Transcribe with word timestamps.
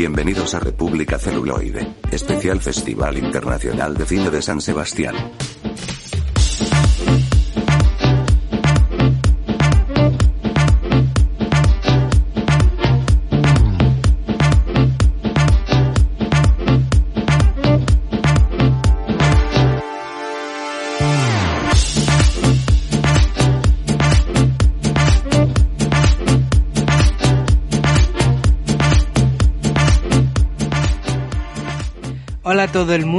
Bienvenidos 0.00 0.54
a 0.54 0.60
República 0.60 1.18
Celuloide, 1.18 1.86
especial 2.10 2.58
Festival 2.58 3.18
Internacional 3.18 3.94
de 3.94 4.06
Cine 4.06 4.30
de 4.30 4.40
San 4.40 4.62
Sebastián. 4.62 5.14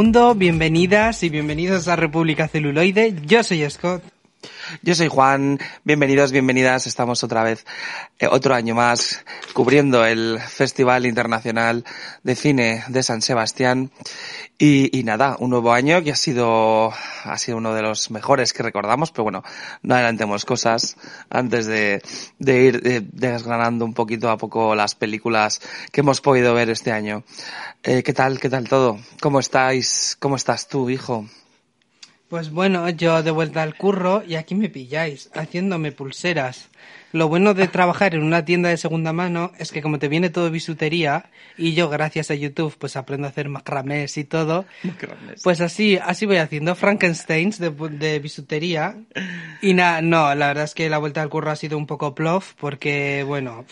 Mundo, 0.02 0.34
bienvenidas 0.34 1.22
y 1.22 1.30
bienvenidos 1.30 1.88
a 1.88 1.96
República 1.96 2.48
Celuloide. 2.48 3.14
Yo 3.28 3.44
soy 3.44 3.70
Scott. 3.70 4.02
Yo 4.82 4.96
soy 4.96 5.10
Juan, 5.10 5.60
bienvenidos, 5.84 6.32
bienvenidas. 6.32 6.88
Estamos 6.88 7.24
otra 7.24 7.44
vez, 7.44 7.66
eh, 8.20 8.28
otro 8.28 8.56
año 8.56 8.74
más, 8.74 9.24
cubriendo 9.54 10.06
el 10.06 10.40
Festival 10.40 11.06
Internacional 11.06 11.84
de 12.24 12.36
Cine 12.36 12.84
de 12.88 13.04
San 13.04 13.22
Sebastián. 13.22 13.92
Y, 14.58 15.02
nada, 15.04 15.36
un 15.40 15.50
nuevo 15.50 15.74
año 15.74 16.04
que 16.04 16.12
ha 16.12 16.16
sido, 16.16 16.94
ha 17.24 17.38
sido 17.38 17.58
uno 17.58 17.74
de 17.74 17.82
los 17.82 18.12
mejores 18.12 18.54
que 18.54 18.64
recordamos, 18.64 19.12
pero 19.12 19.24
bueno, 19.24 19.44
no 19.82 19.96
adelantemos 19.96 20.46
cosas 20.46 20.98
antes 21.30 21.66
de, 21.66 22.02
de 22.38 22.62
ir 22.62 22.82
de, 22.82 23.02
desgranando 23.02 23.84
un 23.86 23.96
poquito 23.96 24.30
a 24.30 24.38
poco 24.38 24.76
las 24.76 24.94
películas 24.94 25.60
que 25.92 26.02
hemos 26.02 26.22
podido 26.22 26.54
ver 26.54 26.70
este 26.70 26.92
año. 26.92 27.24
Eh, 27.84 28.04
¿Qué 28.04 28.14
tal, 28.14 28.40
qué 28.40 28.50
tal 28.50 28.70
todo? 28.70 29.00
¿Cómo 29.20 29.40
estáis? 29.40 30.16
¿Cómo 30.20 30.36
estás 30.36 30.68
tú, 30.68 30.90
hijo? 30.92 31.26
Pues 32.32 32.50
bueno, 32.50 32.90
yo 32.90 33.24
de 33.24 33.32
vuelta 33.32 33.62
al 33.62 33.76
curro 33.76 34.24
y 34.26 34.36
aquí 34.36 34.56
me 34.56 34.70
pilláis, 34.70 35.30
haciéndome 35.34 35.92
pulseras. 35.92 36.70
Lo 37.12 37.28
bueno 37.28 37.54
de 37.54 37.68
trabajar 37.68 38.16
en 38.16 38.24
una 38.24 38.46
tienda 38.46 38.70
de 38.70 38.78
segunda 38.78 39.12
mano 39.12 39.52
es 39.60 39.74
que 39.74 39.82
como 39.82 40.00
te 40.00 40.08
viene 40.08 40.30
todo 40.30 40.50
bisutería 40.50 41.26
y 41.58 41.74
yo 41.74 41.90
gracias 41.90 42.32
a 42.32 42.36
YouTube 42.36 42.74
pues 42.80 42.96
aprendo 42.96 43.28
a 43.28 43.32
hacer 43.32 43.50
macramés 43.50 44.18
y 44.18 44.24
todo, 44.24 44.64
Macramés. 44.82 45.42
pues 45.44 45.60
así, 45.60 45.98
así 45.98 46.26
voy 46.26 46.38
haciendo 46.38 46.74
Frankensteins 46.74 47.60
de, 47.60 47.70
de 47.70 48.20
bisutería. 48.20 48.96
Y 49.62 49.74
nada, 49.74 50.02
no, 50.02 50.34
la 50.34 50.48
verdad 50.48 50.64
es 50.64 50.74
que 50.74 50.90
la 50.90 51.00
vuelta 51.00 51.22
al 51.22 51.28
curro 51.28 51.52
ha 51.52 51.58
sido 51.58 51.78
un 51.78 51.86
poco 51.86 52.16
plof 52.16 52.54
porque 52.58 53.26
bueno, 53.28 53.66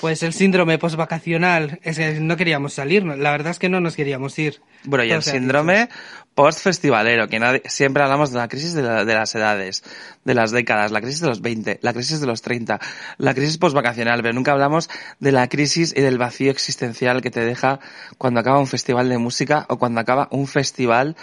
pues 0.00 0.22
el 0.22 0.32
síndrome 0.32 0.78
postvacacional 0.78 1.78
es 1.82 1.98
que 1.98 2.20
no 2.20 2.36
queríamos 2.36 2.72
salir, 2.72 3.04
la 3.04 3.30
verdad 3.30 3.50
es 3.50 3.58
que 3.58 3.68
no 3.68 3.80
nos 3.80 3.96
queríamos 3.96 4.38
ir. 4.38 4.60
Bueno, 4.84 5.04
y 5.04 5.10
el 5.10 5.22
síndrome 5.22 5.88
post-festivalero, 6.34 7.28
que 7.28 7.38
nadie, 7.38 7.62
siempre 7.66 8.02
hablamos 8.02 8.32
de 8.32 8.38
la 8.38 8.48
crisis 8.48 8.72
de, 8.72 8.82
la, 8.82 9.04
de, 9.04 9.14
las 9.14 9.34
edades, 9.34 9.84
de 10.24 10.34
las 10.34 10.52
décadas, 10.52 10.90
la 10.90 11.02
crisis 11.02 11.20
de 11.20 11.28
los 11.28 11.42
20, 11.42 11.80
la 11.82 11.92
crisis 11.92 12.20
de 12.20 12.26
los 12.26 12.40
30, 12.40 12.80
la 13.18 13.34
crisis 13.34 13.58
post-vacacional, 13.58 14.22
pero 14.22 14.32
nunca 14.32 14.52
hablamos 14.52 14.88
de 15.18 15.32
la 15.32 15.48
crisis 15.48 15.92
y 15.94 16.00
del 16.00 16.16
vacío 16.16 16.50
existencial 16.50 17.20
que 17.20 17.30
te 17.30 17.44
deja 17.44 17.80
cuando 18.16 18.40
acaba 18.40 18.58
un 18.58 18.68
festival 18.68 19.08
de 19.08 19.18
música 19.18 19.66
o 19.68 19.78
cuando 19.78 20.00
acaba 20.00 20.28
un 20.30 20.46
festival 20.46 21.16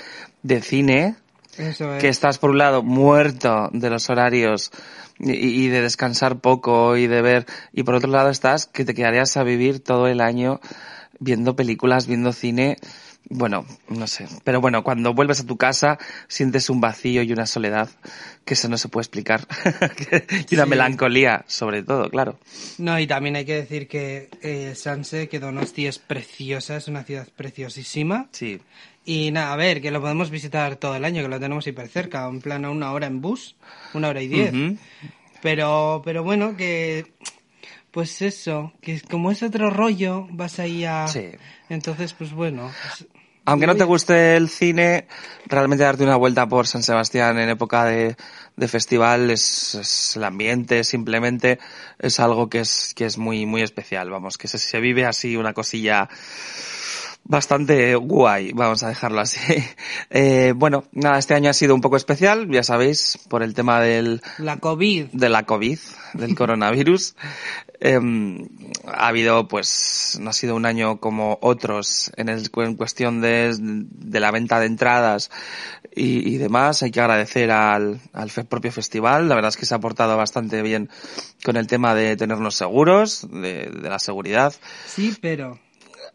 de 0.44 0.62
cine, 0.62 1.16
es. 1.58 1.77
que 2.02 2.08
estás 2.09 2.38
por 2.38 2.52
un 2.52 2.58
lado 2.58 2.83
muerto 2.83 3.69
de 3.73 3.89
los 3.89 4.09
horarios 4.09 4.72
y, 5.19 5.31
y, 5.31 5.67
de 5.69 5.81
descansar 5.81 6.39
poco 6.39 6.95
y 6.97 7.08
de 7.08 7.22
ver, 7.22 7.45
y 7.73 7.83
por 7.83 7.95
otro 7.95 8.09
lado 8.11 8.30
estás 8.30 8.66
que 8.67 8.86
te 8.86 8.94
quedarías 8.94 9.36
a 9.38 9.44
vivir 9.44 9.79
todo 9.84 10.07
el 10.07 10.22
año 10.22 10.59
viendo 11.19 11.56
películas, 11.56 12.06
viendo 12.06 12.31
cine, 12.34 12.78
bueno, 13.29 13.66
no 13.90 14.07
sé. 14.07 14.28
Pero 14.44 14.62
bueno, 14.62 14.84
cuando 14.84 15.13
vuelves 15.13 15.41
a 15.41 15.45
tu 15.45 15.57
casa 15.57 15.97
sientes 16.28 16.69
un 16.69 16.79
vacío 16.79 17.23
y 17.23 17.34
una 17.34 17.45
soledad 17.45 17.89
que 18.45 18.53
eso 18.53 18.69
no 18.69 18.78
se 18.78 18.88
puede 18.88 19.01
explicar. 19.01 19.45
y 20.50 20.56
una 20.56 20.63
Sí. 20.63 20.69
melancolía, 20.69 21.44
sobre 21.47 21.84
todo, 21.84 22.09
claro. 22.09 22.39
No, 22.78 22.97
y 23.00 23.07
también 23.07 23.35
hay 23.35 23.44
que 23.45 23.56
decir 23.56 23.88
que 23.88 24.29
eh, 24.41 24.74
Sanse, 24.75 25.28
que 25.28 25.39
Donosti 25.39 25.88
es 25.88 26.00
preciosa, 26.00 26.78
es 26.78 26.88
una 26.88 27.03
ciudad 27.03 27.28
preciosísima. 27.35 28.28
Sí. 28.31 28.62
Y 29.09 29.31
nada, 29.31 29.53
a 29.53 29.56
ver, 29.56 29.81
que 29.81 29.90
lo 29.90 30.01
podemos 30.01 30.29
visitar 30.29 30.75
todo 30.75 30.94
el 30.95 31.06
año, 31.06 31.22
que 31.22 31.29
lo 31.29 31.40
tenemos 31.40 31.66
hiper 31.66 31.88
cerca, 31.88 32.28
en 32.28 32.41
plan 32.41 32.66
a 32.66 32.69
una 32.69 32.91
hora 32.91 33.07
en 33.07 33.22
bus, 33.22 33.56
una 33.94 34.09
hora 34.09 34.22
y 34.22 34.28
diez. 34.28 34.53
Pero, 35.41 36.01
pero 36.03 36.23
bueno, 36.23 36.57
que 36.57 37.13
pues 37.91 38.22
eso, 38.22 38.73
que 38.81 39.00
como 39.00 39.31
es 39.31 39.41
otro 39.44 39.69
rollo, 39.69 40.28
vas 40.31 40.59
ahí 40.59 40.84
a... 40.84 41.07
Sí. 41.07 41.29
Entonces, 41.69 42.12
pues 42.13 42.34
bueno. 42.34 42.69
pues- 42.81 43.07
Aunque 43.45 43.66
no 43.66 43.78
te 43.78 43.85
guste 43.85 44.35
el 44.35 44.50
cine, 44.50 45.07
realmente 45.45 45.85
darte 45.85 46.03
una 46.03 46.18
vuelta 46.18 46.45
por 46.47 46.68
San 46.68 46.84
Sebastián 46.84 47.39
en 47.39 47.47
época 47.47 47.85
de, 47.85 48.18
de 48.57 48.68
festival 48.68 49.29
es, 49.29 49.75
es 49.75 50.18
el 50.18 50.25
ambiente, 50.25 50.84
simplemente 50.84 51.59
es 51.97 52.19
algo 52.19 52.50
que 52.50 52.59
es, 52.59 52.91
que 52.94 53.06
es 53.06 53.18
muy, 53.18 53.45
muy 53.45 53.62
especial, 53.62 54.09
vamos, 54.09 54.38
que 54.38 54.50
se, 54.50 54.57
se 54.57 54.81
vive 54.81 55.06
así 55.06 55.38
una 55.38 55.53
cosilla 55.53 56.09
bastante 57.27 57.95
guay, 57.95 58.53
vamos 58.53 58.83
a 58.83 58.89
dejarlo 58.89 59.21
así. 59.21 59.39
Eh, 60.09 60.53
bueno, 60.55 60.85
nada, 60.93 61.17
este 61.19 61.33
año 61.33 61.49
ha 61.49 61.53
sido 61.53 61.75
un 61.75 61.81
poco 61.81 61.97
especial, 61.97 62.49
ya 62.49 62.63
sabéis, 62.63 63.19
por 63.29 63.43
el 63.43 63.53
tema 63.53 63.81
del, 63.81 64.21
La 64.38 64.57
COVID. 64.57 65.07
de 65.11 65.29
la 65.29 65.43
COVID, 65.43 65.77
del 66.13 66.35
coronavirus. 66.35 67.15
Em, 67.79 68.47
ha 68.85 69.07
habido, 69.07 69.47
pues, 69.47 70.17
no 70.21 70.29
ha 70.29 70.33
sido 70.33 70.55
un 70.55 70.65
año 70.65 70.99
como 70.99 71.38
otros 71.41 72.11
en, 72.15 72.29
el, 72.29 72.49
en 72.55 72.75
cuestión 72.75 73.21
de, 73.21 73.53
de 73.59 74.19
la 74.19 74.31
venta 74.31 74.59
de 74.59 74.67
entradas 74.67 75.29
y, 75.94 76.33
y 76.33 76.38
demás. 76.38 76.81
Hay 76.83 76.91
que 76.91 77.01
agradecer 77.01 77.51
al, 77.51 77.99
al 78.13 78.29
propio 78.47 78.71
festival. 78.71 79.27
La 79.27 79.35
verdad 79.35 79.49
es 79.49 79.57
que 79.57 79.65
se 79.65 79.75
ha 79.75 79.79
portado 79.79 80.15
bastante 80.15 80.61
bien 80.61 80.89
con 81.44 81.57
el 81.57 81.67
tema 81.67 81.94
de 81.94 82.15
tenernos 82.15 82.55
seguros, 82.55 83.27
de, 83.29 83.69
de 83.69 83.89
la 83.89 83.99
seguridad. 83.99 84.53
Sí, 84.85 85.15
pero... 85.21 85.59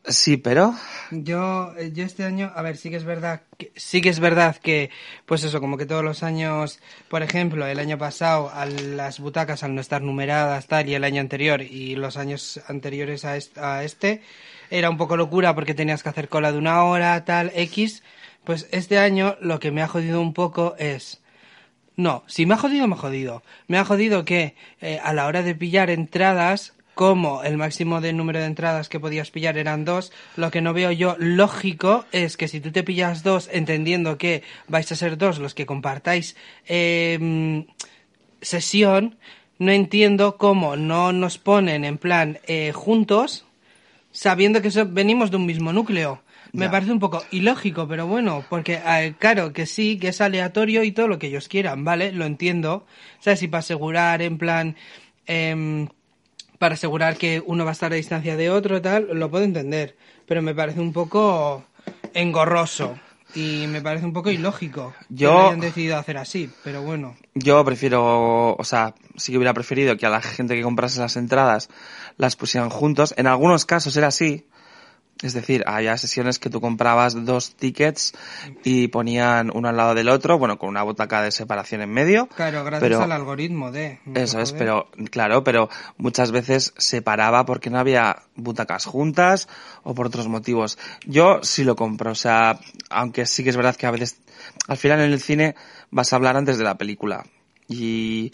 Sí, 0.04 0.36
pero 0.36 0.74
Yo, 1.12 1.74
eh, 1.78 1.92
yo 1.92 2.04
este 2.04 2.24
año, 2.24 2.50
a 2.56 2.62
ver, 2.62 2.76
sí 2.76 2.90
que 2.90 2.96
es 2.96 3.04
verdad, 3.04 3.42
que, 3.56 3.70
sí 3.76 4.00
que 4.00 4.08
es 4.08 4.18
verdad 4.18 4.56
que, 4.56 4.90
pues 5.26 5.44
eso, 5.44 5.60
como 5.60 5.76
que 5.76 5.86
todos 5.86 6.02
los 6.02 6.24
años, 6.24 6.80
por 7.08 7.22
ejemplo, 7.22 7.66
el 7.66 7.78
año 7.78 7.98
pasado, 7.98 8.50
a 8.52 8.66
las 8.66 9.20
butacas 9.20 9.62
al 9.62 9.76
no 9.76 9.80
estar 9.80 10.02
numeradas, 10.02 10.66
tal, 10.66 10.88
y 10.88 10.94
el 10.94 11.04
año 11.04 11.20
anterior, 11.20 11.62
y 11.62 11.94
los 11.94 12.16
años 12.16 12.60
anteriores 12.66 13.24
a 13.24 13.36
este, 13.36 13.60
a 13.60 13.84
este 13.84 14.22
era 14.70 14.90
un 14.90 14.96
poco 14.96 15.16
locura 15.16 15.54
porque 15.54 15.74
tenías 15.74 16.02
que 16.02 16.08
hacer 16.08 16.28
cola 16.28 16.50
de 16.50 16.58
una 16.58 16.82
hora, 16.82 17.24
tal, 17.24 17.52
X, 17.54 18.02
pues 18.42 18.68
este 18.72 18.98
año 18.98 19.36
lo 19.40 19.60
que 19.60 19.70
me 19.70 19.82
ha 19.82 19.88
jodido 19.88 20.20
un 20.20 20.32
poco 20.32 20.74
es, 20.78 21.22
no, 21.96 22.24
si 22.26 22.46
me 22.46 22.54
ha 22.54 22.58
jodido, 22.58 22.88
me 22.88 22.94
ha 22.94 22.98
jodido. 22.98 23.42
Me 23.68 23.78
ha 23.78 23.84
jodido 23.84 24.24
que 24.24 24.56
eh, 24.80 24.98
a 25.02 25.12
la 25.12 25.26
hora 25.26 25.42
de 25.42 25.54
pillar 25.54 25.90
entradas, 25.90 26.72
como 26.94 27.42
el 27.42 27.56
máximo 27.56 28.00
de 28.00 28.12
número 28.12 28.38
de 28.40 28.46
entradas 28.46 28.88
que 28.88 29.00
podías 29.00 29.30
pillar 29.30 29.56
eran 29.56 29.84
dos, 29.84 30.12
lo 30.36 30.50
que 30.50 30.60
no 30.60 30.72
veo 30.74 30.92
yo 30.92 31.16
lógico 31.18 32.04
es 32.12 32.36
que 32.36 32.48
si 32.48 32.60
tú 32.60 32.70
te 32.70 32.82
pillas 32.82 33.22
dos, 33.22 33.48
entendiendo 33.52 34.18
que 34.18 34.42
vais 34.68 34.90
a 34.92 34.96
ser 34.96 35.16
dos 35.16 35.38
los 35.38 35.54
que 35.54 35.64
compartáis 35.66 36.36
eh, 36.66 37.64
sesión, 38.40 39.16
no 39.58 39.72
entiendo 39.72 40.36
cómo 40.36 40.76
no 40.76 41.12
nos 41.12 41.38
ponen 41.38 41.84
en 41.84 41.98
plan 41.98 42.38
eh, 42.46 42.72
juntos, 42.74 43.44
sabiendo 44.10 44.60
que 44.60 44.70
so- 44.70 44.86
venimos 44.86 45.30
de 45.30 45.36
un 45.36 45.46
mismo 45.46 45.72
núcleo. 45.72 46.22
Me 46.52 46.66
Ya. 46.66 46.70
parece 46.70 46.92
un 46.92 46.98
poco 46.98 47.24
ilógico, 47.30 47.88
pero 47.88 48.06
bueno, 48.06 48.44
porque 48.50 48.78
eh, 48.84 49.14
claro 49.18 49.54
que 49.54 49.64
sí, 49.64 49.98
que 49.98 50.08
es 50.08 50.20
aleatorio 50.20 50.82
y 50.84 50.92
todo 50.92 51.08
lo 51.08 51.18
que 51.18 51.28
ellos 51.28 51.48
quieran, 51.48 51.82
¿vale? 51.84 52.12
Lo 52.12 52.26
entiendo. 52.26 52.84
¿Sabes? 53.20 53.42
Y 53.42 53.48
para 53.48 53.60
asegurar, 53.60 54.20
en 54.20 54.36
plan, 54.36 54.76
em, 55.26 55.88
para 56.62 56.74
asegurar 56.74 57.16
que 57.16 57.42
uno 57.44 57.64
va 57.64 57.70
a 57.70 57.72
estar 57.72 57.92
a 57.92 57.96
distancia 57.96 58.36
de 58.36 58.48
otro, 58.48 58.80
tal, 58.80 59.08
lo 59.18 59.28
puedo 59.28 59.42
entender. 59.42 59.96
Pero 60.28 60.42
me 60.42 60.54
parece 60.54 60.78
un 60.78 60.92
poco 60.92 61.64
engorroso 62.14 62.96
y 63.34 63.66
me 63.66 63.80
parece 63.82 64.04
un 64.06 64.12
poco 64.12 64.30
ilógico 64.30 64.94
que 65.08 65.16
Yo- 65.16 65.32
lo 65.32 65.46
hayan 65.48 65.58
decidido 65.58 65.96
hacer 65.96 66.18
así, 66.18 66.48
pero 66.62 66.82
bueno. 66.82 67.16
Yo 67.34 67.64
prefiero, 67.64 68.54
o 68.54 68.62
sea, 68.62 68.94
sí 69.16 69.32
que 69.32 69.38
hubiera 69.38 69.52
preferido 69.54 69.96
que 69.96 70.06
a 70.06 70.10
la 70.10 70.20
gente 70.22 70.54
que 70.54 70.62
comprase 70.62 71.00
las 71.00 71.16
entradas 71.16 71.68
las 72.16 72.36
pusieran 72.36 72.70
juntos. 72.70 73.12
En 73.16 73.26
algunos 73.26 73.64
casos 73.64 73.96
era 73.96 74.06
así. 74.06 74.46
Es 75.22 75.34
decir, 75.34 75.62
había 75.66 75.96
sesiones 75.96 76.38
que 76.38 76.50
tú 76.50 76.60
comprabas 76.60 77.24
dos 77.24 77.54
tickets 77.54 78.12
y 78.64 78.88
ponían 78.88 79.50
uno 79.54 79.68
al 79.68 79.76
lado 79.76 79.94
del 79.94 80.08
otro, 80.08 80.38
bueno, 80.38 80.58
con 80.58 80.68
una 80.68 80.82
butaca 80.82 81.22
de 81.22 81.30
separación 81.30 81.80
en 81.80 81.90
medio. 81.90 82.26
Claro, 82.28 82.64
gracias 82.64 82.80
pero- 82.80 83.02
al 83.02 83.12
algoritmo 83.12 83.70
de... 83.70 84.00
Eso 84.14 84.40
es, 84.40 84.52
pero 84.52 84.88
claro, 85.10 85.44
pero 85.44 85.68
muchas 85.96 86.32
veces 86.32 86.74
se 86.76 87.02
paraba 87.02 87.46
porque 87.46 87.70
no 87.70 87.78
había 87.78 88.22
butacas 88.34 88.84
juntas 88.86 89.48
o 89.84 89.94
por 89.94 90.06
otros 90.06 90.28
motivos. 90.28 90.78
Yo 91.06 91.40
sí 91.42 91.64
lo 91.64 91.76
compro, 91.76 92.10
o 92.12 92.16
sea, 92.16 92.58
aunque 92.90 93.26
sí 93.26 93.44
que 93.44 93.50
es 93.50 93.56
verdad 93.56 93.76
que 93.76 93.86
a 93.86 93.90
veces, 93.90 94.16
al 94.68 94.76
final 94.76 95.00
en 95.00 95.12
el 95.12 95.20
cine 95.20 95.54
vas 95.90 96.12
a 96.12 96.16
hablar 96.16 96.36
antes 96.36 96.58
de 96.58 96.64
la 96.64 96.76
película 96.76 97.24
y 97.68 98.32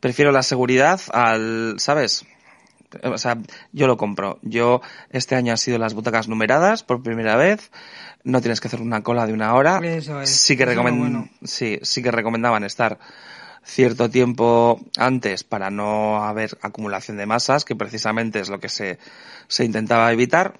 prefiero 0.00 0.32
la 0.32 0.42
seguridad 0.42 1.00
al, 1.12 1.74
¿sabes? 1.78 2.24
O 3.04 3.18
sea, 3.18 3.38
yo 3.72 3.86
lo 3.86 3.96
compro. 3.96 4.38
Yo, 4.42 4.80
este 5.10 5.34
año 5.36 5.52
han 5.52 5.58
sido 5.58 5.78
las 5.78 5.94
butacas 5.94 6.28
numeradas 6.28 6.82
por 6.82 7.02
primera 7.02 7.36
vez. 7.36 7.70
No 8.24 8.40
tienes 8.40 8.60
que 8.60 8.68
hacer 8.68 8.80
una 8.82 9.02
cola 9.02 9.26
de 9.26 9.32
una 9.32 9.54
hora. 9.54 9.78
Eso 9.82 10.20
es, 10.20 10.30
Sí 10.30 10.56
que, 10.56 10.64
eso 10.64 10.72
es 10.72 10.76
lo 10.76 10.82
recomen- 10.82 10.98
bueno. 10.98 11.28
sí, 11.44 11.78
sí 11.82 12.02
que 12.02 12.10
recomendaban 12.10 12.64
estar 12.64 12.98
cierto 13.62 14.08
tiempo 14.10 14.80
antes 14.96 15.44
para 15.44 15.70
no 15.70 16.24
haber 16.24 16.58
acumulación 16.62 17.16
de 17.18 17.26
masas, 17.26 17.64
que 17.64 17.76
precisamente 17.76 18.40
es 18.40 18.48
lo 18.48 18.58
que 18.58 18.68
se, 18.68 18.98
se 19.48 19.64
intentaba 19.64 20.10
evitar. 20.12 20.54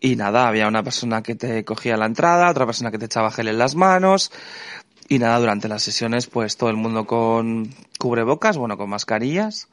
Y 0.00 0.14
nada, 0.16 0.46
había 0.46 0.68
una 0.68 0.82
persona 0.84 1.22
que 1.22 1.34
te 1.34 1.64
cogía 1.64 1.96
la 1.96 2.06
entrada, 2.06 2.48
otra 2.50 2.66
persona 2.66 2.90
que 2.92 2.98
te 2.98 3.06
echaba 3.06 3.32
gel 3.32 3.48
en 3.48 3.58
las 3.58 3.74
manos. 3.74 4.30
Y 5.08 5.18
nada, 5.18 5.38
durante 5.40 5.68
las 5.68 5.82
sesiones, 5.82 6.26
pues 6.26 6.56
todo 6.56 6.70
el 6.70 6.76
mundo 6.76 7.06
con 7.06 7.74
cubrebocas, 7.98 8.56
bueno, 8.56 8.76
con 8.76 8.90
mascarillas. 8.90 9.66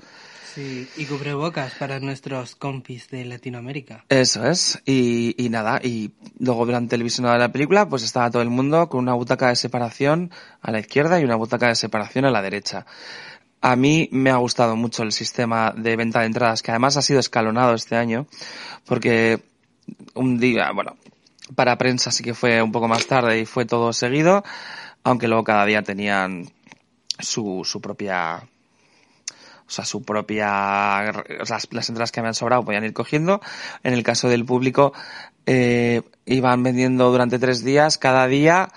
Sí, 0.56 0.88
y 0.96 1.06
cubrebocas 1.06 1.74
para 1.74 2.00
nuestros 2.00 2.56
compis 2.56 3.10
de 3.10 3.26
Latinoamérica. 3.26 4.06
Eso 4.08 4.46
es. 4.48 4.82
Y, 4.86 5.36
y 5.38 5.50
nada, 5.50 5.82
y 5.84 6.12
luego 6.40 6.66
durante 6.66 6.96
el 6.96 7.04
visionado 7.04 7.34
de 7.34 7.42
la 7.42 7.52
película, 7.52 7.90
pues 7.90 8.04
estaba 8.04 8.32
todo 8.32 8.42
el 8.42 8.50
mundo 8.50 8.88
con 8.88 9.02
una 9.02 9.14
butaca 9.16 9.50
de 9.50 9.58
separación 9.58 10.32
a 10.62 10.72
la 10.72 10.80
izquierda 10.80 11.20
y 11.20 11.26
una 11.26 11.36
butaca 11.36 11.68
de 11.68 11.76
separación 11.76 12.24
a 12.24 12.32
la 12.32 12.42
derecha. 12.42 12.86
A 13.60 13.76
mí 13.76 14.08
me 14.14 14.30
ha 14.30 14.38
gustado 14.38 14.78
mucho 14.78 15.04
el 15.04 15.12
sistema 15.12 15.74
de 15.76 15.98
venta 15.98 16.22
de 16.22 16.28
entradas, 16.28 16.62
que 16.62 16.72
además 16.72 16.96
ha 16.96 17.02
sido 17.02 17.20
escalonado 17.20 17.74
este 17.74 17.98
año, 17.98 18.26
porque 18.86 19.42
un 20.14 20.40
día, 20.40 20.72
bueno, 20.72 20.96
para 21.54 21.78
prensa 21.78 22.12
sí 22.12 22.24
que 22.24 22.34
fue 22.34 22.62
un 22.62 22.72
poco 22.72 22.88
más 22.88 23.08
tarde 23.08 23.42
y 23.42 23.46
fue 23.46 23.66
todo 23.66 23.92
seguido, 23.92 24.42
aunque 25.04 25.28
luego 25.28 25.44
cada 25.44 25.66
día 25.66 25.82
tenían 25.82 26.50
su, 27.20 27.64
su 27.66 27.82
propia 27.82 28.48
o 29.68 29.72
sea, 29.72 29.86
su 29.86 30.04
propia, 30.04 31.12
las, 31.48 31.68
las 31.72 31.90
entradas 31.90 32.12
que 32.12 32.20
habían 32.20 32.36
sobrado 32.36 32.64
podían 32.64 32.84
ir 32.84 32.94
cogiendo. 32.94 33.42
En 33.84 33.94
el 33.94 34.04
caso 34.04 34.30
del 34.30 34.46
público, 34.46 34.94
eh, 35.46 36.02
iban 36.26 36.64
vendiendo 36.64 37.12
durante 37.12 37.40
tres 37.40 37.64
días, 37.64 37.98
cada 37.98 38.28
día, 38.28 38.70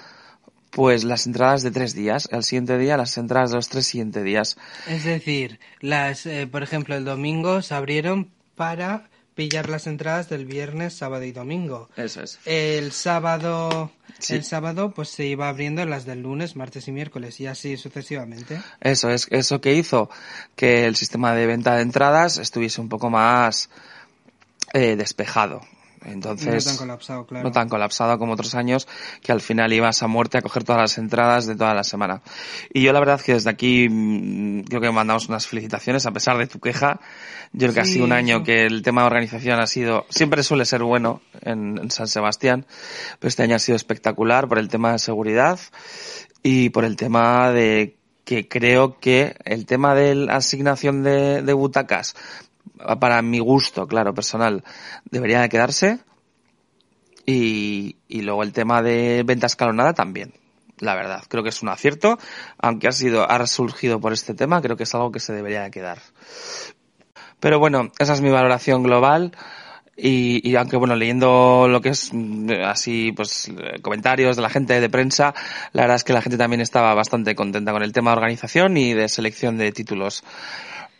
pues 0.71 1.05
las 1.05 1.27
entradas 1.27 1.63
de 1.63 1.71
tres 1.71 1.95
días. 1.95 2.29
El 2.33 2.43
siguiente 2.43 2.79
día, 2.79 2.97
las 2.97 3.17
entradas 3.19 3.51
de 3.51 3.57
los 3.57 3.69
tres 3.69 3.87
siguientes 3.87 4.25
días. 4.25 4.57
Es 4.87 5.05
decir, 5.05 5.61
las, 5.81 6.25
eh, 6.27 6.47
por 6.47 6.63
ejemplo, 6.63 6.95
el 6.97 7.05
domingo 7.05 7.63
se 7.63 7.75
abrieron 7.75 8.31
para 8.55 9.09
pillar 9.39 9.69
las 9.69 9.87
entradas 9.87 10.29
del 10.29 10.47
viernes, 10.47 10.95
sábado 10.95 11.23
y 11.23 11.31
domingo. 11.31 11.89
Eso 11.97 12.25
es. 12.25 12.41
El 12.45 12.91
sábado, 12.91 13.93
Sí. 14.19 14.35
el 14.35 14.43
sábado, 14.43 14.91
pues 14.91 15.11
se 15.11 15.27
iba 15.27 15.49
abriendo 15.49 15.85
las 15.87 16.05
del 16.05 16.23
lunes, 16.23 16.57
martes 16.57 16.89
y 16.89 16.91
miércoles 16.93 17.39
y 17.39 17.47
así 17.47 17.77
sucesivamente. 17.77 18.61
Eso 18.81 19.09
es, 19.11 19.29
eso 19.31 19.61
que 19.61 19.75
hizo 19.75 20.11
que 20.57 20.87
el 20.87 20.97
sistema 20.97 21.35
de 21.35 21.47
venta 21.47 21.77
de 21.77 21.83
entradas 21.83 22.39
estuviese 22.39 22.81
un 22.81 22.89
poco 22.89 23.11
más 23.11 23.71
eh, 24.73 24.97
despejado. 24.97 25.61
Entonces, 26.05 26.67
no 26.67 26.73
tan 26.73 26.79
colapsado, 26.79 27.27
claro. 27.27 27.45
no 27.45 27.53
tan 27.53 27.69
colapsado 27.69 28.19
como 28.19 28.33
otros 28.35 28.55
años, 28.55 28.89
que 29.23 29.33
al 29.33 29.41
final 29.41 29.73
ibas 29.73 30.03
a 30.03 30.07
muerte 30.07 30.39
a 30.39 30.43
coger 30.43 30.65
todas 30.65 30.81
las 30.81 30.99
entradas 30.99 31.47
de 31.47 31.57
toda 31.57 31.75
la 31.75 31.85
semana. 31.85 32.23
Y 32.73 32.83
yo 32.83 32.93
la 32.93 33.01
verdad 33.01 33.21
que 33.21 33.35
desde 33.35 33.51
aquí 33.51 33.89
mm, 33.89 34.63
creo 34.63 34.81
que 34.81 34.91
mandamos 34.91 35.29
unas 35.29 35.47
felicitaciones 35.47 36.07
a 36.07 36.13
pesar 36.13 36.39
de 36.39 36.47
tu 36.47 36.61
queja. 36.61 37.01
Yo 37.53 37.69
creo 37.69 37.75
que 37.75 37.81
ha 37.81 37.85
sido 37.85 38.05
un 38.05 38.13
año 38.13 38.37
eso. 38.37 38.45
que 38.45 38.67
el 38.67 38.83
tema 38.83 39.03
de 39.03 39.07
organización 39.07 39.61
ha 39.61 39.67
sido, 39.67 40.07
siempre 40.11 40.43
suele 40.43 40.65
ser 40.65 40.83
bueno 40.83 41.23
en, 41.41 41.79
en 41.79 41.91
San 41.91 42.07
Sebastián, 42.07 42.67
pero 43.19 43.29
este 43.29 43.43
año 43.43 43.57
ha 43.57 43.61
sido 43.61 43.77
espectacular 43.77 44.49
por 44.49 44.59
el 44.59 44.69
tema 44.69 44.93
de 44.93 44.99
seguridad 44.99 45.59
y 46.43 46.71
por 46.71 46.85
el 46.85 46.97
tema 46.97 47.51
de 47.51 47.97
que 48.29 48.47
creo 48.47 48.99
que 49.01 49.37
el 49.47 49.65
tema 49.65 49.95
de 49.95 50.15
la 50.15 50.37
asignación 50.37 51.03
de, 51.03 51.41
de 51.41 51.53
butacas, 51.55 52.15
para 53.01 53.23
mi 53.23 53.39
gusto, 53.39 53.87
claro, 53.87 54.15
personal, 54.15 54.65
debería 55.11 55.41
de 55.41 55.49
quedarse. 55.49 55.99
Y, 57.27 57.97
luego 58.09 58.43
el 58.43 58.53
tema 58.53 58.83
de 58.83 59.23
venta 59.25 59.47
escalonada 59.47 59.93
también. 59.93 60.33
La 60.79 60.95
verdad, 60.95 61.23
creo 61.29 61.43
que 61.43 61.51
es 61.51 61.63
un 61.63 61.69
acierto, 61.69 62.19
aunque 62.59 62.89
ha 62.89 62.93
sido, 62.93 63.29
ha 63.31 63.37
resurgido 63.37 64.01
por 64.01 64.13
este 64.13 64.33
tema, 64.33 64.63
creo 64.63 64.77
que 64.77 64.85
es 64.85 64.95
algo 64.95 65.13
que 65.13 65.21
se 65.21 65.35
debería 65.35 65.63
de 65.63 65.71
quedar. 65.71 65.99
Pero 67.41 67.59
bueno, 67.59 67.91
esa 67.99 68.15
es 68.15 68.21
mi 68.21 68.31
valoración 68.31 68.83
global. 68.83 69.33
Y, 70.01 70.49
y 70.49 70.55
aunque 70.55 70.77
bueno, 70.77 70.95
leyendo 70.95 71.67
lo 71.69 71.81
que 71.81 71.89
es 71.89 72.11
mm, 72.13 72.51
así, 72.65 73.13
pues 73.13 73.51
comentarios 73.83 74.37
de 74.37 74.43
la 74.43 74.49
gente 74.49 74.81
de 74.81 74.89
prensa, 74.89 75.35
la 75.73 75.83
verdad 75.83 75.97
es 75.97 76.05
que 76.05 76.13
la 76.13 76.23
gente 76.23 76.39
también 76.39 76.61
estaba 76.61 76.95
bastante 76.95 77.35
contenta 77.35 77.73
con 77.73 77.83
el 77.83 77.93
tema 77.93 78.13
de 78.13 78.19
organización 78.19 78.77
y 78.77 78.95
de 78.95 79.09
selección 79.09 79.59
de 79.59 79.73
títulos. 79.73 80.23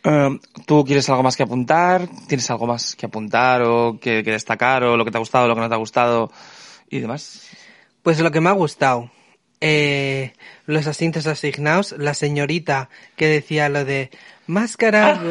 Eh, 0.03 0.39
¿Tú 0.65 0.85
quieres 0.85 1.09
algo 1.09 1.23
más 1.23 1.35
que 1.35 1.43
apuntar? 1.43 2.07
¿Tienes 2.27 2.49
algo 2.49 2.67
más 2.67 2.95
que 2.95 3.05
apuntar 3.05 3.61
o 3.63 3.99
que, 3.99 4.23
que 4.23 4.31
destacar 4.31 4.83
o 4.83 4.97
lo 4.97 5.05
que 5.05 5.11
te 5.11 5.17
ha 5.17 5.19
gustado, 5.19 5.47
lo 5.47 5.55
que 5.55 5.61
no 5.61 5.69
te 5.69 5.75
ha 5.75 5.79
gustado 5.79 6.31
y 6.89 6.99
demás? 6.99 7.49
Pues 8.03 8.19
lo 8.19 8.31
que 8.31 8.41
me 8.41 8.49
ha 8.49 8.53
gustado, 8.53 9.11
eh, 9.61 10.33
los 10.65 10.87
asientos 10.87 11.27
asignados, 11.27 11.93
la 11.97 12.13
señorita 12.13 12.89
que 13.17 13.27
decía 13.27 13.67
lo 13.67 13.83
de 13.85 14.09
máscara. 14.47 15.21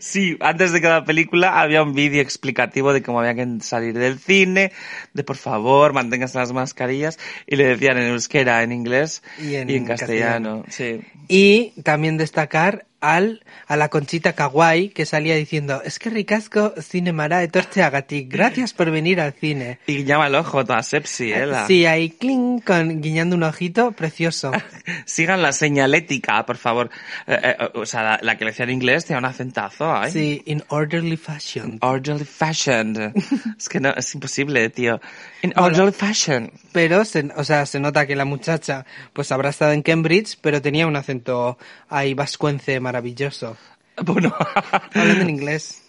Sí, 0.00 0.36
antes 0.40 0.72
de 0.72 0.80
cada 0.80 1.04
película 1.04 1.60
había 1.60 1.82
un 1.82 1.94
vídeo 1.94 2.20
explicativo 2.20 2.92
de 2.92 3.02
cómo 3.02 3.20
había 3.20 3.34
que 3.34 3.60
salir 3.60 3.96
del 3.96 4.18
cine, 4.18 4.72
de 5.14 5.24
por 5.24 5.36
favor 5.36 5.92
manténgase 5.92 6.38
las 6.38 6.52
mascarillas, 6.52 7.18
y 7.46 7.56
le 7.56 7.64
decían 7.66 7.96
en 7.98 8.08
euskera, 8.08 8.62
en 8.62 8.72
inglés 8.72 9.22
Y 9.38 9.54
en 9.54 9.84
castellano. 9.84 10.64
Sí. 10.68 11.00
y 11.28 11.80
también 11.82 12.16
destacar 12.16 12.86
al, 13.00 13.42
a 13.68 13.76
la 13.76 13.88
Conchita 13.88 14.32
Kawaii 14.34 14.88
que 14.88 15.06
salía 15.06 15.34
diciendo, 15.36 15.82
es 15.84 15.98
que 15.98 16.10
ricasco 16.10 16.72
cinemara 16.80 17.42
etortzeagatik, 17.42 18.30
gracias 18.32 18.72
por 18.72 18.90
venir 18.90 19.20
al 19.20 19.32
cine. 19.32 19.78
Y 19.86 20.04
llama 20.04 20.26
el 20.28 20.34
ojo, 20.34 20.64
toda 20.64 20.82
sepsi, 20.82 21.32
¿eh? 21.32 21.46
la- 21.46 21.66
Sí, 21.66 21.86
ahí 21.86 22.10
cling, 22.10 22.60
con, 22.60 23.00
guiñando 23.00 23.36
un 23.36 23.42
ojito, 23.42 23.92
precioso. 23.92 24.52
Sigan 25.04 25.42
la 25.42 25.52
señalética, 25.52 26.44
por 26.46 26.56
favor. 26.56 26.90
Eh, 27.26 27.38
eh, 27.42 27.68
o 27.74 27.84
sea, 27.86 28.02
la, 28.02 28.18
la 28.22 28.38
que 28.38 28.44
le 28.44 28.50
decía 28.52 28.64
en 28.64 28.70
inglés 28.70 29.04
tenía 29.04 29.18
un 29.18 29.24
acentazo, 29.26 30.02
¿eh? 30.04 30.10
Sí, 30.10 30.42
in 30.46 30.62
orderly 30.68 31.16
fashion. 31.16 31.78
Orderly 31.82 32.24
fashion. 32.24 33.12
es 33.58 33.68
que 33.68 33.80
no, 33.80 33.90
es 33.90 34.14
imposible, 34.14 34.68
tío. 34.70 35.00
In 35.42 35.52
Bueno. 35.54 35.66
orderly 35.66 35.92
fashion. 35.92 36.50
Pero, 36.72 37.04
se, 37.04 37.28
o 37.36 37.44
sea, 37.44 37.66
se 37.66 37.78
nota 37.80 38.06
que 38.06 38.16
la 38.16 38.24
muchacha, 38.24 38.84
pues 39.12 39.30
habrá 39.32 39.50
estado 39.50 39.72
en 39.72 39.82
Cambridge, 39.82 40.38
pero 40.40 40.60
tenía 40.62 40.86
un 40.86 40.96
acento 40.96 41.58
ahí 41.88 42.14
vascuence 42.14 42.80
maravilloso. 42.86 43.56
Bueno. 44.04 44.32
Hablando 44.94 45.22
en 45.22 45.30
inglés. 45.30 45.82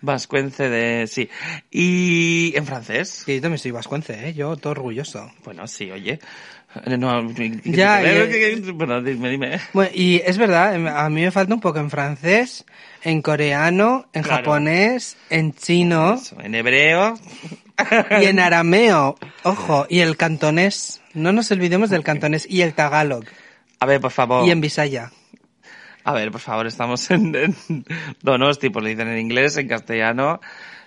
Vascuence 0.00 0.68
de... 0.68 1.06
Sí. 1.06 1.28
Y 1.70 2.52
en 2.56 2.66
francés. 2.66 3.22
Que 3.24 3.36
yo 3.36 3.42
también 3.42 3.58
soy 3.58 3.70
vascuence, 3.70 4.12
¿eh? 4.28 4.34
Yo 4.34 4.56
todo 4.56 4.72
orgulloso. 4.72 5.30
Bueno, 5.44 5.68
sí, 5.68 5.88
oye. 5.92 6.18
Eh, 6.84 6.96
No, 6.98 7.30
Ya, 7.64 8.02
eh, 8.02 8.60
bueno, 8.74 9.00
dime, 9.02 9.30
dime. 9.30 9.60
Bueno, 9.72 9.90
y 9.94 10.16
es 10.24 10.36
verdad, 10.36 10.74
em, 10.74 10.88
a 10.88 11.08
mí 11.10 11.20
me 11.22 11.30
falta 11.30 11.54
un 11.54 11.60
poco 11.60 11.78
en 11.78 11.90
francés, 11.90 12.64
en 13.04 13.22
coreano, 13.22 14.06
en 14.12 14.22
Claro. 14.24 14.38
japonés, 14.38 15.16
en 15.30 15.54
chino 15.54 16.14
Eso, 16.14 16.40
En 16.40 16.54
hebreo. 16.56 17.14
y 18.20 18.24
en 18.24 18.40
arameo. 18.40 19.16
Ojo, 19.44 19.86
y 19.88 20.00
el 20.00 20.16
cantonés. 20.16 21.02
No 21.14 21.30
nos 21.32 21.50
olvidemos 21.52 21.88
del 21.90 22.02
cantonés 22.02 22.46
y 22.50 22.62
el 22.62 22.74
tagalog. 22.74 23.24
A 23.78 23.86
ver, 23.86 24.00
por 24.00 24.10
favor. 24.10 24.44
Y 24.46 24.50
en 24.50 24.60
bisaya. 24.60 25.12
A 26.04 26.12
ver, 26.12 26.30
por 26.30 26.40
favor, 26.40 26.66
estamos 26.66 27.10
en, 27.10 27.34
en 27.34 27.54
Donosti, 28.22 28.70
pues 28.70 28.82
lo 28.82 28.88
dicen 28.88 29.08
en 29.08 29.18
inglés, 29.18 29.56
en 29.56 29.68
castellano. 29.68 30.40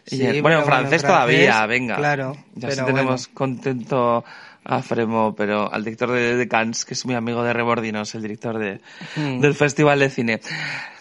y 0.08 0.22
en- 0.22 0.28
bueno, 0.28 0.36
en 0.38 0.42
bueno, 0.44 0.64
francés 0.66 1.02
todavía, 1.02 1.52
francés, 1.54 1.68
venga. 1.70 1.96
claro, 1.98 2.38
Ya 2.56 2.72
sí 2.72 2.82
tenemos 2.86 3.28
contento 3.30 4.24
a 4.68 4.82
Fremo, 4.82 5.36
pero 5.36 5.72
al 5.72 5.84
director 5.84 6.12
de, 6.12 6.36
de 6.36 6.48
Cannes, 6.48 6.86
que 6.86 6.96
es 6.96 7.06
muy 7.06 7.16
amigo 7.16 7.44
de 7.44 7.54
Rebordinos, 7.54 8.14
el 8.16 8.22
director 8.24 8.58
de, 8.58 8.82
Mm. 9.16 9.40
del 9.40 9.54
Festival 9.56 10.00
de 10.00 10.10
Cine. 10.10 10.42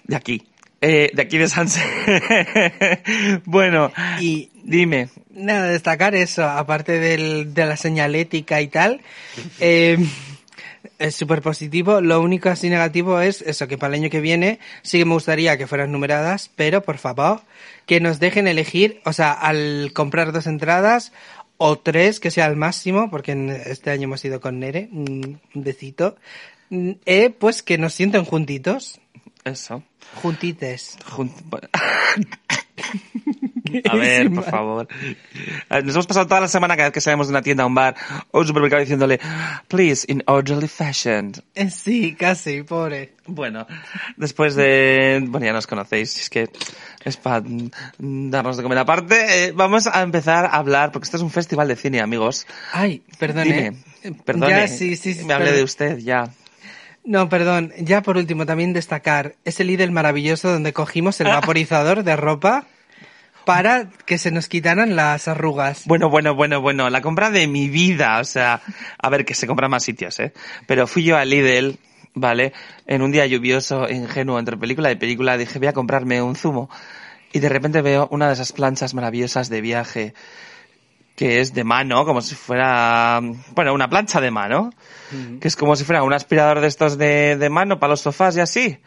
De 0.04 0.16
aquí. 0.16 0.46
Eh, 0.80 1.10
de 1.14 1.22
aquí 1.22 1.38
de 1.38 1.48
Sanse. 1.48 1.80
bueno, 3.46 3.90
Y 4.20 4.50
dime. 4.64 5.08
Nada, 5.30 5.66
destacar 5.68 6.14
eso, 6.14 6.44
aparte 6.44 6.98
del, 7.00 7.54
de 7.54 7.66
la 7.66 7.76
señalética 7.76 8.60
y 8.60 8.68
tal, 8.68 9.00
eh, 9.60 9.98
es 10.98 11.14
súper 11.14 11.42
positivo. 11.42 12.00
Lo 12.00 12.20
único 12.20 12.48
así 12.48 12.68
negativo 12.68 13.20
es 13.20 13.42
eso, 13.42 13.66
que 13.68 13.78
para 13.78 13.94
el 13.94 14.02
año 14.02 14.10
que 14.10 14.20
viene 14.20 14.58
sí 14.82 14.98
que 14.98 15.04
me 15.04 15.14
gustaría 15.14 15.56
que 15.58 15.66
fueran 15.66 15.92
numeradas, 15.92 16.50
pero 16.56 16.82
por 16.82 16.98
favor, 16.98 17.40
que 17.86 18.00
nos 18.00 18.20
dejen 18.20 18.46
elegir, 18.48 19.00
o 19.04 19.12
sea, 19.12 19.32
al 19.32 19.90
comprar 19.94 20.32
dos 20.32 20.46
entradas 20.46 21.12
o 21.56 21.78
tres, 21.78 22.20
que 22.20 22.30
sea 22.30 22.46
el 22.46 22.56
máximo, 22.56 23.10
porque 23.10 23.32
este 23.66 23.90
año 23.90 24.04
hemos 24.04 24.24
ido 24.24 24.40
con 24.40 24.58
Nere, 24.58 24.88
un 24.92 25.40
besito, 25.54 26.16
mm, 26.70 26.90
eh, 27.06 27.30
pues 27.30 27.62
que 27.62 27.78
nos 27.78 27.94
sienten 27.94 28.24
juntitos, 28.24 29.00
Eso. 29.44 29.82
juntites. 30.22 30.98
Jun- 31.10 31.30
A 33.90 33.96
ver, 33.96 34.30
por 34.30 34.44
favor. 34.44 34.88
Eh, 35.70 35.82
Nos 35.82 35.94
hemos 35.94 36.06
pasado 36.06 36.26
toda 36.26 36.40
la 36.42 36.48
semana 36.48 36.76
cada 36.76 36.88
vez 36.88 36.94
que 36.94 37.00
salimos 37.00 37.26
de 37.28 37.32
una 37.32 37.42
tienda 37.42 37.64
a 37.64 37.66
un 37.66 37.74
bar 37.74 37.94
o 38.30 38.40
un 38.40 38.46
supermercado 38.46 38.80
diciéndole, 38.80 39.18
please, 39.68 40.04
in 40.10 40.22
orderly 40.26 40.68
fashion. 40.68 41.32
Eh, 41.54 41.70
Sí, 41.70 42.14
casi, 42.14 42.62
pobre. 42.62 43.14
Bueno, 43.26 43.66
después 44.16 44.54
de... 44.54 45.24
Bueno, 45.26 45.46
ya 45.46 45.52
nos 45.52 45.66
conocéis, 45.66 46.20
es 46.20 46.30
que 46.30 46.48
es 47.04 47.16
para 47.16 47.42
darnos 47.98 48.56
de 48.56 48.62
comer 48.62 48.78
aparte. 48.78 49.46
Eh, 49.46 49.52
vamos 49.52 49.86
a 49.86 50.02
empezar 50.02 50.44
a 50.46 50.50
hablar, 50.56 50.92
porque 50.92 51.04
esto 51.04 51.16
es 51.16 51.22
un 51.22 51.30
festival 51.30 51.66
de 51.68 51.76
cine, 51.76 52.00
amigos. 52.00 52.46
Ay, 52.72 53.02
perdone. 53.18 53.72
Dime, 54.02 54.16
perdone. 54.24 54.50
Ya, 54.50 54.68
sí, 54.68 54.96
sí, 54.96 55.14
sí, 55.14 55.24
Me 55.24 55.34
perdón. 55.36 55.54
de 55.56 55.62
usted, 55.62 55.98
ya. 55.98 56.28
No, 57.06 57.28
perdón. 57.28 57.72
Ya 57.78 58.02
por 58.02 58.16
último, 58.16 58.46
también 58.46 58.72
destacar 58.72 59.34
ese 59.44 59.64
Lidl 59.64 59.90
maravilloso 59.90 60.50
donde 60.50 60.72
cogimos 60.72 61.20
el 61.20 61.26
vaporizador 61.28 62.02
de 62.04 62.16
ropa 62.16 62.66
para 63.44 63.88
que 64.06 64.18
se 64.18 64.30
nos 64.30 64.48
quitaran 64.48 64.96
las 64.96 65.28
arrugas. 65.28 65.84
Bueno, 65.86 66.08
bueno, 66.08 66.34
bueno, 66.34 66.60
bueno, 66.60 66.90
la 66.90 67.00
compra 67.00 67.30
de 67.30 67.46
mi 67.46 67.68
vida, 67.68 68.18
o 68.20 68.24
sea, 68.24 68.62
a 68.98 69.08
ver, 69.10 69.24
que 69.24 69.34
se 69.34 69.46
compra 69.46 69.66
en 69.66 69.72
más 69.72 69.82
sitios, 69.82 70.18
¿eh? 70.20 70.32
Pero 70.66 70.86
fui 70.86 71.04
yo 71.04 71.16
a 71.16 71.24
Lidl, 71.24 71.78
¿vale? 72.14 72.52
En 72.86 73.02
un 73.02 73.12
día 73.12 73.26
lluvioso, 73.26 73.88
ingenuo, 73.88 74.38
entre 74.38 74.56
película 74.56 74.90
y 74.90 74.96
película, 74.96 75.36
dije, 75.36 75.58
voy 75.58 75.68
a 75.68 75.72
comprarme 75.72 76.22
un 76.22 76.36
zumo. 76.36 76.70
Y 77.32 77.40
de 77.40 77.48
repente 77.48 77.82
veo 77.82 78.08
una 78.10 78.28
de 78.28 78.34
esas 78.34 78.52
planchas 78.52 78.94
maravillosas 78.94 79.48
de 79.48 79.60
viaje, 79.60 80.14
que 81.16 81.40
es 81.40 81.52
de 81.52 81.64
mano, 81.64 82.04
como 82.04 82.20
si 82.20 82.34
fuera, 82.34 83.20
bueno, 83.54 83.74
una 83.74 83.88
plancha 83.88 84.20
de 84.20 84.30
mano, 84.30 84.70
que 85.40 85.48
es 85.48 85.56
como 85.56 85.76
si 85.76 85.84
fuera 85.84 86.02
un 86.02 86.12
aspirador 86.12 86.60
de 86.60 86.66
estos 86.66 86.98
de, 86.98 87.36
de 87.36 87.50
mano 87.50 87.78
para 87.78 87.92
los 87.92 88.00
sofás 88.00 88.36
y 88.36 88.40
así, 88.40 88.78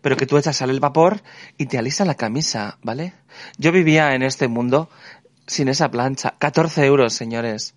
pero 0.00 0.16
que 0.16 0.26
tú 0.26 0.36
echas 0.36 0.56
sale 0.56 0.72
el 0.72 0.80
vapor 0.80 1.22
y 1.58 1.66
te 1.66 1.78
alisa 1.78 2.04
la 2.04 2.14
camisa, 2.14 2.78
¿vale? 2.82 3.14
Yo 3.58 3.72
vivía 3.72 4.14
en 4.14 4.22
este 4.22 4.48
mundo 4.48 4.88
sin 5.46 5.68
esa 5.68 5.90
plancha. 5.90 6.34
14 6.38 6.84
euros, 6.84 7.12
señores. 7.12 7.74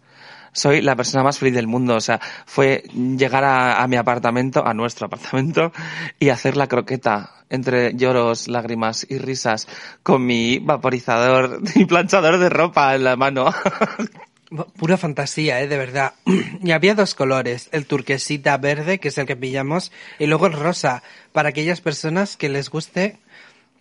Soy 0.54 0.82
la 0.82 0.96
persona 0.96 1.24
más 1.24 1.38
feliz 1.38 1.54
del 1.54 1.68
mundo. 1.68 1.96
O 1.96 2.02
sea, 2.02 2.20
fue 2.46 2.84
llegar 2.94 3.44
a, 3.44 3.82
a 3.82 3.88
mi 3.88 3.96
apartamento, 3.96 4.66
a 4.66 4.74
nuestro 4.74 5.08
apartamento, 5.08 5.72
y 6.20 6.30
hacer 6.30 6.58
la 6.58 6.68
croqueta 6.68 7.32
entre 7.50 7.96
lloros, 7.96 8.48
lágrimas 8.48 9.06
y 9.10 9.18
risas 9.18 9.68
con 10.04 10.26
mi 10.26 10.60
vaporizador 10.60 11.62
y 11.76 11.86
planchador 11.86 12.40
de 12.40 12.50
ropa 12.50 12.96
en 12.96 13.04
la 13.04 13.16
mano. 13.16 13.54
Pura 14.50 14.98
fantasía, 14.98 15.62
¿eh? 15.62 15.68
De 15.68 15.78
verdad. 15.78 16.14
y 16.64 16.72
había 16.72 16.96
dos 16.96 17.16
colores, 17.16 17.70
el 17.72 17.86
turquesita 17.86 18.58
verde, 18.58 19.00
que 19.00 19.10
es 19.10 19.18
el 19.18 19.26
que 19.26 19.36
pillamos, 19.36 19.92
y 20.20 20.28
luego 20.28 20.48
el 20.48 20.54
rosa, 20.54 21.04
para 21.34 21.50
aquellas 21.50 21.82
personas 21.82 22.38
que 22.38 22.48
les 22.48 22.70
guste, 22.70 23.18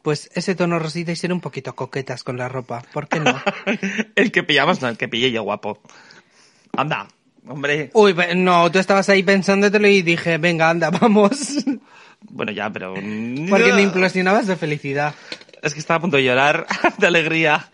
pues 0.02 0.30
ese 0.35 0.54
tono 0.54 0.78
rosita 0.78 1.12
y 1.12 1.16
ser 1.16 1.32
un 1.32 1.40
poquito 1.40 1.75
coquetas 1.75 2.25
con 2.25 2.37
la 2.37 2.49
ropa. 2.49 2.82
¿Por 2.92 3.08
qué 3.08 3.20
no? 3.20 3.40
el 4.14 4.32
que 4.32 4.42
pillamos, 4.42 4.82
no, 4.82 4.88
el 4.88 4.96
que 4.96 5.08
pillé 5.08 5.30
yo, 5.30 5.42
guapo. 5.42 5.80
Anda, 6.76 7.08
hombre. 7.46 7.90
Uy, 7.92 8.14
no, 8.37 8.70
tú 8.70 8.78
estabas 8.78 9.08
ahí 9.08 9.23
pensándotelo 9.23 9.88
y 9.88 10.02
dije, 10.02 10.38
venga, 10.38 10.70
anda, 10.70 10.90
vamos. 11.00 11.64
Bueno, 12.20 12.50
ya, 12.52 12.70
pero... 12.70 12.94
Porque 12.94 13.73
me 13.73 13.82
implosionabas 13.82 14.46
de 14.46 14.56
felicidad. 14.56 15.14
Es 15.66 15.75
que 15.75 15.80
estaba 15.80 15.99
a 15.99 16.00
punto 16.00 16.16
de 16.16 16.25
llorar 16.25 16.66
de 16.99 17.06
alegría. 17.06 17.68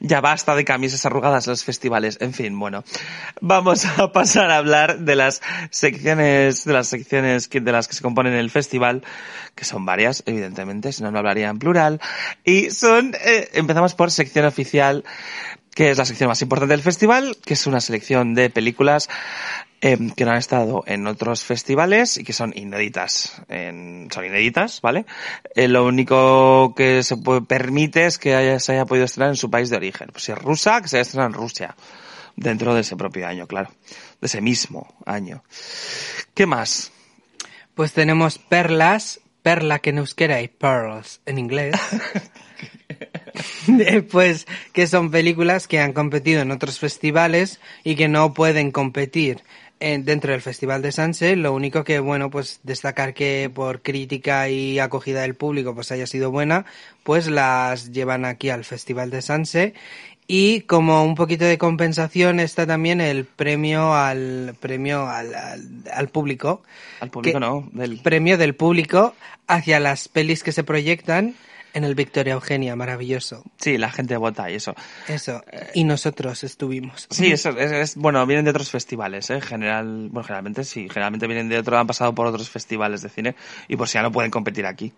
Ya 0.00 0.20
basta 0.20 0.54
de 0.54 0.64
camisas 0.64 1.04
arrugadas 1.04 1.46
en 1.46 1.52
los 1.52 1.64
festivales. 1.64 2.18
En 2.20 2.32
fin, 2.32 2.58
bueno. 2.58 2.84
Vamos 3.40 3.84
a 3.84 4.12
pasar 4.12 4.50
a 4.50 4.58
hablar 4.58 5.00
de 5.00 5.16
las 5.16 5.42
secciones, 5.70 6.64
de 6.64 6.72
las 6.72 6.88
secciones 6.88 7.48
que- 7.48 7.60
de 7.60 7.72
las 7.72 7.88
que 7.88 7.94
se 7.94 8.02
componen 8.02 8.34
el 8.34 8.50
festival, 8.50 9.02
que 9.54 9.64
son 9.64 9.84
varias, 9.84 10.22
evidentemente, 10.26 10.92
si 10.92 11.02
no, 11.02 11.10
no 11.10 11.18
hablaría 11.18 11.48
en 11.48 11.58
plural. 11.58 12.00
Y 12.44 12.70
son, 12.70 13.14
eh, 13.24 13.50
empezamos 13.54 13.94
por 13.94 14.10
sección 14.10 14.44
oficial, 14.46 15.04
que 15.74 15.90
es 15.90 15.98
la 15.98 16.04
sección 16.04 16.28
más 16.28 16.40
importante 16.42 16.72
del 16.72 16.82
festival, 16.82 17.36
que 17.44 17.54
es 17.54 17.66
una 17.66 17.80
selección 17.80 18.34
de 18.34 18.48
películas 18.50 19.08
eh, 19.80 19.98
que 20.16 20.24
no 20.24 20.30
han 20.32 20.38
estado 20.38 20.82
en 20.86 21.06
otros 21.06 21.44
festivales 21.44 22.16
y 22.16 22.24
que 22.24 22.32
son 22.32 22.52
inéditas. 22.56 23.40
En- 23.48 24.08
son 24.12 24.24
inéditas, 24.24 24.80
¿vale? 24.80 25.04
Eh, 25.54 25.68
lo 25.68 25.84
único 25.84 26.74
que 26.74 27.02
se 27.02 27.16
puede- 27.16 27.42
permite 27.42 28.06
es 28.06 28.18
que 28.18 28.34
haya- 28.34 28.58
se 28.60 28.72
haya 28.72 28.86
podido 28.86 29.04
estrenar 29.04 29.30
en 29.30 29.36
su 29.36 29.50
país 29.50 29.70
de 29.70 29.76
origen. 29.76 30.08
Pues 30.12 30.24
si 30.24 30.32
es 30.32 30.38
rusa, 30.38 30.80
que 30.80 30.88
se 30.88 30.96
haya 30.96 31.02
estrenado 31.02 31.28
en 31.28 31.34
Rusia. 31.34 31.76
Dentro 32.36 32.74
de 32.74 32.80
ese 32.80 32.96
propio 32.96 33.26
año, 33.28 33.46
claro. 33.46 33.70
De 34.20 34.26
ese 34.26 34.40
mismo 34.40 34.94
año. 35.06 35.44
¿Qué 36.34 36.46
más? 36.46 36.90
Pues 37.74 37.92
tenemos 37.92 38.38
perlas, 38.38 39.20
perla 39.42 39.78
que 39.80 39.90
en 39.90 39.98
euskera 39.98 40.40
y 40.40 40.48
pearls 40.48 41.20
en 41.26 41.38
inglés. 41.38 41.76
Pues 44.10 44.46
que 44.72 44.86
son 44.86 45.10
películas 45.10 45.66
que 45.68 45.80
han 45.80 45.92
competido 45.92 46.42
en 46.42 46.50
otros 46.50 46.78
festivales 46.78 47.60
y 47.82 47.96
que 47.96 48.08
no 48.08 48.32
pueden 48.34 48.70
competir 48.70 49.42
dentro 49.80 50.32
del 50.32 50.40
Festival 50.40 50.82
de 50.82 50.92
Sanse. 50.92 51.36
Lo 51.36 51.52
único 51.52 51.84
que, 51.84 51.98
bueno, 52.00 52.30
pues 52.30 52.60
destacar 52.62 53.12
que 53.14 53.50
por 53.54 53.82
crítica 53.82 54.48
y 54.48 54.78
acogida 54.78 55.22
del 55.22 55.34
público 55.34 55.74
pues 55.74 55.92
haya 55.92 56.06
sido 56.06 56.30
buena, 56.30 56.64
pues 57.02 57.28
las 57.28 57.92
llevan 57.92 58.24
aquí 58.24 58.50
al 58.50 58.64
Festival 58.64 59.10
de 59.10 59.22
Sanse. 59.22 59.74
Y 60.26 60.62
como 60.62 61.04
un 61.04 61.16
poquito 61.16 61.44
de 61.44 61.58
compensación 61.58 62.40
está 62.40 62.66
también 62.66 63.02
el 63.02 63.26
premio 63.26 63.92
al 63.94 64.54
premio 64.58 65.06
al, 65.06 65.34
al, 65.34 65.62
al 65.92 66.08
público. 66.08 66.62
Al 67.00 67.10
público 67.10 67.38
que- 67.38 67.44
no, 67.44 67.68
del... 67.72 68.00
Premio 68.00 68.38
del 68.38 68.54
público 68.54 69.14
hacia 69.46 69.80
las 69.80 70.08
pelis 70.08 70.42
que 70.42 70.52
se 70.52 70.64
proyectan 70.64 71.34
en 71.74 71.84
el 71.84 71.94
Victoria 71.94 72.32
Eugenia, 72.34 72.74
maravilloso. 72.76 73.42
Sí, 73.58 73.76
la 73.76 73.90
gente 73.90 74.16
vota 74.16 74.50
y 74.50 74.54
eso. 74.54 74.74
Eso. 75.08 75.42
Y 75.74 75.84
nosotros 75.84 76.42
estuvimos. 76.44 77.06
Sí, 77.10 77.32
eso 77.32 77.50
es, 77.50 77.72
es- 77.72 77.96
bueno, 77.96 78.24
vienen 78.26 78.44
de 78.46 78.52
otros 78.52 78.70
festivales, 78.70 79.28
¿eh? 79.30 79.40
General, 79.40 80.08
bueno, 80.10 80.24
generalmente 80.24 80.64
sí, 80.64 80.88
generalmente 80.88 81.26
vienen 81.26 81.48
de 81.48 81.58
otro, 81.58 81.76
han 81.76 81.86
pasado 81.86 82.14
por 82.14 82.26
otros 82.26 82.48
festivales 82.48 83.02
de 83.02 83.08
cine 83.10 83.34
y 83.68 83.76
por 83.76 83.88
si 83.88 83.94
ya 83.94 84.02
no 84.02 84.12
pueden 84.12 84.30
competir 84.30 84.64
aquí. 84.66 84.92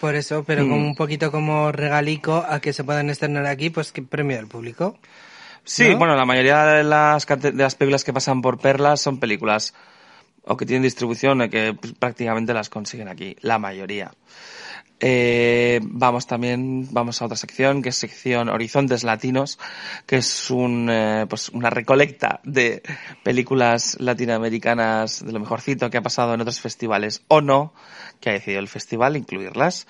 Por 0.00 0.16
eso, 0.16 0.44
pero 0.44 0.64
Mm. 0.64 0.68
como 0.70 0.86
un 0.88 0.94
poquito 0.96 1.30
como 1.30 1.70
regalico 1.72 2.44
a 2.48 2.58
que 2.60 2.72
se 2.72 2.82
puedan 2.84 3.08
estrenar 3.10 3.46
aquí, 3.46 3.70
pues 3.70 3.92
que 3.92 4.02
premio 4.02 4.36
del 4.36 4.48
público. 4.48 4.98
Sí, 5.64 5.90
¿No? 5.90 5.98
bueno, 5.98 6.14
la 6.16 6.26
mayoría 6.26 6.64
de 6.64 6.84
las, 6.84 7.26
de 7.26 7.52
las 7.52 7.74
películas 7.74 8.04
que 8.04 8.12
pasan 8.12 8.42
por 8.42 8.58
Perlas 8.58 9.00
son 9.00 9.18
películas 9.18 9.72
o 10.46 10.58
que 10.58 10.66
tienen 10.66 10.82
distribución 10.82 11.40
o 11.40 11.48
que 11.48 11.72
pues, 11.72 11.94
prácticamente 11.94 12.52
las 12.52 12.68
consiguen 12.68 13.08
aquí, 13.08 13.34
la 13.40 13.58
mayoría. 13.58 14.12
Eh, 15.06 15.80
vamos 15.82 16.26
también, 16.26 16.88
vamos 16.90 17.20
a 17.20 17.26
otra 17.26 17.36
sección, 17.36 17.82
que 17.82 17.90
es 17.90 17.94
sección 17.94 18.48
Horizontes 18.48 19.04
Latinos, 19.04 19.58
que 20.06 20.16
es 20.16 20.50
un, 20.50 20.88
eh, 20.90 21.26
pues 21.28 21.50
una 21.50 21.68
recolecta 21.68 22.40
de 22.42 22.82
películas 23.22 23.98
latinoamericanas 24.00 25.22
de 25.22 25.30
lo 25.30 25.40
mejorcito 25.40 25.90
que 25.90 25.98
ha 25.98 26.02
pasado 26.02 26.32
en 26.32 26.40
otros 26.40 26.58
festivales 26.58 27.22
o 27.28 27.42
no, 27.42 27.74
que 28.18 28.30
ha 28.30 28.32
decidido 28.32 28.60
el 28.60 28.68
festival 28.68 29.18
incluirlas. 29.18 29.86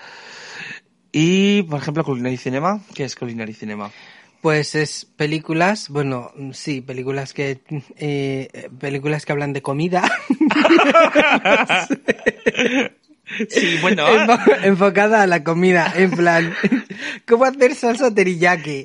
Y, 1.12 1.62
por 1.62 1.80
ejemplo, 1.80 2.02
Culinary 2.02 2.36
Cinema, 2.36 2.80
¿qué 2.92 3.04
es 3.04 3.14
Culinary 3.14 3.54
Cinema? 3.54 3.92
Pues 4.40 4.74
es 4.74 5.04
películas, 5.04 5.90
bueno, 5.90 6.32
sí, 6.54 6.80
películas 6.80 7.34
que 7.34 7.60
eh, 7.98 8.68
películas 8.80 9.24
que 9.24 9.30
hablan 9.30 9.52
de 9.52 9.62
comida. 9.62 10.10
Sí, 13.48 13.78
bueno. 13.80 14.06
Enfo- 14.06 14.58
enfocada 14.64 15.22
a 15.22 15.26
la 15.26 15.42
comida, 15.44 15.92
en 15.96 16.10
plan, 16.10 16.54
¿cómo 17.26 17.44
hacer 17.44 17.74
salsa 17.74 18.14
teriyaki? 18.14 18.84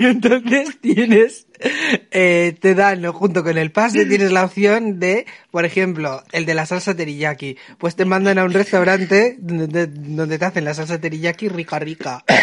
Y 0.00 0.04
entonces 0.04 0.78
tienes, 0.80 1.43
eh, 2.10 2.56
te 2.60 2.74
dan, 2.74 3.04
junto 3.12 3.42
con 3.42 3.56
el 3.58 3.70
pase, 3.70 4.06
tienes 4.06 4.32
la 4.32 4.44
opción 4.44 4.98
de, 5.00 5.26
por 5.50 5.64
ejemplo, 5.64 6.22
el 6.32 6.46
de 6.46 6.54
la 6.54 6.66
salsa 6.66 6.94
teriyaki. 6.94 7.56
Pues 7.78 7.96
te 7.96 8.04
mandan 8.04 8.38
a 8.38 8.44
un 8.44 8.52
restaurante 8.52 9.36
donde, 9.38 9.86
donde 9.86 10.38
te 10.38 10.44
hacen 10.44 10.64
la 10.64 10.74
salsa 10.74 11.00
teriyaki 11.00 11.48
rica, 11.48 11.78
rica. 11.78 12.24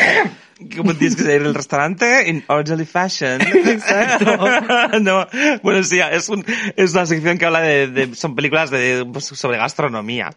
¿Cómo 0.78 0.94
tienes 0.94 1.16
que 1.16 1.24
ir 1.24 1.42
al 1.42 1.56
restaurante? 1.56 2.30
In 2.30 2.44
orderly 2.48 2.86
fashion. 2.86 3.42
Exacto. 3.42 4.38
no, 5.02 5.28
bueno, 5.64 5.84
sí, 5.84 6.00
es, 6.00 6.30
un, 6.30 6.46
es 6.76 6.94
una 6.94 7.06
sección 7.08 7.38
que 7.40 7.46
habla 7.46 7.62
de, 7.62 7.88
de- 7.88 8.16
son 8.16 8.36
películas 8.36 8.70
de, 8.70 9.06
pues, 9.12 9.26
sobre 9.26 9.58
gastronomía, 9.58 10.32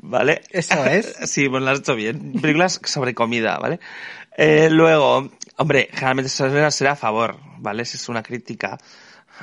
¿vale? 0.00 0.42
Eso 0.50 0.84
es. 0.86 1.16
Sí, 1.24 1.48
bueno, 1.48 1.66
lo 1.66 1.72
has 1.72 1.80
hecho 1.80 1.96
bien. 1.96 2.34
Películas 2.40 2.80
sobre 2.84 3.14
comida, 3.14 3.58
¿vale? 3.58 3.80
Eh, 4.38 4.68
luego, 4.70 5.30
hombre, 5.56 5.88
generalmente 5.92 6.28
eso 6.28 6.48
será 6.50 6.70
será 6.70 6.92
a 6.92 6.96
favor, 6.96 7.36
¿vale? 7.58 7.84
Si 7.84 7.96
es 7.96 8.08
una 8.08 8.22
crítica 8.22 8.78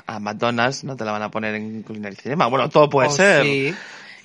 a 0.07 0.19
McDonald's, 0.19 0.83
no 0.83 0.95
te 0.95 1.05
la 1.05 1.11
van 1.11 1.21
a 1.21 1.29
poner 1.31 1.55
en 1.55 1.83
Culinary 1.83 2.15
Cinema. 2.15 2.47
Bueno, 2.47 2.69
todo 2.69 2.89
puede 2.89 3.09
Oh, 3.09 3.11
ser. 3.11 3.43
sí. 3.43 3.73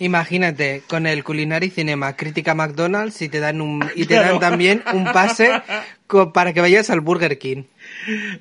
Imagínate, 0.01 0.83
con 0.89 1.07
el 1.09 1.25
Culinary 1.25 1.71
Cinema, 1.71 2.15
crítica 2.15 2.55
McDonald's 2.55 3.21
y 3.21 3.29
te 3.29 3.41
dan 3.41 3.61
un, 3.61 3.85
y 3.97 4.03
te 4.07 4.15
Claro. 4.15 4.39
dan 4.39 4.41
también 4.41 4.85
un 4.95 5.05
pase 5.07 5.61
para 6.33 6.53
que 6.53 6.61
vayas 6.61 6.89
al 6.91 7.01
Burger 7.01 7.37
King. 7.39 7.65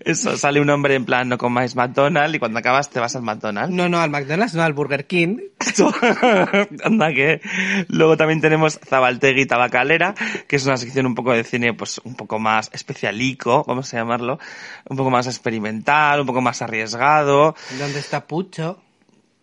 Eso, 0.05 0.37
sale 0.37 0.61
un 0.61 0.69
hombre 0.69 0.95
en 0.95 1.05
plan, 1.05 1.27
no 1.29 1.37
comáis 1.37 1.75
McDonald's 1.75 2.35
y 2.35 2.39
cuando 2.39 2.59
acabas 2.59 2.89
te 2.89 2.99
vas 2.99 3.15
al 3.15 3.23
McDonald's. 3.23 3.73
No, 3.73 3.89
no, 3.89 3.99
al 3.99 4.09
McDonald's, 4.09 4.53
no, 4.55 4.63
al 4.63 4.73
Burger 4.73 5.05
King. 5.07 5.37
Anda 6.83 7.13
que. 7.13 7.41
Luego 7.89 8.17
también 8.17 8.41
tenemos 8.41 8.79
Zabaltegui 8.85 9.45
Tabacalera, 9.45 10.13
que 10.47 10.55
es 10.55 10.65
una 10.65 10.77
sección 10.77 11.05
un 11.05 11.15
poco 11.15 11.33
de 11.33 11.43
cine, 11.43 11.73
pues 11.73 11.99
un 12.03 12.15
poco 12.15 12.39
más 12.39 12.69
especialico, 12.73 13.63
vamos 13.67 13.93
a 13.93 13.97
llamarlo, 13.97 14.39
un 14.89 14.97
poco 14.97 15.09
más 15.09 15.27
experimental, 15.27 16.21
un 16.21 16.27
poco 16.27 16.41
más 16.41 16.61
arriesgado. 16.61 17.55
¿Dónde 17.79 17.99
está 17.99 18.25
Pucho? 18.27 18.81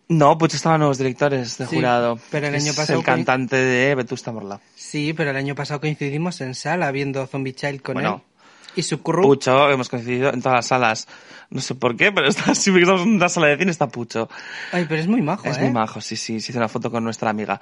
No, 0.07 0.37
pues 0.37 0.53
estaban 0.53 0.79
nuevos 0.79 0.99
directores 0.99 1.57
de 1.57 1.65
Sí, 1.65 1.75
jurado. 1.77 2.19
pero 2.29 2.45
el 2.47 2.53
año 2.55 2.69
es 2.71 2.75
pasado 2.75 2.99
el 2.99 3.05
cantante 3.05 3.55
de 3.55 3.95
Vetusta 3.95 4.31
Morla. 4.31 4.59
Sí, 4.75 5.13
pero 5.13 5.31
el 5.31 5.35
año 5.35 5.55
pasado 5.55 5.79
coincidimos 5.79 6.41
en 6.41 6.53
sala 6.53 6.91
viendo 6.91 7.25
Zombie 7.25 7.53
Child 7.53 7.81
con 7.81 7.95
Bueno. 7.95 8.21
él. 8.23 8.34
Y 8.75 8.83
su 8.83 9.01
crew. 9.01 9.23
Pucho, 9.23 9.69
hemos 9.69 9.89
coincidido 9.89 10.33
en 10.33 10.41
todas 10.41 10.57
las 10.57 10.67
salas. 10.67 11.07
No 11.49 11.61
sé 11.61 11.75
por 11.75 11.95
qué, 11.95 12.11
pero 12.11 12.27
está, 12.29 12.55
siempre 12.55 12.81
que 12.81 12.83
estamos 12.83 13.07
en 13.07 13.15
una 13.15 13.29
sala 13.29 13.47
de 13.47 13.57
cine 13.57 13.71
está 13.71 13.87
Pucho. 13.87 14.29
Ay, 14.71 14.85
pero 14.87 15.01
es 15.01 15.07
muy 15.07 15.21
majo, 15.21 15.47
Es 15.47 15.57
¿eh? 15.57 15.61
muy 15.61 15.71
majo, 15.71 16.01
sí, 16.01 16.15
sí, 16.15 16.39
se 16.39 16.51
hizo 16.51 16.59
una 16.59 16.69
foto 16.69 16.91
con 16.91 17.03
nuestra 17.03 17.29
amiga. 17.29 17.59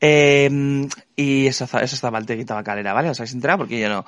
Eh, 0.00 0.86
y 1.16 1.46
eso, 1.46 1.64
eso 1.64 1.94
está 1.94 2.10
Valtegui 2.10 2.44
Tabacalera, 2.44 2.92
¿vale? 2.92 3.10
¿Os 3.10 3.20
habéis 3.20 3.34
enterado? 3.34 3.58
Porque 3.58 3.80
yo 3.80 3.88
no. 3.88 4.04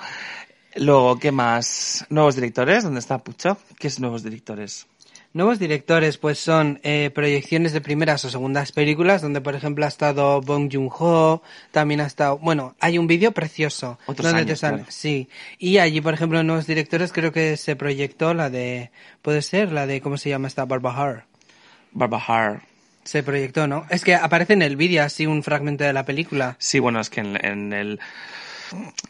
Luego, 0.76 1.18
¿qué 1.18 1.30
más? 1.30 2.04
¿Nuevos 2.10 2.34
directores? 2.34 2.82
¿Dónde 2.82 2.98
está 2.98 3.18
Pucho? 3.18 3.56
¿Qué 3.78 3.86
es 3.86 4.00
nuevos 4.00 4.24
directores? 4.24 4.86
Nuevos 5.34 5.58
directores, 5.58 6.16
pues 6.16 6.38
son 6.38 6.78
eh, 6.84 7.10
proyecciones 7.12 7.72
de 7.72 7.80
primeras 7.80 8.24
o 8.24 8.30
segundas 8.30 8.70
películas, 8.70 9.20
donde 9.20 9.40
por 9.40 9.56
ejemplo 9.56 9.84
ha 9.84 9.88
estado 9.88 10.40
Bong 10.40 10.70
Joon-ho, 10.72 11.42
también 11.72 12.00
ha 12.00 12.06
estado, 12.06 12.38
bueno, 12.38 12.76
hay 12.78 12.98
un 12.98 13.08
vídeo 13.08 13.32
precioso. 13.32 13.98
Otros 14.06 14.26
donde 14.28 14.42
años, 14.42 14.46
te 14.46 14.56
sale- 14.56 14.76
claro. 14.76 14.90
Sí, 14.92 15.28
y 15.58 15.78
allí 15.78 16.00
por 16.00 16.14
ejemplo 16.14 16.40
nuevos 16.44 16.68
directores 16.68 17.12
creo 17.12 17.32
que 17.32 17.56
se 17.56 17.74
proyectó 17.74 18.32
la 18.32 18.48
de, 18.48 18.92
puede 19.22 19.42
ser, 19.42 19.72
la 19.72 19.88
de, 19.88 20.00
¿cómo 20.00 20.18
se 20.18 20.28
llama 20.30 20.46
esta? 20.46 20.64
Barbahar. 20.66 21.24
Barbahar. 21.90 22.62
Se 23.02 23.22
proyectó, 23.22 23.66
¿no? 23.66 23.86
Es 23.90 24.04
que 24.04 24.14
aparece 24.14 24.52
en 24.54 24.62
el 24.62 24.76
vídeo 24.76 25.02
así 25.02 25.26
un 25.26 25.42
fragmento 25.42 25.82
de 25.84 25.92
la 25.92 26.04
película. 26.06 26.56
Sí, 26.58 26.78
bueno, 26.78 27.00
es 27.00 27.10
que 27.10 27.20
en, 27.20 27.44
en 27.44 27.72
el 27.72 28.00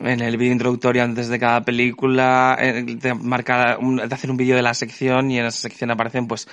en 0.01 0.21
el 0.21 0.37
vídeo 0.37 0.53
introductorio 0.53 1.03
antes 1.03 1.29
de 1.29 1.39
cada 1.39 1.65
película 1.65 2.57
eh, 2.61 2.97
te 3.01 3.15
marca 3.15 3.79
un- 3.81 3.97
te 4.09 4.15
hacen 4.15 4.31
un 4.31 4.37
vídeo 4.37 4.57
de 4.57 4.63
la 4.63 4.75
sección 4.75 5.31
y 5.31 5.39
en 5.39 5.47
esa 5.47 5.59
sección 5.59 5.91
aparecen 5.91 6.27
pues 6.27 6.49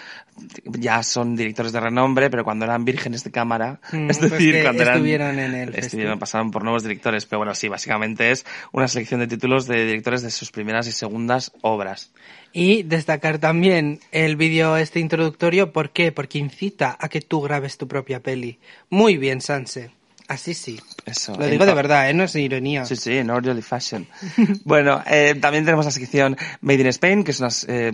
ya 0.66 1.04
son 1.04 1.36
directores 1.36 1.72
de 1.72 1.80
renombre 1.80 2.30
pero 2.30 2.44
cuando 2.44 2.66
eran 2.66 2.86
vírgenes 2.86 3.24
de 3.24 3.32
cámara 3.32 3.80
Mm, 3.92 4.10
es 4.10 4.18
pues 4.20 4.32
decir 4.32 4.62
cuando 4.62 4.84
eran 4.84 4.96
estuvieron 4.98 5.40
en 5.40 5.54
el 5.56 5.76
estuvieron 5.76 6.20
pasaron 6.20 6.52
por 6.52 6.64
nuevos 6.64 6.84
directores 6.84 7.26
pero 7.26 7.40
bueno 7.40 7.56
sí 7.56 7.68
básicamente 7.68 8.32
es 8.32 8.46
una 8.72 8.88
selección 8.88 9.20
de 9.20 9.28
títulos 9.28 9.68
de 9.68 9.86
directores 9.86 10.22
de 10.22 10.32
sus 10.32 10.52
primeras 10.52 10.88
y 10.88 10.92
segundas 10.92 11.52
obras 11.62 12.12
Y 12.54 12.84
destacar 12.84 13.40
también 13.40 14.00
el 14.12 14.36
vídeo 14.36 14.76
este 14.76 15.00
introductorio, 15.00 15.72
¿por 15.72 15.92
qué? 15.92 16.12
Porque 16.12 16.38
incita 16.38 16.98
a 17.00 17.08
que 17.08 17.22
tú 17.22 17.40
grabes 17.42 17.78
tu 17.78 17.88
propia 17.88 18.20
peli. 18.22 18.60
Muy 18.90 19.16
bien, 19.18 19.40
Sanse. 19.40 19.92
Así 20.32 20.54
sí. 20.54 20.80
eso 21.06 21.36
Lo 21.36 21.46
digo 21.48 21.66
de 21.66 21.74
verdad, 21.74 22.10
¿eh? 22.10 22.14
No 22.14 22.24
es 22.24 22.34
ironía. 22.36 22.86
Sí, 22.86 22.96
sí, 22.96 23.18
en 23.18 23.30
orderly 23.30 23.62
fashion. 23.62 24.08
bueno, 24.64 25.04
eh, 25.06 25.36
también 25.42 25.66
tenemos 25.66 25.84
la 25.86 25.92
sección 25.92 26.38
Made 26.62 26.80
in 26.80 26.88
Spain, 26.88 27.24
que 27.26 27.32
es 27.32 27.40
una, 27.42 27.50
eh, 27.68 27.92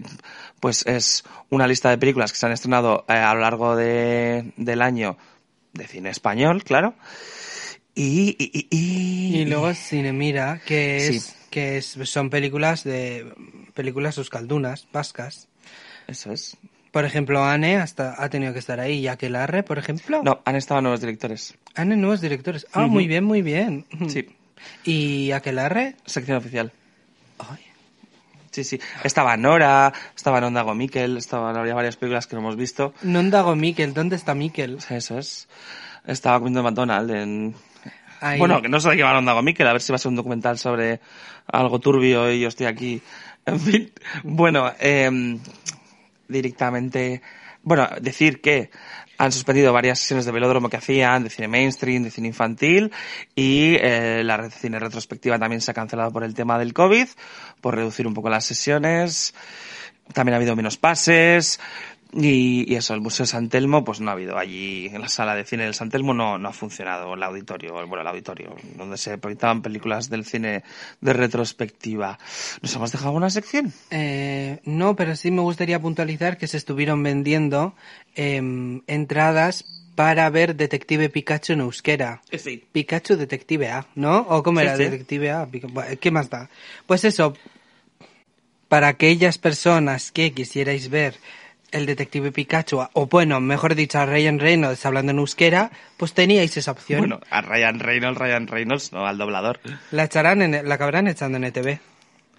pues 0.60 0.86
es 0.86 1.24
una 1.50 1.66
lista 1.68 1.90
de 1.90 1.98
películas 1.98 2.32
que 2.32 2.38
se 2.38 2.46
han 2.46 2.52
estrenado 2.52 3.06
eh, 3.10 3.14
a 3.14 3.34
lo 3.34 3.40
largo 3.42 3.76
de, 3.76 4.54
del 4.56 4.82
año 4.84 5.18
de 5.74 5.88
cine 5.88 6.12
español, 6.12 6.64
claro. 6.64 6.94
Y, 7.96 8.36
y, 8.38 8.68
y, 8.70 9.42
y- 9.42 9.46
luego 9.46 9.74
Cinemira, 9.74 10.62
que 10.64 11.08
es, 11.08 11.24
Sí. 11.24 11.34
que 11.50 11.78
es, 11.80 11.98
son 12.04 12.30
películas 12.30 12.84
de 12.84 13.34
películas 13.74 14.18
euskaldunas, 14.20 14.88
vascas. 14.94 15.48
Eso 16.08 16.32
es. 16.32 16.56
Por 16.98 17.06
ejemplo, 17.06 17.46
Anne 17.46 17.78
hasta 17.78 18.16
ha 18.18 18.28
tenido 18.28 18.54
que 18.54 18.58
estar 18.58 18.80
ahí, 18.80 19.02
ya 19.04 19.18
que 19.18 19.30
Larre, 19.30 19.62
por 19.62 19.78
ejemplo. 19.78 20.22
No, 20.24 20.42
han 20.46 20.56
estado 20.56 20.82
nuevos 20.82 21.00
directores. 21.00 21.54
Anne 21.76 21.96
nuevos 21.96 22.22
directores. 22.22 22.66
Ah, 22.74 22.88
muy 22.88 23.06
bien, 23.06 23.24
muy 23.24 23.44
bien. 23.44 23.86
Sí. 24.10 24.28
¿Y 24.84 25.32
Aquelarre? 25.32 25.94
Sección 26.08 26.38
oficial. 26.38 26.72
Ay, 27.38 27.60
Sí, 28.50 28.64
sí. 28.64 28.80
Estaba 29.04 29.38
Nora, 29.38 29.94
estaba 30.16 30.40
Ondago 30.40 30.74
Miquel, 30.74 31.18
estaban 31.18 31.56
había 31.56 31.76
varias 31.76 31.98
películas 31.98 32.26
que 32.26 32.36
no 32.36 32.42
hemos 32.42 32.56
visto. 32.56 32.96
non 33.06 33.30
dago 33.30 33.54
Miquel, 33.54 33.94
¿dónde 33.94 34.18
está 34.18 34.34
Miquel? 34.34 34.82
Eso 34.90 35.22
es. 35.22 35.46
Estaba 36.02 36.42
comiendo 36.42 36.66
McDonald's 36.66 37.14
en, 37.14 37.54
Ahí. 38.22 38.40
Bueno, 38.40 38.60
que 38.60 38.70
no 38.70 38.80
sé 38.82 38.90
de 38.90 38.98
qué 38.98 39.04
va 39.04 39.16
Onda 39.16 39.40
Miquel, 39.44 39.68
a 39.70 39.74
ver 39.78 39.86
si 39.86 39.94
va 39.94 39.98
a 39.98 40.00
ser 40.02 40.10
un 40.10 40.18
documental 40.18 40.58
sobre 40.58 41.00
algo 41.46 41.78
turbio 41.78 42.32
y 42.34 42.40
yo 42.42 42.48
estoy 42.48 42.66
aquí. 42.66 43.04
En 43.46 43.60
fin, 43.62 43.92
bueno, 44.24 44.74
eh, 44.80 45.38
directamente, 46.28 47.22
bueno, 47.64 47.88
decir 48.02 48.42
que 48.42 48.70
han 49.18 49.32
suspendido 49.32 49.74
varias 49.74 50.00
sesiones 50.00 50.26
de 50.26 50.32
velódromo 50.32 50.70
que 50.70 50.78
hacían, 50.78 51.24
de 51.24 51.30
cine 51.30 51.48
mainstream, 51.48 52.04
de 52.04 52.12
cine 52.12 52.28
infantil, 52.28 52.92
y 53.36 53.76
eh, 53.80 54.22
la 54.24 54.50
cine 54.50 54.80
retrospectiva 54.80 55.40
también 55.40 55.62
se 55.62 55.72
ha 55.72 55.74
cancelado 55.74 56.12
por 56.12 56.24
el 56.24 56.34
tema 56.34 56.60
del 56.60 56.74
COVID, 56.74 57.08
por 57.62 57.76
reducir 57.76 58.06
un 58.06 58.14
poco 58.14 58.30
las 58.30 58.46
sesiones. 58.46 59.34
También 60.14 60.34
ha 60.34 60.38
habido 60.38 60.56
menos 60.56 60.78
pases. 60.78 61.60
Y, 62.14 62.72
y 62.72 62.76
eso, 62.76 62.94
el 62.94 63.02
Museo 63.02 63.26
de 63.26 63.28
San 63.28 63.50
Telmo, 63.50 63.84
pues 63.84 64.00
no 64.00 64.10
ha 64.10 64.14
habido 64.14 64.38
allí, 64.38 64.88
en 64.88 65.02
la 65.02 65.10
sala 65.10 65.36
de 65.36 65.44
cine 65.44 65.66
del 65.66 65.74
San 65.74 65.90
Telmo 65.90 66.14
no, 66.14 66.38
no 66.38 66.50
ha 66.50 66.54
funcionado 66.54 67.14
el 67.14 67.22
auditorio, 67.22 67.74
bueno, 67.74 68.02
el 68.02 68.08
auditorio, 68.08 68.56
donde 68.76 68.98
se 68.98 69.18
proyectaban 69.18 69.62
películas 69.62 70.10
del 70.10 70.24
cine 70.24 70.64
de 71.02 71.14
retrospectiva. 71.14 72.18
¿Nos 72.62 72.76
hemos 72.76 72.92
dejado 72.92 73.12
una 73.12 73.30
sección? 73.30 73.74
Eh, 73.92 74.60
no, 74.64 74.96
pero 74.96 75.16
sí 75.16 75.32
me 75.32 75.42
gustaría 75.42 75.80
puntualizar 75.80 76.38
que 76.38 76.48
se 76.48 76.58
estuvieron 76.58 77.04
vendiendo 77.04 77.76
em, 78.16 78.82
entradas 78.88 79.66
para 79.96 80.30
ver 80.30 80.56
Detective 80.56 81.10
Pikachu 81.10 81.54
en 81.54 81.62
euskera. 81.62 82.22
Sí. 82.32 82.64
Pikachu 82.72 83.18
Detective 83.18 83.70
A, 83.70 83.88
¿no? 83.96 84.20
¿O 84.30 84.44
cómo 84.44 84.60
era 84.60 84.78
sí. 84.78 84.84
Detective 84.84 85.32
A? 85.32 85.48
¿Qué 86.00 86.12
más 86.12 86.30
da? 86.30 86.50
Pues 86.86 87.04
eso, 87.04 87.34
para 88.68 88.88
aquellas 88.88 89.38
personas 89.38 90.12
que 90.12 90.34
quisierais 90.34 90.90
ver 90.90 91.16
el 91.72 91.86
Detective 91.86 92.32
Pikachu, 92.32 92.88
o 92.94 93.08
bueno, 93.08 93.40
mejor 93.42 93.76
dicho, 93.76 94.00
a 94.00 94.06
Ryan 94.06 94.40
Reynolds 94.40 94.86
hablando 94.86 95.12
en 95.12 95.20
euskera, 95.20 95.72
pues 95.98 96.14
teníais 96.14 96.56
esa 96.56 96.72
opción. 96.72 97.00
Bueno, 97.00 97.20
a 97.30 97.42
Ryan 97.42 97.80
Reynolds, 97.80 98.18
Ryan 98.18 98.48
Reynolds, 98.48 98.94
no, 98.94 99.06
al 99.06 99.18
doblador. 99.18 99.60
La 99.92 100.06
echarán 100.06 100.42
en, 100.42 100.68
la 100.68 100.76
acabarán 100.76 101.08
echando 101.08 101.38
en 101.38 101.44
ETV. 101.44 101.80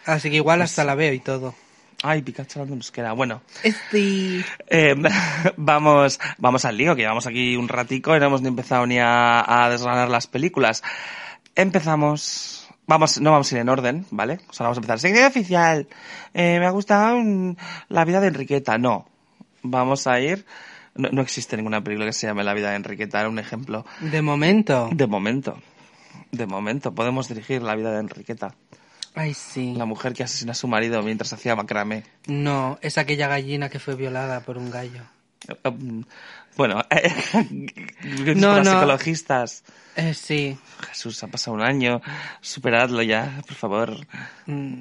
Así 0.07 0.31
que 0.31 0.37
igual 0.37 0.63
hasta 0.63 0.85
la 0.85 0.95
veo 0.95 1.13
y 1.13 1.19
todo. 1.21 1.55
Ay, 2.03 2.23
Pikachu 2.23 2.61
hablando 2.61 2.75
en 2.75 2.79
euskera. 2.79 3.13
Bueno, 3.13 3.43
Este... 3.63 4.45
eh, 4.69 4.95
vamos, 5.57 6.19
vamos 6.39 6.65
al 6.65 6.77
lío, 6.79 6.95
que 6.97 7.03
llevamos 7.03 7.27
aquí 7.27 7.57
un 7.57 7.69
ratico 7.69 8.17
y 8.17 8.21
no 8.21 8.27
hemos 8.27 8.41
ni 8.41 8.49
empezado 8.49 8.87
ni 8.87 8.99
a, 8.99 9.65
a 9.65 9.69
desgranar 9.69 10.09
las 10.09 10.27
películas. 10.27 10.83
Empezamos, 11.55 12.58
vamos, 12.89 13.21
no 13.21 13.31
vamos 13.31 13.53
a 13.53 13.55
ir 13.55 13.61
en 13.61 13.69
orden, 13.69 14.07
¿vale? 14.11 14.41
O 14.49 14.53
sea, 14.53 14.65
vamos 14.65 14.79
a 14.79 14.81
empezar. 14.81 14.99
Sección 14.99 15.27
oficial. 15.27 15.87
Eh, 16.35 16.59
me 16.59 16.67
ha 16.67 16.71
gustado 16.71 17.19
mm, 17.19 17.55
la 17.89 18.05
vida 18.05 18.21
de 18.21 18.29
Enriqueta. 18.29 18.79
No. 18.79 19.07
Vamos 19.63 20.09
a 20.09 20.19
ir. 20.19 20.45
No, 20.97 21.11
no 21.13 21.23
existe 21.23 21.57
ninguna 21.57 21.85
película 21.85 22.07
que 22.07 22.13
se 22.13 22.27
llame 22.27 22.43
La 22.43 22.55
vida 22.55 22.71
de 22.71 22.77
Enriqueta, 22.77 23.21
era 23.21 23.29
un 23.29 23.39
ejemplo. 23.39 23.87
De 24.01 24.21
momento. 24.21 24.89
De 24.93 25.07
momento. 25.07 25.57
De 26.33 26.47
momento. 26.47 26.93
Podemos 26.93 27.29
dirigir 27.29 27.63
La 27.63 27.77
vida 27.77 27.93
de 27.93 28.01
Enriqueta. 28.01 28.55
Ay, 29.15 29.35
sí. 29.35 29.75
La 29.77 29.85
mujer 29.85 30.13
que 30.15 30.25
asesina 30.25 30.53
a 30.53 30.55
su 30.55 30.67
marido 30.67 31.03
mientras 31.03 31.33
hacía 31.33 31.55
macramé. 31.55 32.05
No, 32.27 32.79
es 32.83 32.99
aquella 32.99 33.29
gallina 33.29 33.69
que 33.69 33.79
fue 33.79 33.95
violada 33.95 34.41
por 34.41 34.59
un 34.59 34.71
gallo. 34.71 35.03
Um, 35.65 36.05
Bueno, 36.59 36.83
No, 38.35 38.57
los 38.57 38.65
no. 38.67 38.73
psicologistas. 38.73 39.63
Eh, 39.95 40.13
sí. 40.13 40.59
Jesús, 40.89 41.23
ha 41.23 41.29
pasado 41.29 41.55
un 41.57 41.63
año. 41.63 42.03
Superadlo 42.41 43.01
ya, 43.03 43.41
por 43.47 43.55
favor. 43.55 43.97
Mm, 44.47 44.81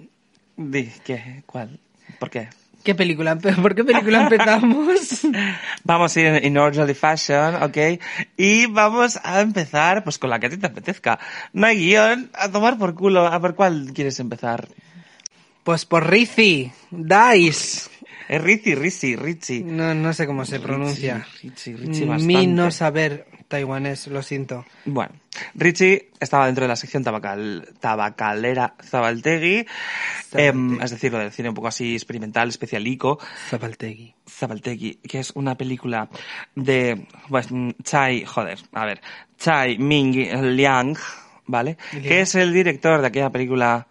Di, 0.57 0.91
¿qué? 1.05 1.43
¿Cuál? 1.45 1.79
¿Por 2.17 2.31
qué? 2.31 2.49
¿Qué 2.83 2.95
película? 2.95 3.35
¿Por 3.35 3.75
qué 3.75 3.83
película 3.83 4.23
empezamos? 4.23 5.21
Vamos 5.83 6.17
a 6.17 6.19
ir 6.19 6.25
en, 6.43 6.57
orderly 6.57 6.95
fashion, 6.95 7.61
¿ok? 7.61 7.77
Y 8.37 8.65
vamos 8.65 9.19
a 9.23 9.41
empezar, 9.41 10.03
pues, 10.03 10.17
con 10.17 10.31
la 10.31 10.39
que 10.39 10.47
a 10.47 10.49
ti 10.49 10.57
te 10.57 10.65
apetezca. 10.65 11.19
No 11.53 11.67
hay 11.67 11.77
guion, 11.77 12.31
a 12.33 12.49
tomar 12.49 12.79
por 12.79 12.95
culo. 12.95 13.27
A 13.27 13.37
ver, 13.37 13.53
¿cuál 13.53 13.91
quieres 13.93 14.19
empezar? 14.19 14.67
pues 15.67 15.85
por 15.85 16.09
Rizzi. 16.09 16.71
Dice. 16.91 17.89
Es 18.27 18.41
Rizzi, 18.41 18.75
Rizzi, 18.75 19.15
Rizzi. 19.15 19.63
No, 19.63 19.93
no 19.93 20.13
sé 20.13 20.27
cómo 20.27 20.45
se 20.45 20.59
pronuncia. 20.59 21.25
Rizzi, 21.41 21.73
Rizzi, 21.73 22.01
Mi 22.01 22.07
bastante. 22.07 22.47
no 22.47 22.71
saber 22.71 23.27
taiwanés, 23.47 24.07
lo 24.07 24.21
siento. 24.21 24.65
Bueno, 24.85 25.15
Richie 25.55 26.09
estaba 26.19 26.47
dentro 26.47 26.63
de 26.65 26.67
la 26.67 26.75
sección 26.75 27.03
tabacal, 27.03 27.69
tabacalera 27.79 28.75
Zabaltegui, 28.83 29.65
em, 30.33 30.81
es 30.81 30.91
decir, 30.91 31.11
lo 31.11 31.19
del 31.19 31.31
cine 31.31 31.49
un 31.49 31.55
poco 31.55 31.69
así 31.69 31.93
experimental, 31.93 32.49
especialico, 32.49 33.19
Zapaltegui. 33.49 34.13
Zabaltegui, 34.29 34.95
que 34.95 35.19
es 35.19 35.31
una 35.35 35.55
película 35.55 36.09
de 36.55 37.07
pues, 37.29 37.47
Chai, 37.83 38.25
joder, 38.25 38.59
a 38.73 38.85
ver, 38.85 39.01
Chai 39.37 39.77
Ming 39.77 40.13
Liang, 40.55 40.97
¿vale? 41.45 41.77
Liang. 41.93 42.03
Que 42.03 42.21
es 42.21 42.35
el 42.35 42.51
director 42.51 42.99
de 42.99 43.07
aquella 43.07 43.29
película 43.29 43.87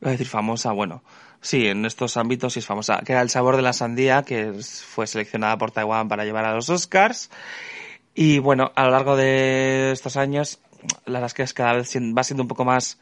Voy 0.00 0.10
a 0.10 0.12
decir 0.12 0.28
famosa, 0.28 0.72
bueno, 0.72 1.02
sí, 1.40 1.66
en 1.66 1.84
estos 1.84 2.16
ámbitos 2.16 2.52
sí 2.52 2.60
es 2.60 2.66
famosa, 2.66 3.00
que 3.04 3.12
era 3.12 3.22
El 3.22 3.30
sabor 3.30 3.56
de 3.56 3.62
la 3.62 3.72
sandía, 3.72 4.22
que 4.22 4.52
fue 4.52 5.06
seleccionada 5.06 5.58
por 5.58 5.70
Taiwán 5.70 6.08
para 6.08 6.24
llevar 6.24 6.44
a 6.44 6.54
los 6.54 6.68
Oscars. 6.70 7.30
Y 8.14 8.38
bueno, 8.38 8.72
a 8.74 8.84
lo 8.84 8.90
largo 8.90 9.16
de 9.16 9.92
estos 9.92 10.16
años, 10.16 10.60
la 11.06 11.20
verdad 11.20 11.26
es 11.26 11.34
que 11.34 11.54
cada 11.54 11.74
vez 11.74 11.94
va 11.96 12.24
siendo 12.24 12.42
un 12.42 12.48
poco 12.48 12.64
más 12.64 12.98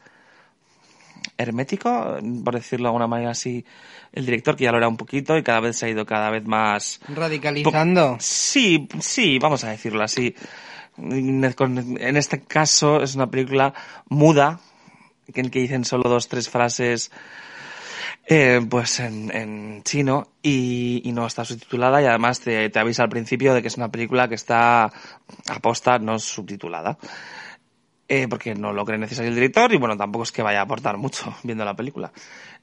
hermético, 1.37 2.17
por 2.43 2.55
decirlo 2.55 2.85
de 2.85 2.89
alguna 2.89 3.07
manera 3.07 3.31
así, 3.31 3.65
el 4.13 4.25
director, 4.25 4.55
que 4.55 4.63
ya 4.65 4.71
lo 4.71 4.77
era 4.77 4.87
un 4.87 4.97
poquito 4.97 5.37
y 5.37 5.43
cada 5.43 5.59
vez 5.59 5.77
se 5.77 5.85
ha 5.85 5.89
ido 5.89 6.05
cada 6.05 6.29
vez 6.29 6.45
más... 6.45 6.99
Radicalizando. 7.07 8.17
Sí, 8.19 8.87
sí, 8.99 9.37
vamos 9.39 9.63
a 9.63 9.69
decirlo 9.69 10.03
así. 10.03 10.35
En 10.97 12.17
este 12.17 12.41
caso 12.41 13.01
es 13.03 13.15
una 13.15 13.29
película 13.29 13.73
muda, 14.09 14.59
en 15.33 15.49
que 15.49 15.59
dicen 15.59 15.85
solo 15.85 16.09
dos, 16.09 16.27
tres 16.27 16.49
frases 16.49 17.11
eh, 18.29 18.59
pues 18.69 18.99
en, 18.99 19.33
en 19.33 19.83
chino 19.83 20.27
y, 20.41 21.01
y 21.05 21.13
no 21.13 21.25
está 21.25 21.45
subtitulada 21.45 22.01
y 22.01 22.05
además 22.05 22.41
te, 22.41 22.69
te 22.69 22.79
avisa 22.79 23.03
al 23.03 23.09
principio 23.09 23.53
de 23.53 23.61
que 23.61 23.69
es 23.69 23.77
una 23.77 23.89
película 23.89 24.27
que 24.27 24.35
está 24.35 24.91
aposta 25.47 25.97
no 25.97 26.19
subtitulada. 26.19 26.97
Eh, 28.09 28.27
porque 28.29 28.55
no 28.55 28.71
lo 28.71 28.85
cree 28.85 28.97
necesario 28.97 29.29
el 29.29 29.35
director 29.35 29.73
y 29.73 29.77
bueno, 29.77 29.97
tampoco 29.97 30.23
es 30.23 30.31
que 30.31 30.41
vaya 30.41 30.59
a 30.59 30.63
aportar 30.63 30.97
mucho 30.97 31.35
viendo 31.43 31.65
la 31.65 31.75
película. 31.75 32.11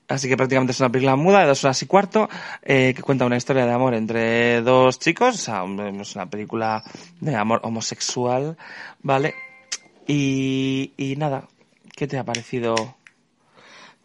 Así 0.09 0.29
que 0.29 0.37
prácticamente 0.37 0.72
es 0.72 0.81
una 0.81 0.90
película 0.90 1.16
muda 1.16 1.40
de 1.40 1.46
dos 1.46 1.64
horas 1.64 1.83
y 1.83 1.87
cuarto 1.87 2.29
eh, 2.62 2.92
que 2.94 3.03
cuenta 3.03 3.24
una 3.24 3.37
historia 3.37 3.64
de 3.64 3.72
amor 3.72 3.94
entre 3.94 4.61
dos 4.61 4.98
chicos, 4.98 5.35
o 5.35 5.38
sea, 5.38 5.64
es 6.00 6.14
una 6.14 6.29
película 6.29 6.83
de 7.20 7.35
amor 7.35 7.61
homosexual, 7.62 8.57
¿vale? 9.03 9.35
Y, 10.07 10.92
y 10.98 11.16
nada, 11.16 11.48
¿qué 11.96 12.07
te 12.07 12.18
ha 12.18 12.24
parecido? 12.24 12.96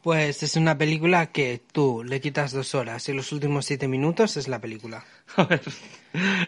Pues 0.01 0.43
es 0.43 0.55
una 0.55 0.77
película 0.77 1.27
que 1.27 1.61
tú 1.71 2.03
le 2.05 2.21
quitas 2.21 2.53
dos 2.53 2.73
horas 2.73 3.09
y 3.09 3.13
los 3.13 3.31
últimos 3.31 3.65
siete 3.65 3.87
minutos 3.87 4.37
es 4.37 4.47
la 4.47 4.59
película. 4.59 5.05
A 5.35 5.43
ver, 5.43 5.61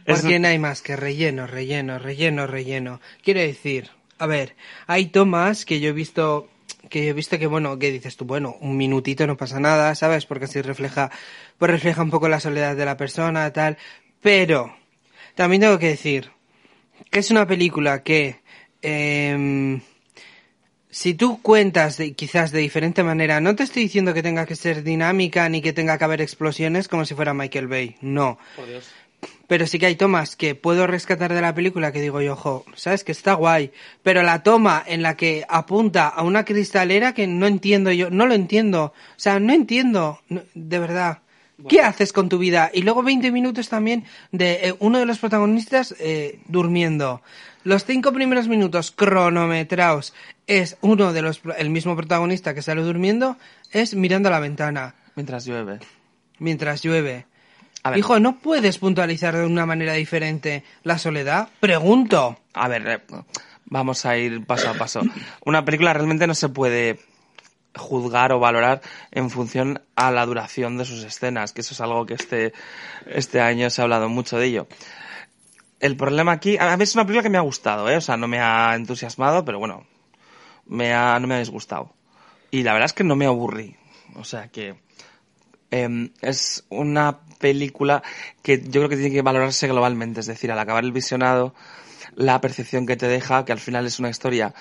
Porque 0.05 0.39
no 0.39 0.47
hay 0.47 0.57
más 0.57 0.81
que 0.81 0.95
relleno, 0.95 1.47
relleno, 1.47 1.99
relleno, 1.99 2.47
relleno. 2.47 3.01
Quiero 3.21 3.41
decir, 3.41 3.89
a 4.17 4.25
ver, 4.25 4.55
hay 4.87 5.07
tomas 5.07 5.65
que 5.65 5.79
yo 5.79 5.89
he 5.89 5.93
visto 5.93 6.47
que 6.89 7.03
yo 7.03 7.11
he 7.11 7.13
visto 7.13 7.37
que 7.37 7.47
bueno, 7.47 7.77
que 7.79 7.91
dices 7.91 8.17
tú, 8.17 8.25
bueno, 8.25 8.55
un 8.59 8.75
minutito 8.75 9.27
no 9.27 9.37
pasa 9.37 9.59
nada, 9.59 9.93
¿sabes? 9.95 10.25
Porque 10.25 10.45
así 10.45 10.61
refleja 10.61 11.11
pues 11.57 11.71
refleja 11.71 12.01
un 12.01 12.09
poco 12.09 12.27
la 12.27 12.39
soledad 12.39 12.75
de 12.75 12.85
la 12.85 12.97
persona, 12.97 13.51
tal, 13.53 13.77
pero 14.21 14.75
también 15.35 15.61
tengo 15.61 15.79
que 15.79 15.87
decir 15.87 16.31
que 17.09 17.19
es 17.19 17.31
una 17.31 17.47
película 17.47 18.03
que 18.03 18.41
em, 18.81 19.81
si 20.91 21.13
tú 21.13 21.41
cuentas 21.41 21.97
de, 21.97 22.13
quizás 22.13 22.51
de 22.51 22.59
diferente 22.59 23.01
manera, 23.03 23.39
no 23.41 23.55
te 23.55 23.63
estoy 23.63 23.83
diciendo 23.83 24.13
que 24.13 24.21
tenga 24.21 24.45
que 24.45 24.55
ser 24.55 24.83
dinámica 24.83 25.47
ni 25.49 25.61
que 25.61 25.73
tenga 25.73 25.97
que 25.97 26.03
haber 26.03 26.21
explosiones 26.21 26.87
como 26.87 27.05
si 27.05 27.15
fuera 27.15 27.33
Michael 27.33 27.67
Bay, 27.67 27.95
no. 28.01 28.37
Pero 29.47 29.67
sí 29.67 29.79
que 29.79 29.85
hay 29.85 29.95
tomas 29.95 30.35
que 30.35 30.55
puedo 30.55 30.87
rescatar 30.87 31.33
de 31.33 31.41
la 31.41 31.53
película 31.53 31.91
que 31.91 32.01
digo 32.01 32.21
yo, 32.21 32.33
ojo, 32.33 32.65
sabes 32.75 33.03
que 33.03 33.11
está 33.11 33.33
guay. 33.33 33.71
Pero 34.01 34.23
la 34.23 34.43
toma 34.43 34.83
en 34.87 35.01
la 35.01 35.15
que 35.17 35.45
apunta 35.47 36.07
a 36.07 36.23
una 36.23 36.45
cristalera 36.45 37.13
que 37.13 37.27
no 37.27 37.45
entiendo 37.47 37.91
yo, 37.91 38.09
no 38.09 38.25
lo 38.25 38.33
entiendo. 38.33 38.85
O 38.85 38.93
sea, 39.19 39.39
no 39.39 39.53
entiendo, 39.53 40.21
no- 40.29 40.43
de 40.53 40.79
verdad. 40.79 41.19
¿Qué 41.69 41.81
haces 41.81 42.11
con 42.11 42.27
tu 42.27 42.39
vida? 42.39 42.71
Y 42.73 42.81
luego 42.81 43.03
20 43.03 43.31
minutos 43.31 43.69
también 43.69 44.05
de 44.31 44.69
eh, 44.69 44.75
uno 44.79 44.97
de 44.97 45.05
los 45.05 45.19
protagonistas 45.19 45.93
eh, 45.99 46.39
durmiendo. 46.47 47.21
Los 47.63 47.85
cinco 47.85 48.11
primeros 48.11 48.47
minutos 48.47 48.89
cronometrados 48.89 50.15
es 50.59 50.77
uno 50.81 51.13
de 51.13 51.21
los, 51.21 51.41
el 51.57 51.69
mismo 51.69 51.95
protagonista 51.95 52.53
que 52.53 52.61
sale 52.61 52.81
durmiendo, 52.81 53.37
es 53.71 53.95
mirando 53.95 54.27
a 54.27 54.33
la 54.33 54.39
ventana 54.39 54.95
mientras 55.15 55.45
llueve. 55.45 55.79
mientras 56.39 56.81
llueve. 56.81 57.25
A 57.83 57.91
ver. 57.91 57.99
Hijo, 57.99 58.19
¿no 58.19 58.37
puedes 58.39 58.77
puntualizar 58.77 59.35
de 59.35 59.45
una 59.45 59.65
manera 59.65 59.93
diferente 59.93 60.63
la 60.83 60.97
soledad? 60.97 61.47
Pregunto. 61.61 62.37
A 62.53 62.67
ver, 62.67 62.87
eh, 62.87 62.99
vamos 63.65 64.05
a 64.05 64.17
ir 64.17 64.45
paso 64.45 64.69
a 64.69 64.73
paso. 64.73 65.01
Una 65.45 65.63
película 65.63 65.93
realmente 65.93 66.27
no 66.27 66.35
se 66.35 66.49
puede 66.49 66.99
juzgar 67.73 68.33
o 68.33 68.39
valorar 68.39 68.81
en 69.11 69.29
función 69.29 69.81
a 69.95 70.11
la 70.11 70.25
duración 70.25 70.77
de 70.77 70.83
sus 70.83 71.03
escenas, 71.05 71.53
que 71.53 71.61
eso 71.61 71.73
es 71.73 71.79
algo 71.79 72.05
que 72.05 72.15
este, 72.15 72.51
este 73.07 73.39
año 73.39 73.69
se 73.69 73.81
ha 73.81 73.83
hablado 73.83 74.09
mucho 74.09 74.37
de 74.37 74.47
ello. 74.47 74.67
El 75.79 75.95
problema 75.95 76.33
aquí, 76.33 76.57
a 76.59 76.75
mí 76.75 76.83
es 76.83 76.93
una 76.93 77.05
película 77.05 77.23
que 77.23 77.29
me 77.29 77.37
ha 77.37 77.41
gustado, 77.41 77.89
¿eh? 77.89 77.95
o 77.95 78.01
sea, 78.01 78.17
no 78.17 78.27
me 78.27 78.39
ha 78.39 78.75
entusiasmado, 78.75 79.45
pero 79.45 79.57
bueno, 79.57 79.87
me 80.71 80.93
ha, 80.93 81.19
no 81.19 81.27
me 81.27 81.35
ha 81.35 81.39
disgustado. 81.39 81.93
Y 82.49 82.63
la 82.63 82.73
verdad 82.73 82.87
es 82.87 82.93
que 82.93 83.03
no 83.03 83.15
me 83.15 83.25
aburrí, 83.25 83.75
o 84.15 84.23
sea 84.23 84.47
que 84.47 84.75
em, 85.69 86.11
es 86.21 86.65
una 86.69 87.19
película 87.39 88.01
que 88.41 88.61
yo 88.61 88.81
creo 88.81 88.89
que 88.89 88.95
tiene 88.95 89.11
que 89.11 89.21
valorarse 89.21 89.67
globalmente, 89.67 90.21
es 90.21 90.25
decir, 90.25 90.51
al 90.51 90.59
acabar 90.59 90.83
el 90.83 90.91
visionado, 90.91 91.53
la 92.15 92.41
percepción 92.41 92.85
que 92.85 92.97
te 92.97 93.07
deja, 93.07 93.45
que 93.45 93.51
al 93.51 93.59
final 93.59 93.85
es 93.85 93.99
una 93.99 94.09
historia 94.09 94.53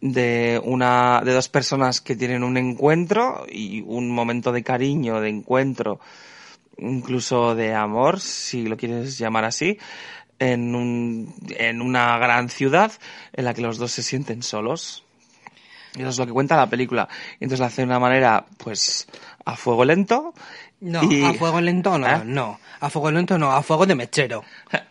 de 0.00 0.60
una 0.64 1.22
de 1.24 1.32
dos 1.32 1.48
personas 1.48 2.00
que 2.00 2.14
tienen 2.14 2.44
un 2.44 2.56
encuentro 2.56 3.44
y 3.50 3.82
un 3.82 4.10
momento 4.10 4.52
de 4.52 4.62
cariño, 4.62 5.20
de 5.20 5.28
encuentro, 5.28 5.98
incluso 6.76 7.54
de 7.54 7.74
amor, 7.74 8.20
si 8.20 8.66
lo 8.66 8.76
quieres 8.76 9.18
llamar 9.18 9.44
así, 9.44 9.78
en 10.38 10.74
un, 10.74 11.34
en 11.56 11.82
una 11.82 12.16
gran 12.18 12.48
ciudad 12.48 12.92
en 13.32 13.44
la 13.44 13.54
que 13.54 13.62
los 13.62 13.78
dos 13.78 13.92
se 13.92 14.02
sienten 14.02 14.42
solos. 14.42 15.04
Y 15.98 16.02
eso 16.02 16.10
es 16.10 16.18
lo 16.18 16.26
que 16.26 16.32
cuenta 16.32 16.56
la 16.56 16.68
película. 16.70 17.08
Entonces 17.34 17.60
la 17.60 17.66
hace 17.66 17.82
de 17.82 17.86
una 17.86 17.98
manera, 17.98 18.46
pues, 18.56 19.06
a 19.44 19.56
fuego 19.56 19.84
lento. 19.84 20.32
No, 20.80 21.02
y- 21.02 21.24
a 21.24 21.34
fuego 21.34 21.60
lento 21.60 21.98
no, 21.98 22.06
¿Eh? 22.08 22.22
no. 22.24 22.60
A 22.80 22.88
fuego 22.88 23.10
lento 23.10 23.36
no, 23.38 23.50
a 23.52 23.62
fuego 23.62 23.84
de 23.84 23.94
mechero. 23.96 24.44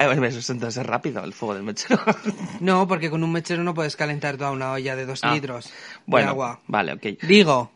Entonces 0.00 0.76
es 0.76 0.86
rápido, 0.86 1.24
el 1.24 1.32
fuego 1.32 1.54
del 1.54 1.62
mechero. 1.64 2.00
No, 2.60 2.86
porque 2.86 3.10
con 3.10 3.22
un 3.24 3.32
mechero 3.32 3.62
no 3.64 3.74
puedes 3.74 3.96
calentar 3.96 4.36
toda 4.36 4.50
una 4.52 4.72
olla 4.72 4.94
de 4.96 5.06
dos 5.06 5.24
Ah, 5.24 5.32
litros 5.34 5.72
bueno, 6.06 6.26
de 6.26 6.30
agua. 6.30 6.60
vale, 6.68 6.92
ok. 6.92 7.02
Digo, 7.22 7.70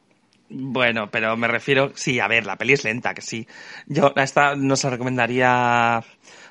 Bueno, 0.49 1.11
pero 1.11 1.37
me 1.37 1.49
refiero, 1.49 1.93
sí, 1.95 2.21
a 2.21 2.29
ver, 2.29 2.47
la 2.47 2.57
peli 2.57 2.75
es 2.75 2.85
lenta, 2.85 3.15
que 3.15 3.23
sí. 3.23 3.47
Yo 3.87 4.13
a 4.17 4.23
esta 4.23 4.55
no 4.55 4.77
se 4.77 4.89
recomendaría, 4.91 6.03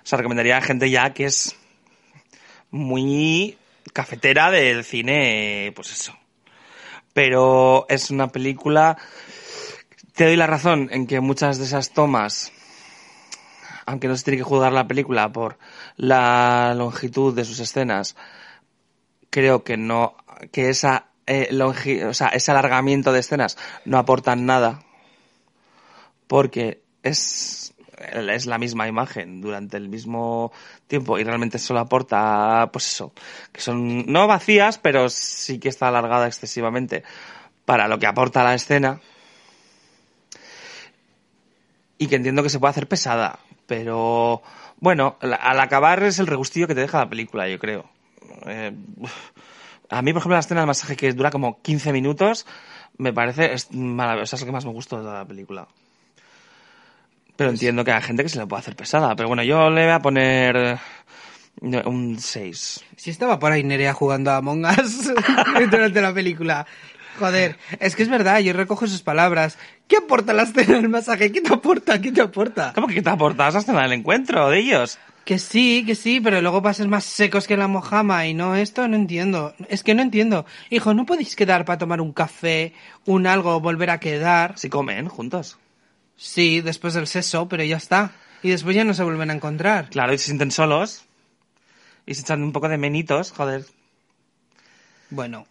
se 0.03 0.17
recomendaría 0.17 0.57
a 0.57 0.61
gente 0.61 0.89
ya 0.89 1.13
que 1.13 1.25
es 1.25 1.55
muy 2.71 3.57
cafetera 3.93 4.51
del 4.51 4.83
cine, 4.83 5.71
pues 5.75 5.91
eso. 5.91 6.17
Pero 7.13 7.85
es 7.89 8.09
una 8.09 8.29
película, 8.29 8.97
te 10.15 10.25
doy 10.25 10.35
la 10.35 10.47
razón 10.47 10.89
en 10.91 11.07
que 11.07 11.19
muchas 11.19 11.57
de 11.57 11.65
esas 11.65 11.91
tomas, 11.91 12.51
aunque 13.85 14.07
no 14.07 14.15
se 14.15 14.23
tiene 14.23 14.37
que 14.37 14.43
juzgar 14.43 14.71
la 14.71 14.87
película 14.87 15.31
por 15.31 15.57
la 15.97 16.73
longitud 16.75 17.35
de 17.35 17.43
sus 17.45 17.59
escenas, 17.59 18.15
creo 19.29 19.63
que 19.63 19.75
no, 19.77 20.15
que 20.51 20.69
esa, 20.69 21.07
eh, 21.27 21.49
longi- 21.51 22.03
o 22.05 22.13
sea, 22.13 22.29
ese 22.29 22.51
alargamiento 22.51 23.11
de 23.11 23.19
escenas 23.19 23.57
no 23.85 23.97
aportan 23.97 24.45
nada, 24.45 24.83
porque 26.27 26.81
es, 27.03 27.70
es 28.13 28.45
la 28.45 28.57
misma 28.57 28.87
imagen 28.87 29.41
durante 29.41 29.77
el 29.77 29.89
mismo 29.89 30.51
tiempo 30.87 31.17
y 31.19 31.23
realmente 31.23 31.59
solo 31.59 31.79
aporta, 31.79 32.69
pues 32.71 32.91
eso, 32.93 33.13
que 33.51 33.61
son 33.61 34.05
no 34.11 34.27
vacías, 34.27 34.77
pero 34.77 35.09
sí 35.09 35.59
que 35.59 35.69
está 35.69 35.87
alargada 35.87 36.27
excesivamente 36.27 37.03
para 37.65 37.87
lo 37.87 37.99
que 37.99 38.07
aporta 38.07 38.43
la 38.43 38.55
escena 38.55 38.99
y 41.97 42.07
que 42.07 42.15
entiendo 42.15 42.43
que 42.43 42.49
se 42.49 42.59
puede 42.59 42.71
hacer 42.71 42.87
pesada, 42.87 43.39
pero 43.67 44.41
bueno, 44.79 45.17
al 45.21 45.59
acabar 45.59 46.01
es 46.03 46.17
el 46.17 46.27
regustillo 46.27 46.67
que 46.67 46.75
te 46.75 46.81
deja 46.81 46.97
la 46.97 47.09
película, 47.09 47.47
yo 47.47 47.59
creo. 47.59 47.85
Eh, 48.47 48.75
a 49.89 50.01
mí, 50.01 50.11
por 50.11 50.21
ejemplo, 50.21 50.35
la 50.35 50.39
escena 50.39 50.61
del 50.61 50.67
masaje 50.67 50.95
que 50.95 51.13
dura 51.13 51.29
como 51.29 51.61
15 51.61 51.93
minutos, 51.93 52.47
me 52.97 53.13
parece 53.13 53.53
es 53.53 53.71
maravillosa, 53.71 54.35
es 54.35 54.41
lo 54.41 54.45
que 54.47 54.51
más 54.51 54.65
me 54.65 54.71
gustó 54.71 54.97
de 54.97 55.11
la 55.11 55.25
película. 55.25 55.67
Pero 57.35 57.49
entiendo 57.49 57.83
que 57.83 57.91
hay 57.91 58.01
gente 58.01 58.23
que 58.23 58.29
se 58.29 58.39
le 58.39 58.47
puede 58.47 58.61
hacer 58.61 58.75
pesada, 58.75 59.15
pero 59.15 59.27
bueno, 59.27 59.43
yo 59.43 59.69
le 59.69 59.83
voy 59.83 59.93
a 59.93 59.99
poner 59.99 60.79
un 61.61 62.17
6. 62.19 62.83
si 62.95 63.09
estaba 63.09 63.39
por 63.39 63.51
ahí 63.51 63.63
Nerea 63.63 63.93
jugando 63.93 64.31
a 64.31 64.37
Among 64.37 64.65
Us 64.65 65.13
durante 65.71 66.01
la 66.01 66.13
película. 66.13 66.65
Joder, 67.19 67.57
es 67.79 67.95
que 67.95 68.03
es 68.03 68.09
verdad, 68.09 68.39
yo 68.39 68.53
recojo 68.53 68.87
sus 68.87 69.01
palabras. 69.01 69.57
¿Qué 69.87 69.97
aporta 69.97 70.33
la 70.33 70.43
escena 70.43 70.75
del 70.75 70.89
masaje? 70.89 71.31
¿Qué 71.31 71.41
te 71.41 71.53
aporta? 71.53 72.01
¿Qué 72.01 72.11
te 72.11 72.21
aporta? 72.21 72.71
¿Cómo 72.73 72.87
que 72.87 72.95
qué 72.95 73.01
te 73.01 73.09
aporta 73.09 73.47
esa 73.47 73.59
escena 73.59 73.83
del 73.83 73.93
encuentro 73.93 74.49
de 74.49 74.59
ellos? 74.59 74.97
Que 75.25 75.37
sí, 75.37 75.83
que 75.85 75.93
sí, 75.93 76.19
pero 76.19 76.41
luego 76.41 76.61
va 76.61 76.71
a 76.71 76.73
ser 76.73 76.87
más 76.87 77.03
secos 77.03 77.47
que 77.47 77.57
la 77.57 77.67
mojama 77.67 78.25
y 78.25 78.33
no 78.33 78.55
esto, 78.55 78.87
no 78.87 78.95
entiendo. 78.95 79.53
Es 79.69 79.83
que 79.83 79.93
no 79.93 80.01
entiendo. 80.01 80.45
Hijo, 80.71 80.93
¿no 80.95 81.05
podéis 81.05 81.35
quedar 81.35 81.63
para 81.63 81.77
tomar 81.77 82.01
un 82.01 82.11
café, 82.11 82.73
un 83.05 83.27
algo, 83.27 83.59
volver 83.59 83.91
a 83.91 83.99
quedar? 83.99 84.57
Si 84.57 84.69
comen 84.69 85.07
juntos. 85.07 85.59
Sí, 86.15 86.61
después 86.61 86.93
del 86.93 87.07
sexo, 87.07 87.47
pero 87.47 87.63
ya 87.63 87.77
está. 87.77 88.11
Y 88.43 88.49
después 88.49 88.75
ya 88.75 88.83
no 88.83 88.93
se 88.93 89.03
vuelven 89.03 89.29
a 89.29 89.33
encontrar. 89.33 89.89
Claro, 89.89 90.13
y 90.13 90.17
se 90.17 90.25
sienten 90.25 90.51
solos. 90.51 91.03
Y 92.05 92.15
se 92.15 92.21
echan 92.21 92.43
un 92.43 92.51
poco 92.51 92.69
de 92.69 92.77
menitos, 92.77 93.31
joder. 93.31 93.65
Bueno, 95.11 95.45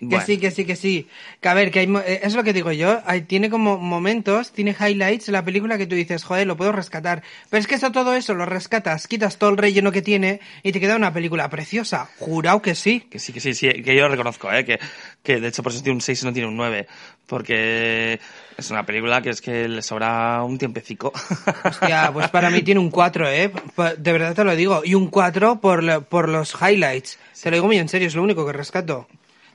Que 0.00 0.20
sí, 0.20 0.38
que 0.38 0.50
sí, 0.50 0.64
que 0.64 0.74
sí. 0.74 1.08
Que 1.40 1.48
a 1.48 1.54
ver, 1.54 1.70
que 1.70 1.80
hay, 1.80 1.94
eh, 2.06 2.20
es 2.24 2.34
lo 2.34 2.42
que 2.42 2.52
digo 2.52 2.72
yo. 2.72 3.00
Hay, 3.04 3.22
tiene 3.22 3.50
como 3.50 3.78
momentos, 3.78 4.50
tiene 4.52 4.74
highlights 4.78 5.28
la 5.28 5.44
película 5.44 5.78
que 5.78 5.86
tú 5.86 5.94
dices, 5.94 6.24
joder, 6.24 6.46
lo 6.46 6.56
puedo 6.56 6.72
rescatar. 6.72 7.22
Pero 7.50 7.60
es 7.60 7.66
que 7.66 7.76
eso, 7.76 7.92
todo 7.92 8.14
eso 8.14 8.34
lo 8.34 8.44
rescatas, 8.44 9.06
quitas 9.06 9.38
todo 9.38 9.50
el 9.50 9.58
relleno 9.58 9.92
que 9.92 10.02
tiene 10.02 10.40
y 10.62 10.72
te 10.72 10.80
queda 10.80 10.96
una 10.96 11.12
película 11.12 11.48
preciosa. 11.50 12.08
Jurado 12.18 12.62
que 12.62 12.74
sí. 12.74 13.00
Que 13.10 13.18
sí, 13.18 13.32
que 13.32 13.40
sí, 13.40 13.54
sí, 13.54 13.68
que 13.82 13.94
yo 13.94 14.02
lo 14.02 14.08
reconozco, 14.08 14.52
¿eh? 14.52 14.64
que, 14.64 14.80
que 15.22 15.40
de 15.40 15.48
hecho 15.48 15.62
por 15.62 15.70
eso 15.70 15.82
tiene 15.82 15.96
un 15.96 16.00
6 16.00 16.22
y 16.22 16.26
no 16.26 16.32
tiene 16.32 16.48
un 16.48 16.56
9, 16.56 16.88
porque 17.26 18.20
es 18.56 18.70
una 18.70 18.84
película 18.84 19.22
que 19.22 19.30
es 19.30 19.40
que 19.40 19.68
le 19.68 19.82
sobra 19.82 20.42
un 20.42 20.58
tiempecico. 20.58 21.12
Hostia, 21.64 22.10
pues 22.12 22.28
para 22.30 22.50
mí 22.50 22.62
tiene 22.62 22.80
un 22.80 22.90
4, 22.90 23.28
¿eh? 23.28 23.52
De 23.98 24.12
verdad 24.12 24.34
te 24.34 24.44
lo 24.44 24.54
digo. 24.56 24.82
Y 24.84 24.94
un 24.94 25.08
4 25.08 25.60
por, 25.60 25.82
lo- 25.82 26.02
por 26.02 26.28
los 26.28 26.54
highlights. 26.60 27.18
Te 27.42 27.50
lo 27.50 27.56
digo 27.56 27.66
muy 27.66 27.78
en 27.78 27.88
serio, 27.88 28.08
es 28.08 28.14
lo 28.14 28.22
único 28.22 28.44
que 28.46 28.52
rescato. 28.52 29.08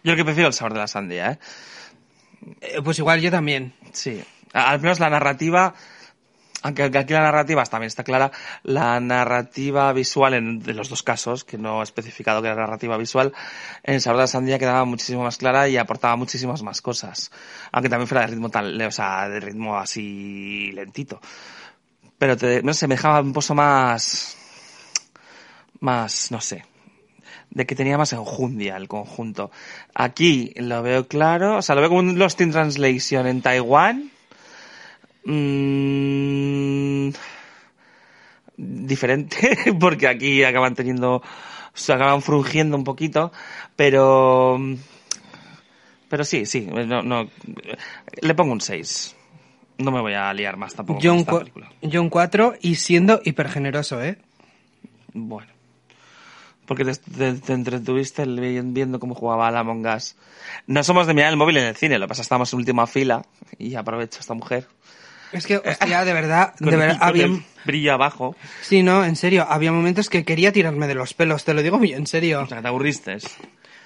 Yo 0.03 0.15
que 0.15 0.23
prefiero 0.25 0.47
el 0.47 0.53
sabor 0.53 0.73
de 0.73 0.79
la 0.79 0.87
sandía, 0.87 1.31
¿eh? 1.31 1.39
Eh, 2.61 2.81
pues 2.83 2.97
igual 2.99 3.19
yo 3.21 3.29
también. 3.31 3.73
Sí. 3.91 4.23
Al 4.53 4.79
menos 4.79 4.99
la 4.99 5.09
narrativa, 5.09 5.73
aunque 6.63 6.83
aquí 6.83 7.13
la 7.13 7.21
narrativa 7.21 7.63
también 7.65 7.87
está 7.87 8.03
clara, 8.03 8.31
la 8.63 8.99
narrativa 8.99 9.93
visual 9.93 10.33
en 10.33 10.63
los 10.75 10.89
dos 10.89 11.03
casos, 11.03 11.43
que 11.43 11.57
no 11.57 11.81
he 11.81 11.83
especificado 11.83 12.41
que 12.41 12.47
era 12.47 12.55
narrativa 12.55 12.97
visual, 12.97 13.33
en 13.83 14.01
sabor 14.01 14.17
de 14.17 14.23
la 14.23 14.27
sandía 14.27 14.57
quedaba 14.57 14.83
muchísimo 14.85 15.23
más 15.23 15.37
clara 15.37 15.67
y 15.69 15.77
aportaba 15.77 16.15
muchísimas 16.15 16.63
más 16.63 16.81
cosas. 16.81 17.31
Aunque 17.71 17.89
también 17.89 18.07
fuera 18.07 18.21
de 18.21 18.27
ritmo 18.27 18.49
tal, 18.49 18.81
o 18.81 18.91
sea, 18.91 19.29
de 19.29 19.39
ritmo 19.39 19.77
así 19.77 20.71
lentito. 20.73 21.21
Pero 22.17 22.35
te, 22.35 22.63
no 22.63 22.73
sé, 22.73 22.87
me 22.87 22.95
dejaba 22.95 23.21
un 23.21 23.33
pozo 23.33 23.53
más, 23.53 24.35
más, 25.79 26.31
no 26.31 26.41
sé, 26.41 26.65
de 27.51 27.65
que 27.67 27.75
tenía 27.75 27.99
más 27.99 28.13
enjundia 28.13 28.77
el 28.77 28.87
conjunto. 28.87 29.51
Aquí 29.93 30.53
lo 30.55 30.81
veo 30.81 31.07
claro, 31.07 31.57
o 31.57 31.61
sea, 31.61 31.75
lo 31.75 31.81
veo 31.81 31.89
como 31.91 31.99
un 31.99 32.17
Lost 32.17 32.41
in 32.41 32.51
Translation 32.51 33.27
en 33.27 33.43
Taiwán. 33.43 34.16
Mm, 35.29 37.09
diferente, 38.57 39.57
porque 39.79 40.07
aquí 40.07 40.43
acaban 40.43 40.73
teniendo, 40.75 41.21
se 41.73 41.93
acaban 41.93 42.21
frungiendo 42.21 42.77
un 42.77 42.83
poquito, 42.83 43.31
pero, 43.75 44.57
pero 46.09 46.23
sí, 46.23 46.45
sí, 46.45 46.61
no, 46.61 47.01
no, 47.03 47.29
le 48.21 48.35
pongo 48.35 48.53
un 48.53 48.61
6. 48.61 49.15
No 49.79 49.91
me 49.91 50.01
voy 50.01 50.13
a 50.15 50.33
liar 50.33 50.57
más 50.57 50.73
tampoco 50.73 50.99
Yo 50.99 51.11
con 51.11 51.17
un, 51.17 51.21
esta 51.21 51.37
película. 51.39 51.69
yo 51.81 52.01
un 52.01 52.09
4 52.09 52.55
y 52.61 52.75
siendo 52.75 53.21
hipergeneroso, 53.23 54.01
¿eh? 54.03 54.17
Bueno. 55.13 55.51
Porque 56.65 56.83
te, 56.83 56.95
te- 56.95 57.33
te 57.35 57.53
entretuviste 57.53 58.25
viendo 58.25 58.99
cómo 58.99 59.13
jugaba 59.15 59.49
la 59.51 59.59
Among 59.59 59.85
Us. 59.87 60.17
No 60.65 60.83
somos 60.83 61.07
de 61.07 61.13
mirar 61.13 61.29
el 61.31 61.37
móvil 61.37 61.57
en 61.57 61.65
el 61.65 61.75
cine, 61.77 61.97
lo 61.99 62.05
que 62.05 62.09
pasa 62.09 62.21
es 62.21 62.25
que 62.25 62.29
estamos 62.29 62.51
en 62.51 62.59
última 62.59 62.87
fila 62.87 63.21
y 63.57 63.75
aprovecho 63.75 64.19
esta 64.19 64.33
mujer. 64.33 64.67
Es 65.37 65.45
que, 65.47 65.57
hostia, 65.57 66.03
de 66.05 66.13
verdad, 66.13 66.53
de 66.59 66.75
verdad, 66.75 66.97
había... 67.01 67.25
el 67.25 67.43
brillo 67.65 67.93
abajo. 67.93 68.35
Sí, 68.61 68.83
no, 68.83 69.03
en 69.05 69.15
serio, 69.15 69.45
había 69.49 69.71
momentos 69.71 70.09
que 70.09 70.23
quería 70.25 70.51
tirarme 70.51 70.87
de 70.87 70.95
los 70.95 71.13
pelos, 71.13 71.43
te 71.43 71.53
lo 71.53 71.61
digo 71.63 71.77
muy 71.77 71.93
en 71.93 72.07
serio. 72.07 72.41
O 72.41 72.47
sea, 72.47 72.61
te 72.61 72.67
aburriste. 72.67 73.17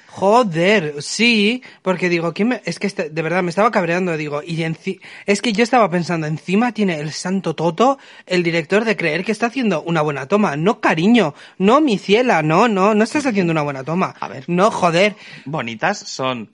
Joder, 0.07 0.95
sí, 1.01 1.63
porque 1.83 2.09
digo, 2.09 2.33
¿quién 2.33 2.49
me... 2.49 2.61
es 2.65 2.79
que 2.79 2.87
este- 2.87 3.09
de 3.09 3.21
verdad 3.21 3.43
me 3.43 3.49
estaba 3.49 3.71
cabreando, 3.71 4.17
digo, 4.17 4.41
y 4.45 4.57
enci- 4.57 4.99
es 5.25 5.41
que 5.41 5.53
yo 5.53 5.63
estaba 5.63 5.89
pensando, 5.89 6.27
encima 6.27 6.73
tiene 6.73 6.99
el 6.99 7.13
santo 7.13 7.55
Toto, 7.55 7.97
el 8.25 8.43
director, 8.43 8.83
de 8.83 8.97
creer 8.97 9.23
que 9.23 9.31
está 9.31 9.45
haciendo 9.45 9.81
una 9.83 10.01
buena 10.01 10.27
toma. 10.27 10.57
No, 10.57 10.81
cariño, 10.81 11.33
no, 11.57 11.79
mi 11.79 11.97
ciela, 11.97 12.43
no, 12.43 12.67
no, 12.67 12.93
no 12.93 13.03
estás 13.05 13.25
haciendo 13.25 13.51
una 13.51 13.61
buena 13.61 13.85
toma. 13.85 14.13
A 14.19 14.27
ver. 14.27 14.43
No, 14.47 14.69
joder. 14.69 15.15
Bonitas 15.45 15.99
son. 15.99 16.49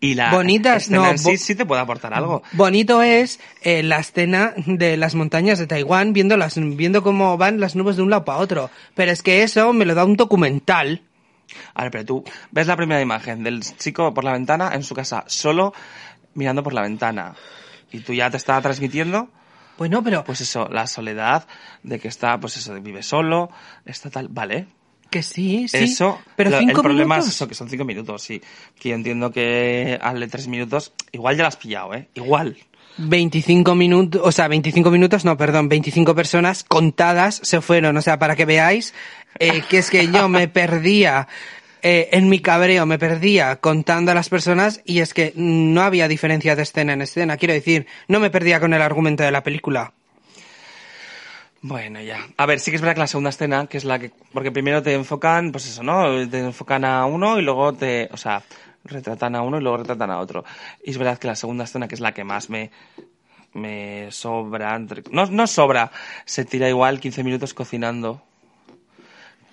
Y 0.00 0.14
la 0.14 0.32
Bonitas, 0.32 0.82
escena 0.82 0.98
no, 0.98 1.10
en 1.10 1.18
sí 1.18 1.36
sí 1.36 1.54
te 1.54 1.64
puede 1.64 1.80
aportar 1.80 2.12
algo. 2.12 2.42
Bonito 2.52 3.02
es 3.02 3.38
eh, 3.62 3.84
la 3.84 4.00
escena 4.00 4.52
de 4.66 4.96
las 4.96 5.14
montañas 5.14 5.60
de 5.60 5.68
Taiwán, 5.68 6.12
viendo, 6.12 6.36
las, 6.36 6.58
viendo 6.58 7.04
cómo 7.04 7.36
van 7.38 7.60
las 7.60 7.76
nubes 7.76 7.96
de 7.96 8.02
un 8.02 8.10
lado 8.10 8.24
para 8.24 8.38
otro. 8.38 8.70
Pero 8.94 9.12
es 9.12 9.22
que 9.22 9.44
eso 9.44 9.72
me 9.72 9.84
lo 9.84 9.94
da 9.94 10.04
un 10.04 10.16
documental. 10.16 11.02
A 11.74 11.82
ver, 11.82 11.92
pero 11.92 12.04
tú 12.04 12.24
ves 12.50 12.66
la 12.66 12.76
primera 12.76 13.00
imagen 13.00 13.44
del 13.44 13.62
chico 13.62 14.12
por 14.12 14.24
la 14.24 14.32
ventana 14.32 14.72
en 14.74 14.82
su 14.82 14.94
casa, 14.94 15.24
solo 15.28 15.72
mirando 16.34 16.62
por 16.62 16.72
la 16.72 16.82
ventana. 16.82 17.34
Y 17.92 18.00
tú 18.00 18.12
ya 18.12 18.30
te 18.30 18.38
está 18.38 18.60
transmitiendo 18.60 19.28
Bueno, 19.78 20.02
pero 20.02 20.24
pues 20.24 20.40
eso, 20.40 20.68
la 20.68 20.86
soledad 20.86 21.46
de 21.82 22.00
que 22.00 22.08
está, 22.08 22.38
pues 22.40 22.56
eso, 22.56 22.74
vive 22.80 23.02
solo, 23.02 23.50
está 23.84 24.10
tal, 24.10 24.28
vale. 24.28 24.66
Que 25.12 25.22
sí, 25.22 25.68
sí. 25.68 25.76
Eso, 25.76 26.18
pero 26.34 26.58
cinco 26.58 26.80
el 26.80 26.82
problema 26.82 27.14
minutos. 27.14 27.28
es 27.28 27.34
eso, 27.36 27.46
que 27.46 27.54
son 27.54 27.68
cinco 27.68 27.84
minutos, 27.84 28.20
sí. 28.22 28.42
Que 28.80 28.88
yo 28.88 28.96
entiendo 28.96 29.30
que 29.30 30.00
hazle 30.02 30.26
tres 30.26 30.48
minutos, 30.48 30.92
igual 31.12 31.36
ya 31.36 31.42
lo 31.42 31.48
has 31.48 31.56
pillado, 31.56 31.94
¿eh? 31.94 32.08
Igual. 32.14 32.56
25 32.98 33.74
minutos, 33.74 34.20
o 34.22 34.32
sea, 34.32 34.48
25 34.48 34.90
minutos, 34.90 35.24
no, 35.24 35.36
perdón, 35.36 35.68
25 35.68 36.14
personas 36.14 36.64
contadas 36.64 37.40
se 37.42 37.60
fueron, 37.60 37.96
o 37.96 38.02
sea, 38.02 38.18
para 38.18 38.36
que 38.36 38.44
veáis 38.44 38.92
eh, 39.38 39.62
que 39.68 39.78
es 39.78 39.90
que 39.90 40.08
yo 40.08 40.28
me 40.28 40.48
perdía 40.48 41.28
eh, 41.80 42.10
en 42.12 42.28
mi 42.28 42.40
cabreo, 42.40 42.84
me 42.86 42.98
perdía 42.98 43.56
contando 43.56 44.10
a 44.10 44.14
las 44.14 44.28
personas 44.28 44.82
y 44.84 45.00
es 45.00 45.14
que 45.14 45.32
no 45.36 45.82
había 45.82 46.06
diferencia 46.06 46.54
de 46.54 46.62
escena 46.62 46.92
en 46.92 47.02
escena, 47.02 47.36
quiero 47.36 47.54
decir, 47.54 47.86
no 48.08 48.20
me 48.20 48.30
perdía 48.30 48.60
con 48.60 48.74
el 48.74 48.82
argumento 48.82 49.22
de 49.22 49.30
la 49.30 49.42
película. 49.42 49.94
Bueno, 51.62 52.00
ya. 52.00 52.26
A 52.36 52.46
ver, 52.46 52.58
sí 52.58 52.72
que 52.72 52.76
es 52.76 52.80
verdad 52.82 52.94
que 52.94 53.00
la 53.00 53.06
segunda 53.06 53.30
escena, 53.30 53.66
que 53.68 53.78
es 53.78 53.84
la 53.84 54.00
que, 54.00 54.10
porque 54.32 54.50
primero 54.50 54.82
te 54.82 54.94
enfocan, 54.94 55.52
pues 55.52 55.68
eso, 55.68 55.84
¿no? 55.84 56.28
Te 56.28 56.40
enfocan 56.40 56.84
a 56.84 57.06
uno 57.06 57.38
y 57.38 57.42
luego 57.42 57.72
te, 57.72 58.08
o 58.12 58.16
sea, 58.16 58.42
retratan 58.84 59.36
a 59.36 59.42
uno 59.42 59.58
y 59.58 59.62
luego 59.62 59.78
retratan 59.78 60.10
a 60.10 60.18
otro. 60.18 60.44
Y 60.84 60.90
es 60.90 60.98
verdad 60.98 61.18
que 61.18 61.28
la 61.28 61.36
segunda 61.36 61.64
escena, 61.64 61.86
que 61.86 61.94
es 61.94 62.00
la 62.00 62.12
que 62.12 62.24
más 62.24 62.50
me, 62.50 62.72
me 63.54 64.10
sobra, 64.10 64.76
no, 65.10 65.26
no 65.26 65.46
sobra, 65.46 65.92
se 66.24 66.44
tira 66.44 66.68
igual 66.68 66.98
15 66.98 67.22
minutos 67.22 67.54
cocinando. 67.54 68.22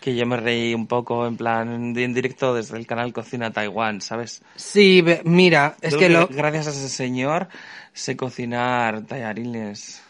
Que 0.02 0.16
yo 0.16 0.26
me 0.26 0.38
reí 0.38 0.74
un 0.74 0.88
poco 0.88 1.28
en 1.28 1.36
plan, 1.36 1.96
en 1.98 2.14
directo 2.14 2.54
desde 2.54 2.78
el 2.78 2.88
canal 2.88 3.12
Cocina 3.12 3.52
Taiwán, 3.52 4.00
¿sabes? 4.00 4.42
Sí, 4.56 5.04
mira, 5.26 5.76
es 5.82 5.96
que 5.98 6.08
lo... 6.08 6.28
Gracias 6.28 6.68
a 6.68 6.70
ese 6.72 6.88
señor 6.88 7.50
sé 7.94 8.16
cocinar 8.16 9.02
tallarines 9.02 10.02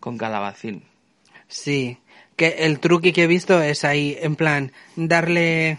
con 0.00 0.16
calabacín. 0.16 0.82
Sí, 1.48 1.98
que 2.36 2.48
el 2.60 2.78
truqui 2.78 3.12
que 3.12 3.24
he 3.24 3.26
visto 3.26 3.60
es 3.62 3.84
ahí, 3.84 4.16
en 4.20 4.36
plan, 4.36 4.72
darle 4.96 5.78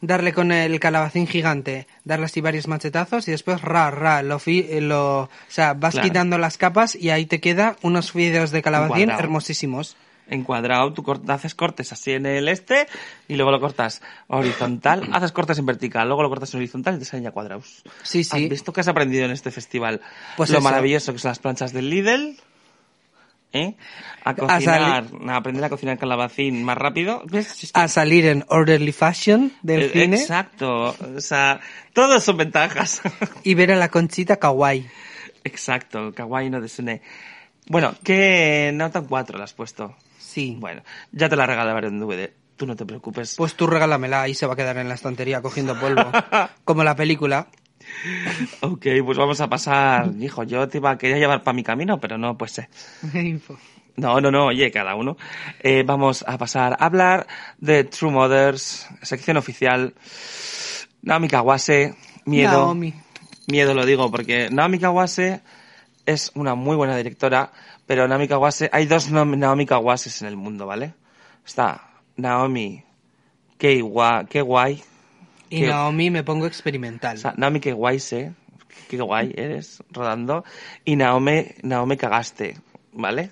darle 0.00 0.34
con 0.34 0.52
el 0.52 0.78
calabacín 0.80 1.26
gigante, 1.26 1.86
darle 2.04 2.26
así 2.26 2.42
varios 2.42 2.68
machetazos 2.68 3.26
y 3.26 3.30
después 3.30 3.62
ra, 3.62 3.90
ra, 3.90 4.22
lo, 4.22 4.38
fi- 4.38 4.80
lo 4.82 5.20
o 5.22 5.28
sea, 5.48 5.72
vas 5.72 5.94
Claro. 5.94 6.06
quitando 6.08 6.36
las 6.36 6.58
capas 6.58 6.94
y 6.94 7.08
ahí 7.08 7.24
te 7.24 7.40
queda 7.40 7.76
unos 7.80 8.12
fideos 8.12 8.50
de 8.50 8.60
calabacín 8.60 9.08
hermosísimos. 9.08 9.96
encuadrado, 10.28 10.92
tú 10.92 11.02
cort- 11.02 11.26
haces 11.30 11.54
cortes 11.54 11.90
así 11.92 12.12
en 12.12 12.26
el 12.26 12.48
este 12.48 12.86
y 13.28 13.36
luego 13.36 13.50
lo 13.50 13.60
cortas 13.60 14.02
horizontal, 14.26 15.08
haces 15.12 15.32
cortes 15.32 15.58
en 15.58 15.64
vertical, 15.64 16.06
luego 16.06 16.22
lo 16.22 16.28
cortas 16.28 16.52
en 16.52 16.58
horizontal 16.58 16.96
y 16.96 16.98
te 16.98 17.04
salen 17.06 17.24
ya 17.24 17.30
cuadrados. 17.30 17.82
Sí, 18.02 18.24
sí. 18.24 18.44
¿Has 18.44 18.50
visto 18.50 18.72
que 18.74 18.80
has 18.82 18.88
aprendido 18.88 19.24
en 19.24 19.30
este 19.30 19.50
festival? 19.50 20.02
Pues 20.36 20.50
lo 20.50 20.58
eso. 20.58 20.64
maravilloso 20.64 21.12
que 21.14 21.18
son 21.18 21.30
las 21.30 21.38
planchas 21.38 21.72
del 21.72 21.88
Lidl. 21.88 22.36
¿Eh? 23.54 23.76
A 24.24 24.34
cocinar, 24.34 25.04
a 25.28 25.36
aprender 25.36 25.64
a 25.64 25.68
cocinar 25.68 25.96
calabacín 25.96 26.64
más 26.64 26.76
rápido. 26.76 27.22
¿Ves? 27.26 27.46
Si 27.46 27.66
es 27.66 27.72
que- 27.72 27.80
A 27.80 27.86
salir 27.88 28.26
en 28.26 28.44
orderly 28.48 28.90
fashion 28.92 29.52
del 29.62 29.82
eh, 29.84 29.90
cine 29.92 30.16
Exacto. 30.16 30.94
O 31.16 31.20
sea, 31.20 31.60
todos 31.92 32.24
son 32.24 32.36
ventajas. 32.36 33.00
y 33.44 33.54
ver 33.54 33.70
a 33.70 33.76
la 33.76 33.88
conchita 33.90 34.36
kawaii. 34.38 34.86
Exacto. 35.44 36.12
Kawaii 36.12 36.50
no 36.50 36.60
desune. 36.60 37.00
Bueno, 37.68 37.94
¿qué 38.02 38.72
nota 38.74 39.02
4 39.02 39.38
le 39.38 39.44
has 39.44 39.54
puesto? 39.54 39.94
Sí. 40.18 40.56
Bueno, 40.58 40.82
ya 41.12 41.28
te 41.28 41.36
la 41.36 41.46
regalaré 41.46 41.86
en 41.88 42.00
DVD. 42.00 42.32
Tú 42.56 42.66
no 42.66 42.74
te 42.76 42.84
preocupes. 42.84 43.34
Pues 43.36 43.54
tú 43.54 43.66
regálamela, 43.66 44.22
ahí 44.22 44.34
se 44.34 44.46
va 44.46 44.54
a 44.54 44.56
quedar 44.56 44.76
en 44.78 44.88
la 44.88 44.94
estantería 44.94 45.40
cogiendo 45.42 45.78
polvo. 45.78 46.10
Como 46.64 46.82
la 46.82 46.96
película. 46.96 47.46
Ok, 48.60 48.86
pues 49.04 49.18
vamos 49.18 49.40
a 49.40 49.48
pasar. 49.48 50.10
Hijo, 50.20 50.42
yo 50.44 50.68
te 50.68 50.78
iba 50.78 50.90
a 50.90 50.98
quería 50.98 51.18
llevar 51.18 51.42
para 51.42 51.54
mi 51.54 51.62
camino, 51.62 51.98
pero 52.00 52.18
no, 52.18 52.36
pues 52.36 52.52
sé. 52.52 52.68
No, 53.96 54.20
no, 54.20 54.30
no, 54.30 54.46
oye, 54.46 54.70
cada 54.70 54.94
uno. 54.94 55.16
Eh, 55.60 55.84
vamos 55.86 56.24
a 56.26 56.36
pasar 56.36 56.72
a 56.72 56.84
hablar 56.84 57.26
de 57.58 57.84
True 57.84 58.10
Mothers, 58.10 58.88
sección 59.02 59.36
oficial. 59.36 59.94
Naomi 61.02 61.28
Kawase, 61.28 61.94
miedo. 62.24 62.52
Naomi. 62.52 62.94
Miedo 63.46 63.74
lo 63.74 63.84
digo, 63.84 64.10
porque 64.10 64.48
Naomi 64.50 64.78
Kawase 64.78 65.42
es 66.06 66.32
una 66.34 66.54
muy 66.54 66.76
buena 66.76 66.96
directora, 66.96 67.52
pero 67.86 68.08
Naomi 68.08 68.26
Kawase, 68.26 68.70
hay 68.72 68.86
dos 68.86 69.10
Naomi 69.10 69.66
Kawases 69.66 70.22
en 70.22 70.28
el 70.28 70.36
mundo, 70.36 70.66
¿vale? 70.66 70.94
Está 71.44 71.90
Naomi 72.16 72.82
K. 73.58 73.68
Y 75.56 75.60
Que- 75.60 75.66
Naomi 75.68 76.10
me 76.10 76.22
pongo 76.24 76.46
experimental. 76.46 77.16
o 77.16 77.20
sea, 77.20 77.34
Naomi 77.36 77.60
K. 77.60 77.72
Guay 77.72 78.00
sé, 78.00 78.32
qué 78.88 78.96
guay 78.98 79.32
eres 79.36 79.82
rodando, 79.90 80.44
y 80.84 80.96
Naomi, 80.96 81.46
Naomi 81.62 81.96
cagaste, 81.96 82.58
¿vale? 82.92 83.30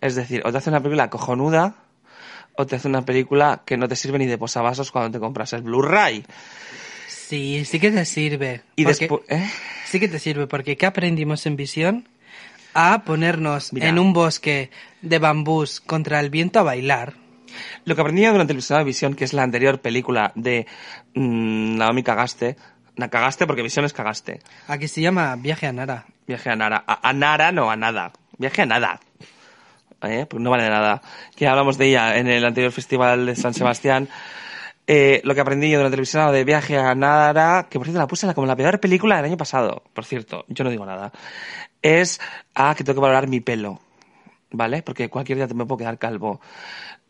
Es 0.00 0.14
decir, 0.14 0.42
o 0.44 0.52
te 0.52 0.58
hace 0.58 0.70
una 0.70 0.80
película 0.80 1.10
cojonuda, 1.10 1.74
o 2.56 2.66
te 2.66 2.76
hace 2.76 2.88
una 2.88 3.04
película 3.04 3.62
que 3.66 3.76
no 3.76 3.88
te 3.88 3.96
sirve 3.96 4.18
ni 4.18 4.26
de 4.26 4.38
posavasos 4.38 4.90
cuando 4.92 5.10
te 5.10 5.20
compras 5.20 5.52
el 5.52 5.62
Blu-ray. 5.62 6.24
Sí, 7.08 7.64
sí 7.64 7.80
que 7.80 7.90
te 7.90 8.04
sirve. 8.04 8.62
Y 8.76 8.84
porque- 8.84 8.98
después... 9.00 9.22
¿eh? 9.28 9.50
Sí 9.86 10.00
que 10.00 10.08
te 10.08 10.18
sirve, 10.18 10.46
porque 10.46 10.76
¿qué 10.76 10.86
aprendimos 10.86 11.46
en 11.46 11.56
visión? 11.56 12.08
A 12.74 13.02
ponernos 13.04 13.72
Mira. 13.72 13.88
en 13.88 13.98
un 13.98 14.12
bosque 14.12 14.70
de 15.02 15.18
bambús 15.18 15.80
contra 15.80 16.20
el 16.20 16.28
viento 16.30 16.58
a 16.60 16.62
bailar. 16.62 17.14
Lo 17.84 17.94
que 17.94 18.00
aprendí 18.00 18.22
yo 18.22 18.32
durante 18.32 18.52
el 18.52 18.58
episodio 18.58 18.80
de 18.80 18.84
Visión, 18.84 19.14
que 19.14 19.24
es 19.24 19.32
la 19.32 19.42
anterior 19.42 19.80
película 19.80 20.32
de 20.34 20.66
mm, 21.14 21.76
Naomi 21.76 22.02
Cagaste, 22.02 22.56
na 22.96 23.08
Cagaste 23.08 23.46
porque 23.46 23.62
Visión 23.62 23.84
es 23.84 23.92
Cagaste. 23.92 24.40
Aquí 24.68 24.88
se 24.88 25.00
llama 25.00 25.36
Viaje 25.36 25.66
a 25.66 25.72
Nara. 25.72 26.06
Viaje 26.26 26.50
a 26.50 26.56
Nara. 26.56 26.84
A, 26.86 27.08
a 27.08 27.12
Nara, 27.12 27.52
no, 27.52 27.70
a 27.70 27.76
nada. 27.76 28.12
Viaje 28.38 28.62
a 28.62 28.66
nada. 28.66 29.00
¿Eh? 30.02 30.26
Pues 30.28 30.42
no 30.42 30.50
vale 30.50 30.68
nada. 30.68 31.02
Que 31.34 31.46
hablamos 31.46 31.78
de 31.78 31.86
ella 31.86 32.16
en 32.16 32.28
el 32.28 32.44
anterior 32.44 32.72
festival 32.72 33.26
de 33.26 33.36
San 33.36 33.54
Sebastián. 33.54 34.08
Eh, 34.86 35.20
lo 35.24 35.34
que 35.34 35.40
aprendí 35.40 35.68
yo 35.68 35.78
durante 35.78 35.96
el 35.96 36.00
episodio 36.00 36.30
de 36.30 36.44
Viaje 36.44 36.78
a 36.78 36.94
Nara, 36.94 37.66
que 37.68 37.78
por 37.78 37.86
cierto 37.86 37.98
la 37.98 38.06
puse 38.06 38.32
como 38.34 38.46
la 38.46 38.54
peor 38.54 38.78
película 38.78 39.16
del 39.16 39.24
año 39.24 39.36
pasado, 39.36 39.82
por 39.92 40.04
cierto, 40.04 40.44
yo 40.46 40.62
no 40.62 40.70
digo 40.70 40.86
nada, 40.86 41.10
es 41.82 42.20
ah, 42.54 42.72
que 42.76 42.84
tengo 42.84 43.00
que 43.00 43.02
valorar 43.02 43.28
mi 43.28 43.40
pelo. 43.40 43.80
¿Vale? 44.52 44.82
Porque 44.82 45.10
cualquier 45.10 45.38
día 45.38 45.48
me 45.48 45.66
puedo 45.66 45.78
quedar 45.78 45.98
calvo. 45.98 46.40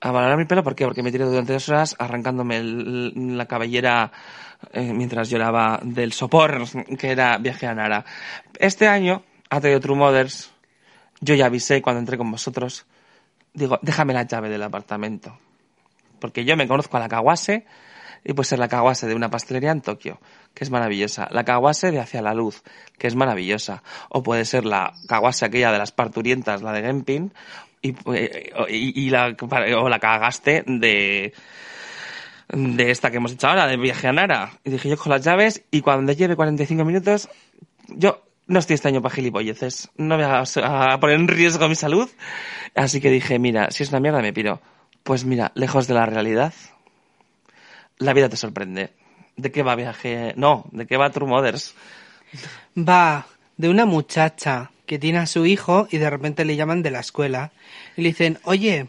A 0.01 0.11
valorar 0.11 0.37
mi 0.37 0.45
pelo, 0.45 0.63
¿por 0.63 0.75
qué? 0.75 0.85
Porque 0.85 1.03
me 1.03 1.11
tiré 1.11 1.25
durante 1.25 1.55
dos 1.55 1.69
horas 1.69 1.97
arrancándome 1.99 2.63
la 2.63 3.47
cabellera 3.47 4.13
eh, 4.73 4.93
mientras 4.93 5.31
lloraba 5.31 5.81
del 5.83 6.13
sopor, 6.13 6.65
que 6.99 7.11
era 7.11 7.39
Viaje 7.39 7.67
a 7.67 7.75
Nara. 7.75 8.05
Este 8.59 8.89
año 8.89 9.23
ha 9.49 9.61
traído 9.61 9.81
True 9.81 9.97
Mothers. 9.97 10.53
Yo 11.21 11.35
ya 11.35 11.47
avisé 11.47 11.81
cuando 11.81 12.01
entré 12.01 12.19
con 12.19 12.31
vosotros. 12.31 12.87
Digo, 13.55 13.79
déjame 13.81 14.13
la 14.13 14.25
llave 14.25 14.51
del 14.51 14.63
apartamento. 14.63 15.39
Porque 16.21 16.45
yo 16.45 16.57
me 16.57 16.69
conozco 16.69 16.97
a 16.99 17.01
la 17.01 17.09
Kawase 17.09 17.65
y 18.25 18.33
puede 18.33 18.49
ser 18.49 18.59
la 18.59 18.69
Kawase 18.69 19.07
de 19.07 19.15
una 19.15 19.31
pastelería 19.31 19.71
en 19.71 19.81
Tokio, 19.81 20.21
que 20.53 20.65
es 20.65 20.71
maravillosa. 20.71 21.29
La 21.31 21.45
Kawase 21.45 21.91
de 21.91 22.01
Hacia 22.01 22.21
la 22.21 22.35
Luz, 22.35 22.63
que 22.99 23.07
es 23.07 23.15
maravillosa. 23.15 23.83
O 24.09 24.23
puede 24.23 24.45
ser 24.45 24.67
la 24.67 24.93
Kawase 25.09 25.47
aquella 25.47 25.73
de 25.73 25.79
las 25.79 25.93
parturientas, 25.93 26.63
la 26.63 26.73
de 26.73 26.83
Genpin, 26.83 27.33
y, 27.87 27.97
eh, 28.15 28.53
y, 28.69 29.07
y 29.07 29.11
la, 29.11 29.37
o 29.79 29.89
la 29.89 29.99
Kagaste 29.99 30.65
de, 30.67 31.33
de 32.49 32.91
esta 32.91 33.11
que 33.11 33.17
hemos 33.19 33.33
hecho 33.33 33.49
ahora, 33.49 33.67
de 33.67 33.77
Viaje 33.77 34.09
a 34.09 34.13
Nara. 34.13 34.53
Y 34.65 34.71
dije 34.71 34.89
yo 34.89 34.97
con 34.97 35.11
las 35.11 35.25
llaves 35.25 35.63
y 35.71 35.81
cuando 35.81 36.13
lleve 36.13 36.37
45 36.37 36.85
minutos, 36.85 37.29
yo 37.89 38.23
no 38.47 38.59
estoy 38.59 38.75
este 38.75 38.89
año 38.89 39.03
para 39.03 39.15
gilipolleces. 39.15 39.91
No 39.97 40.17
voy 40.17 40.25
a, 40.25 40.43
a 40.43 41.01
poner 41.01 41.17
en 41.17 41.29
riesgo 41.29 41.69
mi 41.69 41.75
salud. 41.75 42.09
Así 42.75 43.01
que 43.01 43.11
dije, 43.11 43.39
mira, 43.39 43.71
si 43.71 43.83
es 43.83 43.91
una 43.91 44.01
mierda 44.01 44.21
me 44.21 44.33
piro. 44.33 44.61
Pues 45.03 45.25
mira, 45.25 45.53
lejos 45.55 45.87
de 45.87 45.95
la 45.95 46.07
realidad, 46.07 46.53
la 47.99 48.13
vida 48.13 48.29
te 48.29 48.37
sorprende. 48.37 48.91
¿De 49.37 49.53
qué 49.53 49.63
va 49.63 49.77
viaje? 49.77 50.33
No, 50.37 50.65
¿de 50.73 50.87
qué 50.87 50.97
va 50.97 51.11
True 51.11 51.29
Mothers? 51.29 51.75
Va 52.77 53.27
de 53.57 53.69
una 53.69 53.87
muchacha 53.87 54.71
que 54.87 54.99
tiene 54.99 55.19
a 55.19 55.27
su 55.27 55.47
hijo 55.47 55.89
y 55.91 55.99
de 55.99 56.09
repente 56.09 56.45
le 56.45 56.57
llaman 56.57 56.83
de 56.83 56.91
la 56.91 57.01
escuela 57.01 57.53
y 57.97 58.03
le 58.03 58.09
dicen, 58.09 58.39
oye, 58.45 58.87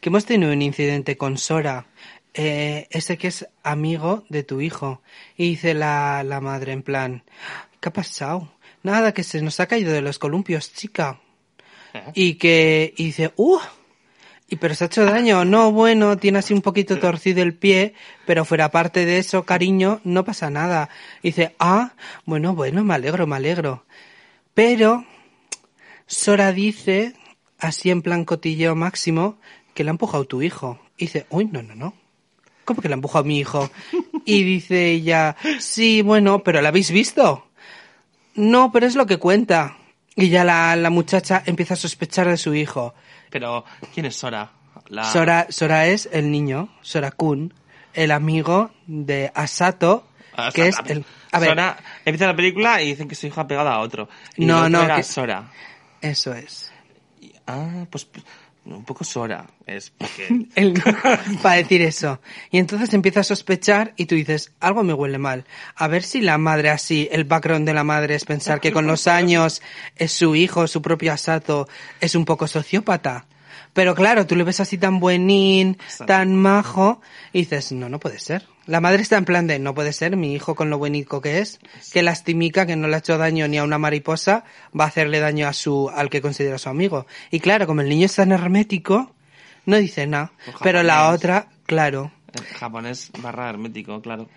que 0.00 0.08
hemos 0.08 0.24
tenido 0.24 0.52
un 0.52 0.62
incidente 0.62 1.16
con 1.16 1.38
Sora, 1.38 1.86
eh, 2.34 2.88
ese 2.90 3.18
que 3.18 3.28
es 3.28 3.46
amigo 3.62 4.24
de 4.28 4.42
tu 4.42 4.60
hijo. 4.60 5.02
Y 5.36 5.50
dice 5.50 5.74
la, 5.74 6.22
la 6.24 6.40
madre 6.40 6.72
en 6.72 6.82
plan, 6.82 7.22
¿qué 7.80 7.88
ha 7.88 7.92
pasado? 7.92 8.52
Nada, 8.82 9.12
que 9.12 9.22
se 9.22 9.40
nos 9.42 9.60
ha 9.60 9.66
caído 9.66 9.92
de 9.92 10.02
los 10.02 10.18
columpios, 10.18 10.72
chica. 10.72 11.20
Y 12.14 12.34
que 12.34 12.94
y 12.96 13.04
dice, 13.04 13.32
¡uh! 13.36 13.60
Y 14.48 14.56
pero 14.56 14.74
se 14.74 14.84
ha 14.84 14.86
hecho 14.86 15.04
daño. 15.04 15.44
No, 15.44 15.72
bueno, 15.72 16.16
tiene 16.18 16.38
así 16.38 16.52
un 16.52 16.62
poquito 16.62 16.98
torcido 16.98 17.42
el 17.42 17.54
pie, 17.54 17.94
pero 18.26 18.44
fuera 18.44 18.70
parte 18.70 19.06
de 19.06 19.18
eso, 19.18 19.44
cariño, 19.44 20.00
no 20.04 20.24
pasa 20.24 20.50
nada. 20.50 20.88
Y 21.22 21.28
dice, 21.28 21.54
ah, 21.58 21.94
bueno, 22.24 22.54
bueno, 22.54 22.82
me 22.82 22.94
alegro, 22.94 23.26
me 23.26 23.36
alegro. 23.36 23.84
Pero 24.54 25.06
Sora 26.06 26.52
dice, 26.52 27.14
así 27.58 27.90
en 27.90 28.02
plan 28.02 28.24
cotilleo 28.24 28.74
máximo, 28.74 29.38
que 29.74 29.84
le 29.84 29.90
ha 29.90 29.92
empujado 29.92 30.24
tu 30.26 30.42
hijo. 30.42 30.80
Y 30.96 31.06
dice, 31.06 31.26
uy, 31.30 31.46
no, 31.46 31.62
no, 31.62 31.74
no. 31.74 31.94
¿Cómo 32.64 32.80
que 32.80 32.88
le 32.88 32.94
ha 32.94 32.96
empujado 32.96 33.24
mi 33.24 33.38
hijo? 33.38 33.70
Y 34.24 34.44
dice 34.44 34.90
ella, 34.90 35.36
sí, 35.58 36.02
bueno, 36.02 36.42
pero 36.44 36.60
¿la 36.60 36.68
habéis 36.68 36.90
visto? 36.90 37.48
No, 38.34 38.70
pero 38.72 38.86
es 38.86 38.94
lo 38.94 39.06
que 39.06 39.18
cuenta. 39.18 39.76
Y 40.14 40.28
ya 40.28 40.44
la, 40.44 40.76
la 40.76 40.90
muchacha 40.90 41.42
empieza 41.46 41.74
a 41.74 41.76
sospechar 41.78 42.28
de 42.28 42.36
su 42.36 42.54
hijo. 42.54 42.94
Pero, 43.30 43.64
¿quién 43.94 44.06
es 44.06 44.16
Sora? 44.16 44.52
La... 44.88 45.04
Sora, 45.04 45.46
Sora 45.48 45.86
es 45.86 46.08
el 46.12 46.30
niño, 46.30 46.68
Sora 46.82 47.10
Kun, 47.10 47.54
el 47.94 48.10
amigo 48.10 48.70
de 48.86 49.32
Asato, 49.34 50.06
Ah, 50.34 50.50
que 50.54 50.68
es 50.68 50.76
el... 50.86 51.04
A 51.30 51.38
ver, 51.38 51.50
Sora, 51.50 51.76
empieza 52.06 52.26
la 52.26 52.36
película 52.36 52.80
y 52.82 52.88
dicen 52.88 53.06
que 53.08 53.14
su 53.14 53.26
hijo 53.26 53.40
ha 53.40 53.46
pegado 53.46 53.68
a 53.68 53.80
otro. 53.80 54.08
Y 54.36 54.44
No, 54.46 54.68
no, 54.68 54.86
que- 54.96 55.02
Sora. 55.02 55.50
Eso 56.02 56.34
es. 56.34 56.70
Ah, 57.46 57.86
pues, 57.90 58.04
pues, 58.04 58.24
un 58.64 58.84
poco 58.84 59.04
Sora. 59.04 59.46
Es 59.66 59.90
porque... 59.90 60.46
El- 60.54 60.80
para 61.42 61.56
decir 61.56 61.82
eso. 61.82 62.20
Y 62.50 62.58
entonces 62.58 62.92
empieza 62.94 63.20
a 63.20 63.24
sospechar 63.24 63.94
y 63.96 64.06
tú 64.06 64.14
dices, 64.14 64.52
algo 64.60 64.82
me 64.84 64.92
huele 64.92 65.18
mal. 65.18 65.44
A 65.74 65.88
ver 65.88 66.02
si 66.02 66.20
la 66.20 66.38
madre 66.38 66.70
así, 66.70 67.08
el 67.10 67.24
background 67.24 67.66
de 67.66 67.74
la 67.74 67.84
madre 67.84 68.14
es 68.14 68.24
pensar 68.24 68.60
que 68.60 68.72
con 68.72 68.86
los 68.86 69.06
años 69.06 69.62
es 69.96 70.12
su 70.12 70.34
hijo, 70.36 70.66
su 70.68 70.82
propio 70.82 71.12
Asato, 71.12 71.68
es 72.00 72.14
un 72.14 72.24
poco 72.24 72.46
sociópata. 72.46 73.26
Pero 73.72 73.94
claro, 73.94 74.26
tú 74.26 74.36
le 74.36 74.44
ves 74.44 74.60
así 74.60 74.76
tan 74.76 75.00
buenín, 75.00 75.78
tan 76.06 76.36
majo, 76.36 77.00
y 77.32 77.40
dices, 77.40 77.72
no, 77.72 77.88
no 77.88 77.98
puede 77.98 78.18
ser. 78.18 78.46
La 78.66 78.80
madre 78.80 79.02
está 79.02 79.16
en 79.16 79.24
plan 79.24 79.46
de, 79.46 79.58
no 79.58 79.74
puede 79.74 79.92
ser, 79.92 80.16
mi 80.16 80.34
hijo 80.34 80.54
con 80.54 80.70
lo 80.70 80.78
buenico 80.78 81.20
que 81.20 81.38
es, 81.38 81.58
que 81.92 82.02
lastimica, 82.02 82.66
que 82.66 82.76
no 82.76 82.86
le 82.86 82.96
ha 82.96 82.98
hecho 82.98 83.18
daño 83.18 83.48
ni 83.48 83.58
a 83.58 83.64
una 83.64 83.78
mariposa, 83.78 84.44
va 84.78 84.84
a 84.84 84.88
hacerle 84.88 85.20
daño 85.20 85.48
a 85.48 85.52
su, 85.52 85.90
al 85.92 86.10
que 86.10 86.20
considera 86.20 86.58
su 86.58 86.68
amigo. 86.68 87.06
Y 87.30 87.40
claro, 87.40 87.66
como 87.66 87.80
el 87.80 87.88
niño 87.88 88.06
es 88.06 88.14
tan 88.14 88.30
hermético, 88.30 89.14
no 89.66 89.76
dice 89.76 90.06
nada. 90.06 90.32
Pues 90.44 90.56
Pero 90.62 90.82
la 90.82 91.10
otra, 91.10 91.48
claro. 91.66 92.12
El 92.34 92.44
japonés 92.44 93.10
barra 93.18 93.48
hermético, 93.50 94.00
claro. 94.00 94.28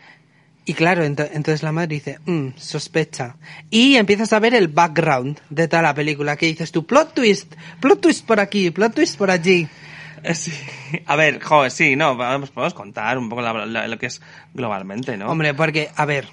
Y 0.68 0.74
claro, 0.74 1.04
ento- 1.06 1.30
entonces 1.32 1.62
la 1.62 1.72
madre 1.72 1.88
dice, 1.90 2.20
"Mm, 2.26 2.50
sospecha. 2.58 3.36
Y 3.70 3.98
empiezas 3.98 4.34
a 4.34 4.40
ver 4.40 4.56
el 4.56 4.68
background 4.68 5.40
de 5.50 5.68
toda 5.68 5.84
la 5.84 5.94
película, 5.94 6.36
que 6.38 6.48
dices 6.48 6.72
tú, 6.72 6.86
plot 6.86 7.14
twist, 7.14 7.54
plot 7.80 8.02
twist 8.02 8.26
por 8.26 8.40
aquí, 8.40 8.72
plot 8.72 8.96
twist 8.96 9.18
por 9.18 9.30
allí. 9.30 9.68
Eh, 10.24 10.34
Sí. 10.34 10.52
A 11.06 11.16
ver, 11.16 11.40
joder, 11.44 11.70
sí, 11.70 11.96
no, 11.96 12.18
vamos, 12.18 12.50
podemos 12.50 12.74
contar 12.74 13.18
un 13.20 13.30
poco 13.30 13.44
la- 13.44 13.66
la- 13.68 13.88
lo 13.88 14.00
que 14.00 14.08
es 14.08 14.22
globalmente, 14.56 15.18
¿no? 15.18 15.30
Hombre, 15.30 15.54
porque, 15.54 15.90
a 15.96 16.06
ver, 16.06 16.28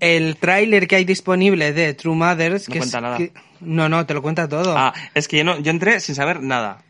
el 0.00 0.36
tráiler 0.38 0.88
que 0.88 0.96
hay 0.96 1.04
disponible 1.04 1.72
de 1.74 1.92
True 1.94 2.16
Mothers... 2.16 2.68
No 2.68 2.72
que 2.72 2.78
es- 2.78 2.84
cuenta 2.84 3.00
nada. 3.02 3.16
que- 3.18 3.32
no, 3.60 3.88
no, 3.90 4.06
te 4.06 4.14
lo 4.14 4.22
cuenta 4.22 4.48
todo. 4.48 4.74
Ah, 4.78 4.94
es 5.14 5.28
que 5.28 5.36
yo 5.36 5.44
no, 5.44 5.58
yo 5.60 5.70
entré 5.70 6.00
sin 6.00 6.14
saber 6.14 6.40
nada. 6.42 6.82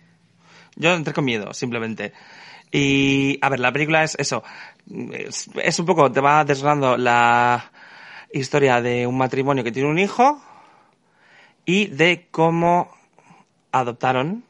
Yo 0.76 0.94
entré 0.94 1.12
con 1.12 1.24
miedo, 1.24 1.52
simplemente. 1.54 2.12
Y, 2.70 3.38
a 3.42 3.50
ver, 3.50 3.60
la 3.60 3.70
película 3.72 4.02
es 4.02 4.14
eso. 4.18 4.42
Es, 5.12 5.48
es 5.62 5.78
un 5.78 5.86
poco, 5.86 6.10
te 6.10 6.20
va 6.20 6.44
desgranando 6.44 6.96
la 6.96 7.70
historia 8.32 8.80
de 8.80 9.06
un 9.06 9.16
matrimonio 9.16 9.64
que 9.64 9.72
tiene 9.72 9.88
un 9.88 9.98
hijo 9.98 10.42
y 11.64 11.86
de 11.86 12.26
cómo 12.30 12.90
adoptaron 13.70 14.44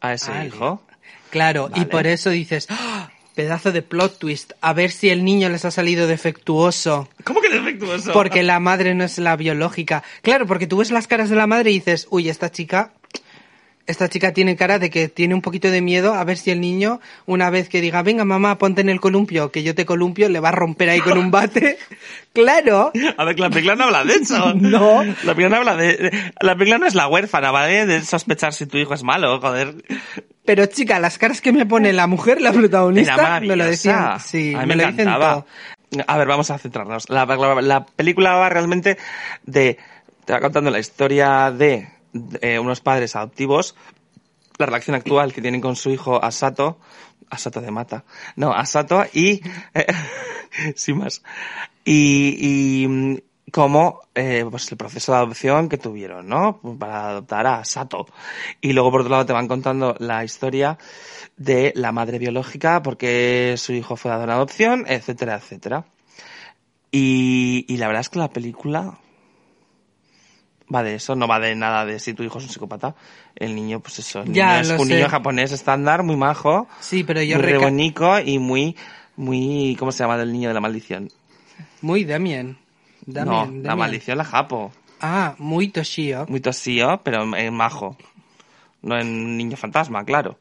a 0.00 0.14
ese 0.14 0.30
Vale. 0.30 0.46
hijo. 0.46 0.82
Claro, 1.30 1.70
y 1.74 1.84
por 1.86 2.06
eso 2.06 2.30
dices, 2.30 2.66
"Ah, 2.70 3.10
pedazo 3.34 3.72
de 3.72 3.82
plot 3.82 4.18
twist, 4.18 4.52
a 4.60 4.72
ver 4.72 4.90
si 4.90 5.10
el 5.10 5.24
niño 5.24 5.48
les 5.48 5.64
ha 5.64 5.70
salido 5.70 6.06
defectuoso. 6.06 7.08
¿Cómo 7.24 7.40
que 7.40 7.48
defectuoso? 7.50 8.12
Porque 8.12 8.42
la 8.42 8.60
madre 8.60 8.94
no 8.94 9.04
es 9.04 9.18
la 9.18 9.36
biológica. 9.36 10.02
Claro, 10.22 10.46
porque 10.46 10.66
tú 10.66 10.78
ves 10.78 10.90
las 10.90 11.06
caras 11.06 11.30
de 11.30 11.36
la 11.36 11.46
madre 11.46 11.70
y 11.70 11.74
dices, 11.74 12.06
uy, 12.10 12.28
esta 12.28 12.50
chica, 12.50 12.92
esta 13.86 14.08
chica 14.08 14.32
tiene 14.32 14.56
cara 14.56 14.78
de 14.78 14.88
que 14.88 15.08
tiene 15.08 15.34
un 15.34 15.42
poquito 15.42 15.70
de 15.70 15.80
miedo 15.82 16.14
a 16.14 16.24
ver 16.24 16.38
si 16.38 16.50
el 16.50 16.60
niño, 16.60 17.00
una 17.26 17.50
vez 17.50 17.68
que 17.68 17.80
diga, 17.82 18.02
venga 18.02 18.24
mamá, 18.24 18.56
ponte 18.56 18.80
en 18.80 18.88
el 18.88 18.98
columpio, 19.00 19.50
que 19.52 19.62
yo 19.62 19.74
te 19.74 19.84
columpio, 19.84 20.28
le 20.30 20.40
va 20.40 20.48
a 20.48 20.52
romper 20.52 20.88
ahí 20.88 21.00
con 21.00 21.18
un 21.18 21.30
bate. 21.30 21.78
claro. 22.32 22.92
A 23.16 23.24
ver, 23.24 23.34
que 23.34 23.42
la 23.42 23.50
película 23.50 23.76
no 23.76 23.84
habla 23.84 24.04
de 24.04 24.14
eso. 24.14 24.54
No. 24.54 25.02
La 25.04 25.34
película 25.34 25.48
no 25.50 25.56
habla 25.56 25.76
de... 25.76 26.12
La 26.40 26.54
película 26.54 26.78
no 26.78 26.86
es 26.86 26.94
la 26.94 27.08
huérfana, 27.08 27.50
¿vale? 27.50 27.84
De 27.86 28.02
sospechar 28.02 28.54
si 28.54 28.66
tu 28.66 28.78
hijo 28.78 28.94
es 28.94 29.02
malo, 29.02 29.38
joder. 29.40 29.74
Pero 30.44 30.66
chica, 30.66 30.98
las 30.98 31.18
caras 31.18 31.40
que 31.40 31.52
me 31.52 31.66
pone 31.66 31.92
la 31.92 32.06
mujer, 32.06 32.40
la 32.40 32.52
protagonista, 32.52 33.40
me 33.40 33.54
lo 33.56 33.64
decían. 33.66 34.18
Sí, 34.20 34.54
a 34.54 34.60
mí 34.60 34.66
me, 34.66 34.76
me, 34.76 34.82
lo 34.82 34.88
dicen 34.90 35.08
encantaba. 35.08 35.34
todo. 35.90 36.04
A 36.06 36.18
ver, 36.18 36.26
vamos 36.26 36.50
a 36.50 36.58
centrarnos. 36.58 37.08
La, 37.10 37.24
la- 37.26 37.60
la 37.62 37.84
película 37.86 38.34
va 38.34 38.48
realmente 38.48 38.96
de... 39.44 39.78
Te 40.24 40.32
va 40.32 40.40
contando 40.40 40.70
la 40.70 40.78
historia 40.78 41.50
de, 41.50 41.86
de 42.14 42.58
unos 42.58 42.80
padres 42.80 43.14
adoptivos, 43.16 43.76
la 44.56 44.66
relación 44.66 44.96
actual 44.96 45.34
que 45.34 45.42
tienen 45.42 45.60
con 45.60 45.76
su 45.76 45.90
hijo 45.90 46.22
Asato, 46.24 46.78
Asato 47.28 47.60
de 47.60 47.70
Mata, 47.70 48.04
no, 48.36 48.52
Asato 48.52 49.04
y... 49.12 49.42
eh, 49.74 49.86
sin 50.76 50.98
más. 50.98 51.22
Y, 51.84 52.36
y 52.40 53.22
cómo, 53.50 54.00
eh, 54.14 54.44
pues 54.50 54.70
el 54.70 54.78
proceso 54.78 55.12
de 55.12 55.18
adopción 55.18 55.68
que 55.68 55.78
tuvieron, 55.78 56.28
¿no? 56.28 56.60
Para 56.78 57.10
adoptar 57.10 57.46
a 57.46 57.64
Sato. 57.64 58.06
Y 58.60 58.72
luego, 58.72 58.90
por 58.90 59.02
otro 59.02 59.10
lado, 59.10 59.26
te 59.26 59.32
van 59.32 59.48
contando 59.48 59.94
la 59.98 60.24
historia 60.24 60.78
de 61.36 61.72
la 61.76 61.92
madre 61.92 62.18
biológica, 62.18 62.82
porque 62.82 63.54
su 63.58 63.72
hijo 63.72 63.96
fue 63.96 64.10
dado 64.10 64.24
en 64.24 64.30
adopción, 64.30 64.84
etcétera, 64.88 65.36
etcétera. 65.36 65.84
Y, 66.90 67.64
y 67.68 67.76
la 67.76 67.88
verdad 67.88 68.02
es 68.02 68.08
que 68.08 68.18
la 68.18 68.30
película 68.30 68.98
va 70.72 70.82
de 70.82 70.94
eso, 70.96 71.14
no 71.16 71.26
va 71.26 71.40
de 71.40 71.54
nada 71.54 71.84
de 71.84 71.98
si 71.98 72.14
tu 72.14 72.22
hijo 72.22 72.38
es 72.38 72.44
un 72.44 72.50
psicópata. 72.50 72.94
El 73.34 73.54
niño, 73.54 73.80
pues 73.80 73.98
eso, 73.98 74.20
el 74.22 74.32
Ya, 74.32 74.60
niño 74.62 74.74
es 74.74 74.80
un 74.80 74.86
sé. 74.88 74.94
niño 74.96 75.08
japonés 75.08 75.52
estándar, 75.52 76.02
muy 76.02 76.16
majo, 76.16 76.68
Sí, 76.80 77.02
pero 77.04 77.22
yo 77.22 77.36
muy 77.36 77.44
rebonico 77.46 78.18
y 78.20 78.38
muy, 78.38 78.76
muy, 79.16 79.76
¿cómo 79.78 79.92
se 79.92 80.04
llama 80.04 80.20
el 80.20 80.32
niño 80.32 80.48
de 80.48 80.54
la 80.54 80.60
maldición? 80.60 81.10
Muy 81.80 82.04
Damien. 82.04 82.56
Damien, 83.06 83.26
no, 83.26 83.40
Damien. 83.46 83.62
la 83.64 83.76
maldición 83.76 84.18
la 84.18 84.24
japo. 84.24 84.72
Ah, 85.00 85.34
muy 85.38 85.68
Toshio. 85.68 86.24
Muy 86.28 86.40
tosío, 86.40 87.00
pero 87.04 87.36
en 87.36 87.52
majo. 87.54 87.96
No 88.80 88.98
en 88.98 89.36
niño 89.36 89.56
fantasma, 89.56 90.04
claro. 90.04 90.38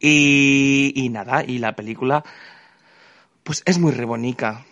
Y, 0.00 0.92
y 0.96 1.08
nada, 1.10 1.44
y 1.44 1.58
la 1.58 1.74
película, 1.76 2.24
pues 3.44 3.62
es 3.66 3.78
muy 3.78 3.92
rebonica. 3.92 4.64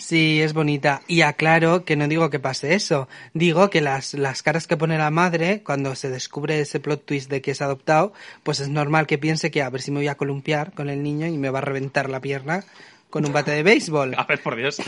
Sí, 0.00 0.40
es 0.40 0.54
bonita. 0.54 1.02
Y 1.06 1.20
aclaro 1.20 1.84
que 1.84 1.94
no 1.94 2.08
digo 2.08 2.30
que 2.30 2.40
pase 2.40 2.74
eso. 2.74 3.06
Digo 3.34 3.68
que 3.68 3.82
las, 3.82 4.14
las 4.14 4.42
caras 4.42 4.66
que 4.66 4.78
pone 4.78 4.96
la 4.96 5.10
madre 5.10 5.62
cuando 5.62 5.94
se 5.94 6.08
descubre 6.08 6.58
ese 6.58 6.80
plot 6.80 7.04
twist 7.04 7.30
de 7.30 7.42
que 7.42 7.50
es 7.50 7.60
adoptado, 7.60 8.14
pues 8.42 8.60
es 8.60 8.70
normal 8.70 9.06
que 9.06 9.18
piense 9.18 9.50
que 9.50 9.62
a 9.62 9.68
ver 9.68 9.82
si 9.82 9.90
me 9.90 9.98
voy 9.98 10.08
a 10.08 10.16
columpiar 10.16 10.72
con 10.72 10.88
el 10.88 11.02
niño 11.02 11.26
y 11.26 11.36
me 11.36 11.50
va 11.50 11.58
a 11.58 11.62
reventar 11.62 12.08
la 12.08 12.20
pierna 12.20 12.64
con 13.10 13.26
un 13.26 13.32
bate 13.32 13.50
de 13.50 13.62
béisbol. 13.62 14.14
A 14.18 14.24
ver, 14.24 14.40
por 14.40 14.56
Dios. 14.56 14.80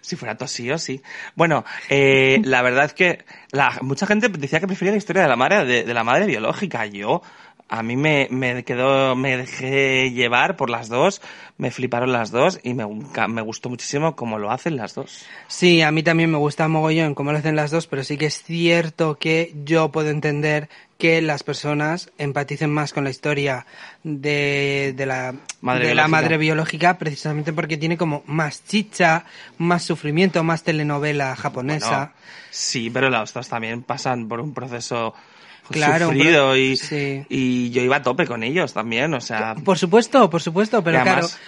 Si 0.00 0.14
fuera 0.14 0.36
tosío, 0.36 0.78
sí. 0.78 1.02
Bueno, 1.34 1.64
eh, 1.88 2.40
la 2.44 2.62
verdad 2.62 2.84
es 2.84 2.94
que 2.94 3.24
la, 3.50 3.78
mucha 3.80 4.06
gente 4.06 4.28
decía 4.28 4.60
que 4.60 4.66
prefería 4.68 4.92
la 4.92 4.98
historia 4.98 5.22
de 5.22 5.28
la 5.28 5.36
madre, 5.36 5.64
de, 5.64 5.84
de 5.84 5.94
la 5.94 6.04
madre 6.04 6.26
biológica. 6.26 6.86
Yo, 6.86 7.22
a 7.72 7.82
mí 7.82 7.96
me, 7.96 8.28
me 8.30 8.64
quedó, 8.64 9.16
me 9.16 9.38
dejé 9.38 10.10
llevar 10.10 10.56
por 10.56 10.68
las 10.68 10.90
dos, 10.90 11.22
me 11.56 11.70
fliparon 11.70 12.12
las 12.12 12.30
dos 12.30 12.60
y 12.62 12.74
me, 12.74 12.84
me 13.28 13.40
gustó 13.40 13.70
muchísimo 13.70 14.14
cómo 14.14 14.38
lo 14.38 14.50
hacen 14.50 14.76
las 14.76 14.94
dos. 14.94 15.24
Sí, 15.48 15.80
a 15.80 15.90
mí 15.90 16.02
también 16.02 16.30
me 16.30 16.36
gusta 16.36 16.68
mogollón 16.68 17.14
cómo 17.14 17.32
lo 17.32 17.38
hacen 17.38 17.56
las 17.56 17.70
dos, 17.70 17.86
pero 17.86 18.04
sí 18.04 18.18
que 18.18 18.26
es 18.26 18.42
cierto 18.42 19.16
que 19.18 19.54
yo 19.64 19.90
puedo 19.90 20.10
entender 20.10 20.68
que 20.98 21.22
las 21.22 21.44
personas 21.44 22.12
empaticen 22.18 22.70
más 22.70 22.92
con 22.92 23.04
la 23.04 23.10
historia 23.10 23.64
de, 24.04 24.92
de 24.94 25.06
la, 25.06 25.34
Madre 25.62 25.88
de 25.88 25.94
la 25.94 26.02
biológica. 26.02 26.08
madre 26.08 26.36
biológica 26.36 26.98
precisamente 26.98 27.54
porque 27.54 27.78
tiene 27.78 27.96
como 27.96 28.22
más 28.26 28.66
chicha, 28.66 29.24
más 29.56 29.82
sufrimiento, 29.82 30.44
más 30.44 30.62
telenovela 30.62 31.34
japonesa. 31.36 31.88
Bueno, 31.88 32.12
sí, 32.50 32.90
pero 32.90 33.08
las 33.08 33.32
dos 33.32 33.48
también 33.48 33.82
pasan 33.82 34.28
por 34.28 34.40
un 34.40 34.52
proceso 34.52 35.14
Claro, 35.70 36.06
sufrido 36.06 36.50
pero- 36.50 36.56
y, 36.56 36.76
sí. 36.76 37.24
y 37.28 37.70
yo 37.70 37.82
iba 37.82 37.96
a 37.96 38.02
tope 38.02 38.26
con 38.26 38.42
ellos 38.42 38.72
también, 38.72 39.14
o 39.14 39.20
sea, 39.20 39.54
Por 39.54 39.78
supuesto, 39.78 40.28
por 40.28 40.42
supuesto, 40.42 40.82
pero 40.82 40.98
Y 40.98 41.02
claro, 41.02 41.18
además, 41.18 41.38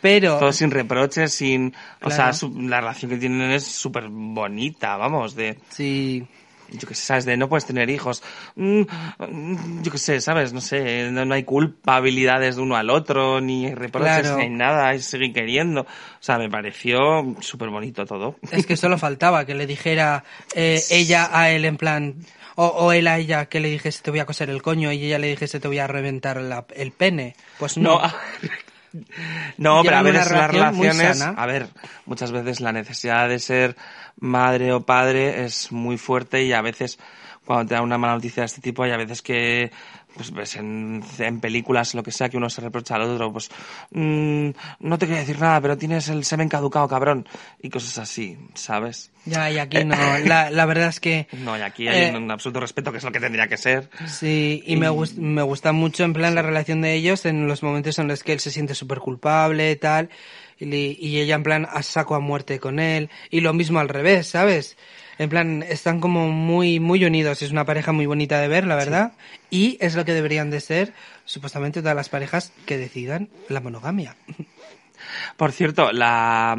pero 0.00 0.38
todo 0.38 0.52
sin 0.52 0.70
reproches, 0.70 1.32
sin, 1.32 1.74
o 2.02 2.10
sea, 2.10 2.32
su- 2.32 2.54
la 2.60 2.80
relación 2.80 3.10
que 3.10 3.16
tienen 3.16 3.50
es 3.50 3.64
súper 3.64 4.08
bonita, 4.08 4.96
vamos, 4.96 5.34
de, 5.34 5.58
sí, 5.70 6.24
yo 6.70 6.86
qué 6.88 6.94
sé, 6.94 7.04
sabes, 7.06 7.24
de 7.24 7.36
no 7.36 7.48
puedes 7.48 7.64
tener 7.66 7.88
hijos, 7.90 8.22
Mm, 8.56 8.82
mm, 9.18 9.82
yo 9.82 9.90
qué 9.92 9.98
sé, 9.98 10.20
sabes, 10.20 10.52
no 10.52 10.60
sé, 10.60 11.10
no, 11.10 11.24
no 11.24 11.34
hay 11.34 11.44
culpabilidades 11.44 12.56
de 12.56 12.62
uno 12.62 12.76
al 12.76 12.90
otro, 12.90 13.40
ni 13.40 13.72
reproches, 13.74 14.20
Claro. 14.22 14.38
ni 14.38 14.48
nada, 14.50 14.94
y 14.94 15.00
se 15.00 15.18
sigue 15.18 15.32
queriendo, 15.32 15.82
o 15.82 15.86
sea, 16.20 16.38
me 16.38 16.50
pareció 16.50 17.34
súper 17.40 17.70
bonito 17.70 18.04
todo. 18.06 18.36
es 18.50 18.66
que 18.66 18.76
solo 18.76 18.98
faltaba 18.98 19.44
que 19.46 19.54
le 19.54 19.66
dijera 19.66 20.22
eh, 20.54 20.80
ella 20.90 21.30
a 21.32 21.50
él 21.50 21.64
en 21.64 21.76
plan 21.76 22.14
o, 22.56 22.66
o 22.66 22.92
él 22.92 23.06
a 23.08 23.18
ella 23.18 23.46
que 23.46 23.60
le 23.60 23.68
dijese 23.70 24.02
te 24.02 24.10
voy 24.10 24.20
a 24.20 24.26
coser 24.26 24.50
el 24.50 24.62
coño 24.62 24.92
y 24.92 25.04
ella 25.06 25.18
le 25.18 25.28
dijese 25.28 25.60
te 25.60 25.68
voy 25.68 25.78
a 25.78 25.86
reventar 25.86 26.40
la- 26.40 26.64
el 26.74 26.92
pene. 26.92 27.34
Pues 27.58 27.76
no. 27.76 27.94
No, 27.94 28.00
a- 28.04 28.14
no 29.58 29.82
pero 29.82 29.96
a 29.96 30.02
veces 30.02 30.30
las 30.30 30.50
relaciones, 30.50 31.20
a 31.36 31.46
ver, 31.46 31.68
muchas 32.06 32.30
veces 32.32 32.60
la 32.60 32.72
necesidad 32.72 33.28
de 33.28 33.38
ser 33.38 33.76
madre 34.20 34.72
o 34.72 34.80
padre 34.82 35.44
es 35.44 35.72
muy 35.72 35.98
fuerte 35.98 36.44
y 36.44 36.52
a 36.52 36.62
veces 36.62 36.98
cuando 37.44 37.66
te 37.68 37.74
dan 37.74 37.82
una 37.84 37.98
mala 37.98 38.14
noticia 38.14 38.42
de 38.42 38.46
este 38.46 38.60
tipo 38.60 38.84
hay 38.84 38.92
a 38.92 38.96
veces 38.96 39.20
que 39.20 39.70
pues 40.16 40.30
ves 40.32 40.56
en, 40.56 41.02
en 41.18 41.40
películas 41.40 41.94
lo 41.94 42.02
que 42.02 42.10
sea 42.12 42.28
que 42.28 42.36
uno 42.36 42.48
se 42.50 42.60
reprocha 42.60 42.94
al 42.96 43.02
otro 43.02 43.32
pues 43.32 43.50
mm, 43.90 44.48
no 44.80 44.98
te 44.98 45.06
quiero 45.06 45.20
decir 45.20 45.38
nada 45.40 45.60
pero 45.60 45.76
tienes 45.76 46.08
el 46.08 46.24
semen 46.24 46.48
caducado 46.48 46.86
cabrón 46.88 47.26
y 47.60 47.70
cosas 47.70 47.98
así 47.98 48.38
sabes 48.54 49.10
Ya, 49.26 49.50
y 49.50 49.58
aquí 49.58 49.82
no. 49.84 49.96
La, 50.26 50.50
la 50.50 50.66
verdad 50.66 50.88
es 50.88 51.00
que 51.00 51.26
no 51.44 51.56
y 51.58 51.62
aquí 51.62 51.88
hay 51.88 52.10
Eh, 52.10 52.16
un 52.16 52.30
absoluto 52.30 52.60
respeto 52.60 52.92
que 52.92 52.98
es 52.98 53.04
lo 53.04 53.10
que 53.12 53.20
tendría 53.20 53.48
que 53.48 53.56
ser 53.56 53.90
Sí, 54.06 54.62
y 54.66 54.76
me, 54.76 54.88
gus- 54.88 55.16
me 55.16 55.42
gusta 55.42 55.72
mucho 55.72 56.04
en 56.04 56.12
plan 56.12 56.34
la 56.34 56.42
relación 56.42 56.80
de 56.82 56.94
ellos 56.94 57.24
en 57.26 57.46
los 57.48 57.62
momentos 57.62 57.98
en 57.98 58.08
los 58.08 58.22
que 58.22 58.32
él 58.34 58.40
se 58.40 58.50
siente 58.50 58.74
súper 58.74 58.98
culpable, 58.98 59.74
tal, 59.76 60.10
y, 60.58 60.66
y 61.04 61.20
ella 61.20 61.34
en 61.36 61.42
plan 61.42 61.66
a 61.70 61.82
saco 61.82 62.14
a 62.14 62.20
muerte 62.20 62.60
con 62.60 62.78
él, 62.78 63.10
y 63.30 63.40
lo 63.40 63.52
mismo 63.52 63.78
al 63.80 63.88
revés, 63.88 64.28
¿sabes? 64.28 64.76
En 65.18 65.28
plan, 65.28 65.62
están 65.62 66.00
como 66.00 66.28
muy, 66.28 66.80
muy 66.80 67.04
unidos, 67.04 67.42
es 67.42 67.50
una 67.50 67.64
pareja 67.64 67.92
muy 67.92 68.06
bonita 68.06 68.40
de 68.40 68.48
ver, 68.48 68.66
la 68.66 68.76
verdad, 68.76 69.12
y 69.50 69.76
es 69.80 69.94
lo 69.94 70.04
que 70.04 70.12
deberían 70.12 70.50
de 70.50 70.60
ser, 70.60 70.92
supuestamente, 71.24 71.80
todas 71.80 71.96
las 71.96 72.08
parejas 72.08 72.52
que 72.66 72.78
decidan 72.78 73.28
la 73.48 73.60
monogamia. 73.60 74.16
Por 75.36 75.52
cierto, 75.52 75.92
la, 75.92 76.56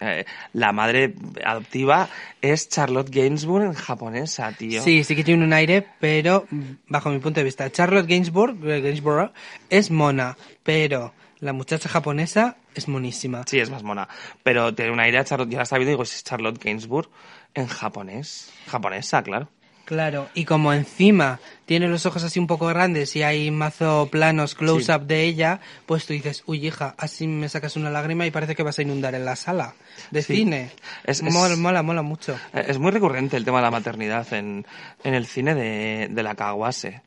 eh, 0.00 0.24
la 0.52 0.72
madre 0.72 1.14
adoptiva 1.44 2.08
es 2.40 2.68
Charlotte 2.68 3.10
Gainsbourg 3.10 3.74
japonesa, 3.74 4.52
tío. 4.52 4.82
Sí, 4.82 5.04
sí 5.04 5.16
que 5.16 5.24
tiene 5.24 5.44
un 5.44 5.52
aire, 5.52 5.86
pero 6.00 6.46
bajo 6.88 7.10
mi 7.10 7.18
punto 7.18 7.40
de 7.40 7.44
vista, 7.44 7.70
Charlotte 7.70 8.06
Gainsbourg, 8.06 8.56
eh, 8.68 8.80
Gainsborough 8.80 9.32
es 9.70 9.90
mona, 9.90 10.36
pero 10.62 11.14
la 11.40 11.52
muchacha 11.52 11.88
japonesa 11.88 12.56
es 12.74 12.88
monísima. 12.88 13.44
Sí, 13.46 13.58
es 13.58 13.70
más 13.70 13.82
mona. 13.82 14.08
Pero 14.42 14.74
tiene 14.74 14.92
una 14.92 15.08
idea, 15.08 15.24
Charlotte, 15.24 15.50
yo 15.50 15.56
la 15.56 15.62
estaba 15.62 15.78
viendo 15.78 15.92
y 15.92 15.94
digo, 15.94 16.02
es 16.02 16.24
Charlotte 16.24 16.62
Gainsbourg 16.62 17.08
en 17.56 17.66
japonés. 17.66 18.52
Japonesa, 18.68 19.22
claro. 19.24 19.48
Claro, 19.84 20.28
y 20.34 20.44
como 20.46 20.72
encima 20.72 21.38
tiene 21.64 21.86
los 21.86 22.06
ojos 22.06 22.24
así 22.24 22.40
un 22.40 22.48
poco 22.48 22.66
grandes 22.66 23.14
y 23.14 23.22
hay 23.22 23.52
mazo 23.52 24.08
planos 24.10 24.56
close-up 24.56 25.06
de 25.06 25.22
ella, 25.22 25.60
pues 25.86 26.06
tú 26.06 26.12
dices, 26.12 26.42
uy 26.46 26.66
hija, 26.66 26.96
así 26.98 27.28
me 27.28 27.48
sacas 27.48 27.76
una 27.76 27.88
lágrima 27.88 28.26
y 28.26 28.32
parece 28.32 28.56
que 28.56 28.64
vas 28.64 28.80
a 28.80 28.82
inundar 28.82 29.14
en 29.14 29.24
la 29.24 29.36
sala 29.36 29.74
de 30.10 30.22
Sí. 30.22 30.38
cine. 30.38 30.72
Es- 31.04 31.22
es- 31.22 31.32
mola, 31.32 31.54
mola, 31.54 31.82
mola 31.84 32.02
mucho. 32.02 32.36
Eh, 32.52 32.64
Es 32.66 32.78
muy 32.80 32.90
recurrente 32.90 33.36
el 33.36 33.44
tema 33.44 33.58
de 33.58 33.62
la 33.62 33.70
maternidad 33.70 34.26
en, 34.34 34.66
en 35.04 35.14
el 35.14 35.24
cine 35.24 35.54
de, 35.54 36.08
de 36.10 36.22
la 36.24 36.34
Kawase. 36.34 37.02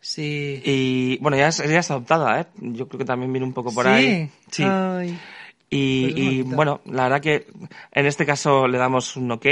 Sí. 0.00 0.62
Y 0.64 1.18
bueno, 1.18 1.36
ya 1.36 1.48
es, 1.48 1.60
ella 1.60 1.80
es 1.80 1.90
adoptada, 1.90 2.40
¿eh? 2.40 2.46
Yo 2.60 2.88
creo 2.88 2.98
que 2.98 3.04
también 3.04 3.30
viene 3.32 3.46
un 3.46 3.52
poco 3.52 3.74
por 3.74 3.84
sí. 3.84 3.90
ahí. 3.90 4.30
Sí. 4.50 4.62
Ay. 4.64 5.18
Y, 5.68 6.02
Pues 6.12 6.16
y, 6.16 6.42
bueno, 6.42 6.80
la 6.84 7.04
verdad 7.04 7.20
que 7.20 7.46
en 7.92 8.06
este 8.06 8.24
caso 8.24 8.68
le 8.68 8.78
damos 8.78 9.16
un 9.16 9.30
ok. 9.32 9.46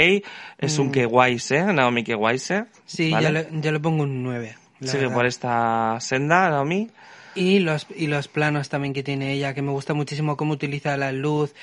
Es 0.57 0.79
un 0.79 0.91
Kewaise, 0.91 1.73
Naomi 1.73 2.03
Kewaise. 2.03 2.61
Mm. 2.61 2.65
Sí, 2.85 3.11
¿vale? 3.11 3.25
yo, 3.27 3.31
le, 3.33 3.47
yo 3.61 3.71
le 3.71 3.79
pongo 3.79 4.03
un 4.03 4.23
9. 4.23 4.55
la 4.79 4.87
Sigue 4.87 5.03
verdad. 5.03 5.15
por 5.15 5.25
esta 5.25 5.97
senda, 5.99 6.49
Naomi. 6.49 6.89
Y 7.35 7.59
los, 7.59 7.85
y 7.93 8.07
los 8.07 8.29
planos 8.29 8.69
también 8.69 8.93
que 8.93 9.03
tiene 9.03 9.33
ella, 9.33 9.53
que 9.53 9.61
me 9.61 9.71
gusta 9.71 9.93
muchísimo 9.93 10.37
cómo 10.37 10.53
utiliza 10.53 10.95
la 10.95 11.11
luz. 11.11 11.53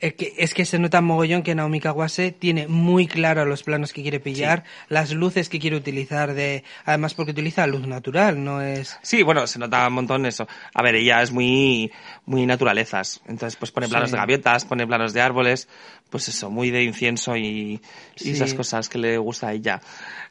Es 0.00 0.14
que, 0.14 0.32
es 0.38 0.54
que 0.54 0.64
se 0.64 0.78
nota 0.78 1.00
mogollón 1.00 1.42
que 1.42 1.54
Naomi 1.56 1.80
Kawase 1.80 2.30
tiene 2.30 2.68
muy 2.68 3.08
claro 3.08 3.44
los 3.44 3.64
planos 3.64 3.92
que 3.92 4.02
quiere 4.02 4.20
pillar, 4.20 4.62
las 4.88 5.10
luces 5.12 5.48
que 5.48 5.58
quiere 5.58 5.76
utilizar, 5.76 6.34
de 6.34 6.62
además 6.84 7.14
porque 7.14 7.32
utiliza 7.32 7.66
luz 7.66 7.84
natural, 7.86 8.42
no 8.44 8.60
es... 8.62 8.96
Sí, 9.02 9.24
bueno, 9.24 9.46
se 9.48 9.58
nota 9.58 9.88
un 9.88 9.94
montón 9.94 10.24
eso. 10.26 10.46
A 10.72 10.82
ver, 10.84 10.94
ella 10.94 11.20
es 11.22 11.32
muy, 11.32 11.90
muy 12.26 12.46
naturalezas. 12.46 13.20
Entonces, 13.26 13.56
pues 13.56 13.72
pone 13.72 13.88
planos 13.88 14.10
Sí. 14.10 14.12
de 14.12 14.18
gaviotas, 14.18 14.64
pone 14.64 14.86
planos 14.86 15.12
de 15.12 15.20
árboles, 15.20 15.68
pues 16.10 16.28
eso, 16.28 16.48
muy 16.48 16.70
de 16.70 16.84
incienso 16.84 17.36
y, 17.36 17.42
y 17.42 17.80
Sí. 18.16 18.30
esas 18.30 18.54
cosas 18.54 18.88
que 18.88 18.98
le 18.98 19.18
gusta 19.18 19.48
a 19.48 19.52
ella. 19.52 19.80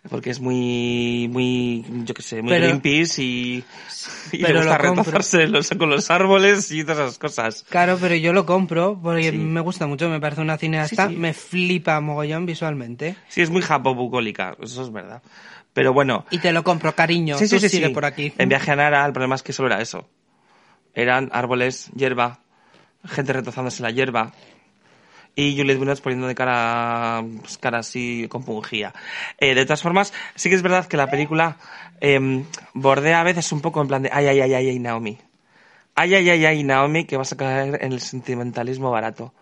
Porque 0.10 0.30
es 0.30 0.40
muy, 0.40 1.28
muy, 1.30 1.84
yo 2.06 2.14
qué 2.14 2.22
sé, 2.22 2.42
muy 2.42 2.52
Pero- 2.52 2.68
Greenpeace 2.68 3.22
y, 3.22 3.64
y 4.32 4.38
pero 4.42 4.64
le 4.64 4.90
gusta 4.90 5.46
los- 5.48 5.70
con 5.78 5.90
los 5.90 6.10
árboles 6.10 6.72
y 6.72 6.84
todas 6.84 7.00
esas 7.00 7.18
cosas. 7.20 7.66
Claro, 7.70 7.98
pero 8.00 8.16
yo 8.16 8.32
lo 8.32 8.46
compro 8.46 8.98
porque. 9.02 9.32
Me 9.58 9.64
gusta 9.64 9.88
mucho, 9.88 10.08
me 10.08 10.20
parece 10.20 10.42
una 10.42 10.56
cineasta, 10.58 11.08
Sí, 11.08 11.16
sí. 11.16 11.20
me 11.20 11.34
flipa 11.34 12.00
mogollón 12.00 12.46
visualmente. 12.46 13.16
Sí, 13.28 13.42
es 13.42 13.50
muy 13.50 13.64
japobucólica, 13.64 14.56
eso 14.62 14.84
es 14.84 14.92
verdad. 14.92 15.24
Pero 15.74 15.94
bueno, 15.94 16.26
Y 16.30 16.38
te 16.38 16.52
lo 16.52 16.64
compro, 16.64 16.94
cariño, 16.94 17.38
sí, 17.40 17.48
sí, 17.48 17.60
sí, 17.60 17.70
sigue 17.70 17.90
por 17.90 18.06
aquí. 18.06 18.32
En 18.38 18.50
viaje 18.50 18.70
a 18.72 18.76
Nara, 18.76 19.04
el 19.04 19.14
problema 19.14 19.34
es 19.36 19.42
que 19.42 19.52
solo 19.54 19.70
era 19.70 19.82
eso. 19.82 20.08
Eran 20.94 21.30
árboles, 21.34 21.90
hierba, 21.96 22.40
gente 23.04 23.34
retozándose 23.34 23.82
la 23.82 23.90
hierba 23.90 24.32
y 25.36 25.56
Juliette 25.58 25.80
Binoche 25.80 26.02
poniendo 26.04 26.28
de 26.28 26.36
cara, 26.36 27.24
pues, 27.42 27.58
cara 27.58 27.80
así 27.80 28.28
compungía. 28.30 28.94
Eh, 29.40 29.56
de 29.56 29.66
todas 29.66 29.82
formas, 29.82 30.14
sí 30.36 30.50
que 30.50 30.56
es 30.56 30.62
verdad 30.62 30.86
que 30.88 30.98
la 30.98 31.08
película 31.10 31.58
em, 32.00 32.46
bordea 32.74 33.22
a 33.22 33.24
veces 33.24 33.52
un 33.52 33.62
poco 33.62 33.82
en 33.82 33.88
plan 33.88 34.04
de 34.04 34.10
ay, 34.14 34.28
ay, 34.28 34.40
ay, 34.42 34.54
ay, 34.54 34.70
ay, 34.70 34.80
Naomi. 34.80 35.18
Ay, 35.94 36.14
ay, 36.14 36.30
ay, 36.30 36.46
ay, 36.46 36.64
Naomi, 36.64 37.06
que 37.06 37.18
vas 37.18 37.34
a 37.34 37.38
caer 37.38 37.84
en 37.84 37.92
el 37.92 38.02
sentimentalismo 38.02 38.92
barato. 38.92 39.34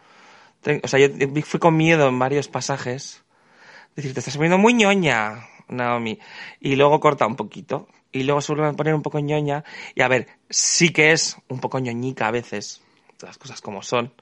O 0.84 0.88
sea, 0.88 1.00
yo 1.00 1.10
fui 1.44 1.60
con 1.60 1.78
miedo 1.78 2.08
en 2.08 2.18
varios 2.20 2.48
pasajes. 2.48 3.24
Decir, 3.96 4.14
te 4.14 4.20
estás 4.20 4.36
poniendo 4.36 4.58
muy 4.58 4.74
ñoña, 4.74 5.48
Naomi. 5.68 6.20
Y 6.60 6.76
luego 6.76 7.00
corta 7.00 7.28
un 7.28 7.36
poquito. 7.36 7.88
Y 8.12 8.24
luego 8.24 8.42
se 8.42 8.54
poner 8.54 8.96
un 8.96 9.02
poco 9.02 9.20
ñoña. 9.20 9.64
Y 9.94 10.02
a 10.02 10.08
ver, 10.08 10.28
sí 10.50 10.92
que 10.92 11.12
es 11.12 11.38
un 11.50 11.60
poco 11.60 11.80
ñoñica 11.80 12.28
a 12.28 12.32
veces. 12.32 12.82
Las 13.22 13.38
cosas 13.38 13.62
como 13.62 13.82
son. 13.82 14.14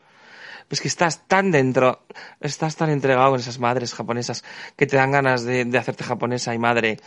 Es 0.70 0.82
que 0.82 0.88
estás 0.88 1.28
tan 1.28 1.51
dentro, 1.51 2.05
estás 2.41 2.76
tan 2.76 2.89
entregado 2.89 3.32
con 3.32 3.39
esas 3.39 3.59
madres 3.59 3.93
japonesas 3.93 4.43
que 4.76 4.88
te 4.88 4.97
dan 4.97 5.11
ganas 5.11 5.43
de, 5.43 5.66
de 5.66 5.78
hacerte 5.78 6.03
japonesa 6.03 6.53
y 6.53 6.57
madre 6.59 6.97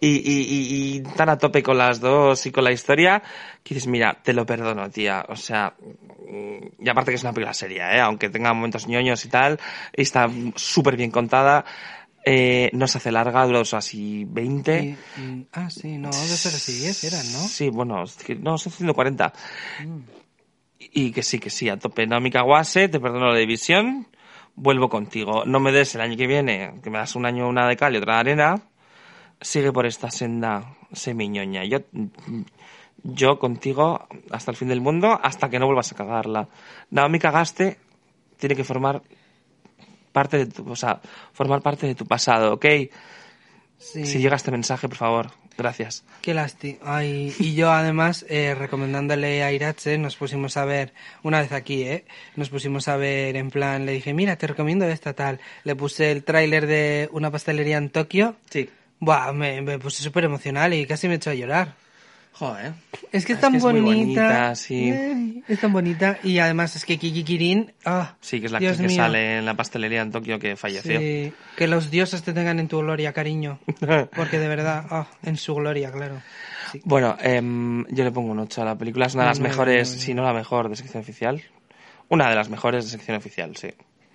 y, 0.00 0.08
y, 0.08 0.42
y, 0.42 0.96
y 0.96 1.00
tan 1.00 1.28
a 1.28 1.38
tope 1.38 1.62
con 1.62 1.78
las 1.78 2.00
dos 2.00 2.44
y 2.46 2.52
con 2.52 2.64
la 2.64 2.72
historia 2.72 3.22
que 3.62 3.74
dices, 3.74 3.88
mira, 3.88 4.20
te 4.22 4.32
lo 4.32 4.44
perdono, 4.44 4.90
tía. 4.90 5.24
O 5.28 5.36
sea, 5.36 5.74
mm, 5.80 6.82
y 6.84 6.88
aparte 6.88 7.10
que 7.12 7.16
es 7.16 7.22
una 7.22 7.32
película 7.32 7.54
seria, 7.54 7.94
¿eh? 7.96 8.00
aunque 8.00 8.28
tenga 8.28 8.52
momentos 8.52 8.86
ñoños 8.88 9.24
y 9.24 9.28
tal, 9.28 9.58
y 9.96 10.02
está 10.02 10.28
súper 10.56 10.96
bien 10.96 11.10
contada. 11.10 11.64
Eh, 12.26 12.70
no 12.72 12.88
se 12.88 12.98
hace 12.98 13.12
larga, 13.12 13.44
dura 13.44 13.60
así 13.60 14.24
20. 14.26 14.96
Y- 15.16 15.20
y- 15.20 15.46
ah, 15.52 15.68
sí, 15.68 15.98
no, 15.98 16.08
de 16.10 16.36
ser 16.36 16.54
así 16.54 16.72
10 16.72 17.04
eran, 17.04 17.32
¿no? 17.32 17.38
Sí, 17.38 17.68
bueno, 17.68 18.04
no, 18.40 18.58
son 18.58 18.72
140. 18.72 19.32
Mm. 19.84 20.23
Y 20.92 21.12
que 21.12 21.22
sí, 21.22 21.38
que 21.38 21.50
sí, 21.50 21.68
a 21.68 21.78
tope. 21.78 22.06
Naomi 22.06 22.30
Kawase, 22.30 22.88
te 22.88 23.00
perdono 23.00 23.32
la 23.32 23.38
división, 23.38 24.08
vuelvo 24.54 24.88
contigo. 24.88 25.44
No 25.44 25.60
me 25.60 25.72
des 25.72 25.94
el 25.94 26.00
año 26.00 26.16
que 26.16 26.26
viene, 26.26 26.74
que 26.82 26.90
me 26.90 26.98
das 26.98 27.16
un 27.16 27.26
año 27.26 27.48
una 27.48 27.68
de 27.68 27.76
cal 27.76 27.94
y 27.94 27.98
otra 27.98 28.14
de 28.14 28.20
arena. 28.20 28.62
Sigue 29.40 29.72
por 29.72 29.86
esta 29.86 30.10
senda 30.10 30.76
semiñoña. 30.92 31.64
Yo, 31.64 31.78
yo 33.02 33.38
contigo 33.38 34.06
hasta 34.30 34.50
el 34.50 34.56
fin 34.56 34.68
del 34.68 34.80
mundo, 34.80 35.18
hasta 35.22 35.48
que 35.50 35.58
no 35.58 35.66
vuelvas 35.66 35.92
a 35.92 35.96
cagarla. 35.96 36.48
Naomi 36.90 37.18
cagaste, 37.18 37.78
tiene 38.36 38.54
que 38.54 38.64
formar 38.64 39.02
parte 40.12 40.38
de 40.38 40.46
tu, 40.46 40.70
o 40.70 40.76
sea, 40.76 41.00
formar 41.32 41.60
parte 41.60 41.86
de 41.86 41.94
tu 41.94 42.06
pasado, 42.06 42.54
¿ok? 42.54 42.66
Sí. 43.76 44.06
Si 44.06 44.18
llega 44.18 44.36
este 44.36 44.50
mensaje, 44.50 44.88
por 44.88 44.96
favor, 44.96 45.30
gracias. 45.56 46.04
Qué 46.20 46.34
lástima. 46.34 46.78
Ay, 46.82 47.34
y 47.38 47.54
yo 47.54 47.70
además, 47.70 48.24
eh, 48.28 48.54
recomendándole 48.54 49.42
a 49.42 49.52
Irache, 49.52 49.98
nos 49.98 50.16
pusimos 50.16 50.56
a 50.56 50.64
ver, 50.64 50.92
una 51.22 51.40
vez 51.40 51.52
aquí, 51.52 51.82
¿eh? 51.82 52.04
Nos 52.36 52.48
pusimos 52.48 52.88
a 52.88 52.96
ver, 52.96 53.36
en 53.36 53.50
plan, 53.50 53.86
le 53.86 53.92
dije, 53.92 54.14
mira, 54.14 54.36
te 54.36 54.46
recomiendo 54.46 54.86
esta 54.86 55.12
tal. 55.12 55.40
Le 55.64 55.76
puse 55.76 56.10
el 56.10 56.24
tráiler 56.24 56.66
de 56.66 57.08
una 57.12 57.30
pastelería 57.30 57.78
en 57.78 57.90
Tokio. 57.90 58.36
Sí. 58.50 58.70
Buah, 59.00 59.32
me, 59.32 59.60
me 59.62 59.78
puse 59.78 60.02
súper 60.02 60.24
emocional 60.24 60.72
y 60.72 60.86
casi 60.86 61.08
me 61.08 61.14
echó 61.14 61.30
a 61.30 61.34
llorar. 61.34 61.83
Joder. 62.34 62.72
Es 63.12 63.24
que 63.24 63.34
es 63.34 63.38
Es 63.38 63.40
tan 63.40 63.52
que 63.52 63.58
es 63.58 63.62
bonita. 63.62 63.84
bonita, 63.84 64.54
sí. 64.56 65.42
Es 65.46 65.60
tan 65.60 65.72
bonita. 65.72 66.18
Y 66.24 66.38
además 66.40 66.74
es 66.74 66.84
que 66.84 66.98
Kiki 66.98 67.22
Kirin, 67.22 67.72
ah, 67.84 68.16
Sí, 68.20 68.40
que 68.40 68.46
es 68.46 68.52
la 68.52 68.58
Dios 68.58 68.76
que 68.76 68.88
sale 68.88 69.38
en 69.38 69.44
la 69.44 69.54
pastelería 69.54 70.02
en 70.02 70.10
Tokio 70.10 70.40
que 70.40 70.56
falleció. 70.56 70.98
Sí, 70.98 71.32
que 71.56 71.68
los 71.68 71.92
dioses 71.92 72.24
te 72.24 72.32
tengan 72.32 72.58
en 72.58 72.66
tu 72.66 72.78
gloria, 72.80 73.12
cariño. 73.12 73.60
Porque 74.16 74.40
de 74.40 74.48
verdad, 74.48 74.84
ah, 74.90 75.06
en 75.22 75.36
su 75.36 75.54
gloria, 75.54 75.92
claro. 75.92 76.20
Sí. 76.72 76.80
Bueno, 76.84 77.16
em, 77.20 77.86
yo 77.90 78.02
le 78.02 78.10
pongo 78.10 78.32
un 78.32 78.40
8 78.40 78.62
a 78.62 78.64
la 78.64 78.76
película. 78.76 79.06
Es 79.06 79.14
una 79.14 79.24
de 79.24 79.28
las 79.30 79.40
mejores, 79.40 79.88
si 79.88 80.12
no 80.12 80.24
la 80.24 80.32
mejor, 80.32 80.68
de 80.68 80.74
sección 80.74 81.02
oficial. 81.02 81.40
Una 82.08 82.28
de 82.28 82.34
las 82.34 82.48
mejores 82.48 82.84
de 82.84 82.90
sección 82.90 83.16
oficial, 83.16 83.56
sí. 83.56 83.68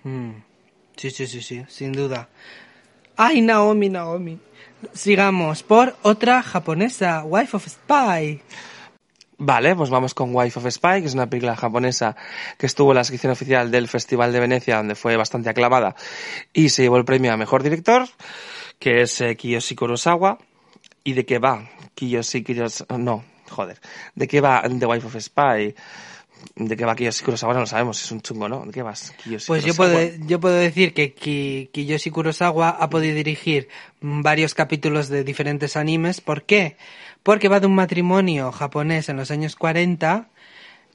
Mm. 0.04 0.32
Sí, 0.96 1.10
sí, 1.10 1.26
sí, 1.26 1.40
sí, 1.40 1.64
sin 1.68 1.92
duda. 1.92 2.28
Ay, 3.22 3.42
Naomi, 3.42 3.90
Naomi. 3.90 4.38
Sigamos 4.94 5.62
por 5.62 5.94
otra 6.00 6.42
japonesa, 6.42 7.22
Wife 7.22 7.54
of 7.54 7.68
Spy. 7.68 8.40
Vale, 9.36 9.76
pues 9.76 9.90
vamos 9.90 10.14
con 10.14 10.34
Wife 10.34 10.58
of 10.58 10.66
Spy, 10.70 11.02
que 11.02 11.08
es 11.08 11.12
una 11.12 11.28
película 11.28 11.54
japonesa 11.54 12.16
que 12.56 12.64
estuvo 12.64 12.92
en 12.92 12.96
la 12.96 13.04
sección 13.04 13.30
oficial 13.30 13.70
del 13.70 13.88
Festival 13.88 14.32
de 14.32 14.40
Venecia, 14.40 14.78
donde 14.78 14.94
fue 14.94 15.18
bastante 15.18 15.50
aclamada 15.50 15.94
y 16.54 16.70
se 16.70 16.80
llevó 16.80 16.96
el 16.96 17.04
premio 17.04 17.30
a 17.30 17.36
Mejor 17.36 17.62
Director, 17.62 18.08
que 18.78 19.02
es 19.02 19.20
eh, 19.20 19.36
Kiyoshi 19.36 19.74
Kurosawa. 19.74 20.38
¿Y 21.04 21.12
de 21.12 21.26
qué 21.26 21.38
va? 21.38 21.68
Kiyoshi 21.94 22.42
Kurosawa... 22.42 22.96
No, 22.98 23.22
joder. 23.50 23.78
¿De 24.14 24.28
qué 24.28 24.40
va 24.40 24.62
The 24.62 24.86
Wife 24.86 25.06
of 25.06 25.16
Spy? 25.20 25.74
¿De 26.56 26.76
qué 26.76 26.84
va 26.84 26.94
Kiyoshi 26.96 27.24
Kurosawa? 27.24 27.54
No 27.54 27.60
lo 27.60 27.66
sabemos, 27.66 28.02
es 28.02 28.10
un 28.12 28.20
chungo, 28.20 28.48
¿no? 28.48 28.64
¿De 28.66 28.72
qué 28.72 28.82
vas? 28.82 29.12
Kiyoshi 29.24 29.46
Pues 29.46 29.64
yo 29.64 29.74
puedo, 29.74 29.98
yo 30.26 30.40
puedo 30.40 30.54
decir 30.56 30.92
que 30.94 31.12
Ki- 31.14 31.70
Kiyoshi 31.72 32.10
Kurosawa 32.10 32.68
ha 32.70 32.90
podido 32.90 33.14
dirigir 33.14 33.68
varios 34.00 34.54
capítulos 34.54 35.08
de 35.08 35.24
diferentes 35.24 35.76
animes. 35.76 36.20
¿Por 36.20 36.42
qué? 36.44 36.76
Porque 37.22 37.48
va 37.48 37.60
de 37.60 37.66
un 37.66 37.74
matrimonio 37.74 38.52
japonés 38.52 39.08
en 39.08 39.16
los 39.16 39.30
años 39.30 39.56
40 39.56 40.28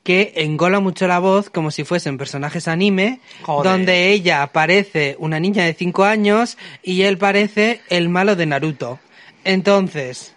que 0.04 0.34
engola 0.36 0.80
mucho 0.80 1.08
la 1.08 1.18
voz 1.18 1.50
como 1.50 1.72
si 1.72 1.84
fuesen 1.84 2.20
personajes 2.20 2.68
anime, 2.68 3.20
Joder. 3.42 3.72
donde 3.72 4.12
ella 4.12 4.46
parece 4.54 5.16
una 5.18 5.40
niña 5.40 5.64
de 5.66 5.74
5 5.74 6.04
años 6.04 6.58
y 6.84 7.02
él 7.04 7.18
parece 7.18 7.82
el 7.90 8.10
malo 8.10 8.36
de 8.36 8.46
Naruto. 8.46 9.00
Entonces, 9.44 10.36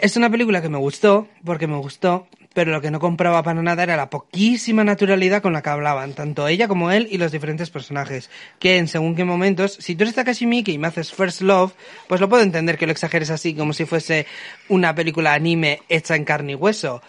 es 0.00 0.16
una 0.16 0.30
película 0.30 0.62
que 0.62 0.68
me 0.68 0.78
gustó, 0.78 1.28
porque 1.44 1.66
me 1.66 1.76
gustó, 1.76 2.28
pero 2.54 2.70
lo 2.70 2.80
que 2.80 2.90
no 2.90 3.00
compraba 3.00 3.42
para 3.42 3.62
nada 3.62 3.82
era 3.82 3.96
la 3.96 4.08
poquísima 4.08 4.84
naturalidad 4.84 5.42
con 5.42 5.52
la 5.52 5.60
que 5.60 5.70
hablaban, 5.70 6.14
tanto 6.14 6.48
ella 6.48 6.68
como 6.68 6.90
él 6.92 7.08
y 7.10 7.18
los 7.18 7.32
diferentes 7.32 7.68
personajes. 7.68 8.30
Que 8.58 8.78
en 8.78 8.88
según 8.88 9.16
qué 9.16 9.24
momentos, 9.24 9.76
si 9.80 9.96
tú 9.96 10.04
eres 10.04 10.14
Takashi 10.14 10.44
y 10.66 10.78
me 10.78 10.86
haces 10.86 11.12
First 11.12 11.42
Love, 11.42 11.74
pues 12.06 12.20
lo 12.20 12.28
puedo 12.28 12.44
entender 12.44 12.78
que 12.78 12.86
lo 12.86 12.92
exageres 12.92 13.30
así, 13.30 13.54
como 13.54 13.72
si 13.72 13.84
fuese 13.84 14.26
una 14.68 14.94
película 14.94 15.34
anime 15.34 15.82
hecha 15.88 16.14
en 16.14 16.24
carne 16.24 16.52
y 16.52 16.54
hueso. 16.54 17.02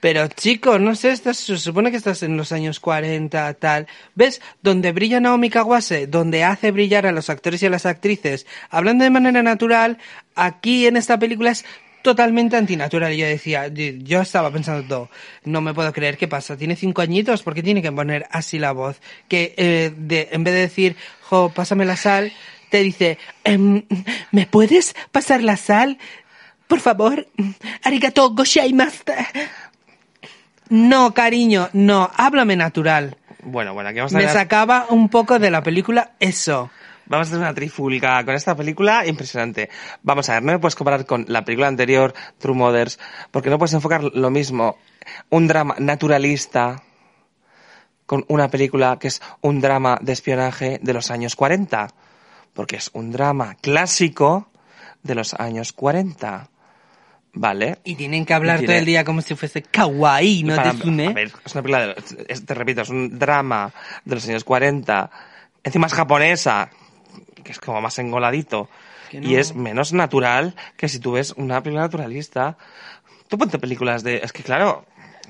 Pero 0.00 0.26
chico, 0.28 0.78
no 0.78 0.94
sé, 0.94 1.10
estás, 1.10 1.36
se 1.36 1.58
supone 1.58 1.90
que 1.90 1.98
estás 1.98 2.22
en 2.22 2.36
los 2.36 2.52
años 2.52 2.80
40, 2.80 3.54
tal. 3.54 3.86
¿Ves? 4.14 4.40
Donde 4.62 4.92
brilla 4.92 5.20
Naomi 5.20 5.50
Kawase, 5.50 6.06
donde 6.06 6.42
hace 6.42 6.70
brillar 6.70 7.06
a 7.06 7.12
los 7.12 7.28
actores 7.28 7.62
y 7.62 7.66
a 7.66 7.70
las 7.70 7.84
actrices, 7.86 8.46
hablando 8.70 9.04
de 9.04 9.10
manera 9.10 9.42
natural, 9.42 9.98
aquí 10.34 10.86
en 10.86 10.96
esta 10.96 11.18
película 11.18 11.50
es 11.50 11.66
totalmente 12.02 12.56
antinatural. 12.56 13.12
Y 13.12 13.18
yo 13.18 13.26
decía, 13.26 13.68
yo 13.68 14.20
estaba 14.20 14.50
pensando 14.50 14.86
todo, 14.86 15.10
no 15.44 15.60
me 15.60 15.74
puedo 15.74 15.92
creer, 15.92 16.16
¿qué 16.16 16.28
pasa? 16.28 16.56
Tiene 16.56 16.76
cinco 16.76 17.02
añitos, 17.02 17.42
¿por 17.42 17.54
qué 17.54 17.62
tiene 17.62 17.82
que 17.82 17.92
poner 17.92 18.26
así 18.30 18.58
la 18.58 18.72
voz? 18.72 19.00
Que 19.28 19.54
eh, 19.56 19.92
de, 19.96 20.28
en 20.32 20.44
vez 20.44 20.54
de 20.54 20.60
decir, 20.60 20.96
jo, 21.22 21.50
pásame 21.50 21.84
la 21.84 21.96
sal, 21.96 22.32
te 22.70 22.82
dice, 22.82 23.18
"Em, 23.44 23.82
¿me 24.30 24.46
puedes 24.46 24.94
pasar 25.12 25.42
la 25.42 25.56
sal? 25.56 25.98
Por 26.66 26.80
favor, 26.80 27.26
arigato 27.82 28.30
goshaimasu. 28.30 29.02
No, 30.68 31.12
cariño, 31.14 31.68
no, 31.72 32.10
háblame 32.14 32.54
natural. 32.54 33.16
Bueno, 33.42 33.74
bueno, 33.74 33.88
aquí 33.88 33.98
vamos 33.98 34.14
a 34.14 34.18
Me 34.18 34.28
sacaba 34.28 34.86
un 34.90 35.08
poco 35.08 35.38
de 35.38 35.50
la 35.50 35.62
película 35.62 36.12
eso. 36.20 36.70
Vamos 37.10 37.26
a 37.26 37.30
hacer 37.30 37.38
una 37.40 37.52
trifulca 37.52 38.24
con 38.24 38.34
esta 38.36 38.54
película 38.56 39.04
impresionante. 39.04 39.68
Vamos 40.04 40.28
a 40.28 40.34
ver, 40.34 40.44
no 40.44 40.52
me 40.52 40.58
puedes 40.60 40.76
comparar 40.76 41.04
con 41.06 41.24
la 41.28 41.44
película 41.44 41.66
anterior, 41.66 42.14
True 42.38 42.54
Mothers, 42.54 43.00
porque 43.32 43.50
no 43.50 43.58
puedes 43.58 43.74
enfocar 43.74 44.04
lo 44.04 44.30
mismo, 44.30 44.78
un 45.28 45.48
drama 45.48 45.74
naturalista 45.78 46.82
con 48.06 48.24
una 48.28 48.48
película 48.48 48.96
que 49.00 49.08
es 49.08 49.20
un 49.40 49.60
drama 49.60 49.98
de 50.00 50.12
espionaje 50.12 50.78
de 50.82 50.92
los 50.92 51.10
años 51.10 51.34
40, 51.34 51.88
porque 52.54 52.76
es 52.76 52.90
un 52.92 53.10
drama 53.10 53.56
clásico 53.60 54.48
de 55.02 55.16
los 55.16 55.34
años 55.34 55.72
40. 55.72 56.48
¿Vale? 57.32 57.78
Y 57.84 57.94
tienen 57.94 58.24
que 58.26 58.34
hablar 58.34 58.58
tiene- 58.58 58.72
todo 58.72 58.78
el 58.80 58.84
día 58.86 59.04
como 59.04 59.20
si 59.20 59.36
fuese 59.36 59.62
kawaii, 59.62 60.42
¿no 60.44 60.56
Para- 60.56 60.72
te 60.72 60.78
suene? 60.78 61.06
A 61.08 61.12
ver, 61.12 61.32
es 61.44 61.54
una 61.54 61.62
película, 61.62 61.86
de, 61.86 61.94
es- 62.28 62.44
te 62.46 62.54
repito, 62.54 62.82
es 62.82 62.88
un 62.88 63.18
drama 63.20 63.72
de 64.04 64.14
los 64.16 64.28
años 64.28 64.42
40. 64.42 65.10
Encima 65.62 65.86
es 65.86 65.92
japonesa, 65.92 66.70
que 67.42 67.52
es 67.52 67.58
como 67.58 67.80
más 67.80 67.98
engoladito. 67.98 68.68
Que 69.10 69.20
no. 69.20 69.28
Y 69.28 69.36
es 69.36 69.54
menos 69.54 69.92
natural 69.92 70.54
que 70.76 70.88
si 70.88 70.98
tú 70.98 71.12
ves 71.12 71.32
una 71.36 71.62
película 71.62 71.82
naturalista. 71.82 72.56
Tú 73.28 73.38
ponte 73.38 73.58
películas 73.58 74.02
de... 74.02 74.18
Es 74.18 74.32
que 74.32 74.42
claro... 74.42 74.84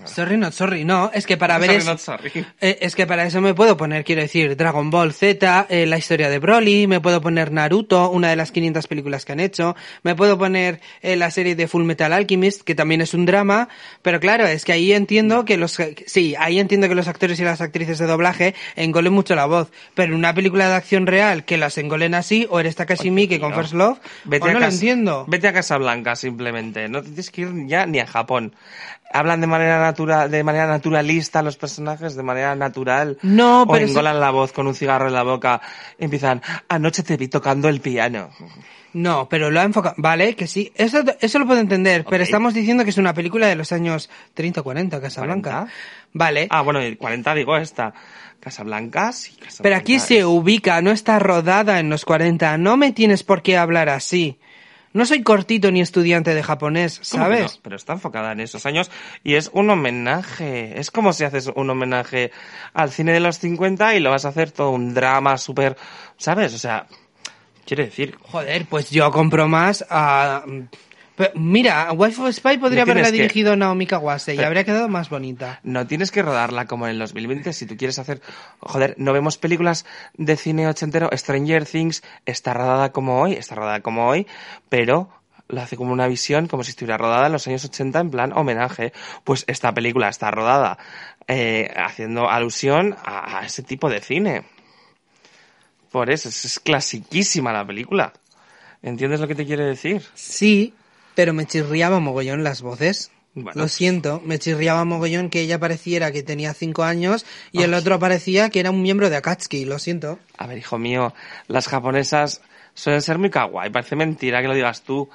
Sorry, 0.05 0.36
not 0.36 0.53
sorry, 0.53 0.84
no, 0.84 1.11
es 1.12 1.26
que 1.26 1.36
para 1.36 1.59
ver 1.59 1.70
Sorry, 1.70 1.82
eso... 1.82 1.90
not 1.90 1.98
sorry. 2.01 2.46
Eh, 2.61 2.78
es 2.82 2.94
que 2.94 3.07
para 3.07 3.24
eso 3.24 3.40
me 3.40 3.55
puedo 3.55 3.76
poner, 3.76 4.05
quiero 4.05 4.22
decir, 4.22 4.57
Dragon 4.57 4.90
Ball 4.90 5.12
Z, 5.12 5.66
eh, 5.68 5.86
la 5.86 5.98
historia 5.98 6.28
de 6.28 6.38
Broly, 6.38 6.86
me 6.86 7.01
puedo 7.01 7.20
poner 7.20 7.53
Naruto, 7.53 8.11
una 8.11 8.28
de 8.28 8.36
las 8.36 8.53
500 8.53 8.86
películas 8.86 9.24
que 9.24 9.32
han 9.32 9.40
hecho, 9.40 9.76
me 10.03 10.14
puedo 10.14 10.36
poner 10.36 10.80
eh, 11.01 11.16
la 11.16 11.30
serie 11.30 11.55
de 11.55 11.68
Full 11.68 11.84
Metal 11.84 12.12
Alchemist, 12.12 12.62
que 12.62 12.74
también 12.74 13.01
es 13.01 13.14
un 13.14 13.24
drama, 13.24 13.68
pero 14.03 14.20
claro, 14.20 14.46
es 14.46 14.64
que 14.64 14.72
ahí 14.72 14.92
entiendo 14.92 15.44
que 15.44 15.57
los, 15.57 15.78
sí, 16.07 16.34
ahí 16.38 16.59
entiendo 16.59 16.88
que 16.88 16.94
los 16.94 17.09
actores 17.09 17.40
y 17.40 17.44
las 17.44 17.61
actrices 17.61 17.98
de 17.98 18.07
doblaje 18.07 18.55
engolen 18.76 19.12
mucho 19.12 19.34
la 19.34 19.46
voz, 19.46 19.70
pero 19.94 20.12
en 20.12 20.18
una 20.18 20.34
película 20.34 20.68
de 20.68 20.74
acción 20.74 21.07
real 21.07 21.44
que 21.44 21.57
las 21.57 21.78
engolen 21.78 22.14
así, 22.14 22.46
o 22.51 22.61
eres 22.61 22.76
Takashi 22.76 23.11
Miike 23.11 23.40
con. 23.40 23.51
First 23.55 23.74
Love, 23.74 23.98
Vete 24.24 24.46
o 24.46 24.48
a 24.48 24.53
no 24.53 24.61
lo 24.61 24.66
entiendo. 24.66 25.24
Vete 25.28 25.48
a 25.48 25.53
Casablanca 25.53 26.16
simplemente. 26.16 26.88
No 26.88 27.03
tienes 27.03 27.30
que 27.30 27.42
ir 27.42 27.66
ya 27.66 27.86
ni 27.86 27.98
a 27.98 28.07
Japón. 28.07 28.55
Hablan 29.12 29.40
de 29.40 29.46
manera 29.48 29.80
natural, 29.80 30.30
de 30.30 30.44
manera 30.44 30.66
naturalista 30.66 31.42
los 31.42 31.56
personajes, 31.56 32.14
de 32.14 32.22
manera 32.22 32.54
natural. 32.54 33.18
No, 33.22 33.62
o 33.62 33.66
pero 33.66 33.84
eso- 33.84 33.92
engolan 33.92 34.20
la 34.20 34.30
voz 34.30 34.52
con 34.52 34.66
un 34.66 34.74
cigarro 34.74 35.08
en 35.08 35.14
la 35.14 35.22
boca 35.24 35.61
y 35.98 36.04
empiezan, 36.04 36.40
anoche 36.68 37.02
te 37.02 37.16
vi 37.16 37.26
tocando 37.28 37.68
el 37.68 37.80
piano. 37.80 38.30
No, 38.92 39.28
pero 39.28 39.50
lo 39.50 39.61
ha 39.61 39.64
enfocado. 39.64 39.94
Vale, 39.98 40.34
que 40.34 40.46
sí. 40.48 40.72
Eso, 40.74 41.04
eso 41.20 41.38
lo 41.38 41.46
puedo 41.46 41.61
entender, 41.61 42.04
pero 42.11 42.24
estamos 42.24 42.54
diciendo 42.54 42.82
que 42.84 42.90
es 42.90 42.98
una 42.98 43.14
película 43.14 43.46
de 43.46 43.54
los 43.54 43.70
años 43.72 44.11
30 44.34 44.61
o 44.61 44.64
40, 44.64 45.00
Casablanca. 45.00 45.50
40. 45.50 45.72
Vale. 46.12 46.46
Ah, 46.50 46.62
bueno, 46.62 46.84
y 46.84 46.96
40 46.96 47.34
digo 47.34 47.56
esta. 47.56 47.92
Casablanca, 48.40 49.12
sí, 49.12 49.32
Casablanca. 49.32 49.62
pero 49.62 49.76
aquí 49.76 49.98
se 50.00 50.24
ubica, 50.24 50.80
no 50.80 50.90
está 50.90 51.18
rodada 51.18 51.78
en 51.78 51.90
los 51.90 52.04
40. 52.04 52.56
No 52.58 52.76
me 52.76 52.90
tienes 52.92 53.22
por 53.22 53.42
qué 53.42 53.56
hablar 53.58 53.88
así. 53.90 54.38
No 54.93 55.07
soy 55.07 55.22
cortito 55.22 55.70
ni 55.70 55.80
estudiante 55.80 56.34
de 56.34 56.43
japonés, 56.43 57.01
¿Cómo 57.11 57.24
que 57.24 57.30
¿sabes? 57.30 57.55
no? 57.55 57.61
Pero 57.62 57.76
está 57.76 57.93
enfocada 57.93 58.32
en 58.32 58.41
esos 58.41 58.66
años 58.66 58.91
y 59.22 59.34
es 59.34 59.51
un 59.53 59.70
homenaje. 59.70 60.80
Es 60.80 60.91
como 60.91 61.12
si 61.12 61.24
haces 61.24 61.49
un 61.55 61.70
homenaje 61.70 62.32
al 62.74 62.91
cine 62.91 63.12
de 63.12 63.20
los 63.20 63.38
50 63.38 63.95
y 63.95 64.01
lo 64.01 64.11
vas 64.11 64.24
a 64.24 64.28
hacer 64.28 64.51
todo 64.51 64.70
un 64.70 64.93
drama 64.93 65.38
súper, 65.38 65.76
¿sabes? 66.16 66.55
O 66.55 66.59
sea, 66.59 66.86
quiere 67.64 67.84
decir, 67.84 68.16
Joder, 68.20 68.66
pues 68.66 68.91
yo 68.91 69.11
compro 69.12 69.47
más 69.49 69.84
a... 69.88 70.45
Pero, 71.20 71.32
mira, 71.34 71.92
Wife 71.92 72.22
of 72.22 72.32
Spy 72.34 72.56
podría 72.56 72.86
No 72.86 72.92
haberla 72.92 73.10
que- 73.10 73.18
dirigido 73.18 73.54
Naomi 73.56 73.86
Kawase 73.86 74.32
y 74.32 74.36
Pero- 74.36 74.46
habría 74.48 74.64
quedado 74.64 74.88
más 74.88 75.10
bonita. 75.10 75.60
no 75.62 75.86
tienes 75.86 76.10
que 76.10 76.22
rodarla 76.22 76.64
como 76.66 76.86
en 76.86 76.92
el 76.92 76.98
2020 76.98 77.52
si 77.52 77.66
tú 77.66 77.76
quieres 77.76 77.98
hacer, 77.98 78.22
joder, 78.60 78.94
no 78.96 79.12
vemos 79.12 79.36
películas 79.36 79.84
de 80.14 80.36
cine 80.36 80.66
ochentero, 80.66 81.10
Stranger 81.12 81.66
Things 81.66 82.02
está 82.24 82.54
rodada 82.54 82.90
como 82.92 83.20
hoy, 83.20 83.34
está 83.34 83.54
rodada 83.54 83.80
como 83.80 84.08
hoy, 84.08 84.26
pero 84.70 85.10
lo 85.48 85.60
hace 85.60 85.76
como 85.76 85.92
una 85.92 86.06
visión 86.06 86.46
como 86.46 86.64
si 86.64 86.70
estuviera 86.70 86.96
rodada 86.96 87.26
en 87.26 87.32
los 87.32 87.46
años 87.48 87.64
80 87.64 88.00
en 88.00 88.10
plan 88.10 88.32
homenaje. 88.32 88.92
Pues 89.24 89.44
esta 89.48 89.74
película 89.74 90.08
está 90.08 90.30
rodada 90.30 90.78
eh, 91.28 91.70
haciendo 91.76 92.30
alusión 92.30 92.96
a, 93.04 93.40
a 93.40 93.44
ese 93.46 93.62
tipo 93.62 93.90
de 93.90 94.00
cine. 94.00 94.44
Por 95.90 96.08
eso, 96.10 96.28
es, 96.28 96.44
es 96.44 96.60
clasiquísima 96.60 97.52
la 97.52 97.66
película. 97.66 98.12
¿Entiendes 98.82 99.20
lo 99.20 99.26
que 99.28 99.34
te 99.34 99.44
quiere 99.44 99.64
decir? 99.64 100.02
Sí, 100.14 100.72
pero 101.20 101.34
me 101.34 101.44
chirriaba 101.44 102.00
mogollón 102.00 102.42
las 102.44 102.62
voces. 102.62 103.12
Bueno, 103.34 103.50
Lo 103.54 103.64
pues- 103.64 103.72
siento, 103.74 104.22
me 104.24 104.38
chirriaba 104.38 104.86
mogollón 104.86 105.28
que 105.28 105.42
ella 105.42 105.58
pareciera 105.60 106.12
que 106.12 106.22
tenía 106.22 106.54
cinco 106.54 106.82
años 106.82 107.26
y 107.52 107.60
el 107.62 107.74
otro 107.74 107.98
parecía 107.98 108.48
que 108.48 108.58
era 108.58 108.70
un 108.70 108.80
miembro 108.80 109.10
de 109.10 109.16
Akatsuki, 109.16 109.66
lo 109.66 109.78
siento. 109.78 110.18
A 110.38 110.46
ver, 110.46 110.56
hijo 110.56 110.78
mío, 110.78 111.12
las 111.46 111.68
japonesas 111.68 112.40
suelen 112.72 113.02
ser 113.02 113.18
muy 113.18 113.28
kawaii. 113.28 113.68
Parece 113.70 113.96
mentira 113.96 114.40
que 114.40 114.48
lo 114.48 114.54
digas 114.54 114.80
tú. 114.80 115.10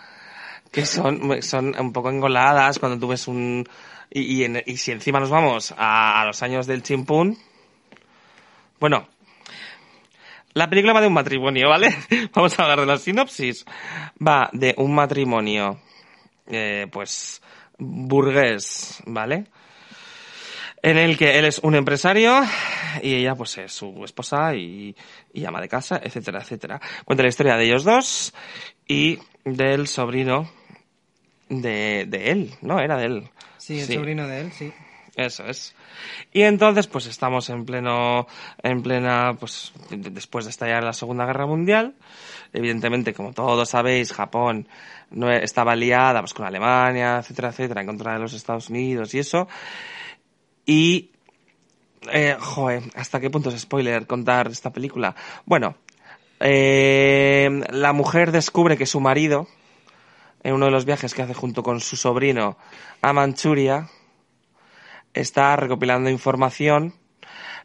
Que 0.72 0.86
son, 0.86 1.41
son 1.41 1.74
un 1.80 1.91
poco 1.91 2.12
engoladas 2.12 2.78
cuando 2.78 2.99
tú 2.99 3.08
ves 3.08 3.28
un... 3.28 3.68
Y, 4.12 4.22
y, 4.22 4.43
en- 4.43 4.62
y 4.64 4.78
si 4.78 4.91
encima 4.91 5.20
nos 5.20 5.32
vamos 5.32 5.74
a, 5.76 6.22
a 6.22 6.26
los 6.28 6.43
años 6.43 6.68
del 6.68 6.84
chimpún... 6.84 7.36
Bueno, 8.80 9.08
la 10.53 10.70
película 10.70 10.93
va 10.93 11.01
de 11.01 11.08
un 11.08 11.14
matrimonio, 11.14 11.68
¿vale? 11.68 11.93
Vamos 12.34 12.58
a 12.58 12.64
hablar 12.64 12.80
de 12.80 12.86
la 12.86 12.97
sinopsis. 12.97 13.66
Va 14.26 14.49
de 14.53 14.74
un 14.78 14.95
matrimonio, 14.95 15.80
eh, 16.48 16.88
pues, 16.91 17.41
burgués, 17.78 19.02
¿vale? 19.06 19.46
en 20.82 20.98
el 20.98 21.18
que 21.18 21.39
él 21.39 21.46
es 21.46 21.58
un 21.60 21.74
empresario 21.74 22.41
y 23.02 23.16
ella 23.16 23.34
pues 23.34 23.58
es 23.58 23.72
su 23.74 24.04
esposa 24.06 24.54
y, 24.56 24.96
y 25.34 25.43
ama 25.46 25.60
de 25.60 25.68
casa, 25.68 26.00
etcétera, 26.04 26.41
etcétera. 26.41 26.80
Cuenta 27.06 27.24
la 27.24 27.30
historia 27.30 27.56
de 27.58 27.66
ellos 27.66 27.84
dos 27.84 28.34
y 28.88 29.18
del 29.43 29.88
sobrino 29.88 30.48
de, 31.50 32.06
de 32.08 32.32
él, 32.32 32.52
¿no? 32.62 32.80
Era 32.80 32.98
de 32.98 33.06
él. 33.06 33.30
Sí, 33.58 33.80
el 33.80 33.88
sobrino 33.88 34.28
de 34.28 34.41
él, 34.41 34.52
sí. 34.52 34.72
Eso 35.16 35.46
es. 35.46 35.74
Y 36.34 36.41
entonces, 36.43 36.86
pues 36.88 37.06
estamos 37.08 37.50
en 37.50 37.66
pleno, 37.66 38.28
en 38.62 38.84
plena, 38.84 39.36
pues 39.39 39.72
de- 39.89 39.98
de- 39.98 40.10
después 40.12 40.46
de 40.46 40.52
estallar 40.52 40.84
la 40.84 40.93
Segunda 40.93 41.26
Guerra 41.26 41.48
Mundial. 41.48 41.96
Evidentemente, 42.54 43.14
como 43.14 43.34
todos 43.34 43.70
sabéis, 43.70 44.12
Japón 44.14 44.68
no 45.16 45.32
estaba 45.32 45.76
liada 45.76 46.20
pues, 46.22 46.34
con 46.34 46.45
Alemania, 46.45 47.18
etcétera, 47.18 47.49
etcétera, 47.49 47.82
en 47.82 47.88
contra 47.88 48.13
de 48.13 48.20
los 48.20 48.34
Estados 48.34 48.70
Unidos 48.70 49.13
y 49.13 49.20
eso. 49.20 49.47
Y, 50.66 51.11
eh, 52.11 52.38
joder, 52.39 52.84
¿hasta 52.95 53.20
qué 53.20 53.30
punto 53.30 53.49
es 53.49 53.59
spoiler 53.59 54.05
contar 54.05 54.47
esta 54.47 54.72
película? 54.72 55.16
Bueno, 55.45 55.76
eh, 56.39 57.49
la 57.72 57.93
mujer 57.93 58.32
descubre 58.32 58.78
que 58.78 58.86
su 58.86 58.99
marido, 58.99 59.47
en 60.43 60.53
uno 60.53 60.66
de 60.66 60.72
los 60.72 60.86
viajes 60.86 61.13
que 61.13 61.22
hace 61.22 61.34
junto 61.34 61.63
con 61.63 61.80
su 61.80 61.95
sobrino 61.95 62.57
a 63.01 63.13
Manchuria, 63.13 63.89
está 65.13 65.55
recopilando 65.55 66.09
información 66.09 66.93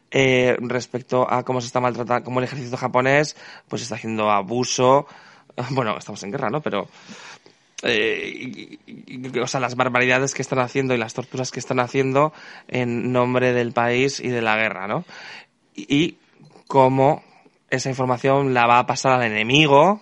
eh, 0.09 0.57
respecto 0.59 1.25
a 1.31 1.43
cómo 1.43 1.61
se 1.61 1.67
está 1.67 1.79
maltratando, 1.79 2.25
cómo 2.25 2.39
el 2.39 2.45
ejército 2.45 2.75
japonés 2.77 3.37
pues 3.67 3.81
está 3.81 3.95
haciendo 3.95 4.29
abuso. 4.29 5.07
Bueno, 5.71 5.97
estamos 5.97 6.23
en 6.23 6.31
guerra, 6.31 6.49
¿no? 6.49 6.61
Pero 6.61 6.87
eh, 7.83 8.77
o 9.41 9.47
sea, 9.47 9.59
las 9.59 9.75
barbaridades 9.75 10.33
que 10.33 10.41
están 10.41 10.59
haciendo 10.59 10.93
y 10.93 10.97
las 10.97 11.13
torturas 11.13 11.51
que 11.51 11.59
están 11.59 11.79
haciendo 11.79 12.33
en 12.67 13.11
nombre 13.11 13.53
del 13.53 13.71
país 13.71 14.19
y 14.19 14.29
de 14.29 14.41
la 14.41 14.57
guerra, 14.57 14.87
¿no? 14.87 15.05
Y, 15.75 15.95
y 15.95 16.17
cómo 16.67 17.23
esa 17.69 17.89
información 17.89 18.53
la 18.53 18.67
va 18.67 18.79
a 18.79 18.85
pasar 18.85 19.13
al 19.13 19.23
enemigo, 19.23 20.01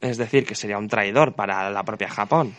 es 0.00 0.18
decir, 0.18 0.44
que 0.44 0.54
sería 0.54 0.78
un 0.78 0.88
traidor 0.88 1.34
para 1.34 1.70
la 1.70 1.84
propia 1.84 2.08
Japón. 2.08 2.54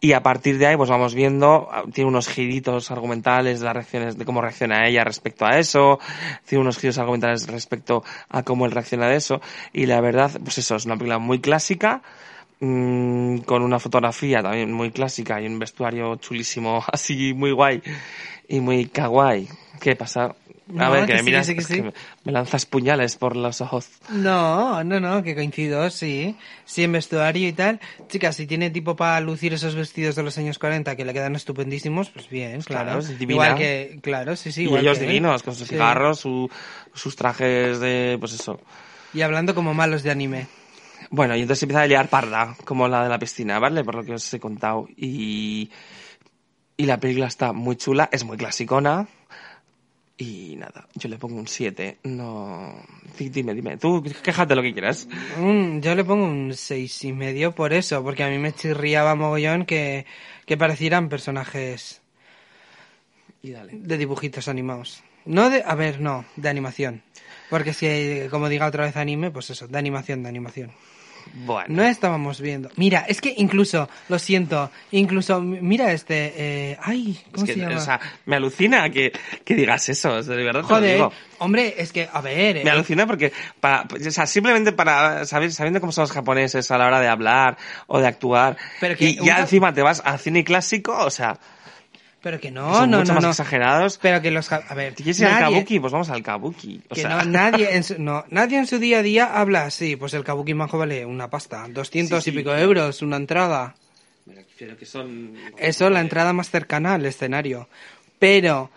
Y 0.00 0.12
a 0.12 0.22
partir 0.22 0.58
de 0.58 0.66
ahí, 0.66 0.76
pues 0.76 0.90
vamos 0.90 1.14
viendo, 1.14 1.68
ah, 1.72 1.84
tiene 1.92 2.08
unos 2.08 2.28
giritos 2.28 2.90
argumentales 2.90 3.62
las 3.62 3.74
reacciones, 3.74 4.18
de 4.18 4.24
cómo 4.26 4.42
reacciona 4.42 4.86
ella 4.86 5.04
respecto 5.04 5.46
a 5.46 5.58
eso, 5.58 5.98
tiene 6.44 6.62
unos 6.62 6.78
giros 6.78 6.98
argumentales 6.98 7.46
respecto 7.46 8.04
a 8.28 8.42
cómo 8.42 8.66
él 8.66 8.72
reacciona 8.72 9.08
de 9.08 9.16
eso, 9.16 9.40
y 9.72 9.86
la 9.86 10.00
verdad, 10.02 10.30
pues 10.42 10.58
eso, 10.58 10.76
es 10.76 10.84
una 10.84 10.96
película 10.96 11.18
muy 11.18 11.40
clásica, 11.40 12.02
mm, 12.60 13.38
con 13.38 13.62
una 13.62 13.78
fotografía 13.78 14.42
también 14.42 14.70
muy 14.72 14.90
clásica 14.90 15.40
y 15.40 15.46
un 15.46 15.58
vestuario 15.58 16.16
chulísimo, 16.16 16.84
así 16.92 17.32
muy 17.32 17.52
guay 17.52 17.82
y 18.48 18.60
muy 18.60 18.86
kawaii. 18.86 19.48
¿Qué 19.80 19.96
pasa? 19.96 20.34
A 20.68 20.72
No, 20.72 20.90
ver, 20.90 21.00
que, 21.02 21.06
que 21.06 21.12
me 21.14 21.22
sí, 21.22 21.30
miras, 21.30 21.46
que 21.48 21.60
sí, 21.62 21.74
que 21.76 21.82
me, 21.82 21.92
me 22.24 22.32
lanzas 22.32 22.66
puñales 22.66 23.16
por 23.16 23.36
los 23.36 23.60
ojos. 23.60 23.88
No, 24.10 24.82
no, 24.84 24.98
no, 25.00 25.22
que 25.22 25.34
coincido, 25.34 25.88
sí. 25.90 26.36
Sí, 26.64 26.82
en 26.84 26.92
vestuario 26.92 27.48
y 27.48 27.52
tal. 27.52 27.80
Chicas, 28.08 28.36
si 28.36 28.46
tiene 28.46 28.70
tipo 28.70 28.96
para 28.96 29.20
lucir 29.20 29.52
esos 29.54 29.74
vestidos 29.74 30.16
de 30.16 30.22
los 30.24 30.36
años 30.38 30.58
40 30.58 30.96
que 30.96 31.04
le 31.04 31.12
quedan 31.12 31.36
estupendísimos, 31.36 32.10
pues 32.10 32.28
bien, 32.28 32.60
claro. 32.62 33.00
Claro, 33.00 33.02
divina. 33.18 33.34
Igual 33.44 33.54
que, 33.58 33.98
claro, 34.02 34.36
sí, 34.36 34.50
sí. 34.52 34.62
y 34.62 34.64
igual 34.64 34.80
ellos 34.82 34.98
que 34.98 35.04
él. 35.04 35.08
divinos, 35.10 35.42
con 35.42 35.54
sus 35.54 35.68
cigarros, 35.68 36.20
su- 36.20 36.50
sus 36.94 37.14
trajes 37.16 37.78
de, 37.80 38.16
pues 38.18 38.32
eso. 38.32 38.60
Y 39.14 39.22
hablando 39.22 39.54
como 39.54 39.72
malos 39.72 40.02
de 40.02 40.10
anime. 40.10 40.46
Bueno, 41.10 41.36
y 41.36 41.42
entonces 41.42 41.62
empieza 41.62 41.82
a 41.82 41.86
liar 41.86 42.08
parda, 42.08 42.56
como 42.64 42.88
la 42.88 43.04
de 43.04 43.08
la 43.08 43.18
piscina, 43.18 43.58
¿vale? 43.60 43.84
Por 43.84 43.94
lo 43.94 44.04
que 44.04 44.14
os 44.14 44.34
he 44.34 44.40
contado. 44.40 44.88
Y, 44.96 45.70
y 46.76 46.86
la 46.86 46.98
película 46.98 47.26
está 47.26 47.52
muy 47.52 47.76
chula, 47.76 48.08
es 48.12 48.24
muy 48.24 48.36
clasicona. 48.36 49.06
Y 50.18 50.56
nada, 50.56 50.88
yo 50.94 51.08
le 51.10 51.18
pongo 51.18 51.36
un 51.38 51.46
7. 51.46 51.98
No. 52.04 52.74
Di- 53.18 53.28
Dime, 53.28 53.52
dime. 53.52 53.76
Tú 53.76 54.02
quéjate 54.22 54.54
lo 54.54 54.62
que 54.62 54.72
quieras. 54.72 55.06
Un- 55.38 55.82
yo 55.82 55.94
le 55.94 56.04
pongo 56.04 56.24
un 56.24 56.54
seis 56.54 57.04
y 57.04 57.12
medio 57.12 57.52
por 57.54 57.74
eso, 57.74 58.02
porque 58.02 58.22
a 58.24 58.28
mí 58.30 58.38
me 58.38 58.52
chirriaba 58.54 59.14
mogollón 59.14 59.66
que, 59.66 60.06
que 60.46 60.56
parecieran 60.56 61.10
personajes 61.10 62.00
Y 63.42 63.50
dale. 63.50 63.72
de 63.74 63.98
dibujitos 63.98 64.48
animados. 64.48 65.02
No 65.26 65.50
de, 65.50 65.62
a 65.66 65.74
ver, 65.74 66.00
no, 66.00 66.24
de 66.36 66.48
animación. 66.48 67.02
Porque 67.50 67.74
si, 67.74 68.28
como 68.30 68.48
diga 68.48 68.66
otra 68.66 68.84
vez 68.86 68.96
anime, 68.96 69.30
pues 69.30 69.50
eso, 69.50 69.68
de 69.68 69.78
animación, 69.78 70.22
de 70.22 70.28
animación. 70.30 70.72
Bueno. 71.34 71.66
No 71.68 71.82
estábamos 71.84 72.40
viendo. 72.40 72.70
Mira, 72.76 73.04
es 73.08 73.20
que 73.20 73.34
incluso, 73.36 73.88
lo 74.08 74.18
siento, 74.18 74.70
incluso, 74.90 75.40
mira 75.40 75.92
este, 75.92 76.32
eh, 76.36 76.78
ay, 76.82 77.18
es 77.26 77.32
¿cómo 77.32 77.46
que, 77.46 77.52
se 77.54 77.60
llama? 77.60 77.76
o 77.76 77.80
sea, 77.80 78.00
me 78.24 78.36
alucina 78.36 78.88
que, 78.90 79.12
que 79.44 79.54
digas 79.54 79.88
eso, 79.88 80.14
o 80.14 80.22
sea, 80.22 80.34
de 80.34 80.44
verdad 80.44 80.62
te 80.62 80.68
lo 80.68 80.74
Joder, 80.76 80.94
digo. 80.94 81.12
hombre, 81.38 81.74
es 81.78 81.92
que, 81.92 82.08
a 82.12 82.20
ver, 82.20 82.56
Me 82.56 82.62
eh, 82.62 82.70
alucina 82.70 83.06
porque, 83.06 83.32
para, 83.60 83.82
o 83.82 84.10
sea, 84.10 84.26
simplemente 84.26 84.72
para 84.72 85.24
saber, 85.26 85.52
sabiendo 85.52 85.80
cómo 85.80 85.92
son 85.92 86.02
los 86.02 86.12
japoneses 86.12 86.70
a 86.70 86.78
la 86.78 86.86
hora 86.86 87.00
de 87.00 87.08
hablar 87.08 87.56
o 87.86 87.98
de 88.00 88.06
actuar, 88.06 88.56
Pero 88.80 88.96
que 88.96 89.10
y 89.10 89.24
ya 89.24 89.40
encima 89.40 89.72
te 89.72 89.82
vas 89.82 90.02
al 90.04 90.18
cine 90.18 90.44
clásico, 90.44 90.96
o 90.96 91.10
sea, 91.10 91.38
pero 92.26 92.40
que 92.40 92.48
que 92.48 92.50
no, 92.50 92.74
son 92.74 92.90
no, 92.90 92.98
mucho 92.98 93.10
no, 93.10 93.14
más 93.14 93.22
no. 93.22 93.30
exagerados. 93.30 93.98
Pero 94.02 94.20
que 94.20 94.32
los, 94.32 94.50
a 94.50 94.74
ver, 94.74 94.94
¿Te 94.94 95.04
quieres 95.04 95.20
ir 95.20 95.26
al 95.26 95.38
kabuki? 95.38 95.78
Pues 95.78 95.92
vamos 95.92 96.10
al 96.10 96.24
kabuki. 96.24 96.80
O 96.90 96.94
que 96.96 97.02
sea, 97.02 97.22
no, 97.22 97.30
nadie 97.30 97.76
en 97.76 97.84
su, 97.84 98.02
no, 98.02 98.24
nadie 98.30 98.58
en 98.58 98.66
su 98.66 98.80
día 98.80 98.98
a 98.98 99.02
día 99.02 99.26
habla 99.40 99.62
así, 99.62 99.94
pues 99.94 100.12
el 100.12 100.24
kabuki 100.24 100.52
majo 100.52 100.76
vale 100.76 101.06
una 101.06 101.30
pasta, 101.30 101.68
200 101.70 102.20
Sí, 102.24 102.30
y 102.30 102.32
sí. 102.32 102.36
pico 102.36 102.52
euros, 102.52 103.00
una 103.02 103.14
entrada. 103.14 103.76
Me 104.24 104.34
refiero 104.34 104.76
que 104.76 104.86
son... 104.86 105.34
Eso, 105.56 105.88
la 105.88 106.00
entrada 106.00 106.32
más 106.32 106.50
cercana 106.50 106.94
al 106.94 107.06
escenario. 107.06 107.68
Pero, 108.18 108.72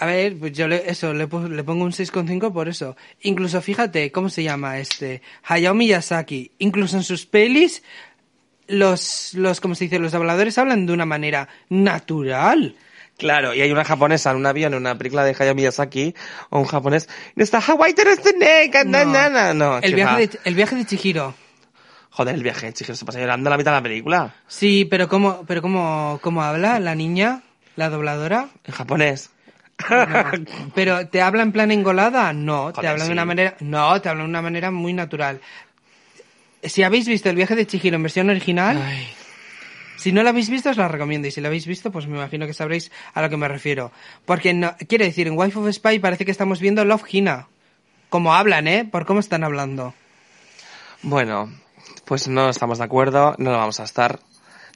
a 0.00 0.06
ver, 0.06 0.36
pues 0.36 0.50
yo 0.50 0.66
le, 0.66 0.90
eso, 0.90 1.14
le, 1.14 1.28
le 1.28 1.62
pongo 1.62 1.84
un 1.84 1.92
6,5 1.92 2.52
por 2.52 2.68
eso. 2.68 2.96
Incluso 3.20 3.62
fíjate, 3.62 4.10
¿cómo 4.10 4.28
se 4.28 4.42
llama 4.42 4.80
este? 4.80 5.22
Hayao 5.44 5.74
Miyazaki. 5.74 6.50
Incluso 6.58 6.96
en 6.96 7.04
sus 7.04 7.26
pelis, 7.26 7.84
los, 8.72 9.34
los, 9.34 9.60
¿cómo 9.60 9.74
se 9.74 9.84
dice? 9.84 9.98
Los 9.98 10.14
habladores 10.14 10.56
hablan 10.58 10.86
de 10.86 10.92
una 10.92 11.06
manera 11.06 11.48
natural. 11.68 12.74
Claro, 13.18 13.54
y 13.54 13.60
hay 13.60 13.70
una 13.70 13.84
japonesa 13.84 14.30
en 14.30 14.38
un 14.38 14.46
avión, 14.46 14.72
en 14.72 14.80
una 14.80 14.96
película 14.96 15.24
de 15.24 15.36
Hayao 15.38 15.54
Miyazaki, 15.54 16.14
o 16.50 16.58
un 16.58 16.64
japonés, 16.64 17.08
está 17.36 17.60
Hawaii 17.60 17.94
na, 18.86 19.04
na". 19.04 19.54
no, 19.54 19.78
el, 19.78 19.94
viaje 19.94 20.26
de, 20.26 20.38
el 20.44 20.54
viaje 20.54 20.74
de 20.74 20.86
Chihiro. 20.86 21.34
Joder, 22.10 22.34
el 22.34 22.42
viaje, 22.42 22.72
chicos, 22.72 22.98
se 22.98 23.04
pasa 23.04 23.20
llorando 23.20 23.48
la 23.48 23.56
mitad 23.56 23.70
de 23.70 23.76
la 23.76 23.82
película. 23.82 24.34
Sí, 24.48 24.86
pero 24.86 25.08
¿cómo, 25.08 25.44
pero 25.46 25.62
cómo, 25.62 26.18
cómo 26.22 26.42
habla 26.42 26.80
la 26.80 26.94
niña, 26.94 27.42
la 27.76 27.90
dobladora? 27.90 28.48
En 28.64 28.74
japonés. 28.74 29.30
No. 29.88 30.06
Pero 30.74 31.08
¿te 31.08 31.20
habla 31.20 31.42
en 31.42 31.52
plan 31.52 31.70
engolada? 31.70 32.32
No, 32.32 32.72
te 32.72 32.86
habla 32.86 33.04
de 33.04 33.12
una 33.12 33.24
manera, 33.24 33.56
no, 33.60 34.00
te 34.00 34.08
habla 34.08 34.22
de 34.22 34.28
una 34.28 34.42
manera 34.42 34.70
muy 34.70 34.92
natural. 34.92 35.40
Si 36.62 36.82
habéis 36.82 37.08
visto 37.08 37.28
el 37.28 37.36
viaje 37.36 37.56
de 37.56 37.66
Chihiro 37.66 37.96
en 37.96 38.02
versión 38.02 38.30
original, 38.30 38.80
Ay. 38.80 39.08
si 39.96 40.12
no 40.12 40.22
lo 40.22 40.28
habéis 40.28 40.48
visto 40.48 40.70
os 40.70 40.76
la 40.76 40.88
recomiendo 40.88 41.26
y 41.26 41.30
si 41.30 41.40
lo 41.40 41.48
habéis 41.48 41.66
visto 41.66 41.90
pues 41.90 42.06
me 42.06 42.16
imagino 42.16 42.46
que 42.46 42.54
sabréis 42.54 42.92
a 43.14 43.22
lo 43.22 43.28
que 43.28 43.36
me 43.36 43.48
refiero. 43.48 43.90
Porque 44.24 44.54
no, 44.54 44.76
quiero 44.88 45.04
decir, 45.04 45.26
en 45.26 45.36
Wife 45.36 45.58
of 45.58 45.72
Spy 45.72 45.98
parece 45.98 46.24
que 46.24 46.30
estamos 46.30 46.60
viendo 46.60 46.84
Love 46.84 47.04
Hina. 47.10 47.48
Como 48.08 48.34
hablan, 48.34 48.68
¿eh? 48.68 48.84
Por 48.84 49.06
cómo 49.06 49.20
están 49.20 49.42
hablando. 49.42 49.94
Bueno, 51.02 51.50
pues 52.04 52.28
no 52.28 52.48
estamos 52.48 52.78
de 52.78 52.84
acuerdo, 52.84 53.34
no 53.38 53.50
lo 53.50 53.58
vamos 53.58 53.80
a 53.80 53.84
estar. 53.84 54.20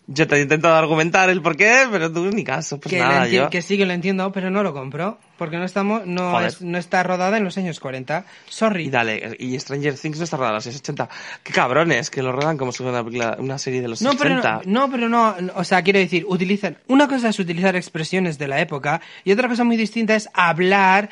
Yo 0.09 0.29
te 0.29 0.37
he 0.37 0.41
intentado 0.43 0.77
argumentar 0.77 1.29
el 1.31 1.43
por 1.43 1.57
qué, 1.57 1.85
pero 1.91 2.13
tú 2.13 2.27
ni 2.31 2.45
caso, 2.45 2.79
pues 2.79 2.95
que, 2.95 3.01
nada, 3.01 3.27
yo... 3.27 3.51
que 3.51 3.61
sí 3.61 3.77
que 3.77 3.87
lo 3.87 3.93
entiendo, 3.93 4.31
pero 4.31 4.51
no 4.51 4.63
lo 4.63 4.73
compro. 4.73 5.19
Porque 5.37 5.57
no 5.57 5.65
estamos, 5.65 6.07
no, 6.07 6.41
es- 6.41 6.63
no 6.63 6.79
está 6.79 7.03
rodada 7.03 7.37
en 7.39 7.45
los 7.45 7.59
años 7.59 7.81
40. 7.81 8.25
Sorry. 8.49 8.85
Y 8.87 8.91
dale, 8.91 9.37
y 9.41 9.59
Stranger 9.59 9.99
Things 9.99 10.19
no 10.19 10.25
está 10.25 10.37
rodada 10.37 10.53
en 10.53 10.55
los 10.57 10.65
680. 10.65 11.09
Qué 11.43 11.53
cabrones, 11.53 12.11
que 12.11 12.23
lo 12.23 12.31
rodan 12.31 12.57
como 12.57 12.71
si 12.71 12.85
fuera 12.85 13.03
una, 13.39 13.59
serie 13.59 13.83
de 13.83 13.89
los 13.89 14.01
No, 14.01 14.13
pero 14.17 14.37
80. 14.39 14.63
no, 14.67 14.87
no, 14.87 14.91
pero 14.93 15.09
no, 15.09 15.35
o 15.57 15.65
sea, 15.65 15.83
quiero 15.83 15.99
decir, 15.99 16.25
utilizan, 16.29 16.79
una 16.87 17.09
cosa 17.09 17.29
es 17.31 17.39
utilizar 17.41 17.75
expresiones 17.75 18.39
de 18.39 18.47
la 18.49 18.61
época 18.61 19.01
y 19.25 19.33
otra 19.33 19.49
cosa 19.49 19.65
muy 19.65 19.77
distinta 19.77 20.15
es 20.15 20.29
hablar 20.35 21.11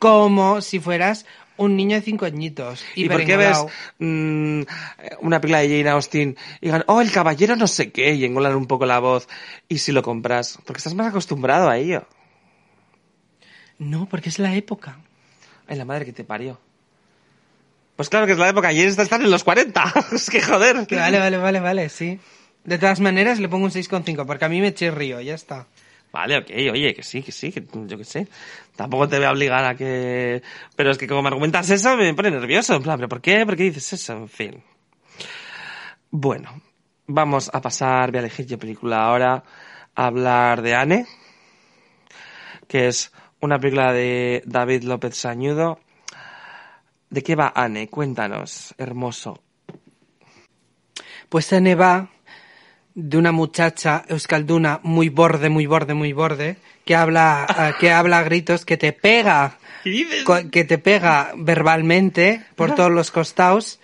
como 0.00 0.60
si 0.60 0.80
fueras 0.80 1.26
un 1.56 1.76
niño 1.76 1.96
de 1.96 2.02
cinco 2.02 2.24
añitos. 2.24 2.84
¿Y 2.94 3.08
por 3.08 3.24
qué 3.24 3.36
ves 3.36 3.58
mm, 3.98 4.62
una 5.20 5.40
película 5.40 5.60
de 5.60 5.68
Jane 5.68 5.90
Austen 5.90 6.36
y 6.60 6.66
digan, 6.66 6.84
oh, 6.86 7.00
el 7.00 7.12
caballero 7.12 7.56
no 7.56 7.66
sé 7.66 7.92
qué, 7.92 8.14
y 8.14 8.24
engolan 8.24 8.56
un 8.56 8.66
poco 8.66 8.86
la 8.86 8.98
voz, 8.98 9.28
y 9.68 9.78
si 9.78 9.92
lo 9.92 10.02
compras? 10.02 10.58
Porque 10.64 10.78
estás 10.78 10.94
más 10.94 11.08
acostumbrado 11.08 11.68
a 11.68 11.78
ello. 11.78 12.06
No, 13.78 14.06
porque 14.08 14.28
es 14.28 14.38
la 14.38 14.54
época. 14.54 14.98
Ay, 15.66 15.76
la 15.76 15.84
madre 15.84 16.04
que 16.04 16.12
te 16.12 16.24
parió. 16.24 16.60
Pues 17.96 18.08
claro 18.08 18.26
que 18.26 18.32
es 18.32 18.38
la 18.38 18.48
época, 18.48 18.70
está 18.72 19.02
están 19.02 19.22
en 19.22 19.30
los 19.30 19.44
40. 19.44 19.94
es 20.12 20.30
que 20.30 20.40
joder. 20.40 20.86
Que 20.86 20.96
vale, 20.96 21.18
vale, 21.18 21.36
vale, 21.36 21.60
vale, 21.60 21.88
sí. 21.88 22.18
De 22.64 22.78
todas 22.78 23.00
maneras 23.00 23.38
le 23.38 23.48
pongo 23.48 23.64
un 23.64 23.70
6,5 23.70 24.24
porque 24.24 24.44
a 24.44 24.48
mí 24.48 24.60
me 24.60 24.72
chirrío, 24.72 25.20
ya 25.20 25.34
está. 25.34 25.66
Vale, 26.12 26.38
ok, 26.38 26.50
oye, 26.72 26.94
que 26.94 27.02
sí, 27.02 27.22
que 27.22 27.32
sí, 27.32 27.50
que 27.50 27.64
yo 27.86 27.96
que 27.96 28.04
sé. 28.04 28.28
Tampoco 28.76 29.08
te 29.08 29.16
voy 29.16 29.24
a 29.26 29.32
obligar 29.32 29.64
a 29.64 29.74
que... 29.74 30.42
Pero 30.76 30.90
es 30.90 30.98
que 30.98 31.06
como 31.06 31.22
me 31.22 31.28
argumentas 31.28 31.70
eso, 31.70 31.96
me 31.96 32.12
pone 32.12 32.30
nervioso. 32.30 32.74
En 32.74 32.82
plan, 32.82 32.98
¿pero 32.98 33.08
por 33.08 33.22
qué? 33.22 33.46
¿Por 33.46 33.56
qué 33.56 33.64
dices 33.64 33.94
eso? 33.94 34.12
En 34.12 34.28
fin. 34.28 34.62
Bueno, 36.10 36.60
vamos 37.06 37.50
a 37.52 37.62
pasar, 37.62 38.10
voy 38.10 38.18
a 38.18 38.20
elegir 38.20 38.46
yo 38.46 38.58
película 38.58 39.04
ahora, 39.04 39.42
a 39.94 40.06
hablar 40.06 40.60
de 40.60 40.74
Anne, 40.74 41.06
que 42.68 42.88
es 42.88 43.10
una 43.40 43.58
película 43.58 43.94
de 43.94 44.42
David 44.44 44.82
López 44.82 45.16
Sañudo. 45.16 45.80
¿De 47.08 47.22
qué 47.22 47.34
va 47.34 47.52
Anne? 47.54 47.88
Cuéntanos, 47.88 48.74
hermoso. 48.76 49.42
Pues 51.30 51.50
Ane 51.54 51.74
va 51.74 52.10
de 52.94 53.16
una 53.16 53.32
muchacha 53.32 54.04
euskalduna 54.08 54.80
muy 54.82 55.08
borde, 55.08 55.48
muy 55.48 55.66
borde, 55.66 55.94
muy 55.94 56.12
borde, 56.12 56.56
que 56.84 56.94
habla, 56.94 57.46
eh, 57.58 57.74
que 57.80 57.90
habla 57.90 58.18
a 58.18 58.22
gritos, 58.22 58.64
que 58.64 58.76
te 58.76 58.92
pega, 58.92 59.58
que 59.84 60.64
te 60.64 60.78
pega 60.78 61.32
verbalmente 61.36 62.42
por 62.56 62.74
todos 62.74 62.90
los 62.90 63.10
costados, 63.10 63.80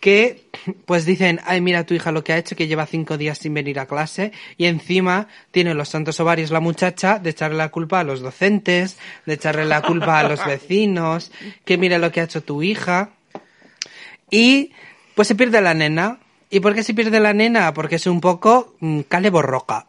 que 0.00 0.44
pues 0.86 1.04
dicen, 1.04 1.40
ay 1.44 1.60
mira 1.60 1.84
tu 1.84 1.94
hija 1.94 2.12
lo 2.12 2.22
que 2.22 2.32
ha 2.32 2.38
hecho, 2.38 2.54
que 2.54 2.68
lleva 2.68 2.86
cinco 2.86 3.16
días 3.16 3.38
sin 3.38 3.54
venir 3.54 3.80
a 3.80 3.86
clase, 3.86 4.32
y 4.56 4.66
encima 4.66 5.28
tiene 5.50 5.74
los 5.74 5.88
santos 5.88 6.20
ovarios 6.20 6.50
la 6.50 6.60
muchacha 6.60 7.18
de 7.18 7.30
echarle 7.30 7.56
la 7.56 7.70
culpa 7.70 8.00
a 8.00 8.04
los 8.04 8.20
docentes, 8.20 8.98
de 9.26 9.34
echarle 9.34 9.64
la 9.64 9.82
culpa 9.82 10.20
a 10.20 10.28
los 10.28 10.44
vecinos, 10.46 11.32
que 11.64 11.78
mira 11.78 11.98
lo 11.98 12.12
que 12.12 12.20
ha 12.20 12.24
hecho 12.24 12.42
tu 12.42 12.62
hija. 12.62 13.10
Y 14.30 14.72
pues 15.14 15.26
se 15.26 15.34
pierde 15.34 15.60
la 15.60 15.74
nena. 15.74 16.20
¿Y 16.50 16.60
por 16.60 16.74
qué 16.74 16.82
se 16.82 16.94
pierde 16.94 17.20
la 17.20 17.32
nena? 17.34 17.74
Porque 17.74 17.96
es 17.96 18.06
un 18.06 18.20
poco 18.20 18.74
mm, 18.80 19.00
cale 19.02 19.30
borroca. 19.30 19.86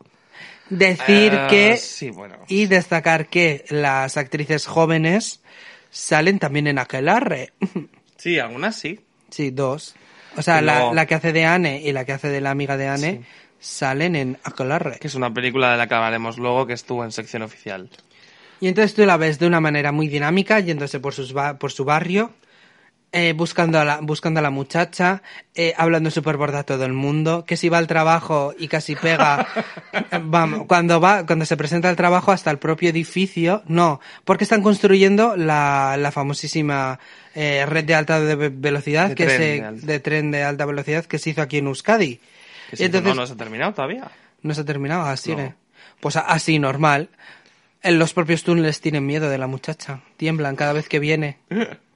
Decir 0.69 1.33
Eh, 1.33 1.47
que 1.49 1.77
sí, 1.77 2.11
bueno. 2.11 2.35
y 2.47 2.65
destacar 2.67 3.27
que 3.27 3.65
las 3.69 4.17
actrices 4.17 4.67
jóvenes 4.67 5.41
salen 5.89 6.37
también 6.39 6.67
en 6.67 6.79
Aquelarre. 6.79 7.53
Sí, 8.17 8.37
algunas 8.37 8.75
sí. 8.75 8.99
sí, 9.29 9.49
dos. 9.49 9.95
O 10.35 10.41
sea, 10.41 10.61
la, 10.61 10.93
la 10.93 11.05
que 11.05 11.15
hace 11.15 11.31
de 11.31 11.45
Anne 11.45 11.81
y 11.81 11.93
la 11.93 12.03
que 12.03 12.11
hace 12.11 12.27
de 12.27 12.41
la 12.41 12.51
amiga 12.51 12.75
de 12.75 12.89
Anne 12.89 13.21
salen 13.61 14.17
en 14.17 14.37
Aquelarre. 14.43 14.99
Que 14.99 15.07
es 15.07 15.15
una 15.15 15.33
película 15.33 15.71
de 15.71 15.77
la 15.77 15.87
que 15.87 15.93
hablaremos 15.95 16.37
luego 16.37 16.67
que 16.67 16.73
estuvo 16.73 17.05
en 17.05 17.13
sección 17.13 17.43
oficial. 17.43 17.89
Y 18.59 18.67
entonces 18.67 18.93
tú 18.93 19.05
la 19.05 19.15
ves 19.15 19.39
de 19.39 19.47
una 19.47 19.61
manera 19.61 19.93
muy 19.93 20.09
dinámica, 20.09 20.59
yéndose 20.59 20.99
por, 20.99 21.13
sus 21.13 21.31
ba- 21.31 21.57
por 21.57 21.71
su 21.71 21.85
barrio, 21.85 22.33
eh, 23.11 23.33
buscando, 23.33 23.79
a 23.79 23.85
la, 23.85 23.99
buscando 24.01 24.39
a 24.39 24.43
la 24.43 24.49
muchacha, 24.51 25.21
eh, 25.55 25.73
hablando 25.77 26.11
súper 26.11 26.37
borda 26.37 26.59
a 26.59 26.63
todo 26.63 26.85
el 26.85 26.93
mundo, 26.93 27.43
que 27.45 27.57
si 27.57 27.67
va 27.69 27.77
al 27.79 27.87
trabajo 27.87 28.53
y 28.57 28.67
casi 28.67 28.95
pega, 28.95 29.47
vamos, 30.23 30.65
cuando 30.67 30.99
va, 31.01 31.25
cuando 31.25 31.45
se 31.45 31.57
presenta 31.57 31.89
al 31.89 31.95
trabajo 31.95 32.31
hasta 32.31 32.51
el 32.51 32.59
propio 32.59 32.89
edificio, 32.89 33.63
no, 33.67 33.99
porque 34.25 34.43
están 34.43 34.61
construyendo 34.61 35.35
la, 35.35 35.95
la 35.97 36.11
famosísima 36.11 36.99
eh, 37.35 37.65
red 37.65 37.85
de 37.85 37.95
alta 37.95 38.19
de 38.19 38.35
ve- 38.35 38.49
velocidad, 38.53 39.09
De 39.09 39.15
que 39.15 39.25
tren 39.25 39.79
se, 39.79 39.85
de 39.87 39.99
tren 39.99 40.31
de 40.31 40.43
alta 40.43 40.65
velocidad 40.65 41.05
que 41.05 41.17
se 41.19 41.31
hizo 41.31 41.41
aquí 41.41 41.57
en 41.57 41.67
Euskadi. 41.67 42.17
Que 42.69 42.75
Y 42.75 42.77
sí, 42.77 42.83
entonces, 42.85 43.15
no, 43.15 43.21
no 43.21 43.27
se 43.27 43.33
ha 43.33 43.37
terminado 43.37 43.73
todavía. 43.73 44.09
no 44.43 44.53
se 44.53 44.61
ha 44.61 44.65
terminado, 44.65 45.03
así, 45.05 45.35
No. 45.35 45.41
¿eh? 45.41 45.55
Pues 45.99 46.15
así, 46.15 46.59
normal. 46.59 47.09
En 47.81 47.97
los 47.97 48.13
propios 48.13 48.43
túneles 48.43 48.79
tienen 48.81 49.05
miedo 49.05 49.29
de 49.29 49.37
la 49.37 49.47
muchacha. 49.47 50.01
Tiemblan 50.17 50.55
cada 50.55 50.73
vez 50.73 50.87
que 50.87 50.99
viene. 50.99 51.37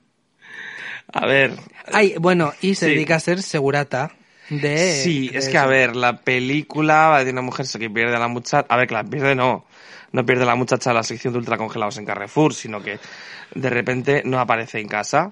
A 1.13 1.25
ver. 1.25 1.53
Ay, 1.91 2.15
bueno, 2.19 2.53
y 2.61 2.75
se 2.75 2.87
Sí. 2.87 2.91
dedica 2.93 3.15
a 3.15 3.19
ser 3.19 3.41
segurata 3.41 4.11
de... 4.49 5.01
sí, 5.03 5.29
de 5.29 5.37
es 5.37 5.45
que 5.45 5.57
eso. 5.57 5.59
a 5.59 5.67
ver, 5.67 5.95
la 5.95 6.17
película 6.21 7.07
va 7.09 7.23
de 7.23 7.31
una 7.31 7.41
mujer 7.41 7.65
que 7.79 7.89
pierde 7.89 8.15
a 8.15 8.19
la 8.19 8.27
muchacha. 8.27 8.65
A 8.69 8.77
ver, 8.77 8.87
que 8.87 8.93
la 8.95 9.03
pierde 9.03 9.35
no. 9.35 9.65
No 10.11 10.25
pierde 10.25 10.45
la 10.45 10.55
muchacha 10.55 10.91
a 10.91 10.93
la 10.93 11.03
sección 11.03 11.33
de 11.33 11.39
ultracongelados 11.39 11.97
en 11.97 12.05
Carrefour, 12.05 12.53
sino 12.53 12.81
que 12.83 12.99
de 13.55 13.69
repente 13.69 14.21
no 14.25 14.39
aparece 14.39 14.79
en 14.79 14.87
casa. 14.87 15.31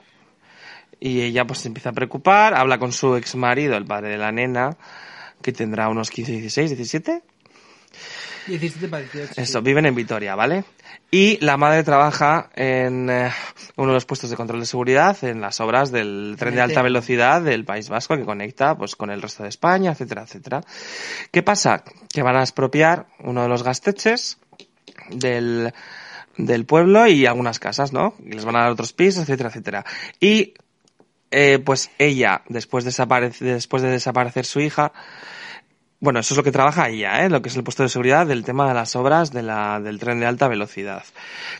Y 0.99 1.21
ella 1.21 1.45
pues 1.45 1.59
se 1.59 1.67
empieza 1.67 1.89
a 1.89 1.93
preocupar, 1.93 2.53
habla 2.55 2.77
con 2.77 2.91
su 2.91 3.15
ex 3.15 3.35
marido, 3.35 3.75
el 3.75 3.85
padre 3.85 4.09
de 4.09 4.17
la 4.17 4.31
nena, 4.31 4.77
que 5.41 5.51
tendrá 5.51 5.87
unos 5.89 6.09
15, 6.11 6.31
16, 6.33 6.69
17. 6.71 7.21
17 8.47 8.87
para 8.87 9.03
18. 9.03 9.33
sí. 9.33 9.41
Eso, 9.41 9.61
viven 9.61 9.85
en 9.85 9.95
Vitoria, 9.95 10.35
¿vale? 10.35 10.63
Y 11.09 11.37
la 11.43 11.57
madre 11.57 11.83
trabaja 11.83 12.49
en 12.55 13.09
eh, 13.09 13.31
uno 13.75 13.89
de 13.89 13.93
los 13.93 14.05
puestos 14.05 14.29
de 14.29 14.35
control 14.35 14.61
de 14.61 14.65
seguridad 14.65 15.17
en 15.23 15.41
las 15.41 15.59
obras 15.59 15.91
del 15.91 16.35
tren 16.39 16.55
de 16.55 16.61
alta 16.61 16.81
velocidad 16.81 17.41
del 17.41 17.65
País 17.65 17.89
Vasco 17.89 18.15
que 18.15 18.23
conecta 18.23 18.77
pues 18.77 18.95
con 18.95 19.09
el 19.09 19.21
resto 19.21 19.43
de 19.43 19.49
España, 19.49 19.91
etcétera, 19.91 20.23
etcétera. 20.23 20.61
¿Qué 21.31 21.43
pasa? 21.43 21.83
Que 22.13 22.21
van 22.23 22.37
a 22.37 22.41
expropiar 22.41 23.07
uno 23.19 23.41
de 23.43 23.49
los 23.49 23.63
gasteches 23.63 24.37
del, 25.09 25.73
del 26.37 26.65
pueblo 26.65 27.07
y 27.07 27.25
algunas 27.25 27.59
casas, 27.59 27.91
¿no? 27.91 28.15
Y 28.23 28.31
les 28.31 28.45
van 28.45 28.55
a 28.55 28.61
dar 28.61 28.71
otros 28.71 28.93
pisos, 28.93 29.23
etcétera, 29.23 29.49
etcétera. 29.49 29.85
Y 30.19 30.53
eh, 31.31 31.59
pues 31.59 31.91
ella, 31.97 32.43
después 32.49 32.83
de, 32.83 33.31
después 33.39 33.81
de 33.83 33.89
desaparecer 33.89 34.45
su 34.45 34.59
hija, 34.59 34.91
bueno, 36.01 36.19
eso 36.19 36.33
es 36.33 36.37
lo 36.37 36.43
que 36.43 36.51
trabaja 36.51 36.89
ella, 36.89 37.23
¿eh? 37.23 37.29
lo 37.29 37.41
que 37.41 37.47
es 37.49 37.55
el 37.55 37.63
puesto 37.63 37.83
de 37.83 37.89
seguridad 37.89 38.27
del 38.27 38.43
tema 38.43 38.67
de 38.67 38.73
las 38.73 38.95
obras 38.97 39.31
de 39.31 39.43
la, 39.43 39.79
del 39.79 39.99
tren 39.99 40.19
de 40.19 40.25
alta 40.25 40.47
velocidad. 40.49 41.03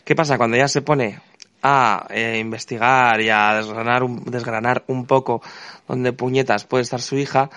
¿Qué 0.04 0.14
pasa? 0.14 0.36
Cuando 0.36 0.56
ella 0.56 0.68
se 0.68 0.82
pone 0.82 1.20
a 1.62 2.06
eh, 2.10 2.38
investigar 2.40 3.20
y 3.20 3.30
a 3.30 3.54
desgranar 3.54 4.02
un, 4.02 4.24
desgranar 4.24 4.82
un 4.88 5.06
poco 5.06 5.40
dónde 5.88 6.12
puñetas 6.12 6.64
puede 6.64 6.82
estar 6.82 7.00
su 7.00 7.16
hija, 7.16 7.48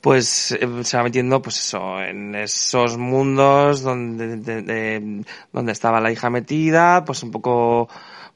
pues 0.00 0.52
eh, 0.52 0.68
se 0.84 0.96
va 0.96 1.02
metiendo 1.02 1.42
pues 1.42 1.58
eso 1.58 2.00
en 2.00 2.36
esos 2.36 2.96
mundos 2.98 3.82
donde 3.82 4.36
de- 4.36 4.62
de- 4.62 5.24
donde 5.52 5.72
estaba 5.72 6.00
la 6.00 6.12
hija 6.12 6.30
metida 6.30 7.04
pues 7.04 7.22
un 7.24 7.32
poco 7.32 7.88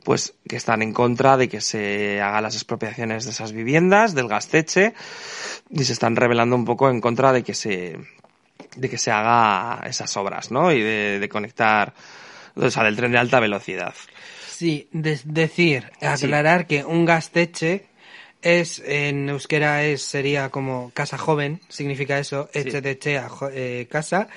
pues 0.05 0.35
que 0.49 0.57
están 0.57 0.83
en 0.83 0.93
contra 0.93 1.37
de 1.37 1.49
que 1.49 1.61
se 1.61 2.21
hagan 2.21 2.43
las 2.43 2.55
expropiaciones 2.55 3.25
de 3.25 3.31
esas 3.33 3.53
viviendas 3.53 4.15
del 4.15 4.29
gasteche 4.29 4.95
y 5.71 5.85
se 5.85 5.93
están 5.93 6.17
rebelando 6.17 6.57
un 6.57 6.65
poco 6.65 6.89
en 6.91 7.01
contra 7.01 7.33
de 7.33 7.43
que 7.43 7.55
se 7.55 7.99
de 8.77 8.89
que 8.89 8.99
se 8.99 9.11
haga 9.11 9.81
esas 9.89 10.17
obras 10.17 10.51
no 10.51 10.73
y 10.73 10.81
de, 10.81 11.19
de 11.19 11.29
conectar 11.29 11.93
o 12.55 12.71
sea 12.71 12.85
del 12.85 12.97
tren 12.97 13.13
de 13.13 13.19
alta 13.19 13.41
velocidad 13.41 13.95
Sí, 14.49 14.89
de- 14.93 15.19
decir, 15.25 15.91
aclarar 16.03 16.67
que 16.67 16.85
un 16.85 17.07
gasteche 17.07 17.87
es, 18.43 18.83
en 18.85 19.29
euskera 19.31 19.85
es, 19.85 20.03
sería 20.03 20.51
como 20.51 20.91
casa 20.93 21.17
joven, 21.17 21.61
significa 21.71 22.19
eso, 22.19 22.51
eche 22.53 22.81
de 22.83 22.99
chea, 22.99 23.29
jo- 23.31 23.49
eh, 23.51 23.87
casa, 23.91 24.29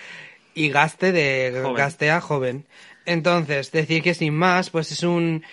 y 0.54 0.70
gaste 0.70 1.12
de 1.12 1.52
Joven. 1.62 1.74
gastea 1.76 2.22
joven. 2.22 2.66
Entonces, 3.06 3.72
decir 3.72 4.02
que 4.02 4.14
sin 4.14 4.34
más, 4.34 4.70
pues 4.70 4.92
es 4.92 5.04
un, 5.04 5.44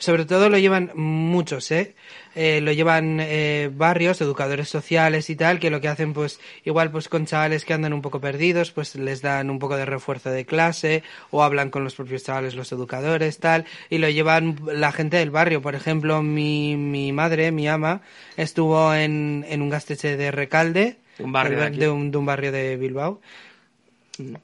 Sobre 0.00 0.24
todo 0.24 0.48
lo 0.48 0.56
llevan 0.56 0.92
muchos, 0.94 1.70
¿eh? 1.70 1.94
eh 2.34 2.62
lo 2.62 2.72
llevan 2.72 3.18
eh, 3.20 3.68
barrios, 3.70 4.22
educadores 4.22 4.70
sociales 4.70 5.28
y 5.28 5.36
tal, 5.36 5.58
que 5.58 5.68
lo 5.68 5.82
que 5.82 5.88
hacen, 5.88 6.14
pues, 6.14 6.40
igual, 6.64 6.90
pues, 6.90 7.10
con 7.10 7.26
chavales 7.26 7.66
que 7.66 7.74
andan 7.74 7.92
un 7.92 8.00
poco 8.00 8.18
perdidos, 8.18 8.70
pues, 8.72 8.94
les 8.94 9.20
dan 9.20 9.50
un 9.50 9.58
poco 9.58 9.76
de 9.76 9.84
refuerzo 9.84 10.30
de 10.30 10.46
clase, 10.46 11.02
o 11.30 11.42
hablan 11.42 11.68
con 11.68 11.84
los 11.84 11.96
propios 11.96 12.24
chavales, 12.24 12.54
los 12.54 12.72
educadores, 12.72 13.40
tal, 13.40 13.66
y 13.90 13.98
lo 13.98 14.08
llevan 14.08 14.56
la 14.72 14.90
gente 14.90 15.18
del 15.18 15.30
barrio. 15.30 15.60
Por 15.60 15.74
ejemplo, 15.74 16.22
mi, 16.22 16.76
mi 16.78 17.12
madre, 17.12 17.52
mi 17.52 17.68
ama, 17.68 18.00
estuvo 18.38 18.94
en, 18.94 19.44
en 19.50 19.60
un 19.60 19.68
gasteche 19.68 20.16
de 20.16 20.30
Recalde, 20.30 20.96
un 21.18 21.32
barrio 21.32 21.70
de, 21.70 21.90
un, 21.90 22.10
de 22.10 22.16
un 22.16 22.24
barrio 22.24 22.52
de 22.52 22.78
Bilbao, 22.78 23.20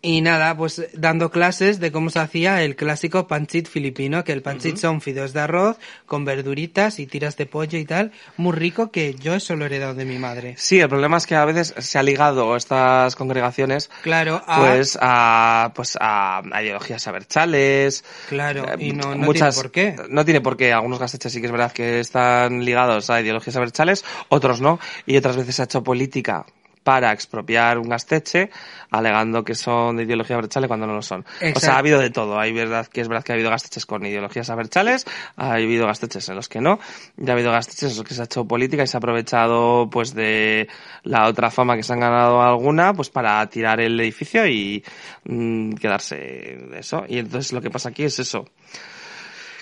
y 0.02 0.20
nada, 0.20 0.56
pues 0.56 0.86
dando 0.94 1.30
clases 1.30 1.80
de 1.80 1.92
cómo 1.92 2.10
se 2.10 2.18
hacía 2.18 2.62
el 2.62 2.76
clásico 2.76 3.26
panchit 3.26 3.68
filipino, 3.68 4.24
que 4.24 4.32
el 4.32 4.42
panchit 4.42 4.76
son 4.76 5.00
fideos 5.00 5.32
de 5.32 5.40
arroz 5.40 5.76
con 6.06 6.24
verduritas 6.24 6.98
y 6.98 7.06
tiras 7.06 7.36
de 7.36 7.46
pollo 7.46 7.78
y 7.78 7.84
tal, 7.84 8.12
muy 8.36 8.52
rico 8.52 8.90
que 8.90 9.14
yo 9.14 9.34
eso 9.34 9.56
lo 9.56 9.64
he 9.64 9.66
heredado 9.66 9.94
de 9.94 10.04
mi 10.04 10.18
madre. 10.18 10.54
Sí, 10.58 10.80
el 10.80 10.88
problema 10.88 11.16
es 11.16 11.26
que 11.26 11.34
a 11.34 11.44
veces 11.44 11.74
se 11.78 11.98
ha 11.98 12.02
ligado 12.02 12.56
estas 12.56 13.16
congregaciones 13.16 13.90
claro, 14.02 14.42
pues 14.56 14.98
a 15.00 15.72
pues 15.74 15.96
a, 16.00 16.42
ideologías 16.62 17.06
abertzales. 17.06 18.04
Claro, 18.28 18.66
eh, 18.68 18.76
y 18.78 18.92
no, 18.92 19.14
no 19.14 19.32
tiene 19.32 19.52
por 19.52 19.70
qué. 19.70 19.96
No 20.08 20.24
tiene 20.24 20.40
por 20.40 20.56
qué, 20.56 20.72
algunos 20.72 20.98
gasteches 20.98 21.32
sí 21.32 21.40
que 21.40 21.46
es 21.46 21.52
verdad 21.52 21.72
que 21.72 22.00
están 22.00 22.64
ligados 22.64 23.10
a 23.10 23.20
ideologías 23.20 23.56
abertzales, 23.56 24.04
otros 24.28 24.60
no, 24.60 24.78
y 25.06 25.16
otras 25.16 25.36
veces 25.36 25.56
se 25.56 25.62
ha 25.62 25.64
hecho 25.64 25.82
política 25.82 26.46
para 26.86 27.10
expropiar 27.10 27.78
un 27.78 27.88
gasteche, 27.88 28.48
alegando 28.92 29.42
que 29.42 29.56
son 29.56 29.96
de 29.96 30.04
ideología 30.04 30.36
abertzale 30.36 30.68
cuando 30.68 30.86
no 30.86 30.94
lo 30.94 31.02
son. 31.02 31.26
O 31.52 31.58
sea, 31.58 31.74
ha 31.74 31.78
habido 31.78 31.98
de 31.98 32.10
todo. 32.10 32.38
Hay 32.38 32.52
verdad 32.52 32.86
que 32.86 33.00
es 33.00 33.08
verdad 33.08 33.24
que 33.24 33.32
ha 33.32 33.34
habido 33.34 33.50
gasteches 33.50 33.84
con 33.86 34.06
ideologías 34.06 34.50
abertzales, 34.50 35.04
ha 35.34 35.54
habido 35.54 35.84
gasteches 35.88 36.28
en 36.28 36.36
los 36.36 36.48
que 36.48 36.60
no, 36.60 36.78
y 37.18 37.28
ha 37.28 37.32
habido 37.32 37.50
gasteches 37.50 37.90
en 37.90 37.96
los 37.96 38.06
que 38.06 38.14
se 38.14 38.20
ha 38.20 38.26
hecho 38.26 38.44
política 38.44 38.84
y 38.84 38.86
se 38.86 38.96
ha 38.96 38.98
aprovechado 38.98 39.90
pues 39.90 40.14
de 40.14 40.68
la 41.02 41.26
otra 41.26 41.50
fama 41.50 41.74
que 41.74 41.82
se 41.82 41.92
han 41.92 41.98
ganado 41.98 42.40
alguna, 42.40 42.94
pues 42.94 43.10
para 43.10 43.44
tirar 43.48 43.80
el 43.80 43.98
edificio 43.98 44.46
y 44.46 44.84
mm, 45.24 45.72
quedarse 45.72 46.14
de 46.14 46.78
eso. 46.78 47.02
Y 47.08 47.18
entonces 47.18 47.52
lo 47.52 47.60
que 47.60 47.70
pasa 47.70 47.88
aquí 47.88 48.04
es 48.04 48.20
eso 48.20 48.44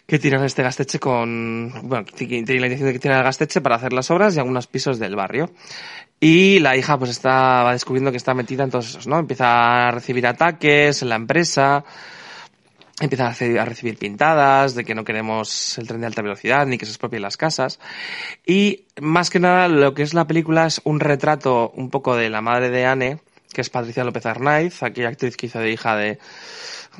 que 0.06 0.18
tiran 0.18 0.44
este 0.44 0.62
gasteche 0.62 0.98
con, 0.98 1.72
bueno, 1.84 2.04
tienen 2.04 2.60
la 2.60 2.66
intención 2.66 2.88
de 2.88 2.92
que 2.92 2.98
tiran 2.98 3.18
el 3.18 3.24
gasteche 3.24 3.60
para 3.62 3.76
hacer 3.76 3.92
las 3.92 4.10
obras 4.10 4.36
y 4.36 4.38
algunos 4.38 4.66
pisos 4.66 4.98
del 4.98 5.16
barrio. 5.16 5.50
Y 6.20 6.58
la 6.60 6.76
hija 6.76 6.98
pues 6.98 7.10
está, 7.10 7.62
va 7.62 7.72
descubriendo 7.72 8.10
que 8.10 8.16
está 8.16 8.34
metida 8.34 8.64
en 8.64 8.70
todos 8.70 8.88
esos, 8.88 9.06
¿no? 9.06 9.18
Empieza 9.18 9.88
a 9.88 9.90
recibir 9.90 10.26
ataques 10.26 11.02
en 11.02 11.08
la 11.10 11.16
empresa, 11.16 11.84
empieza 13.00 13.28
a 13.28 13.64
recibir 13.64 13.98
pintadas 13.98 14.74
de 14.74 14.84
que 14.84 14.94
no 14.94 15.04
queremos 15.04 15.76
el 15.78 15.86
tren 15.86 16.00
de 16.00 16.06
alta 16.06 16.22
velocidad 16.22 16.66
ni 16.66 16.78
que 16.78 16.86
se 16.86 16.92
expropien 16.92 17.22
las 17.22 17.36
casas. 17.36 17.80
Y 18.46 18.86
más 19.00 19.30
que 19.30 19.40
nada 19.40 19.68
lo 19.68 19.94
que 19.94 20.02
es 20.02 20.14
la 20.14 20.26
película 20.26 20.66
es 20.66 20.80
un 20.84 21.00
retrato 21.00 21.70
un 21.70 21.90
poco 21.90 22.16
de 22.16 22.30
la 22.30 22.40
madre 22.40 22.70
de 22.70 22.86
Anne, 22.86 23.20
que 23.52 23.60
es 23.60 23.70
Patricia 23.70 24.04
López 24.04 24.26
Arnaiz, 24.26 24.82
aquella 24.82 25.08
actriz 25.08 25.36
que 25.36 25.46
hizo 25.46 25.58
de 25.58 25.70
hija 25.70 25.96
de, 25.96 26.18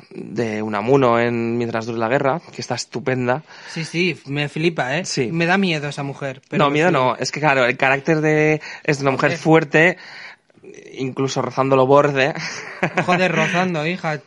de 0.09 0.61
Unamuno 0.61 1.19
en 1.19 1.57
Mientras 1.57 1.85
dure 1.85 1.97
la 1.97 2.07
guerra, 2.07 2.41
que 2.53 2.61
está 2.61 2.75
estupenda. 2.75 3.43
Sí, 3.69 3.85
sí, 3.85 4.19
me 4.27 4.49
flipa, 4.49 4.97
¿eh? 4.97 5.05
Sí. 5.05 5.31
Me 5.31 5.45
da 5.45 5.57
miedo 5.57 5.87
esa 5.89 6.03
mujer. 6.03 6.41
no, 6.51 6.69
miedo 6.69 6.91
no, 6.91 7.15
es 7.15 7.31
que 7.31 7.39
claro, 7.39 7.65
el 7.65 7.77
carácter 7.77 8.21
de 8.21 8.61
es 8.83 8.97
de 8.97 9.03
una 9.03 9.11
mujer 9.11 9.37
fuerte, 9.37 9.97
incluso 10.93 11.41
rozando 11.41 11.75
lo 11.75 11.85
borde. 11.85 12.33
Joder, 13.05 13.31
rozando, 13.35 13.85
hija. 13.85 14.21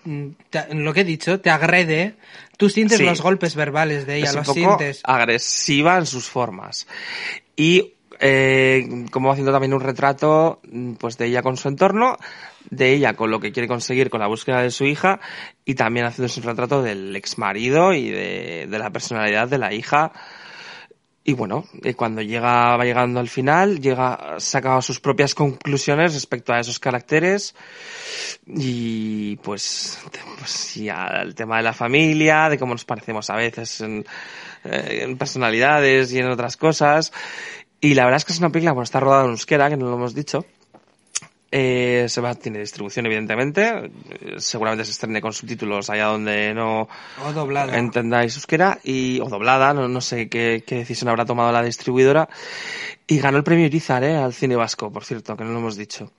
lo 0.73 0.93
que 0.93 1.01
he 1.01 1.05
dicho, 1.05 1.41
te 1.41 1.51
agrede. 1.51 2.15
Tú 2.57 2.69
sientes 2.69 3.01
los 3.01 3.21
golpes 3.21 3.55
verbales 3.55 4.07
de 4.07 4.17
ella, 4.17 4.31
es 4.31 4.35
un 4.35 4.43
poco 4.43 4.55
sientes. 4.55 5.01
agresiva 5.05 5.99
en 5.99 6.07
sus 6.07 6.29
formas. 6.29 6.87
Y 7.57 7.95
eh, 8.21 9.07
como 9.11 9.31
haciendo 9.31 9.53
también 9.53 9.75
un 9.75 9.81
retrato 9.81 10.61
pues 10.99 11.19
de 11.19 11.27
ella 11.27 11.43
con 11.43 11.57
su 11.57 11.69
entorno, 11.69 12.17
de 12.71 12.93
ella 12.93 13.15
con 13.15 13.31
lo 13.31 13.41
que 13.41 13.53
quiere 13.53 13.69
conseguir 13.69 14.11
con 14.11 14.21
la 14.21 14.27
búsqueda 14.27 14.63
de 14.63 14.71
su 14.71 14.85
hija 14.85 15.21
y 15.65 15.75
también 15.75 16.07
haciendo 16.07 16.33
un 16.37 16.43
retrato 16.43 16.83
del 16.83 17.15
ex 17.17 17.39
marido 17.39 17.93
y 17.93 18.11
de, 18.11 18.67
de 18.69 18.79
la 18.79 18.91
personalidad 18.91 19.49
de 19.49 19.59
la 19.59 19.73
hija. 19.73 20.13
Y 21.29 21.35
bueno, 21.35 21.67
eh, 21.85 21.93
cuando 21.93 22.23
llega, 22.23 22.75
va 22.79 22.85
llegando 22.85 23.21
al 23.21 23.29
final, 23.29 23.81
llega, 23.81 24.37
saca 24.39 24.81
sus 24.81 24.99
propias 24.99 25.35
conclusiones 25.35 26.15
respecto 26.15 26.55
a 26.55 26.61
esos 26.61 26.81
caracteres 26.81 27.55
y 28.47 29.37
pues, 29.37 29.99
pues 30.39 30.75
ya 30.77 31.05
el 31.23 31.35
tema 31.35 31.59
de 31.59 31.65
la 31.65 31.75
familia, 31.75 32.49
de 32.49 32.59
cómo 32.59 32.73
nos 32.73 32.87
parecemos 32.87 33.29
a 33.29 33.37
veces 33.37 33.83
en, 33.83 34.07
eh, 34.65 35.01
en 35.03 35.19
personalidades 35.19 36.15
y 36.15 36.19
en 36.19 36.31
otras 36.31 36.57
cosas. 36.57 37.13
Y 37.79 37.93
la 37.93 38.05
verdad 38.05 38.17
es 38.17 38.25
que 38.25 38.33
es 38.33 38.39
una 38.39 38.49
película, 38.49 38.73
bueno, 38.73 38.85
está 38.85 38.99
rodada 38.99 39.25
en 39.25 39.31
euskera, 39.33 39.69
que 39.69 39.77
no 39.77 39.85
lo 39.85 39.97
hemos 39.97 40.15
dicho. 40.15 40.47
Eh, 41.51 42.07
se 42.09 42.21
va, 42.21 42.35
tiene 42.35 42.59
distribución, 42.59 43.07
evidentemente. 43.07 43.91
Seguramente 44.37 44.85
se 44.85 44.91
estrene 44.91 45.23
con 45.23 45.33
subtítulos 45.33 45.89
allá 45.89 46.07
donde 46.07 46.53
no 46.53 46.89
o 47.25 47.33
doblada. 47.33 47.77
entendáis 47.79 48.35
euskera. 48.37 48.79
Y, 48.85 49.21
o 49.21 49.29
doblada, 49.29 49.73
no, 49.73 49.89
no 49.89 50.01
sé 50.01 50.29
qué, 50.29 50.63
qué, 50.67 50.77
decisión 50.77 51.09
habrá 51.09 51.25
tomado 51.25 51.51
la 51.51 51.63
distribuidora. 51.63 52.29
Y 53.07 53.19
ganó 53.19 53.39
el 53.39 53.45
premio 53.45 53.65
Irizar, 53.65 54.05
eh, 54.05 54.17
al 54.17 54.35
cine 54.35 54.57
vasco, 54.57 54.93
por 54.93 55.05
cierto, 55.05 55.37
que 55.37 55.45
no 55.45 55.53
lo 55.53 55.59
hemos 55.59 55.77
dicho. 55.77 56.13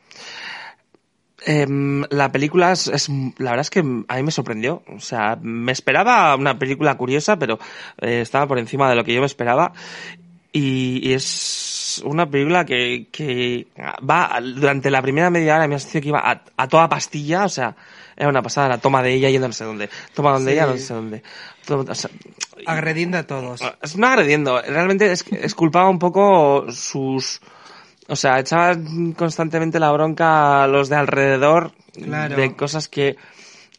Eh, 1.46 1.68
la 2.10 2.32
película 2.32 2.72
es, 2.72 2.88
es, 2.88 3.08
la 3.10 3.52
verdad 3.52 3.62
es 3.62 3.70
que 3.70 3.80
a 3.80 4.16
mí 4.16 4.24
me 4.24 4.32
sorprendió. 4.32 4.82
O 4.88 5.00
sea, 5.00 5.38
me 5.40 5.72
esperaba 5.72 6.36
una 6.36 6.58
película 6.58 6.98
curiosa, 6.98 7.38
pero 7.38 7.60
eh, 8.02 8.22
estaba 8.22 8.48
por 8.48 8.58
encima 8.58 8.90
de 8.90 8.96
lo 8.96 9.04
que 9.04 9.14
yo 9.14 9.20
me 9.20 9.28
esperaba. 9.28 9.74
Y, 10.52 11.08
y 11.08 11.14
es 11.14 11.79
una 11.98 12.30
película 12.30 12.66
que, 12.66 13.08
que 13.12 13.68
va, 14.08 14.40
durante 14.42 14.90
la 14.90 15.02
primera 15.02 15.30
media 15.30 15.56
hora 15.56 15.68
me 15.68 15.76
ha 15.76 15.80
sentido 15.80 16.02
que 16.02 16.08
iba 16.10 16.20
a, 16.20 16.42
a, 16.56 16.68
toda 16.68 16.88
pastilla, 16.88 17.46
o 17.46 17.50
sea, 17.50 17.76
era 18.16 18.30
una 18.30 18.42
pasada 18.42 18.70
la 18.70 18.78
toma 18.78 19.02
de 19.02 19.14
ella 19.14 19.30
yendo 19.30 19.48
no 19.48 19.54
sé 19.54 19.66
dónde, 19.66 19.90
toma 20.14 20.32
donde 20.32 20.52
sí. 20.52 20.58
ella 20.58 20.68
no 20.68 20.78
sé 20.78 20.94
dónde. 20.94 21.24
Todo, 21.66 21.86
o 21.90 21.96
sea, 21.96 22.10
agrediendo 22.66 23.18
a 23.18 23.24
todos. 23.24 23.62
No 23.96 24.08
agrediendo, 24.08 24.62
realmente 24.62 25.12
es, 25.12 25.26
es 25.32 25.56
culpaba 25.56 25.90
un 25.90 26.00
poco 26.00 26.72
sus, 26.72 27.42
o 28.08 28.16
sea, 28.16 28.40
echaba 28.40 28.78
constantemente 29.16 29.80
la 29.80 29.92
bronca 29.92 30.64
a 30.64 30.68
los 30.68 30.90
de 30.90 30.96
alrededor 30.96 31.72
claro. 31.94 32.36
de 32.36 32.56
cosas 32.56 32.88
que, 32.88 33.18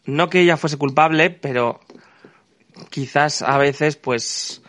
no 0.05 0.29
que 0.29 0.41
ella 0.41 0.57
fuese 0.57 0.77
culpable, 0.77 1.31
pero 1.31 1.81
quizás 2.91 3.43
a 3.43 3.59
veces 3.59 3.97
pues 3.97 4.63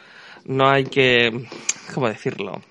no 0.46 0.70
hay 0.70 0.86
que, 0.86 1.48
¿cómo 1.94 2.08
decirlo? 2.08 2.62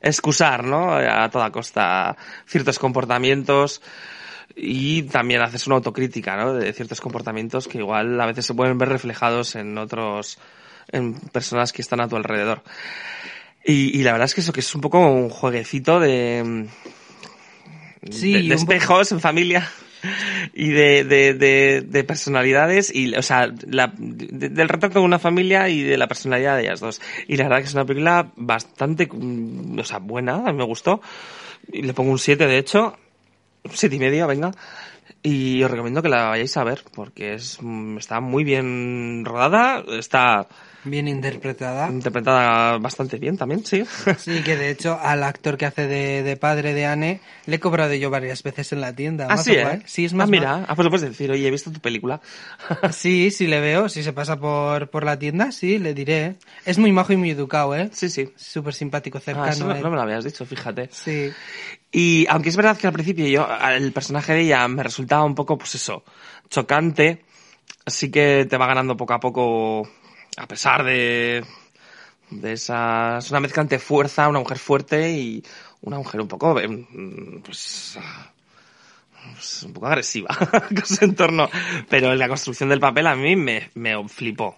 Excusar, 0.00 0.64
¿no? 0.64 0.92
A 0.94 1.28
toda 1.30 1.50
costa 1.50 2.16
ciertos 2.46 2.78
comportamientos 2.78 3.82
y 4.54 5.02
también 5.04 5.42
haces 5.42 5.66
una 5.66 5.76
autocrítica, 5.76 6.36
¿no? 6.36 6.54
De 6.54 6.72
ciertos 6.72 7.00
comportamientos 7.00 7.68
que 7.68 7.78
igual 7.78 8.20
a 8.20 8.26
veces 8.26 8.46
se 8.46 8.54
pueden 8.54 8.78
ver 8.78 8.88
reflejados 8.88 9.54
en 9.54 9.76
otros, 9.78 10.38
en 10.92 11.14
personas 11.14 11.72
que 11.72 11.82
están 11.82 12.00
a 12.00 12.08
tu 12.08 12.16
alrededor. 12.16 12.62
Y, 13.64 13.98
y 13.98 14.02
la 14.02 14.12
verdad 14.12 14.26
es 14.26 14.34
que 14.34 14.40
eso 14.40 14.52
que 14.52 14.60
es 14.60 14.74
un 14.74 14.80
poco 14.80 15.00
un 15.00 15.28
jueguecito 15.28 16.00
de, 16.00 16.68
sí, 18.10 18.32
de, 18.32 18.42
de 18.48 18.54
espejos 18.54 19.12
en 19.12 19.20
familia 19.20 19.68
y 20.54 20.70
de, 20.70 21.04
de, 21.04 21.34
de, 21.34 21.80
de, 21.82 22.04
personalidades 22.04 22.94
y, 22.94 23.14
o 23.14 23.22
sea, 23.22 23.52
la, 23.66 23.92
del 23.96 24.68
retrato 24.68 25.00
de 25.00 25.04
una 25.04 25.18
familia 25.18 25.68
y 25.68 25.82
de 25.82 25.96
la 25.96 26.08
personalidad 26.08 26.56
de 26.56 26.62
ellas 26.62 26.80
dos. 26.80 27.00
Y 27.26 27.36
la 27.36 27.44
verdad 27.44 27.58
que 27.58 27.64
es 27.64 27.74
una 27.74 27.84
película 27.84 28.32
bastante, 28.36 29.08
o 29.10 29.84
sea, 29.84 29.98
buena, 29.98 30.36
a 30.36 30.52
mí 30.52 30.58
me 30.58 30.64
gustó. 30.64 31.00
Y 31.72 31.82
le 31.82 31.94
pongo 31.94 32.12
un 32.12 32.18
7, 32.18 32.46
de 32.46 32.58
hecho. 32.58 32.96
Siete 33.72 33.96
y 33.96 33.98
medio, 33.98 34.26
venga. 34.26 34.52
Y 35.22 35.62
os 35.62 35.70
recomiendo 35.70 36.02
que 36.02 36.08
la 36.08 36.28
vayáis 36.28 36.56
a 36.56 36.64
ver, 36.64 36.84
porque 36.94 37.34
es, 37.34 37.58
está 37.98 38.20
muy 38.20 38.44
bien 38.44 39.24
rodada, 39.24 39.82
está 39.98 40.46
Bien 40.86 41.08
interpretada. 41.08 41.88
Interpretada 41.90 42.78
bastante 42.78 43.18
bien 43.18 43.36
también, 43.36 43.66
sí. 43.66 43.84
Sí, 44.18 44.42
que 44.42 44.56
de 44.56 44.70
hecho 44.70 44.98
al 45.00 45.24
actor 45.24 45.56
que 45.56 45.66
hace 45.66 45.88
de, 45.88 46.22
de 46.22 46.36
padre 46.36 46.74
de 46.74 46.86
Anne 46.86 47.20
le 47.46 47.56
he 47.56 47.60
cobrado 47.60 47.92
yo 47.94 48.08
varias 48.08 48.42
veces 48.44 48.72
en 48.72 48.80
la 48.80 48.94
tienda. 48.94 49.26
Ah, 49.28 49.36
sí, 49.36 49.52
¿eh? 49.54 49.82
Sí, 49.84 50.04
es 50.04 50.14
más. 50.14 50.28
Ah, 50.28 50.30
mira, 50.30 50.64
ah, 50.68 50.74
pues 50.76 50.84
lo 50.84 50.90
puedes 50.90 51.08
decir, 51.08 51.30
oye, 51.30 51.46
he 51.46 51.50
visto 51.50 51.72
tu 51.72 51.80
película. 51.80 52.20
sí, 52.92 53.32
sí 53.32 53.48
le 53.48 53.60
veo, 53.60 53.88
si 53.88 54.04
se 54.04 54.12
pasa 54.12 54.38
por, 54.38 54.88
por 54.88 55.04
la 55.04 55.18
tienda, 55.18 55.50
sí, 55.50 55.78
le 55.78 55.92
diré. 55.92 56.36
Es 56.64 56.78
muy 56.78 56.92
majo 56.92 57.12
y 57.12 57.16
muy 57.16 57.30
educado, 57.30 57.74
¿eh? 57.74 57.90
Sí, 57.92 58.08
sí. 58.08 58.32
Súper 58.36 58.72
simpático, 58.72 59.18
cercano. 59.18 59.46
Ah, 59.46 59.50
eso 59.50 59.66
no, 59.66 59.74
no, 59.74 59.90
me 59.90 59.96
lo 59.96 60.02
habías 60.02 60.24
dicho, 60.24 60.46
fíjate. 60.46 60.88
Sí. 60.92 61.32
Y 61.90 62.26
aunque 62.28 62.50
es 62.50 62.56
verdad 62.56 62.76
que 62.76 62.86
al 62.86 62.92
principio 62.92 63.26
yo, 63.26 63.48
el 63.74 63.92
personaje 63.92 64.34
de 64.34 64.42
ella 64.42 64.68
me 64.68 64.84
resultaba 64.84 65.24
un 65.24 65.34
poco, 65.34 65.58
pues 65.58 65.74
eso, 65.74 66.04
chocante, 66.48 67.24
sí 67.86 68.10
que 68.10 68.46
te 68.48 68.56
va 68.56 68.66
ganando 68.66 68.96
poco 68.96 69.14
a 69.14 69.20
poco 69.20 69.88
a 70.36 70.46
pesar 70.46 70.84
de, 70.84 71.44
de 72.30 72.52
esa... 72.52 73.18
Es 73.18 73.30
una 73.30 73.40
mezcla 73.40 73.62
entre 73.62 73.78
fuerza, 73.78 74.28
una 74.28 74.40
mujer 74.40 74.58
fuerte 74.58 75.10
y 75.10 75.42
una 75.82 75.98
mujer 75.98 76.20
un 76.20 76.28
poco, 76.28 76.54
pues, 77.44 77.98
pues 79.34 79.62
un 79.62 79.72
poco 79.72 79.86
agresiva 79.86 80.28
con 80.68 80.86
su 80.86 81.04
entorno. 81.04 81.48
Pero 81.88 82.14
la 82.14 82.28
construcción 82.28 82.68
del 82.68 82.80
papel 82.80 83.06
a 83.06 83.14
mí 83.14 83.36
me, 83.36 83.70
me 83.74 84.08
flipó. 84.08 84.56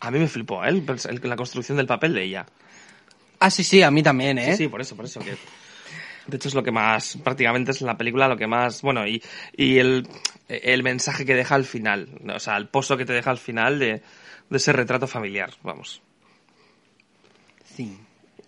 A 0.00 0.10
mí 0.10 0.18
me 0.18 0.28
flipó, 0.28 0.64
¿eh? 0.64 0.82
la 1.22 1.36
construcción 1.36 1.76
del 1.76 1.86
papel 1.86 2.14
de 2.14 2.24
ella. 2.24 2.46
Ah, 3.40 3.50
sí, 3.50 3.64
sí, 3.64 3.82
a 3.82 3.90
mí 3.90 4.02
también, 4.02 4.38
¿eh? 4.38 4.52
Sí, 4.52 4.64
sí, 4.64 4.68
por 4.68 4.80
eso, 4.80 4.96
por 4.96 5.04
eso. 5.04 5.20
Que, 5.20 5.36
de 6.26 6.36
hecho, 6.36 6.48
es 6.48 6.54
lo 6.54 6.62
que 6.62 6.72
más, 6.72 7.18
prácticamente 7.22 7.70
es 7.70 7.80
la 7.82 7.96
película 7.96 8.28
lo 8.28 8.36
que 8.36 8.46
más, 8.46 8.82
bueno, 8.82 9.06
y, 9.06 9.22
y 9.56 9.78
el, 9.78 10.08
el 10.48 10.82
mensaje 10.82 11.24
que 11.24 11.34
deja 11.34 11.54
al 11.54 11.64
final, 11.64 12.08
o 12.34 12.40
sea, 12.40 12.56
el 12.56 12.68
pozo 12.68 12.96
que 12.96 13.04
te 13.04 13.12
deja 13.12 13.30
al 13.30 13.38
final 13.38 13.78
de, 13.78 14.02
de 14.50 14.56
ese 14.56 14.72
retrato 14.72 15.06
familiar, 15.06 15.50
vamos. 15.62 16.02
Sí. 17.64 17.98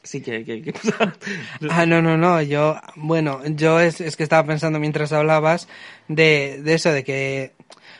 Sí, 0.03 0.23
que... 0.23 0.45
que, 0.45 0.63
que 0.63 0.73
pasa? 0.73 1.15
Ah, 1.71 1.85
no, 1.85 2.01
no, 2.01 2.17
no, 2.17 2.41
yo, 2.41 2.81
bueno, 2.97 3.43
yo 3.45 3.81
es, 3.81 4.01
es 4.01 4.17
que 4.17 4.23
estaba 4.23 4.47
pensando 4.47 4.79
mientras 4.79 5.13
hablabas 5.13 5.69
de, 6.07 6.61
de 6.63 6.75
eso, 6.75 6.91
de 6.93 7.05
que 7.05 7.53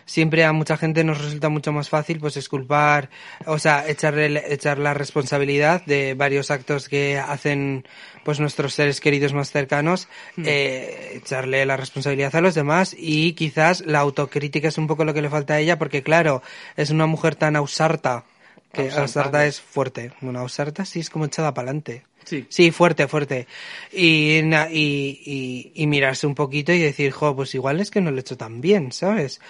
siempre 0.09 0.45
a 0.45 0.53
mucha 0.53 0.77
gente 0.77 1.05
nos 1.05 1.23
resulta 1.23 1.51
mucho 1.51 1.71
más 1.71 1.89
fácil 1.91 2.19
pues 2.19 2.37
esculpar, 2.37 3.11
o 3.47 3.59
sea, 3.59 3.87
echarle, 3.87 4.43
echar 4.49 4.79
la 4.79 4.95
responsabilidad 4.95 5.85
de 5.85 6.15
varios 6.15 6.51
actos 6.51 6.89
que 6.89 7.19
hacen 7.19 7.87
pues 8.25 8.41
nuestros 8.41 8.75
seres 8.75 9.01
queridos 9.01 9.35
más 9.35 9.51
cercanos, 9.51 10.09
eh, 10.39 11.13
echarle 11.15 11.65
la 11.67 11.77
responsabilidad 11.77 12.35
a 12.35 12.41
los 12.41 12.55
demás 12.55 12.97
y 12.99 13.35
quizás 13.35 13.85
la 13.87 14.01
autocrítica 14.01 14.69
es 14.69 14.79
un 14.79 14.87
poco 14.87 15.05
lo 15.05 15.15
que 15.15 15.23
le 15.23 15.31
falta 15.31 15.55
a 15.55 15.61
ella 15.61 15.79
porque 15.79 16.03
claro, 16.03 16.43
es 16.77 16.91
una 16.91 17.07
mujer 17.07 17.37
tan 17.37 17.55
ausarta, 17.55 18.25
que 18.73 18.91
Ausarta, 18.91 19.47
es 19.47 19.61
fuerte, 19.61 20.13
bueno, 20.21 20.41
ausarta 20.41 20.85
sí 20.85 21.01
es 21.01 21.11
como 21.11 21.27
echada 21.27 21.53
para 21.55 21.67
adelante. 21.69 22.05
Sí. 22.25 22.45
Sí, 22.51 22.71
fuerte, 22.71 23.09
fuerte. 23.09 23.47
Y, 23.91 24.41
y, 24.41 25.23
y, 25.25 25.73
y 25.75 25.87
mirarse 25.87 26.27
un 26.27 26.35
poquito 26.35 26.73
y 26.75 26.79
decir, 26.79 27.11
jo, 27.11 27.35
pues 27.35 27.55
igual 27.55 27.81
es 27.81 27.91
que 27.91 28.03
no 28.03 28.11
lo 28.11 28.19
he 28.19 28.21
hecho 28.21 28.37
tan 28.37 28.61
bien, 28.61 28.93
¿sabes? 28.93 29.41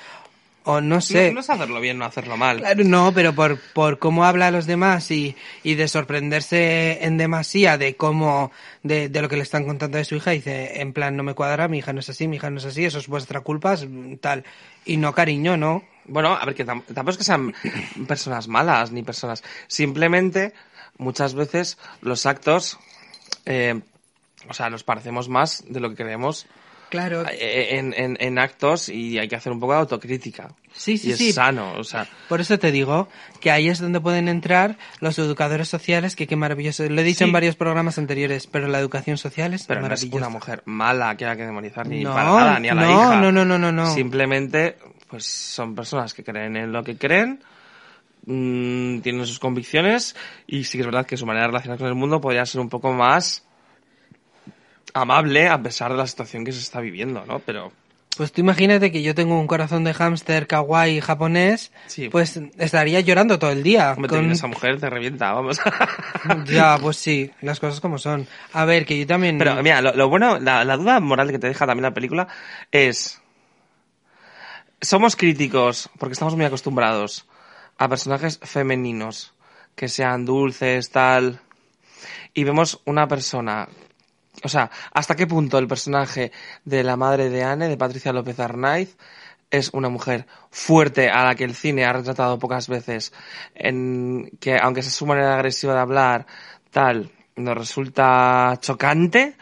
O 0.70 0.82
no 0.82 1.00
sé. 1.00 1.28
No, 1.28 1.34
no 1.36 1.40
es 1.40 1.48
hacerlo 1.48 1.80
bien, 1.80 1.96
no 1.96 2.04
hacerlo 2.04 2.36
mal. 2.36 2.58
Claro, 2.58 2.84
no, 2.84 3.10
pero 3.14 3.34
por, 3.34 3.58
por 3.72 3.98
cómo 3.98 4.26
habla 4.26 4.48
a 4.48 4.50
los 4.50 4.66
demás 4.66 5.10
y, 5.10 5.34
y 5.62 5.76
de 5.76 5.88
sorprenderse 5.88 7.04
en 7.06 7.16
demasía 7.16 7.78
de 7.78 7.96
cómo, 7.96 8.52
de, 8.82 9.08
de 9.08 9.22
lo 9.22 9.30
que 9.30 9.36
le 9.36 9.44
están 9.44 9.64
contando 9.64 9.96
de 9.96 10.04
su 10.04 10.16
hija, 10.16 10.32
dice, 10.32 10.82
en 10.82 10.92
plan, 10.92 11.16
no 11.16 11.22
me 11.22 11.32
cuadra, 11.32 11.68
mi 11.68 11.78
hija 11.78 11.94
no 11.94 12.00
es 12.00 12.08
así, 12.10 12.28
mi 12.28 12.36
hija 12.36 12.50
no 12.50 12.58
es 12.58 12.66
así, 12.66 12.84
eso 12.84 12.98
es 12.98 13.08
vuestra 13.08 13.40
culpa, 13.40 13.72
es 13.72 13.86
tal. 14.20 14.44
Y 14.84 14.98
no, 14.98 15.14
cariño, 15.14 15.56
no. 15.56 15.84
Bueno, 16.04 16.34
a 16.34 16.44
ver, 16.44 16.54
que 16.54 16.66
tam- 16.66 16.82
tampoco 16.84 17.12
es 17.12 17.16
que 17.16 17.24
sean 17.24 17.54
personas 18.06 18.46
malas 18.46 18.92
ni 18.92 19.02
personas. 19.02 19.42
Simplemente, 19.68 20.52
muchas 20.98 21.32
veces 21.32 21.78
los 22.02 22.26
actos, 22.26 22.78
eh, 23.46 23.80
o 24.48 24.52
sea, 24.52 24.68
nos 24.68 24.84
parecemos 24.84 25.30
más 25.30 25.64
de 25.66 25.80
lo 25.80 25.88
que 25.88 25.96
creemos 25.96 26.46
Claro. 26.90 27.24
eh, 27.28 27.76
en, 27.78 27.92
en, 27.96 28.16
en 28.20 28.38
actos 28.38 28.88
y 28.88 29.18
hay 29.18 29.28
que 29.28 29.36
hacer 29.36 29.52
un 29.52 29.60
poco 29.60 29.72
de 29.74 29.80
autocrítica. 29.80 30.48
Sí, 30.72 30.96
sí, 30.96 31.08
y 31.08 31.12
es 31.12 31.18
sí. 31.18 31.32
sano, 31.32 31.72
o 31.76 31.82
sea, 31.84 32.06
Por 32.28 32.40
eso 32.40 32.58
te 32.58 32.70
digo 32.70 33.08
que 33.40 33.50
ahí 33.50 33.68
es 33.68 33.80
donde 33.80 34.00
pueden 34.00 34.28
entrar 34.28 34.76
los 35.00 35.18
educadores 35.18 35.68
sociales, 35.68 36.14
que 36.14 36.26
qué 36.26 36.36
maravilloso. 36.36 36.88
Lo 36.88 37.00
he 37.00 37.04
dicho 37.04 37.18
Sí. 37.18 37.24
en 37.24 37.32
varios 37.32 37.56
programas 37.56 37.98
anteriores, 37.98 38.46
pero 38.46 38.68
la 38.68 38.78
educación 38.78 39.18
social 39.18 39.54
es 39.54 39.64
pero 39.66 39.80
no 39.80 39.86
es 39.86 39.90
maravillosa. 39.90 40.16
una 40.18 40.28
mujer 40.28 40.62
mala 40.66 41.16
que 41.16 41.24
haya 41.26 41.36
que 41.36 41.44
demonizar 41.46 41.86
ni 41.88 42.04
No, 42.04 42.12
para 42.14 42.24
nada, 42.28 42.60
ni 42.60 42.68
a 42.68 42.74
la 42.74 42.82
no, 42.82 42.90
hija. 42.90 43.20
no, 43.20 43.32
no, 43.32 43.44
no, 43.44 43.58
no, 43.58 43.72
no. 43.72 43.92
Simplemente, 43.94 44.76
pues 45.08 45.24
son 45.26 45.74
personas 45.74 46.14
que 46.14 46.22
creen 46.22 46.56
en 46.56 46.70
lo 46.72 46.84
que 46.84 46.96
creen, 46.96 47.42
mm, 48.26 49.00
tienen 49.00 49.26
sus 49.26 49.38
convicciones 49.38 50.14
y 50.46 50.64
sí 50.64 50.78
que 50.78 50.82
es 50.82 50.86
verdad 50.86 51.06
que 51.06 51.16
su 51.16 51.26
manera 51.26 51.44
de 51.46 51.48
relacionarse 51.48 51.80
con 51.82 51.88
el 51.88 51.94
mundo 51.96 52.20
podría 52.20 52.46
ser 52.46 52.60
un 52.60 52.68
poco 52.68 52.92
más 52.92 53.44
amable 54.94 55.48
a 55.48 55.60
pesar 55.62 55.90
de 55.92 55.98
la 55.98 56.06
situación 56.06 56.44
que 56.44 56.52
se 56.52 56.60
está 56.60 56.80
viviendo, 56.80 57.24
¿no? 57.26 57.38
Pero 57.40 57.72
Pues 58.16 58.32
tú 58.32 58.40
imagínate 58.40 58.90
que 58.90 59.02
yo 59.02 59.14
tengo 59.14 59.38
un 59.38 59.46
corazón 59.46 59.84
de 59.84 59.94
hámster 59.94 60.46
kawaii 60.48 61.00
japonés, 61.00 61.70
Sí. 61.86 62.08
pues 62.08 62.40
estaría 62.58 62.98
llorando 63.00 63.38
todo 63.38 63.50
el 63.52 63.62
día. 63.62 63.92
hombre, 63.92 64.08
con- 64.08 64.30
esa 64.32 64.46
mujer 64.48 64.80
te 64.80 64.90
revienta, 64.90 65.32
vamos. 65.32 65.60
Ya, 66.46 66.78
pues 66.80 66.96
sí, 66.96 67.30
las 67.42 67.60
cosas 67.60 67.80
como 67.80 67.96
son. 67.98 68.26
A 68.52 68.64
ver, 68.64 68.84
que 68.86 68.98
yo 68.98 69.06
también... 69.06 69.38
Pero 69.38 69.62
mira, 69.62 69.80
lo, 69.80 69.94
lo 69.94 70.08
bueno, 70.08 70.38
la, 70.40 70.64
la 70.64 70.76
duda 70.76 70.98
moral 71.00 71.30
que 71.30 71.38
te 71.38 71.46
deja 71.46 71.66
también 71.66 71.84
la 71.84 71.94
película 71.94 72.26
es... 72.72 73.20
Somos 74.80 75.16
críticos, 75.16 75.90
porque 75.98 76.12
estamos 76.12 76.36
muy 76.36 76.44
acostumbrados 76.44 77.26
a 77.78 77.88
personajes 77.88 78.38
femeninos, 78.42 79.34
que 79.76 79.88
sean 79.88 80.24
dulces, 80.24 80.90
tal... 80.90 81.40
Y 82.34 82.44
vemos 82.44 82.80
una 82.84 83.06
persona... 83.08 83.68
O 84.44 84.48
sea, 84.48 84.70
¿hasta 84.92 85.16
qué 85.16 85.26
punto 85.26 85.58
el 85.58 85.66
personaje 85.66 86.32
de 86.64 86.84
la 86.84 86.96
madre 86.96 87.30
de 87.30 87.44
Anne, 87.44 87.68
de 87.68 87.76
Patricia 87.76 88.12
López 88.12 88.38
Arnaiz, 88.40 88.96
es 89.50 89.70
una 89.72 89.88
mujer 89.88 90.26
fuerte 90.50 91.10
a 91.10 91.24
la 91.24 91.34
que 91.34 91.44
el 91.44 91.54
cine 91.54 91.84
ha 91.84 91.92
retratado 91.92 92.38
pocas 92.38 92.68
veces, 92.68 93.12
en 93.54 94.30
que 94.40 94.58
aunque 94.58 94.82
sea 94.82 94.92
su 94.92 95.06
manera 95.06 95.34
agresiva 95.34 95.74
de 95.74 95.80
hablar, 95.80 96.26
tal, 96.70 97.10
nos 97.36 97.56
resulta 97.56 98.58
chocante. 98.60 99.36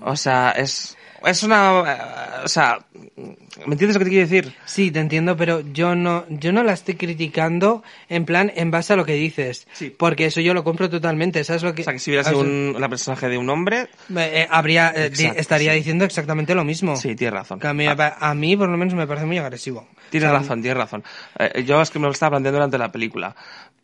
O 0.00 0.16
sea, 0.16 0.50
es, 0.50 0.95
es 1.24 1.42
una, 1.42 1.82
eh, 1.86 2.44
o 2.44 2.48
sea, 2.48 2.78
¿me 3.16 3.72
entiendes 3.72 3.94
lo 3.94 3.98
que 4.00 4.04
te 4.04 4.10
quiero 4.10 4.28
decir? 4.28 4.52
Sí, 4.64 4.90
te 4.90 5.00
entiendo, 5.00 5.36
pero 5.36 5.60
yo 5.72 5.94
no, 5.94 6.24
yo 6.28 6.52
no 6.52 6.62
la 6.62 6.72
estoy 6.72 6.94
criticando 6.94 7.82
en 8.08 8.24
plan 8.24 8.52
en 8.54 8.70
base 8.70 8.92
a 8.92 8.96
lo 8.96 9.04
que 9.04 9.14
dices. 9.14 9.66
Sí. 9.72 9.94
Porque 9.96 10.26
eso 10.26 10.40
yo 10.40 10.54
lo 10.54 10.64
compro 10.64 10.90
totalmente, 10.90 11.42
¿sabes 11.44 11.62
lo 11.62 11.74
que...? 11.74 11.82
O 11.82 11.84
sea, 11.84 11.92
que 11.92 11.98
si 11.98 12.10
hubiera 12.10 12.24
sido 12.24 12.40
un, 12.40 12.76
la 12.78 12.88
personaje 12.88 13.28
de 13.28 13.38
un 13.38 13.48
hombre, 13.50 13.88
Eh, 14.16 14.46
habría, 14.50 14.92
eh, 14.94 15.10
di- 15.10 15.24
estaría 15.36 15.72
sí. 15.72 15.78
diciendo 15.78 16.04
exactamente 16.04 16.54
lo 16.54 16.64
mismo. 16.64 16.96
sí, 16.96 17.14
tienes 17.16 17.34
razón. 17.34 17.58
Que 17.60 17.68
a, 17.68 17.74
mí, 17.74 17.86
Ah, 17.86 18.16
a 18.20 18.34
mí, 18.34 18.56
por 18.56 18.68
lo 18.68 18.76
menos, 18.76 18.94
me 18.94 19.06
parece 19.06 19.26
muy 19.26 19.38
agresivo. 19.38 19.86
Tienes 20.10 20.28
O 20.28 20.32
sea, 20.32 20.38
razón, 20.40 20.62
tienes 20.62 20.78
razón. 20.78 21.02
Eh, 21.38 21.64
yo 21.64 21.80
es 21.82 21.90
que 21.90 21.98
me 21.98 22.06
lo 22.06 22.12
estaba 22.12 22.30
planteando 22.30 22.58
durante 22.58 22.78
la 22.78 22.92
película. 22.92 23.34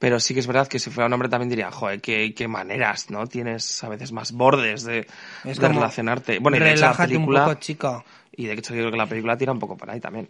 Pero 0.02 0.18
sí 0.18 0.34
que 0.34 0.40
es 0.40 0.48
verdad 0.48 0.66
que 0.66 0.80
si 0.80 0.90
fuera 0.90 1.06
un 1.06 1.12
hombre 1.12 1.28
también 1.28 1.48
diría, 1.48 1.70
joder, 1.70 2.00
qué, 2.00 2.34
qué 2.34 2.48
maneras, 2.48 3.08
¿no? 3.08 3.28
Tienes 3.28 3.84
a 3.84 3.88
veces 3.88 4.10
más 4.10 4.32
bordes 4.32 4.82
de, 4.82 5.06
relacionarte. 5.44 6.40
Bueno, 6.40 6.56
y 6.56 6.60
de 6.60 6.72
hecho 6.72 6.80
la 6.80 6.86
Relájate 6.88 7.12
película, 7.14 7.40
un 7.42 7.46
poco, 7.50 7.60
chico. 7.60 8.04
y 8.32 8.46
de 8.46 8.54
hecho 8.54 8.74
yo 8.74 8.80
creo 8.80 8.90
que 8.90 8.96
la 8.96 9.06
película 9.06 9.36
tira 9.36 9.52
un 9.52 9.60
poco 9.60 9.76
por 9.76 9.88
ahí 9.88 10.00
también. 10.00 10.28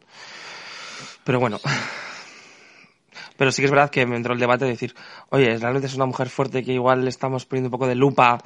Pero 1.24 1.40
bueno. 1.40 1.58
Pero 3.38 3.50
sí 3.50 3.62
que 3.62 3.64
es 3.64 3.70
verdad 3.70 3.88
que 3.88 4.04
me 4.04 4.14
entró 4.16 4.34
el 4.34 4.40
debate 4.40 4.66
de 4.66 4.72
decir, 4.72 4.94
oye, 5.30 5.56
realmente 5.56 5.86
es 5.86 5.94
una 5.94 6.04
mujer 6.04 6.28
fuerte 6.28 6.62
que 6.62 6.74
igual 6.74 7.04
le 7.04 7.08
estamos 7.08 7.46
poniendo 7.46 7.68
un 7.68 7.72
poco 7.72 7.86
de 7.86 7.94
lupa 7.94 8.36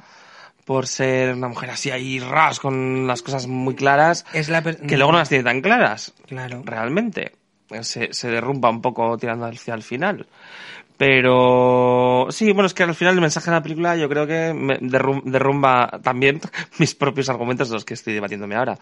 por 0.63 0.87
ser 0.87 1.33
una 1.33 1.49
mujer 1.49 1.71
así 1.71 1.91
ahí 1.91 2.19
ras 2.19 2.61
con 2.61 3.05
las 3.05 3.21
cosas 3.21 3.47
muy 3.47 3.75
claras 3.75 4.25
Es 4.31 4.47
la 4.47 4.63
que 4.63 4.95
luego 4.95 5.11
no 5.11 5.17
las 5.17 5.27
tiene 5.27 5.43
tan 5.43 5.59
claras 5.59 6.13
Claro. 6.25 6.61
realmente. 6.63 7.33
Se, 7.81 8.13
se 8.13 8.29
derrumba 8.29 8.69
un 8.69 8.81
poco 8.81 9.17
tirando 9.17 9.45
hacia 9.45 9.73
el 9.73 9.83
final. 9.83 10.25
Pero 10.97 12.27
sí, 12.31 12.51
bueno, 12.51 12.65
es 12.67 12.73
que 12.73 12.83
al 12.83 12.95
final 12.95 13.15
el 13.15 13.21
mensaje 13.21 13.49
de 13.49 13.55
la 13.57 13.63
película 13.63 13.95
yo 13.95 14.09
creo 14.09 14.25
que 14.27 14.53
me 14.53 14.79
derrum- 14.79 15.23
derrumba 15.23 15.99
también 16.03 16.41
mis 16.79 16.95
propios 16.95 17.29
argumentos 17.29 17.69
de 17.69 17.75
los 17.75 17.85
que 17.85 17.93
estoy 17.93 18.13
debatiéndome 18.13 18.55
ahora. 18.55 18.77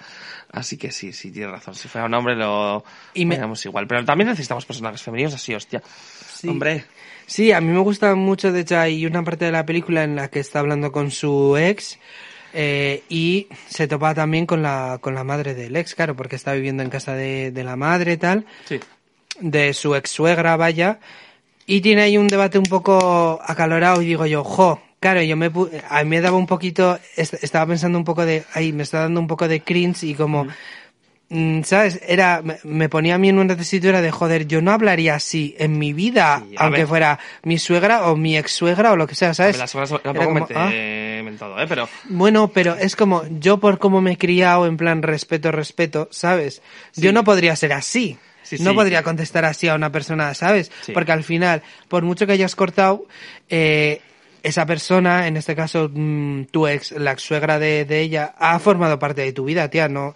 Así 0.52 0.78
que 0.78 0.92
sí, 0.92 1.12
sí, 1.14 1.32
tienes 1.32 1.52
razón. 1.52 1.76
Si 1.76 1.88
fuera 1.88 2.08
un 2.08 2.14
hombre 2.14 2.36
lo 2.36 2.84
Y 3.14 3.26
me- 3.26 3.40
igual. 3.66 3.88
Pero 3.88 4.04
también 4.06 4.30
necesitamos 4.30 4.66
personajes 4.66 5.02
femeninos 5.02 5.34
así, 5.34 5.54
hostia. 5.54 5.82
Sí. 6.28 6.48
Hombre, 6.48 6.86
Sí, 7.28 7.52
a 7.52 7.60
mí 7.60 7.72
me 7.72 7.80
gusta 7.80 8.14
mucho, 8.14 8.52
de 8.52 8.60
hecho 8.60 8.78
hay 8.78 9.04
una 9.04 9.24
parte 9.24 9.46
de 9.46 9.52
la 9.52 9.66
película 9.66 10.04
en 10.04 10.16
la 10.16 10.28
que 10.30 10.40
está 10.40 10.60
hablando 10.60 10.92
con 10.92 11.10
su 11.10 11.58
ex 11.58 11.98
eh, 12.54 13.02
y 13.10 13.48
se 13.68 13.88
topa 13.88 14.14
también 14.14 14.46
con 14.46 14.62
la, 14.62 15.00
con 15.02 15.16
la 15.16 15.24
madre 15.24 15.56
del 15.56 15.76
ex, 15.76 15.96
claro, 15.96 16.16
porque 16.16 16.36
está 16.36 16.54
viviendo 16.54 16.84
en 16.84 16.92
casa 16.92 17.14
de, 17.16 17.50
de 17.50 17.64
la 17.64 17.76
madre 17.78 18.14
y 18.14 18.18
tal, 18.18 18.46
sí. 18.66 18.80
de 19.40 19.74
su 19.74 19.96
ex 19.96 20.12
suegra, 20.12 20.56
vaya, 20.56 21.00
y 21.66 21.82
tiene 21.82 22.04
ahí 22.04 22.18
un 22.18 22.28
debate 22.28 22.58
un 22.58 22.66
poco 22.66 23.40
acalorado 23.44 24.02
y 24.02 24.06
digo 24.06 24.26
yo, 24.26 24.44
jo, 24.44 24.82
claro, 25.00 25.22
yo 25.22 25.36
me, 25.38 25.52
a 25.90 26.04
mí 26.04 26.10
me 26.10 26.22
daba 26.22 26.38
un 26.38 26.48
poquito, 26.48 27.00
est- 27.16 27.44
estaba 27.44 27.68
pensando 27.68 27.98
un 27.98 28.04
poco 28.06 28.26
de, 28.26 28.44
ay, 28.54 28.72
me 28.74 28.84
está 28.84 29.00
dando 29.02 29.20
un 29.20 29.28
poco 29.28 29.48
de 29.48 29.62
cringe 29.62 30.04
y 30.04 30.16
como... 30.16 30.48
Mm, 31.28 31.64
¿Sabes? 31.64 32.00
Era, 32.08 32.44
me, 32.64 32.88
ponía 32.88 33.16
a 33.16 33.18
mí 33.18 33.30
en 33.30 33.40
una 33.40 33.58
tesitura 33.58 34.00
de 34.00 34.12
joder, 34.12 34.46
yo 34.46 34.62
no 34.62 34.72
hablaría 34.72 35.16
así 35.16 35.56
en 35.58 35.80
mi 35.80 35.92
vida, 35.92 36.44
Sí, 36.48 36.56
aunque 36.60 36.82
ver. 36.82 36.88
fuera 36.88 37.20
mi 37.42 37.58
suegra 37.58 38.06
o 38.12 38.16
mi 38.16 38.38
ex 38.38 38.52
suegra 38.52 38.92
o 38.92 38.96
lo 38.96 39.08
que 39.08 39.16
sea, 39.16 39.34
¿sabes? 39.34 39.58
Las 39.58 39.74
Era 39.74 40.14
tampoco 40.14 40.26
como, 40.26 40.48
me 40.48 40.56
ah, 40.56 40.70
¿eh? 41.60 41.66
Pero 41.68 41.90
Bueno, 42.10 42.50
pero 42.50 42.76
es 42.76 42.96
como, 42.96 43.24
yo 43.40 43.60
por 43.60 43.80
cómo 43.80 44.02
me 44.02 44.12
he 44.12 44.18
criado, 44.18 44.68
en 44.68 44.78
plan 44.78 45.02
respeto, 45.02 45.52
respeto, 45.52 46.08
¿sabes? 46.12 46.62
Yo 46.96 47.12
no 47.12 47.24
podría 47.24 47.56
ser 47.56 47.74
así. 47.74 48.20
Sí, 48.46 48.58
no 48.62 48.70
sí. 48.70 48.76
podría 48.78 49.04
contestar 49.04 49.44
así 49.44 49.68
a 49.68 49.76
una 49.76 49.92
persona, 49.92 50.34
¿sabes? 50.34 50.72
Sí. 50.82 50.94
Porque 50.94 51.12
al 51.12 51.24
final, 51.26 51.62
por 51.90 52.04
mucho 52.04 52.26
que 52.26 52.32
hayas 52.34 52.56
cortado, 52.56 53.06
eh, 53.50 54.00
esa 54.44 54.66
persona, 54.66 55.28
en 55.28 55.36
este 55.38 55.56
caso 55.56 55.90
mm, 55.92 56.46
tu 56.52 56.68
ex, 56.68 56.92
la 56.92 57.12
ex 57.14 57.24
suegra 57.24 57.58
de, 57.60 57.84
de 57.86 58.02
ella, 58.02 58.36
ha 58.38 58.58
formado 58.60 59.00
parte 59.00 59.22
de 59.24 59.34
tu 59.34 59.46
vida, 59.46 59.68
tía, 59.70 59.90
¿no? 59.90 60.14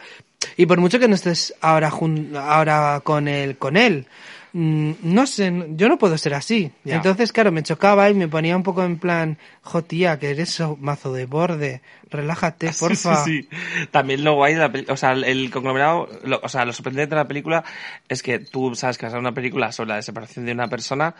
Y 0.55 0.67
por 0.67 0.79
mucho 0.79 0.99
que 0.99 1.07
no 1.07 1.15
estés 1.15 1.53
ahora 1.59 1.89
jun- 1.91 2.35
ahora 2.37 3.01
con 3.03 3.27
él, 3.27 3.57
con 3.57 3.75
él, 3.75 4.05
no 4.53 5.27
sé, 5.27 5.53
yo 5.75 5.87
no 5.89 5.97
puedo 5.97 6.17
ser 6.17 6.33
así. 6.33 6.71
Entonces, 6.95 7.31
claro, 7.31 7.51
me 7.51 7.61
chocaba 7.63 8.09
y 8.09 8.13
me 8.13 8.27
ponía 8.27 8.55
un 8.57 8.63
poco 8.63 8.83
en 8.83 8.97
plan, 8.97 9.37
jo 9.61 9.83
tía, 9.83 10.17
que 10.19 10.31
eres 10.31 10.59
mazo 10.79 11.13
de 11.13 11.25
borde, 11.25 11.81
relájate, 12.09 12.71
porfa. 12.79 13.23
Sí, 13.25 13.41
sí, 13.43 13.49
sí. 13.49 13.87
También 13.91 14.23
lo 14.23 14.33
guay 14.35 14.53
de 14.55 14.59
la 14.59 14.71
película, 14.71 14.93
o 14.93 14.97
sea, 14.97 15.11
el, 15.11 15.51
conglomerado, 15.51 16.09
lo- 16.23 16.39
o 16.41 16.49
sea, 16.49 16.65
lo 16.65 16.73
sorprendente 16.73 17.15
de 17.15 17.21
la 17.21 17.27
película 17.27 17.63
es 18.07 18.23
que 18.23 18.39
tú 18.39 18.73
sabes 18.75 18.97
que 18.97 19.05
vas 19.05 19.13
a 19.15 19.19
una 19.19 19.33
película 19.33 19.71
sobre 19.71 19.89
la 19.89 20.01
separación 20.01 20.45
de 20.45 20.51
una 20.53 20.67
persona 20.67 21.13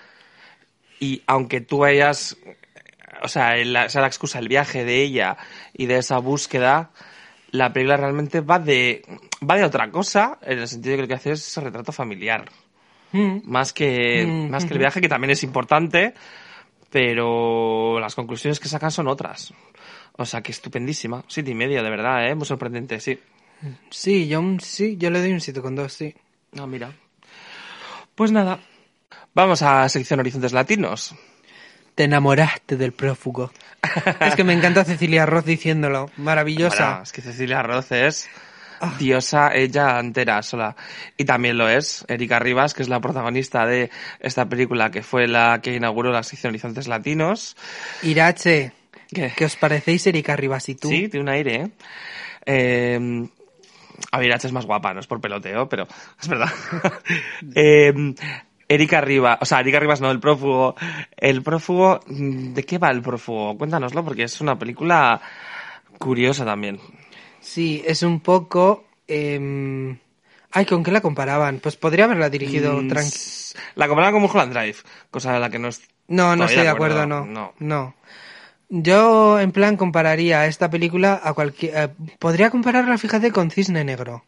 y 1.00 1.22
aunque 1.28 1.62
tú 1.62 1.86
hayas, 1.86 2.36
o 3.22 3.28
sea, 3.28 3.56
la, 3.58 3.90
sea 3.90 4.02
la 4.02 4.08
excusa 4.08 4.40
el 4.40 4.48
viaje 4.48 4.84
de 4.84 5.02
ella 5.02 5.38
y 5.74 5.86
de 5.86 5.98
esa 5.98 6.18
búsqueda, 6.18 6.90
la 7.52 7.72
película 7.72 7.98
realmente 7.98 8.42
va 8.42 8.60
de, 8.60 9.04
va 9.48 9.56
de 9.56 9.64
otra 9.64 9.90
cosa, 9.92 10.38
en 10.42 10.60
el 10.60 10.68
sentido 10.68 10.92
de 10.92 10.98
que 10.98 11.02
lo 11.04 11.08
que 11.08 11.14
hace 11.14 11.32
es 11.32 11.48
ese 11.48 11.62
retrato 11.62 11.92
familiar. 11.92 12.46
Mm. 13.12 13.40
Más 13.44 13.74
que, 13.74 14.26
Mm, 14.26 14.50
más 14.50 14.66
que 14.66 14.74
el 14.74 14.80
viaje, 14.80 15.02
que 15.02 15.10
también 15.10 15.32
es 15.32 15.44
importante, 15.44 16.14
pero 16.90 18.00
las 18.00 18.16
conclusiones 18.16 18.60
que 18.60 18.68
sacan 18.68 18.92
son 18.92 19.08
otras. 19.08 19.54
O 20.18 20.26
sea, 20.26 20.42
que 20.42 20.52
estupendísima. 20.52 21.24
Siete 21.28 21.52
y 21.52 21.56
medio, 21.56 21.82
de 21.82 21.90
verdad, 21.90 22.28
¿eh? 22.28 22.36
Muy 22.36 22.46
sorprendente, 22.46 23.00
sí. 23.00 23.20
Sí, 23.90 24.28
yo 24.28 24.42
sí, 24.60 24.98
yo 24.98 25.10
le 25.10 25.20
doy 25.20 25.34
un 25.34 25.42
7 25.42 25.62
con 25.62 25.76
2, 25.76 25.92
sí. 25.92 26.16
Ah, 26.58 26.66
mira. 26.66 26.94
Pues 28.16 28.32
nada. 28.32 28.60
Vamos 29.34 29.62
a 29.62 29.88
sección 29.90 30.20
Horizontes 30.20 30.54
Latinos. 30.54 31.16
Te 31.96 32.06
enamoraste 32.06 32.78
del 32.78 32.94
prófugo. 32.94 33.52
es 34.20 34.36
que 34.36 34.44
me 34.44 34.54
encanta 34.54 34.84
Cecilia 34.86 35.26
Roth 35.26 35.46
diciéndolo. 35.46 36.10
Maravillosa. 36.18 36.86
Bueno, 36.90 37.04
es 37.04 37.12
que 37.12 37.22
Cecilia 37.22 37.62
Roth 37.62 37.92
es 37.92 38.30
diosa 38.98 39.54
ella 39.54 40.00
entera 40.00 40.42
sola. 40.42 40.76
Y 41.18 41.26
también 41.26 41.58
lo 41.58 41.70
es 41.70 42.06
Erika 42.08 42.40
Rivas, 42.40 42.74
que 42.74 42.84
es 42.84 42.90
la 42.90 43.00
protagonista 43.00 43.66
de 43.66 43.90
esta 44.20 44.48
película, 44.48 44.92
que 44.92 45.04
fue 45.04 45.28
la 45.28 45.62
que 45.62 45.76
inauguró 45.76 46.12
la 46.12 46.24
sección 46.24 46.52
Horizontes 46.52 46.88
Latinos. 46.88 47.56
Irache, 48.04 48.74
¿Qué? 49.14 49.32
¿qué 49.36 49.46
os 49.46 49.56
parecéis 49.56 50.06
Erika 50.08 50.36
Rivas 50.36 50.70
y 50.70 50.76
tú? 50.76 50.90
Sí, 50.90 51.10
tiene 51.10 51.24
un 51.24 51.30
aire, 51.30 51.56
¿eh? 51.56 51.70
Eh, 52.46 53.30
a 54.12 54.20
ver, 54.20 54.34
H 54.34 54.48
es 54.48 54.54
más 54.54 54.66
guapa, 54.66 54.94
no 54.94 55.00
es 55.00 55.08
por 55.08 55.22
peloteo, 55.22 55.68
pero 55.68 55.88
es 56.22 56.28
verdad. 56.28 56.50
eh, 57.56 57.94
Erika 58.68 59.02
Rivas, 59.02 59.40
o 59.42 59.46
sea, 59.46 59.60
Erika 59.60 59.80
Rivas 59.80 60.00
no, 60.00 60.12
el 60.12 60.20
prófugo. 60.20 60.76
El 61.18 61.42
prófugo, 61.42 62.00
¿de 62.08 62.64
qué 62.64 62.78
va 62.78 62.92
el 62.92 63.02
prófugo? 63.02 63.58
Cuéntanoslo, 63.58 64.04
porque 64.04 64.24
es 64.24 64.42
una 64.42 64.58
película 64.58 65.20
curiosa 65.98 66.46
también. 66.46 66.80
Sí, 67.42 67.82
es 67.86 68.04
un 68.04 68.20
poco... 68.20 68.86
em, 69.08 69.98
Ay, 70.52 70.66
¿con 70.66 70.84
qué 70.84 70.92
la 70.92 71.02
comparaban? 71.02 71.60
Pues 71.60 71.76
podría 71.76 72.06
haberla 72.06 72.30
dirigido 72.30 72.74
Mm, 72.82 72.88
tranqui... 72.88 73.20
La 73.76 73.88
comparan 73.88 74.12
con 74.14 74.22
Mulholland 74.24 74.52
Drive, 74.54 74.78
cosa 75.12 75.34
de 75.34 75.40
la 75.40 75.50
que 75.50 75.60
no 75.60 75.68
es... 75.68 75.82
No, 76.08 76.36
no 76.36 76.46
estoy 76.46 76.64
de 76.64 76.70
acuerdo, 76.70 77.06
no. 77.06 77.26
No. 77.26 77.54
No. 77.60 77.96
Yo, 78.70 79.40
en 79.40 79.52
plan, 79.52 79.78
compararía 79.78 80.46
esta 80.48 80.70
película 80.70 81.20
a 81.24 81.34
cualquier... 81.34 81.76
eh, 81.78 81.90
podría 82.20 82.50
compararla, 82.50 82.98
fíjate, 82.98 83.32
con 83.32 83.52
Cisne 83.52 83.84
Negro. 83.84 84.24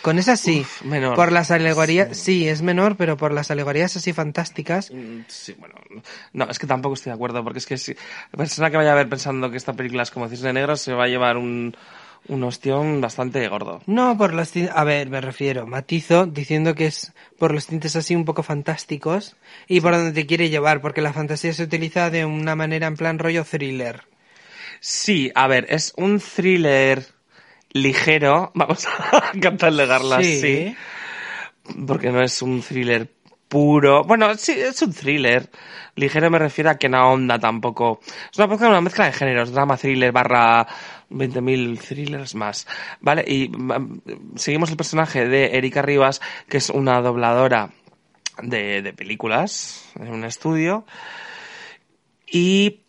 Con 0.00 0.18
esa 0.18 0.36
sí. 0.36 0.60
Uf, 0.60 0.82
menor. 0.82 1.14
Por 1.14 1.32
las 1.32 1.50
alegorías... 1.50 2.16
Sí, 2.16 2.48
es 2.48 2.60
menor, 2.62 2.96
pero 2.96 3.16
por 3.18 3.32
las 3.32 3.50
alegorías 3.50 3.94
así 3.96 4.12
fantásticas. 4.14 4.90
Mm, 4.90 5.20
Sí, 5.28 5.54
bueno, 5.58 5.74
no, 6.32 6.48
es 6.50 6.58
que 6.58 6.66
tampoco 6.66 6.94
estoy 6.94 7.10
de 7.10 7.14
acuerdo, 7.14 7.44
porque 7.44 7.58
es 7.60 7.66
que 7.66 7.76
si 7.78 7.92
la 7.94 8.36
persona 8.38 8.70
que 8.70 8.78
vaya 8.78 8.92
a 8.92 8.96
ver 8.96 9.08
pensando 9.08 9.50
que 9.50 9.58
esta 9.58 9.74
película 9.74 10.02
es 10.02 10.10
como 10.10 10.28
Cisne 10.28 10.52
Negro 10.54 10.76
se 10.76 10.92
va 10.94 11.04
a 11.04 11.08
llevar 11.08 11.36
un, 11.36 11.76
un 12.28 12.44
ostión 12.44 13.00
bastante 13.00 13.46
gordo. 13.48 13.82
No 13.86 14.16
por 14.16 14.32
los 14.32 14.50
tintes... 14.52 14.72
A 14.74 14.84
ver, 14.84 15.10
me 15.10 15.20
refiero. 15.20 15.66
Matizo 15.66 16.26
diciendo 16.26 16.74
que 16.74 16.86
es 16.86 17.12
por 17.38 17.52
los 17.52 17.66
tintes 17.66 17.96
así 17.96 18.14
un 18.14 18.24
poco 18.24 18.42
fantásticos 18.42 19.36
y 19.68 19.80
por 19.80 19.92
donde 19.92 20.12
te 20.12 20.26
quiere 20.26 20.48
llevar, 20.48 20.80
porque 20.80 21.02
la 21.02 21.12
fantasía 21.12 21.52
se 21.52 21.64
utiliza 21.64 22.10
de 22.10 22.24
una 22.24 22.54
manera 22.54 22.86
en 22.86 22.96
plan 22.96 23.18
rollo 23.18 23.44
thriller. 23.44 24.02
Sí, 24.80 25.30
a 25.34 25.46
ver, 25.48 25.66
es 25.68 25.92
un 25.96 26.20
thriller 26.20 27.06
ligero, 27.72 28.50
vamos 28.54 28.86
a 28.86 29.32
catalogarla 29.40 30.22
Sí. 30.22 30.38
así, 30.38 30.76
porque 31.86 32.10
no 32.10 32.22
es 32.22 32.42
un 32.42 32.62
thriller 32.62 33.08
puro. 33.52 34.02
Bueno, 34.04 34.34
sí, 34.36 34.52
es 34.52 34.80
un 34.80 34.94
thriller. 34.94 35.50
Ligero 35.94 36.30
me 36.30 36.38
refiero 36.38 36.70
a 36.70 36.76
que 36.76 36.88
no 36.88 36.96
ahonda 36.96 37.38
tampoco. 37.38 38.00
Es 38.32 38.38
una 38.38 38.80
mezcla, 38.80 39.04
de 39.04 39.12
géneros, 39.12 39.52
drama, 39.52 39.76
thriller, 39.76 40.10
barra 40.10 40.66
20.000 41.10 41.78
thrillers 41.78 42.34
más. 42.34 42.66
¿Vale? 43.02 43.22
Y 43.26 43.50
mm, 43.50 44.36
seguimos 44.36 44.70
el 44.70 44.78
personaje 44.78 45.28
de 45.28 45.58
Erika 45.58 45.82
Rivas, 45.82 46.22
que 46.48 46.56
es 46.56 46.70
una 46.70 47.02
dobladora 47.02 47.68
de 48.42 48.94
películas 48.96 49.92
en 50.00 50.08
un 50.08 50.24
estudio. 50.24 50.86
Y 52.26 52.81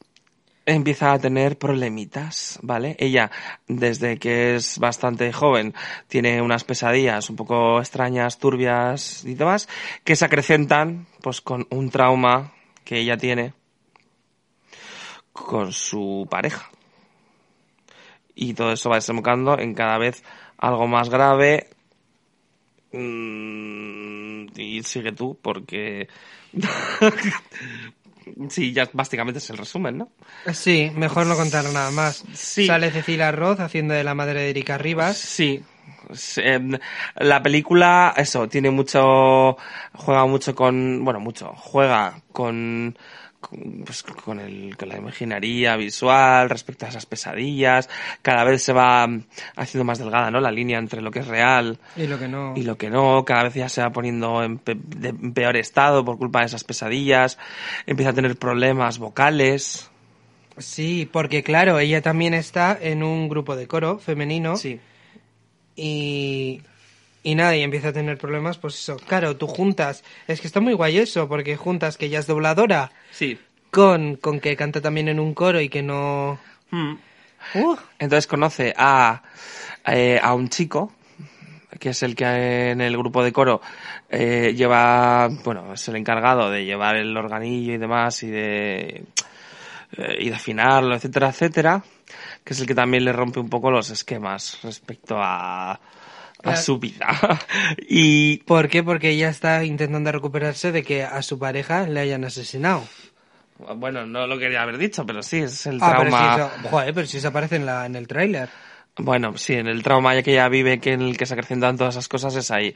empieza 0.66 1.12
a 1.14 1.20
tener 1.20 1.58
problemitas, 1.58 2.60
¿vale? 2.62 2.96
Ella, 3.00 3.32
desde 3.68 4.18
que 4.18 4.56
es 4.56 4.80
bastante 4.80 5.32
joven, 5.34 5.74
tiene 6.08 6.42
unas 6.42 6.64
pesadillas 6.64 7.30
un 7.30 7.36
poco 7.36 7.80
extrañas, 7.80 8.40
turbias 8.40 9.26
y 9.26 9.36
demás, 9.36 9.68
que 10.04 10.16
se 10.16 10.26
acrecentan, 10.26 11.08
pues, 11.22 11.42
con 11.42 11.68
un 11.70 11.90
trauma 11.90 12.54
que 12.84 13.00
ella 13.00 13.18
tiene 13.18 13.54
con 15.34 15.74
su 15.74 16.28
pareja. 16.30 16.70
Y 18.36 18.54
todo 18.54 18.72
eso 18.72 18.90
va 18.90 18.96
desembocando 18.96 19.60
en 19.60 19.74
cada 19.74 19.98
vez 19.98 20.24
algo 20.58 20.88
más 20.88 21.10
grave. 21.10 21.68
Mm, 22.92 24.48
Y 24.56 24.84
sigue 24.84 25.12
tú, 25.12 25.38
porque... 25.42 26.08
sí, 28.50 28.74
ya 28.74 28.90
básicamente 28.94 29.40
es 29.40 29.50
el 29.50 29.58
resumen, 29.58 29.98
¿no? 29.98 30.10
Sí, 30.54 30.92
mejor 30.96 31.28
no 31.28 31.36
contar 31.36 31.66
nada 31.66 31.92
más. 31.92 32.24
Sí. 32.34 32.68
Sale 32.68 32.92
Cecilia 32.92 33.32
Roth 33.32 33.60
haciendo 33.60 33.94
de 33.94 34.04
la 34.04 34.14
madre 34.14 34.42
de 34.42 34.50
Erika 34.50 34.78
Rivas. 34.78 35.18
Sí. 35.18 35.64
Sí, 36.14 36.42
em, 36.44 36.78
La 37.16 37.42
película, 37.42 38.14
eso, 38.18 38.48
tiene 38.48 38.70
mucho, 38.72 39.58
juega 39.94 40.26
mucho 40.26 40.54
con, 40.54 41.04
bueno, 41.04 41.20
mucho, 41.20 41.54
juega 41.56 42.22
con, 42.32 42.98
con, 43.48 43.84
pues, 43.86 44.02
con, 44.04 44.40
el, 44.40 44.76
con 44.78 44.90
la 44.90 44.98
imaginería 44.98 45.76
visual 45.76 46.50
respecto 46.50 46.86
a 46.86 46.90
esas 46.90 47.06
pesadillas. 47.06 47.90
Cada 48.22 48.44
vez 48.44 48.64
se 48.64 48.74
va 48.74 49.06
mm, 49.06 49.24
haciendo 49.58 49.84
más 49.86 50.00
delgada, 50.00 50.32
¿no? 50.32 50.40
La 50.40 50.52
línea 50.52 50.80
entre 50.80 51.02
lo 51.02 51.12
que 51.12 51.20
es 51.20 51.28
real 51.28 51.78
Y 51.96 52.08
lo 52.08 52.18
que 52.18 52.28
no. 52.28 52.54
y 52.56 52.64
lo 52.64 52.78
que 52.78 52.90
no, 52.90 53.24
cada 53.26 53.44
vez 53.44 53.54
ya 53.54 53.70
se 53.70 53.82
va 53.82 53.92
poniendo 53.92 54.44
en, 54.44 54.58
pe- 54.58 54.78
de- 54.78 55.10
en 55.10 55.34
peor 55.34 55.58
estado 55.58 56.04
por 56.06 56.18
culpa 56.18 56.40
de 56.40 56.46
esas 56.48 56.64
pesadillas, 56.64 57.38
empieza 57.86 58.12
a 58.12 58.14
tener 58.14 58.36
problemas 58.38 58.98
vocales. 58.98 59.90
Sí, 60.58 61.10
porque 61.12 61.44
claro, 61.44 61.80
ella 61.80 62.02
también 62.02 62.34
está 62.34 62.78
en 62.80 63.04
un 63.04 63.28
grupo 63.28 63.56
de 63.56 63.68
coro 63.68 63.98
femenino. 64.00 64.56
Sí. 64.56 64.80
Y. 65.76 66.62
Y 67.24 67.36
nada, 67.36 67.56
y 67.56 67.62
empieza 67.64 67.90
a 67.90 67.94
tener 67.94 68.18
problemas, 68.18 68.58
pues 68.58 68.76
eso. 68.76 68.98
Claro, 68.98 69.38
tú 69.38 69.48
juntas. 69.48 70.04
Es 70.28 70.42
que 70.42 70.48
está 70.48 70.60
muy 70.60 70.74
guay 70.74 70.98
eso, 70.98 71.28
porque 71.30 71.56
juntas 71.56 71.98
que 71.98 72.08
ella 72.08 72.20
es 72.20 72.28
dobladora 72.28 72.92
Sí. 73.12 73.40
con, 73.72 74.18
con 74.18 74.40
que 74.42 74.56
canta 74.58 74.82
también 74.82 75.08
en 75.08 75.20
un 75.22 75.34
coro 75.34 75.62
y 75.62 75.70
que 75.70 75.82
no. 75.82 76.38
Mm. 76.72 76.94
Uh, 77.56 77.76
Entonces 78.00 78.28
conoce 78.28 78.74
a, 78.78 79.22
eh, 79.86 80.20
a 80.22 80.34
un 80.34 80.50
chico, 80.50 80.92
que 81.80 81.90
es 81.90 82.04
el 82.04 82.16
que 82.16 82.72
en 82.72 82.82
el 82.82 82.98
grupo 82.98 83.24
de 83.24 83.32
coro 83.32 83.62
eh, 84.10 84.54
lleva, 84.56 85.28
bueno, 85.44 85.74
es 85.74 85.88
el 85.88 85.96
encargado 85.96 86.50
de 86.50 86.66
llevar 86.66 86.96
el 86.98 87.16
organillo 87.16 87.74
y 87.74 87.78
demás 87.78 88.22
y 88.24 88.28
de, 88.30 89.06
eh, 89.98 90.16
y 90.20 90.30
de 90.30 90.36
afinarlo, 90.36 90.96
etcétera, 90.96 91.30
etcétera, 91.30 91.84
que 92.44 92.54
es 92.54 92.60
el 92.60 92.68
que 92.68 92.76
también 92.76 93.06
le 93.06 93.12
rompe 93.14 93.40
un 93.40 93.50
poco 93.50 93.72
los 93.72 93.90
esquemas 93.90 94.60
respecto 94.64 95.16
a, 95.20 95.80
a 96.44 96.56
su 96.56 96.78
vida. 96.80 97.08
y 97.78 98.38
¿Por 98.40 98.70
qué? 98.70 98.84
Porque 98.84 99.10
ella 99.10 99.30
está 99.30 99.64
intentando 99.64 100.12
recuperarse 100.12 100.72
de 100.72 100.84
que 100.84 101.04
a 101.04 101.22
su 101.22 101.40
pareja 101.40 101.88
le 101.88 102.00
hayan 102.02 102.24
asesinado. 102.26 102.84
bueno, 103.76 104.06
no 104.06 104.28
lo 104.28 104.38
quería 104.38 104.62
haber 104.62 104.78
dicho, 104.78 105.06
pero 105.06 105.24
sí, 105.24 105.38
es 105.40 105.66
el 105.66 105.80
Ah, 105.82 105.96
pero 105.98 106.12
si 106.12 106.18
trauma. 106.18 106.36
eso, 106.36 106.70
joder, 106.70 106.94
pero 106.94 107.08
si 107.08 107.18
eso 107.18 107.28
aparece 107.30 107.56
en, 107.56 107.66
la, 107.66 107.86
en 107.86 107.96
el 107.96 108.08
tráiler. 108.08 108.50
Bueno, 108.98 109.38
sí, 109.38 109.54
en 109.54 109.68
el 109.68 109.82
trauma 109.82 110.14
ya 110.14 110.22
que 110.22 110.34
ella 110.34 110.50
vive, 110.50 110.80
que 110.80 110.94
en 110.94 111.02
el 111.02 111.18
que 111.18 111.26
se 111.26 111.34
acrecentan 111.34 111.78
todas 111.78 111.96
esas 111.96 112.08
cosas, 112.08 112.36
es 112.36 112.52
ahí. 112.52 112.76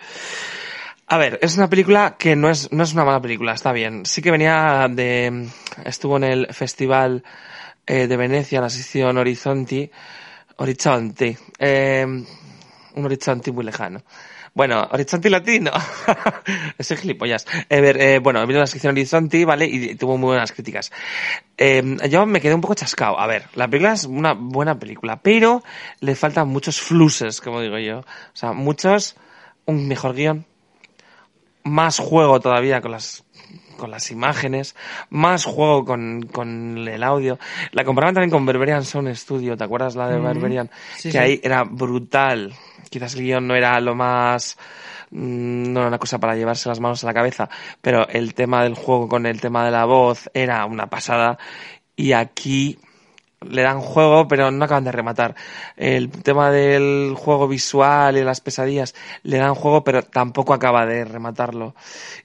A 1.09 1.18
ver, 1.18 1.39
es 1.41 1.55
una 1.57 1.70
película 1.70 2.15
que 2.18 2.36
no 2.36 2.49
es, 2.49 2.72
no 2.72 2.84
es 2.84 2.93
una 2.93 3.05
mala 3.05 3.22
película, 3.22 3.53
está 3.53 3.72
bien. 3.72 4.05
Sí 4.05 4.22
que 4.22 4.32
venía 4.32 4.88
de, 4.89 5.47
estuvo 5.85 6.18
en 6.18 6.23
el 6.23 6.48
festival 6.53 7.23
eh, 7.85 8.07
de 8.07 8.18
Venecia, 8.18 8.60
la 8.60 8.69
sección 8.69 9.18
Horizonti, 9.18 9.89
Horizonti, 10.57 11.38
eh, 11.60 12.06
un 12.98 13.06
horizonte 13.06 13.52
muy 13.52 13.64
lejano. 13.64 14.03
Bueno, 14.53 14.88
Horizonte 14.91 15.30
Latino. 15.30 15.72
Soy 16.80 16.98
gilipollas. 16.98 17.45
A 17.69 17.76
ver, 17.80 18.02
eh, 18.02 18.19
bueno, 18.19 18.45
vino 18.48 18.60
la 18.60 18.68
sección 18.68 18.91
Horizonte, 18.91 19.45
¿vale? 19.45 19.65
Y 19.68 19.95
tuvo 19.95 20.18
muy 20.18 20.30
buenas 20.30 20.52
críticas. 20.52 20.91
Eh, 21.57 21.98
yo 22.10 22.26
me 22.26 22.41
quedé 22.41 22.56
un 22.56 22.61
poco 22.61 22.74
chascado. 22.74 23.19
A 23.19 23.28
ver, 23.28 23.45
la 23.53 23.68
película 23.68 23.94
es 23.94 24.06
una 24.06 24.34
buena 24.34 24.80
película, 24.80 25.22
pero 25.22 25.64
le 25.99 26.15
faltan 26.15 26.48
muchos 26.48 26.82
fluses, 26.82 27.40
como 27.40 27.61
digo 27.61 27.78
yo. 27.78 27.99
O 27.99 28.06
sea, 28.34 28.53
muchos, 28.53 29.15
un 29.65 29.88
mejor 29.88 30.15
guion, 30.15 30.45
más 31.64 31.99
juego 31.99 32.40
todavía 32.40 32.82
con 32.82 32.91
las 32.91 33.24
con 33.78 33.91
las 33.91 34.10
imágenes, 34.11 34.76
más 35.11 35.45
juego 35.45 35.86
con, 35.86 36.24
con 36.24 36.80
el 36.88 37.03
audio. 37.03 37.38
La 37.72 37.84
comparaban 37.86 38.15
también 38.15 38.32
con 38.32 38.45
Berberian 38.45 38.84
Sound 38.84 39.14
Studio, 39.15 39.56
¿te 39.56 39.64
acuerdas 39.64 39.95
la 39.95 40.10
de. 40.10 40.19
Berberian? 40.19 40.69
Sí, 40.98 41.10
que 41.10 41.11
sí. 41.11 41.18
ahí 41.18 41.40
era 41.44 41.64
brutal. 41.64 42.53
Quizás 42.89 43.15
el 43.15 43.22
guion 43.22 43.47
no 43.47 43.55
era 43.55 43.80
lo 43.80 43.95
más 43.95 44.57
mm, 45.11 45.72
no 45.73 45.80
era 45.80 45.89
una 45.89 45.99
cosa 45.99 46.19
para 46.19 46.35
llevarse 46.35 46.69
las 46.69 46.80
manos 46.80 47.03
a 47.03 47.07
la 47.07 47.14
cabeza, 47.14 47.49
pero 47.81 48.07
el 48.07 48.34
tema 48.34 48.64
del 48.64 48.76
juego 48.76 49.07
con 49.07 49.26
el 49.26 49.41
tema 49.41 49.65
de 49.65 49.72
la 49.72 49.85
voz 49.85 50.30
era 50.34 50.65
una 50.65 50.88
pasada 50.88 51.38
y 51.95 52.14
aquí 52.14 52.77
le 53.41 53.61
dan 53.61 53.81
juego, 53.81 54.27
pero 54.27 54.49
no 54.51 54.65
acaban 54.65 54.84
de 54.84 54.91
rematar. 54.91 55.35
El 55.76 56.09
tema 56.09 56.51
del 56.51 57.14
juego 57.15 57.47
visual 57.47 58.18
y 58.18 58.23
las 58.23 58.41
pesadillas 58.41 58.95
le 59.23 59.38
dan 59.38 59.55
juego, 59.55 59.84
pero 59.84 60.03
tampoco 60.03 60.53
acaba 60.53 60.85
de 60.85 61.05
rematarlo. 61.05 61.76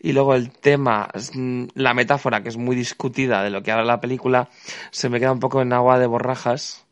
Y 0.01 0.13
luego 0.13 0.35
el 0.35 0.51
tema, 0.51 1.09
mm, 1.35 1.65
la 1.75 1.95
metáfora, 1.95 2.43
que 2.43 2.49
es 2.49 2.57
muy 2.57 2.75
discutida 2.77 3.43
de 3.43 3.51
lo 3.51 3.63
que 3.63 3.73
habla 3.73 3.85
la 3.85 4.01
película, 4.01 4.49
se 4.91 5.09
me 5.09 5.21
queda 5.21 5.33
un 5.33 5.41
poco 5.41 5.61
en 5.61 5.73
agua 5.73 5.99
de 5.99 6.07
borrajas. 6.07 6.87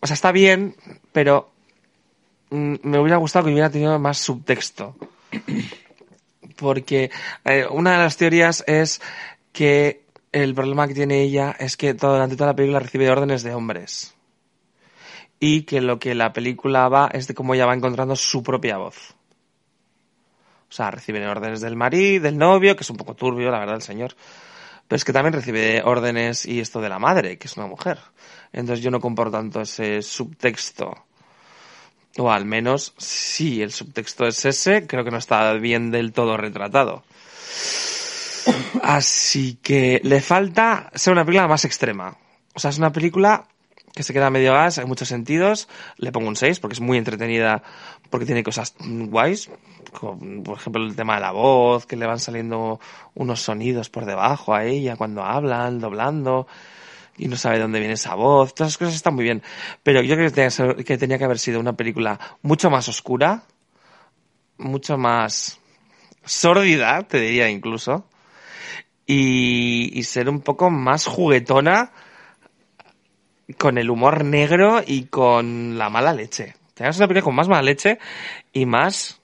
O 0.00 0.06
sea, 0.06 0.14
está 0.14 0.32
bien, 0.32 0.76
pero 1.12 1.53
me 2.50 2.98
hubiera 2.98 3.16
gustado 3.16 3.46
que 3.46 3.52
hubiera 3.52 3.70
tenido 3.70 3.98
más 3.98 4.18
subtexto. 4.18 4.96
Porque 6.56 7.10
eh, 7.44 7.66
una 7.70 7.92
de 7.92 7.98
las 7.98 8.16
teorías 8.16 8.62
es 8.66 9.00
que 9.52 10.04
el 10.32 10.54
problema 10.54 10.88
que 10.88 10.94
tiene 10.94 11.22
ella 11.22 11.54
es 11.58 11.76
que 11.76 11.94
durante 11.94 12.36
toda 12.36 12.50
la 12.50 12.56
película 12.56 12.80
recibe 12.80 13.10
órdenes 13.10 13.42
de 13.42 13.54
hombres. 13.54 14.14
Y 15.40 15.62
que 15.62 15.80
lo 15.80 15.98
que 15.98 16.14
la 16.14 16.32
película 16.32 16.88
va 16.88 17.08
es 17.12 17.26
de 17.26 17.34
cómo 17.34 17.54
ella 17.54 17.66
va 17.66 17.74
encontrando 17.74 18.16
su 18.16 18.42
propia 18.42 18.78
voz. 18.78 19.14
O 20.68 20.72
sea, 20.72 20.90
recibe 20.90 21.26
órdenes 21.26 21.60
del 21.60 21.76
marido, 21.76 22.24
del 22.24 22.36
novio, 22.36 22.74
que 22.74 22.82
es 22.82 22.90
un 22.90 22.96
poco 22.96 23.14
turbio, 23.14 23.50
la 23.50 23.60
verdad, 23.60 23.76
el 23.76 23.82
señor. 23.82 24.16
Pero 24.88 24.96
es 24.96 25.04
que 25.04 25.12
también 25.12 25.32
recibe 25.32 25.82
órdenes 25.84 26.44
y 26.46 26.60
esto 26.60 26.80
de 26.80 26.88
la 26.88 26.98
madre, 26.98 27.38
que 27.38 27.46
es 27.46 27.56
una 27.56 27.66
mujer. 27.66 27.98
Entonces 28.52 28.82
yo 28.82 28.90
no 28.90 29.00
compro 29.00 29.30
tanto 29.30 29.60
ese 29.60 30.02
subtexto. 30.02 31.06
O 32.18 32.30
al 32.30 32.44
menos, 32.44 32.94
si 32.96 33.60
el 33.62 33.72
subtexto 33.72 34.26
es 34.26 34.44
ese, 34.44 34.86
creo 34.86 35.04
que 35.04 35.10
no 35.10 35.18
está 35.18 35.52
bien 35.54 35.90
del 35.90 36.12
todo 36.12 36.36
retratado. 36.36 37.02
Así 38.82 39.58
que 39.62 40.00
le 40.04 40.20
falta 40.20 40.90
ser 40.94 41.12
una 41.12 41.24
película 41.24 41.48
más 41.48 41.64
extrema. 41.64 42.16
O 42.54 42.60
sea, 42.60 42.70
es 42.70 42.78
una 42.78 42.92
película 42.92 43.46
que 43.92 44.02
se 44.02 44.12
queda 44.12 44.30
medio 44.30 44.52
gas 44.52 44.78
en 44.78 44.88
muchos 44.88 45.08
sentidos. 45.08 45.68
Le 45.96 46.12
pongo 46.12 46.28
un 46.28 46.36
6 46.36 46.60
porque 46.60 46.74
es 46.74 46.80
muy 46.80 46.98
entretenida, 46.98 47.62
porque 48.10 48.26
tiene 48.26 48.42
cosas 48.42 48.74
guays. 48.80 49.50
Como, 49.92 50.42
por 50.42 50.58
ejemplo, 50.58 50.84
el 50.84 50.96
tema 50.96 51.14
de 51.16 51.20
la 51.20 51.32
voz, 51.32 51.86
que 51.86 51.96
le 51.96 52.06
van 52.06 52.18
saliendo 52.18 52.80
unos 53.14 53.40
sonidos 53.40 53.90
por 53.90 54.04
debajo 54.04 54.54
a 54.54 54.64
ella 54.64 54.96
cuando 54.96 55.24
hablan, 55.24 55.80
doblando 55.80 56.46
y 57.16 57.28
no 57.28 57.36
sabe 57.36 57.58
dónde 57.58 57.78
viene 57.78 57.94
esa 57.94 58.14
voz. 58.14 58.54
Todas 58.54 58.70
esas 58.70 58.78
cosas 58.78 58.94
están 58.94 59.14
muy 59.14 59.24
bien. 59.24 59.42
Pero 59.82 60.02
yo 60.02 60.14
creo 60.16 60.30
que 60.30 60.98
tenía 60.98 61.18
que, 61.18 61.24
haber 61.24 61.38
sido 61.38 61.60
una 61.60 61.74
película 61.74 62.18
mucho 62.42 62.70
más 62.70 62.88
oscura, 62.88 63.44
mucho 64.58 64.96
más 64.96 65.60
sórdida, 66.24 67.02
te 67.02 67.20
diría 67.20 67.48
incluso, 67.50 68.06
y, 69.06 69.98
y 69.98 70.02
ser 70.04 70.28
un 70.28 70.40
poco 70.40 70.70
más 70.70 71.06
juguetona 71.06 71.92
con 73.58 73.76
el 73.78 73.90
humor 73.90 74.24
negro 74.24 74.82
y 74.86 75.04
con 75.04 75.76
la 75.76 75.90
mala 75.90 76.12
leche. 76.12 76.54
Tenía 76.74 76.90
que 76.90 76.94
ser 76.94 77.02
una 77.02 77.08
película 77.08 77.24
con 77.24 77.34
más 77.34 77.48
mala 77.48 77.62
leche 77.62 77.98
y 78.52 78.66
más 78.66 79.20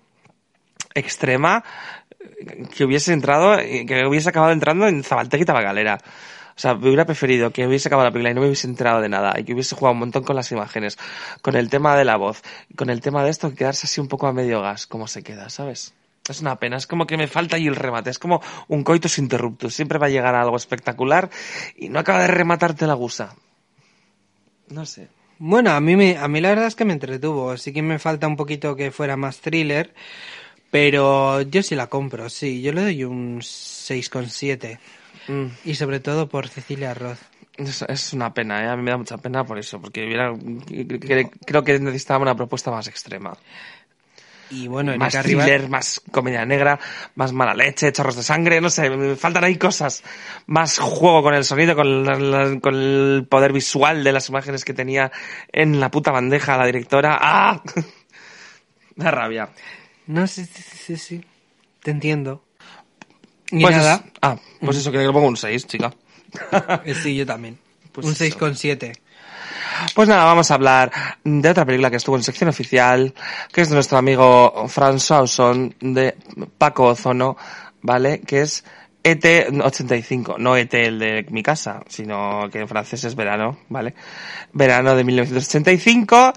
extrema 0.94 1.64
que 2.74 2.84
hubiese 2.84 3.12
entrado, 3.12 3.56
que 3.58 4.06
hubiese 4.06 4.28
acabado 4.28 4.52
entrando 4.52 4.86
en 4.86 5.02
Zabaltec 5.02 5.40
y 5.40 5.44
Tabagalera. 5.44 5.98
O 6.50 6.60
sea, 6.60 6.74
me 6.74 6.88
hubiera 6.88 7.04
preferido 7.04 7.50
que 7.50 7.66
hubiese 7.66 7.88
acabado 7.88 8.08
la 8.08 8.12
película 8.12 8.30
y 8.30 8.34
no 8.34 8.40
me 8.40 8.46
hubiese 8.48 8.66
enterado 8.66 9.00
de 9.00 9.08
nada 9.08 9.38
y 9.38 9.44
que 9.44 9.54
hubiese 9.54 9.74
jugado 9.74 9.92
un 9.94 10.00
montón 10.00 10.24
con 10.24 10.36
las 10.36 10.52
imágenes, 10.52 10.98
con 11.42 11.56
el 11.56 11.70
tema 11.70 11.96
de 11.96 12.04
la 12.04 12.16
voz, 12.16 12.42
con 12.76 12.90
el 12.90 13.00
tema 13.00 13.24
de 13.24 13.30
esto, 13.30 13.50
que 13.50 13.56
quedarse 13.56 13.86
así 13.86 14.00
un 14.00 14.08
poco 14.08 14.26
a 14.26 14.32
medio 14.32 14.60
gas, 14.60 14.86
como 14.86 15.06
se 15.06 15.22
queda, 15.22 15.48
¿sabes? 15.48 15.94
Es 16.28 16.40
una 16.40 16.56
pena, 16.56 16.76
es 16.76 16.86
como 16.86 17.06
que 17.06 17.16
me 17.16 17.26
falta 17.26 17.56
ahí 17.56 17.66
el 17.66 17.76
remate, 17.76 18.10
es 18.10 18.18
como 18.18 18.40
un 18.68 18.84
coitus 18.84 19.18
interruptus, 19.18 19.74
siempre 19.74 19.98
va 19.98 20.06
a 20.06 20.10
llegar 20.10 20.34
a 20.34 20.42
algo 20.42 20.56
espectacular 20.56 21.30
y 21.76 21.88
no 21.88 21.98
acaba 21.98 22.20
de 22.20 22.28
rematarte 22.28 22.86
la 22.86 22.94
gusa. 22.94 23.34
No 24.68 24.86
sé. 24.86 25.08
Bueno, 25.38 25.70
a 25.70 25.80
mí, 25.80 25.96
me, 25.96 26.18
a 26.18 26.28
mí 26.28 26.40
la 26.40 26.50
verdad 26.50 26.66
es 26.66 26.76
que 26.76 26.84
me 26.84 26.92
entretuvo. 26.92 27.56
Sí 27.56 27.72
que 27.72 27.82
me 27.82 27.98
falta 27.98 28.26
un 28.28 28.36
poquito 28.36 28.76
que 28.76 28.90
fuera 28.90 29.16
más 29.16 29.40
thriller, 29.40 29.94
pero 30.70 31.40
yo 31.40 31.62
sí 31.62 31.74
la 31.74 31.88
compro, 31.88 32.28
sí. 32.28 32.62
Yo 32.62 32.72
le 32.72 32.82
doy 32.82 33.04
un 33.04 33.40
6,7. 33.40 34.78
Mm. 35.28 35.46
Y 35.64 35.74
sobre 35.74 36.00
todo 36.00 36.28
por 36.28 36.48
Cecilia 36.48 36.94
Roth. 36.94 37.18
Es, 37.56 37.82
es 37.82 38.12
una 38.12 38.32
pena, 38.32 38.62
¿eh? 38.64 38.68
a 38.68 38.76
mí 38.76 38.82
me 38.82 38.90
da 38.90 38.96
mucha 38.96 39.18
pena 39.18 39.44
por 39.44 39.58
eso, 39.58 39.80
porque 39.80 40.04
hubiera, 40.06 40.32
cre- 40.32 41.30
creo 41.44 41.62
que 41.62 41.78
necesitaba 41.78 42.22
una 42.22 42.34
propuesta 42.34 42.70
más 42.70 42.88
extrema. 42.88 43.36
Y 44.52 44.66
bueno, 44.66 44.96
más 44.98 45.12
thriller, 45.44 45.68
más 45.68 46.00
comedia 46.10 46.44
negra, 46.44 46.80
más 47.14 47.32
mala 47.32 47.54
leche, 47.54 47.92
chorros 47.92 48.16
de 48.16 48.24
sangre, 48.24 48.60
no 48.60 48.68
sé, 48.68 48.90
me 48.90 49.14
faltan 49.14 49.44
ahí 49.44 49.56
cosas. 49.56 50.02
Más 50.46 50.78
juego 50.78 51.22
con 51.22 51.34
el 51.34 51.44
sonido, 51.44 51.76
con, 51.76 52.04
la- 52.04 52.58
con 52.60 52.74
el 52.74 53.26
poder 53.30 53.52
visual 53.52 54.02
de 54.02 54.12
las 54.12 54.28
imágenes 54.28 54.64
que 54.64 54.74
tenía 54.74 55.12
en 55.52 55.78
la 55.78 55.90
puta 55.90 56.10
bandeja 56.10 56.56
la 56.56 56.66
directora. 56.66 57.16
¡Ah! 57.20 57.62
Da 58.96 59.10
rabia. 59.10 59.48
No, 60.08 60.26
sí, 60.26 60.44
sí, 60.44 60.62
sí, 60.62 60.96
sí. 60.96 61.24
Te 61.82 61.90
entiendo. 61.92 62.42
Y 63.52 63.60
Pues 63.62 63.76
nada, 63.76 63.94
es- 64.04 64.12
ah, 64.22 64.36
pues 64.60 64.76
eso, 64.76 64.92
que 64.92 64.98
le 64.98 65.12
pongo 65.12 65.26
un 65.28 65.36
6, 65.36 65.66
chica. 65.66 65.92
eh, 66.84 66.94
sí, 66.94 67.16
yo 67.16 67.26
también. 67.26 67.58
Pues 67.92 68.06
un 68.06 68.12
eso. 68.12 68.24
6,7. 68.24 68.92
Pues 69.94 70.08
nada, 70.08 70.24
vamos 70.24 70.50
a 70.50 70.54
hablar 70.54 70.92
de 71.24 71.48
otra 71.48 71.64
película 71.64 71.90
que 71.90 71.96
estuvo 71.96 72.16
en 72.16 72.22
sección 72.22 72.48
oficial, 72.50 73.14
que 73.52 73.62
es 73.62 73.68
de 73.68 73.74
nuestro 73.74 73.98
amigo 73.98 74.52
François 74.68 75.22
Ozon, 75.22 75.74
de 75.80 76.16
Paco 76.58 76.84
Ozono, 76.86 77.36
¿vale? 77.82 78.20
Que 78.20 78.42
es 78.42 78.64
E 79.02 79.18
ET85, 79.18 80.36
no 80.36 80.56
ET 80.56 80.74
el 80.74 80.98
de 80.98 81.26
mi 81.30 81.42
casa, 81.42 81.82
sino 81.88 82.50
que 82.52 82.60
en 82.60 82.68
francés 82.68 83.02
es 83.04 83.14
verano, 83.14 83.58
¿vale? 83.70 83.94
Verano 84.52 84.94
de 84.94 85.04
1985, 85.04 86.34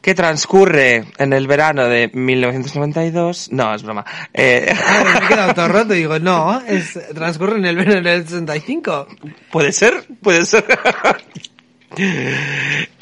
que 0.00 0.14
transcurre 0.14 1.04
en 1.18 1.32
el 1.34 1.46
verano 1.46 1.84
de 1.84 2.10
1992, 2.14 3.52
no, 3.52 3.74
es 3.74 3.82
broma, 3.82 4.06
eh, 4.32 4.74
me 5.04 5.26
he 5.26 5.28
quedado 5.28 5.54
todo 5.54 5.68
roto 5.68 5.94
y 5.94 5.98
digo, 5.98 6.18
no, 6.18 6.58
es, 6.62 6.98
transcurre 7.14 7.58
en 7.58 7.66
el 7.66 7.76
verano 7.76 8.08
del 8.08 8.22
65. 8.22 9.08
Puede 9.50 9.72
ser, 9.72 10.06
puede 10.22 10.46
ser. 10.46 10.64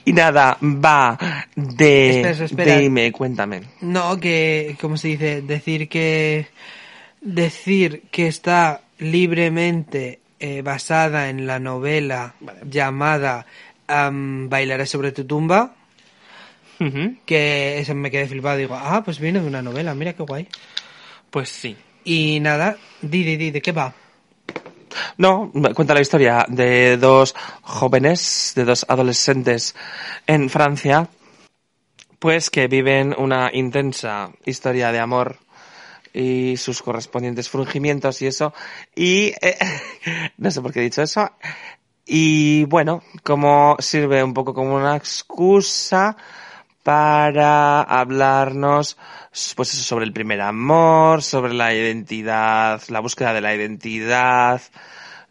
y 0.04 0.12
nada, 0.12 0.58
va 0.60 1.16
de... 1.54 2.20
Espera, 2.20 2.44
espera. 2.44 2.78
Dime, 2.78 3.12
cuéntame. 3.12 3.62
No, 3.80 4.18
que, 4.18 4.76
¿cómo 4.80 4.96
se 4.96 5.08
dice? 5.08 5.42
Decir 5.42 5.88
que, 5.88 6.48
decir 7.20 8.02
que 8.10 8.26
está 8.26 8.83
libremente 8.98 10.20
eh, 10.38 10.62
basada 10.62 11.28
en 11.28 11.46
la 11.46 11.58
novela 11.58 12.34
llamada 12.68 13.46
am, 13.86 14.48
Bailaré 14.48 14.86
sobre 14.86 15.12
tu 15.12 15.24
tumba, 15.24 15.74
que 17.24 17.78
eso 17.78 17.94
me 17.94 18.10
quedé 18.10 18.26
flipado. 18.26 18.58
Digo, 18.58 18.74
ah, 18.74 19.02
pues 19.04 19.18
viene 19.18 19.40
de 19.40 19.46
una 19.46 19.62
novela, 19.62 19.94
mira 19.94 20.12
qué 20.12 20.22
guay. 20.22 20.48
Pues 21.30 21.48
sí. 21.48 21.76
Y 22.04 22.40
nada, 22.40 22.76
di, 23.00 23.24
di, 23.24 23.36
di, 23.36 23.50
¿de 23.50 23.62
qué 23.62 23.72
va? 23.72 23.94
No, 25.16 25.50
cuenta 25.74 25.94
la 25.94 26.00
historia 26.00 26.44
de 26.48 26.96
dos 26.96 27.34
jóvenes, 27.62 28.52
de 28.54 28.64
dos 28.64 28.84
adolescentes 28.88 29.74
en 30.26 30.50
Francia, 30.50 31.08
pues 32.18 32.50
que 32.50 32.68
viven 32.68 33.14
una 33.16 33.50
intensa 33.52 34.30
historia 34.44 34.92
de 34.92 35.00
amor 35.00 35.36
y 36.14 36.56
sus 36.56 36.80
correspondientes 36.80 37.50
frungimientos 37.50 38.22
y 38.22 38.28
eso. 38.28 38.54
Y 38.94 39.34
eh, 39.42 39.58
no 40.38 40.50
sé 40.50 40.62
por 40.62 40.72
qué 40.72 40.80
he 40.80 40.84
dicho 40.84 41.02
eso. 41.02 41.30
Y 42.06 42.64
bueno, 42.64 43.02
como 43.22 43.76
sirve 43.80 44.22
un 44.22 44.32
poco 44.32 44.54
como 44.54 44.76
una 44.76 44.96
excusa 44.96 46.16
para 46.82 47.82
hablarnos 47.82 48.96
pues 49.56 49.74
eso, 49.74 49.82
sobre 49.82 50.04
el 50.04 50.12
primer 50.12 50.40
amor, 50.42 51.22
sobre 51.22 51.54
la 51.54 51.74
identidad, 51.74 52.80
la 52.88 53.00
búsqueda 53.00 53.32
de 53.32 53.40
la 53.40 53.54
identidad 53.54 54.60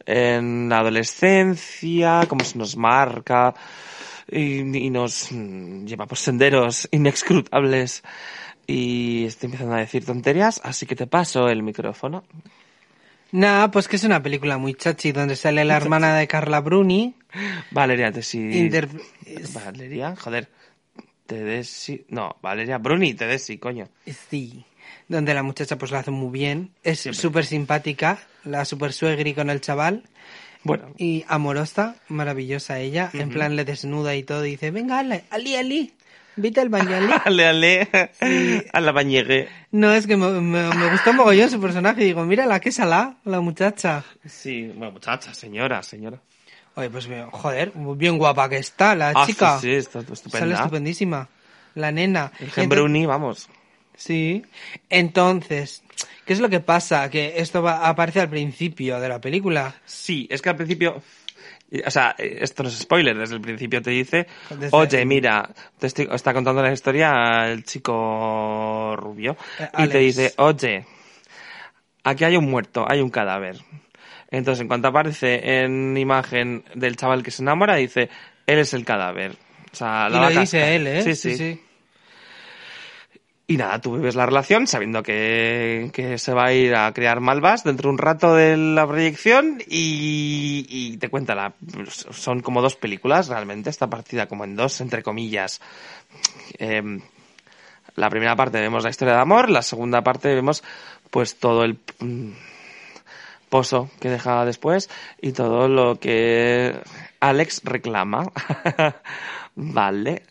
en 0.05 0.67
la 0.67 0.79
adolescencia, 0.79 2.25
cómo 2.27 2.43
se 2.43 2.57
nos 2.57 2.75
marca 2.75 3.53
y, 4.29 4.89
nos 4.89 5.29
lleva 5.31 6.05
por 6.07 6.17
senderos 6.17 6.87
inescrutables 6.91 8.03
y 8.67 9.25
estoy 9.25 9.47
empezando 9.47 9.75
a 9.75 9.79
decir 9.79 10.05
tonterías, 10.05 10.61
así 10.63 10.85
que 10.85 10.95
te 10.95 11.07
paso 11.07 11.49
el 11.49 11.63
micrófono. 11.63 12.23
Nada, 13.31 13.71
pues 13.71 13.87
que 13.87 13.95
es 13.95 14.03
una 14.03 14.21
película 14.21 14.57
muy 14.57 14.75
chachi 14.75 15.11
donde 15.11 15.35
sale 15.35 15.65
la 15.65 15.75
hermana 15.77 16.15
de 16.15 16.27
Carla 16.27 16.61
Bruni. 16.61 17.15
Valeria 17.71 18.11
Tesi... 18.11 18.37
Inter- 18.59 18.89
Valeria, 19.53 20.15
joder. 20.15 20.49
Tedeschi... 21.25 22.05
No, 22.09 22.35
Valeria 22.41 22.77
Bruni 22.77 23.13
Tedeschi, 23.15 23.57
coño. 23.57 23.87
Sí. 24.29 24.65
donde 25.07 25.33
la 25.33 25.41
muchacha 25.41 25.77
pues 25.77 25.89
lo 25.91 25.97
hace 25.97 26.11
muy 26.11 26.31
bien. 26.31 26.71
Es 26.83 26.99
súper 27.11 27.45
simpática, 27.45 28.19
la 28.43 28.65
super 28.65 28.93
suegri 28.93 29.33
con 29.33 29.49
el 29.49 29.61
chaval. 29.61 30.03
Bueno, 30.65 30.93
Y 30.97 31.25
amorosa, 31.27 31.95
maravillosa 32.09 32.79
ella. 32.79 33.09
En 33.13 33.29
plan 33.29 33.55
le 33.55 33.65
desnuda 33.65 34.15
y 34.15 34.23
todo. 34.23 34.45
Y 34.45 34.51
dice, 34.51 34.69
venga, 34.71 34.99
Ali, 34.99 35.55
Ali, 35.55 35.91
vete 36.35 36.61
al 36.61 36.69
baño, 36.69 36.95
Ali. 36.95 37.07
ale, 37.25 37.89
a 38.71 38.81
la 38.81 38.91
bañegue. 38.91 39.47
No, 39.71 39.93
es 39.93 40.07
que 40.07 40.15
me, 40.17 40.29
me, 40.41 40.69
me 40.75 40.91
gustó 40.91 41.13
mogollón 41.13 41.49
su 41.49 41.59
personaje. 41.61 42.03
Digo, 42.03 42.23
mira 42.25 42.45
la 42.45 42.59
que 42.59 42.71
salá, 42.71 43.15
la 43.25 43.39
muchacha. 43.41 44.03
Sí, 44.25 44.71
bueno, 44.75 44.91
muchacha, 44.93 45.33
señora, 45.33 45.81
señora. 45.83 46.19
Oye, 46.75 46.89
pues 46.89 47.07
joder, 47.31 47.71
bien 47.95 48.17
guapa 48.17 48.49
que 48.49 48.57
está 48.57 48.95
la 48.95 49.09
Ah, 49.15 49.25
chica. 49.27 49.59
sí, 49.59 49.67
sí, 49.69 49.75
está 49.75 50.01
Sale 50.29 50.53
estupendísima. 50.55 51.29
La 51.75 51.91
nena. 51.91 52.31
El 52.39 52.49
Gembruni, 52.51 53.05
vamos. 53.05 53.47
Sí. 53.95 54.43
Entonces, 54.89 55.83
¿qué 56.25 56.33
es 56.33 56.39
lo 56.39 56.49
que 56.49 56.59
pasa? 56.59 57.09
Que 57.09 57.33
esto 57.37 57.61
va- 57.61 57.87
aparece 57.87 58.21
al 58.21 58.29
principio 58.29 58.99
de 58.99 59.09
la 59.09 59.19
película. 59.21 59.75
Sí, 59.85 60.27
es 60.31 60.41
que 60.41 60.49
al 60.49 60.55
principio, 60.55 61.01
o 61.81 61.89
sea, 61.91 62.15
esto 62.17 62.63
no 62.63 62.69
es 62.69 62.77
spoiler, 62.79 63.17
desde 63.17 63.35
el 63.35 63.41
principio 63.41 63.81
te 63.81 63.91
dice, 63.91 64.27
Desde- 64.49 64.69
oye, 64.71 65.05
mira, 65.05 65.49
te 65.79 65.87
estoy- 65.87 66.07
está 66.11 66.33
contando 66.33 66.61
la 66.61 66.71
historia 66.71 67.49
el 67.51 67.63
chico 67.63 68.95
rubio, 68.97 69.35
Eh, 69.59 69.69
y 69.79 69.87
te 69.87 69.97
dice, 69.99 70.33
oye, 70.37 70.85
aquí 72.03 72.23
hay 72.23 72.37
un 72.37 72.49
muerto, 72.49 72.85
hay 72.87 73.01
un 73.01 73.09
cadáver. 73.09 73.57
Entonces, 74.29 74.61
en 74.61 74.67
cuanto 74.67 74.87
aparece 74.87 75.61
en 75.63 75.95
imagen 75.97 76.63
del 76.75 76.95
chaval 76.95 77.21
que 77.23 77.31
se 77.31 77.43
enamora, 77.43 77.75
dice, 77.75 78.09
él 78.47 78.59
es 78.59 78.73
el 78.73 78.83
cadáver. 78.83 79.31
O 79.71 79.75
sea, 79.75 80.07
Y 80.09 80.13
la 80.13 80.17
lo 80.19 80.25
vaca- 80.25 80.39
dice 80.41 80.75
él, 80.75 80.87
¿eh? 80.87 81.01
Sí, 81.03 81.15
sí. 81.15 81.61
Y 83.45 83.57
nada, 83.57 83.81
tú 83.81 83.95
vives 83.95 84.15
la 84.15 84.25
relación 84.25 84.67
sabiendo 84.67 85.03
que, 85.03 85.89
que 85.91 86.17
se 86.17 86.33
va 86.33 86.45
a 86.45 86.53
ir 86.53 86.75
a 86.75 86.93
crear 86.93 87.19
malvas 87.19 87.65
dentro 87.65 87.89
de 87.89 87.93
un 87.93 87.97
rato 87.97 88.33
de 88.35 88.55
la 88.55 88.87
proyección 88.87 89.61
y, 89.67 90.65
y 90.69 90.97
te 90.97 91.09
cuenta 91.09 91.35
la... 91.35 91.53
Son 91.89 92.39
como 92.41 92.61
dos 92.61 92.77
películas 92.77 93.27
realmente, 93.27 93.69
está 93.69 93.87
partida 93.87 94.27
como 94.27 94.45
en 94.45 94.55
dos, 94.55 94.79
entre 94.79 95.03
comillas. 95.03 95.59
Em, 96.57 97.01
la 97.95 98.09
primera 98.09 98.35
parte 98.35 98.61
vemos 98.61 98.83
la 98.83 98.89
historia 98.89 99.15
de 99.15 99.21
amor, 99.21 99.49
la 99.49 99.61
segunda 99.61 100.01
parte 100.01 100.33
vemos 100.33 100.63
pues 101.09 101.37
todo 101.37 101.63
el 101.63 101.77
mm, 101.99 102.31
pozo 103.49 103.89
que 103.99 104.09
deja 104.09 104.45
después 104.45 104.89
y 105.21 105.33
todo 105.33 105.67
lo 105.67 105.99
que 105.99 106.75
Alex 107.19 107.61
reclama. 107.65 108.31
vale. 109.55 110.23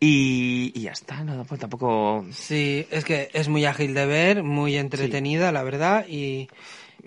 Y, 0.00 0.72
y 0.74 0.82
ya 0.82 0.92
está, 0.92 1.24
no, 1.24 1.44
pues 1.44 1.60
tampoco... 1.60 2.24
Sí, 2.32 2.86
es 2.90 3.04
que 3.04 3.30
es 3.32 3.48
muy 3.48 3.64
ágil 3.64 3.94
de 3.94 4.06
ver, 4.06 4.42
muy 4.44 4.76
entretenida, 4.76 5.50
la 5.52 5.62
verdad, 5.64 6.06
y, 6.08 6.48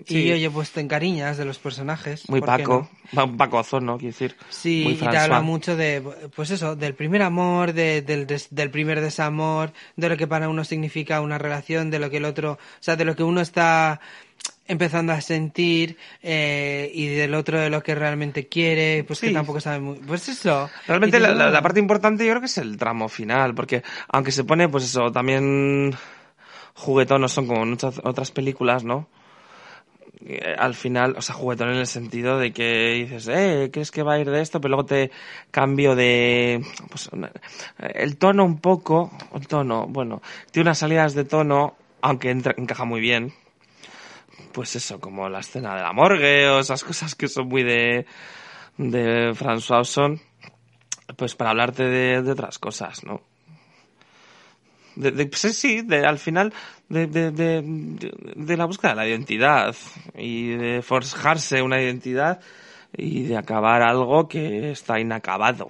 Sí. 0.06 0.18
y 0.24 0.32
oye, 0.32 0.50
pues 0.50 0.72
te 0.72 0.80
encariñas 0.80 1.36
de 1.36 1.44
los 1.44 1.58
personajes. 1.58 2.28
Muy 2.28 2.40
¿por 2.40 2.48
qué 2.56 2.62
Paco, 2.64 2.88
no? 3.12 3.36
Paco 3.36 3.58
Ozono, 3.58 3.98
quiero 3.98 4.12
decir. 4.12 4.34
Sí, 4.48 4.80
muy 4.84 4.94
y 4.94 4.96
te 4.96 5.06
habla 5.16 5.42
mucho 5.42 5.76
de, 5.76 6.02
pues 6.34 6.50
eso, 6.50 6.76
del 6.76 6.94
primer 6.94 7.22
amor, 7.22 7.72
de- 7.72 8.02
del, 8.02 8.26
des- 8.26 8.48
del 8.50 8.70
primer 8.70 9.00
desamor, 9.00 9.72
de 9.96 10.08
lo 10.08 10.16
que 10.16 10.26
para 10.26 10.48
uno 10.48 10.64
significa 10.64 11.20
una 11.20 11.38
relación, 11.38 11.90
de 11.90 11.98
lo 11.98 12.10
que 12.10 12.16
el 12.16 12.24
otro, 12.24 12.52
o 12.52 12.58
sea, 12.80 12.96
de 12.96 13.04
lo 13.04 13.14
que 13.14 13.22
uno 13.22 13.40
está 13.42 14.00
empezando 14.72 15.12
a 15.12 15.20
sentir 15.20 15.96
eh, 16.22 16.90
y 16.94 17.06
del 17.06 17.34
otro 17.34 17.60
de 17.60 17.70
lo 17.70 17.82
que 17.82 17.94
realmente 17.94 18.48
quiere, 18.48 19.04
pues 19.04 19.18
Sí. 19.20 19.28
que 19.28 19.32
tampoco 19.34 19.60
sabe 19.60 19.80
muy... 19.80 19.96
Pues 19.98 20.28
eso. 20.28 20.68
Realmente 20.86 21.20
la, 21.20 21.28
dices, 21.28 21.38
la- 21.38 21.50
la 21.50 21.62
parte 21.62 21.78
importante 21.80 22.24
yo 22.24 22.30
creo 22.32 22.40
que 22.40 22.46
es 22.46 22.58
el 22.58 22.76
tramo 22.76 23.08
final, 23.08 23.54
porque 23.54 23.82
aunque 24.08 24.32
se 24.32 24.44
pone, 24.44 24.68
pues 24.68 24.84
eso, 24.84 25.12
también 25.12 25.94
juguetonos 26.74 27.32
son 27.32 27.46
como 27.46 27.64
muchas 27.66 28.00
otras 28.02 28.30
películas, 28.30 28.82
¿no? 28.84 29.08
Eh, 30.24 30.54
Al 30.56 30.74
final, 30.74 31.14
o 31.18 31.22
sea, 31.22 31.34
juguetón 31.34 31.70
en 31.70 31.78
el 31.78 31.86
sentido 31.86 32.38
de 32.38 32.52
que 32.52 32.92
dices, 32.94 33.28
eh, 33.28 33.70
¿crees 33.72 33.90
que 33.90 34.02
va 34.02 34.14
a 34.14 34.18
ir 34.20 34.30
de 34.30 34.40
esto? 34.40 34.60
Pero 34.60 34.70
luego 34.76 34.86
te 34.86 35.10
cambio 35.50 35.94
de, 35.96 36.64
pues, 36.90 37.08
una- 37.12 37.32
el 37.78 38.16
tono 38.16 38.44
un 38.44 38.58
poco, 38.60 39.10
el 39.34 39.46
tono, 39.48 39.86
bueno, 39.88 40.22
tiene 40.50 40.68
unas 40.68 40.78
salidas 40.78 41.14
de 41.14 41.24
tono, 41.24 41.74
aunque 42.00 42.30
entra- 42.30 42.54
encaja 42.56 42.84
muy 42.84 43.00
bien, 43.00 43.32
pues 44.52 44.76
eso, 44.76 45.00
como 45.00 45.28
la 45.28 45.40
escena 45.40 45.74
de 45.76 45.82
la 45.82 45.92
morgue 45.92 46.48
o 46.48 46.60
esas 46.60 46.84
cosas 46.84 47.14
que 47.14 47.28
son 47.28 47.48
muy 47.48 47.62
de, 47.62 48.06
de 48.78 49.34
François 49.34 50.20
pues 51.16 51.34
para 51.34 51.50
hablarte 51.50 51.84
de, 51.84 52.22
de 52.22 52.32
otras 52.32 52.58
cosas, 52.58 53.04
¿no? 53.04 53.20
De, 54.96 55.10
de- 55.10 55.26
pues 55.26 55.40
sí, 55.56 55.82
de, 55.82 56.04
al 56.06 56.18
final, 56.18 56.52
de, 56.88 57.06
de, 57.06 58.56
la 58.56 58.66
búsqueda 58.66 58.90
de 58.90 58.96
la 58.96 59.08
identidad 59.08 59.74
y 60.14 60.50
de 60.50 60.82
forjarse 60.82 61.62
una 61.62 61.80
identidad 61.80 62.40
y 62.96 63.22
de 63.22 63.36
acabar 63.38 63.82
algo 63.82 64.28
que 64.28 64.70
está 64.70 65.00
inacabado. 65.00 65.68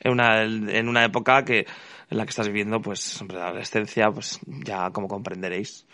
En 0.00 0.12
una, 0.12 0.42
en 0.42 0.88
una 0.88 1.04
época 1.04 1.44
que, 1.44 1.66
en 2.10 2.18
la 2.18 2.24
que 2.24 2.30
estás 2.30 2.48
viviendo, 2.48 2.80
pues, 2.80 3.22
la 3.28 3.48
adolescencia, 3.48 4.10
pues, 4.10 4.40
ya 4.46 4.90
como 4.90 5.08
comprenderéis. 5.08 5.86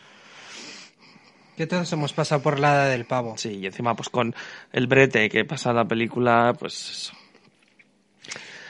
Que 1.59 1.67
todos 1.67 1.93
hemos 1.93 2.13
pasado 2.13 2.41
por 2.41 2.61
la 2.61 2.73
edad 2.73 2.91
del 2.91 3.05
pavo. 3.05 3.37
Sí, 3.37 3.59
y 3.59 3.67
encima, 3.67 3.97
pues, 3.97 4.09
con 4.11 4.33
el 4.73 4.87
brete 4.87 5.29
que 5.29 5.45
pasa 5.45 5.73
la 5.73 5.85
película, 5.85 6.55
pues, 6.57 6.89
eso. 6.89 7.13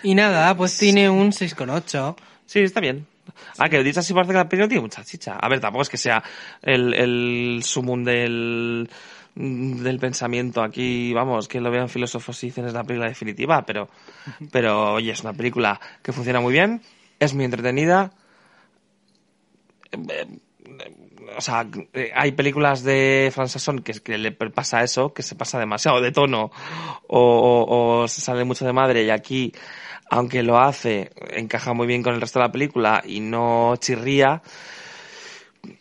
Y 0.02 0.14
nada, 0.14 0.56
pues 0.56 0.78
tiene 0.78 1.10
un 1.10 1.30
6,8. 1.30 2.16
Sí, 2.46 2.60
está 2.60 2.80
bien. 2.80 3.06
Ah, 3.58 3.68
que 3.68 3.84
dicho 3.84 4.00
así 4.00 4.14
parece 4.14 4.32
que 4.32 4.38
la 4.38 4.48
película 4.48 4.68
tiene 4.68 4.80
mucha 4.80 5.04
chicha. 5.04 5.36
A 5.36 5.50
ver, 5.50 5.60
tampoco 5.60 5.82
es 5.82 5.90
que 5.90 5.98
sea 5.98 6.24
el, 6.62 6.94
el 6.94 7.60
sumum 7.62 8.04
del, 8.04 8.88
del 9.34 9.98
pensamiento 9.98 10.62
aquí, 10.62 11.12
vamos, 11.12 11.46
que 11.46 11.60
lo 11.60 11.70
vean 11.70 11.90
filósofos 11.90 12.42
y 12.42 12.46
dicen 12.46 12.64
es 12.64 12.72
la 12.72 12.84
película 12.84 13.10
definitiva, 13.10 13.66
pero, 13.66 13.90
pero 14.50 14.94
oye, 14.94 15.12
es 15.12 15.20
una 15.20 15.34
película 15.34 15.78
que 16.02 16.14
funciona 16.14 16.40
muy 16.40 16.54
bien, 16.54 16.80
es 17.20 17.34
muy 17.34 17.44
entretenida. 17.44 18.12
Eh, 19.92 20.38
O 21.36 21.40
sea, 21.40 21.66
eh, 21.92 22.10
hay 22.14 22.32
películas 22.32 22.82
de 22.82 23.30
Frances 23.34 23.62
Son 23.62 23.80
que, 23.80 23.92
que 23.94 24.18
le 24.18 24.32
pasa 24.32 24.82
eso, 24.82 25.12
que 25.12 25.22
se 25.22 25.34
pasa 25.34 25.58
demasiado 25.58 26.00
de 26.00 26.10
tono 26.12 26.50
o, 27.08 27.20
o- 27.20 28.02
o 28.02 28.08
se 28.08 28.20
sale 28.20 28.44
mucho 28.44 28.64
de 28.66 28.72
madre 28.72 29.04
y 29.04 29.10
aquí 29.10 29.52
aunque 30.10 30.42
lo 30.42 30.58
hace, 30.58 31.10
encaja 31.32 31.74
muy 31.74 31.86
bien 31.86 32.02
con 32.02 32.14
el 32.14 32.20
resto 32.20 32.38
de 32.38 32.46
la 32.46 32.52
película 32.52 33.02
y 33.06 33.20
no 33.20 33.74
chirría. 33.78 34.40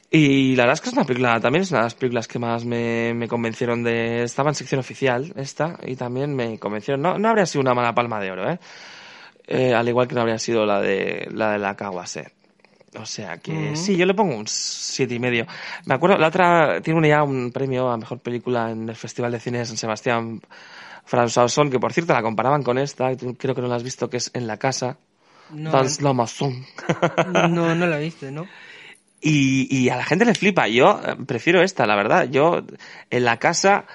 Y 0.10 0.56
la 0.56 0.64
verdad 0.64 0.76
es 0.76 0.82
que 0.82 0.90
es 0.90 0.96
una 0.96 1.06
película, 1.06 1.40
también 1.40 1.64
es 1.64 1.72
una 1.72 1.82
de 1.82 1.86
las 1.86 1.96
películas 1.96 2.28
que 2.28 2.40
más 2.40 2.64
me, 2.66 3.14
me 3.14 3.28
convencieron 3.28 3.84
de... 3.84 4.24
Estaba 4.24 4.50
en 4.50 4.56
sección 4.56 4.80
oficial 4.80 5.34
esta 5.36 5.78
y 5.86 5.96
también 5.96 6.36
me 6.36 6.58
convencieron. 6.60 7.02
No, 7.02 7.18
no 7.20 7.30
habría 7.30 7.46
sido 7.46 7.62
una 7.62 7.74
mala 7.74 7.94
palma 7.94 8.20
de 8.20 8.32
oro, 8.32 8.50
¿eh? 8.50 8.60
Eh, 9.48 9.74
al 9.74 9.88
igual 9.88 10.08
que 10.08 10.16
no 10.16 10.22
habría 10.22 10.40
sido 10.40 10.66
la 10.66 10.82
de 10.82 11.28
la, 11.32 11.52
de 11.54 11.60
la 11.60 11.76
Kawase. 11.76 12.34
O 12.96 13.06
sea 13.06 13.38
que 13.38 13.74
Ujú. 13.74 13.76
sí, 13.76 13.98
yo 13.98 14.06
le 14.06 14.14
pongo 14.14 14.36
un 14.36 14.48
siete 14.48 15.14
y 15.14 15.20
medio. 15.20 15.46
Me 15.86 15.96
acuerdo, 15.96 16.18
la 16.18 16.28
otra 16.28 16.82
tiene 16.82 17.10
ya 17.10 17.24
un 17.24 17.52
premio 17.52 17.90
a 17.90 17.98
mejor 17.98 18.20
película 18.20 18.72
en 18.72 18.88
el 18.88 18.96
Festival 18.96 19.32
de 19.32 19.40
Cine 19.40 19.60
de 19.60 19.66
San 19.66 19.78
Sebastián, 19.78 20.42
François 21.10 21.70
que 21.70 21.80
por 21.80 21.94
cierto 21.94 22.14
la 22.14 22.22
comparaban 22.22 22.64
con 22.64 22.78
esta, 22.78 23.12
y 23.12 23.18
tú 23.18 23.36
creo 23.38 23.54
que 23.54 23.62
no 23.62 23.68
la 23.68 23.76
has 23.76 23.84
visto, 23.84 24.10
que 24.10 24.18
es 24.18 24.32
En 24.34 24.48
la 24.48 24.58
casa, 24.58 24.98
No, 25.52 25.72
Dans 25.72 26.02
la 26.02 26.14
Maison. 26.14 26.66
no, 27.34 27.76
no 27.76 27.88
la 27.88 27.98
viste, 27.98 28.32
¿no? 28.32 28.48
Y, 29.20 29.68
y 29.76 29.90
a 29.90 29.98
la 29.98 30.06
gente 30.06 30.26
le 30.26 30.36
flipa. 30.36 30.68
Yo 30.68 31.02
eh, 31.06 31.16
prefiero 31.26 31.62
esta, 31.62 31.86
la 31.86 31.96
verdad. 31.96 32.30
Yo 32.30 32.62
en 33.10 33.26
la 33.26 33.38
casa 33.38 33.86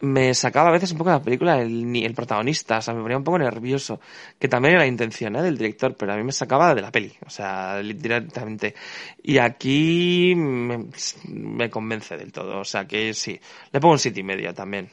me 0.00 0.32
sacaba 0.34 0.68
a 0.68 0.72
veces 0.72 0.92
un 0.92 0.98
poco 0.98 1.10
de 1.10 1.16
la 1.16 1.22
película 1.22 1.60
el, 1.60 1.90
ni- 1.90 2.04
el 2.04 2.14
protagonista, 2.14 2.78
o 2.78 2.82
sea, 2.82 2.94
me 2.94 3.02
ponía 3.02 3.16
un 3.16 3.24
poco 3.24 3.38
nervioso, 3.38 4.00
que 4.38 4.48
también 4.48 4.74
era 4.74 4.82
la 4.84 4.86
intención 4.88 5.34
¿eh? 5.36 5.42
del 5.42 5.58
director, 5.58 5.94
pero 5.96 6.12
a 6.12 6.16
mí 6.16 6.22
me 6.22 6.32
sacaba 6.32 6.74
de 6.74 6.82
la 6.82 6.92
peli, 6.92 7.12
o 7.26 7.30
sea, 7.30 7.78
directamente. 7.78 8.74
Y 9.22 9.38
aquí 9.38 10.34
me, 10.36 10.86
me 11.28 11.68
convence 11.70 12.16
del 12.16 12.32
todo, 12.32 12.60
o 12.60 12.64
sea 12.64 12.86
que 12.86 13.12
sí, 13.14 13.40
le 13.72 13.80
pongo 13.80 13.92
un 13.94 13.98
siete 13.98 14.20
y 14.20 14.22
medio 14.22 14.54
también. 14.54 14.88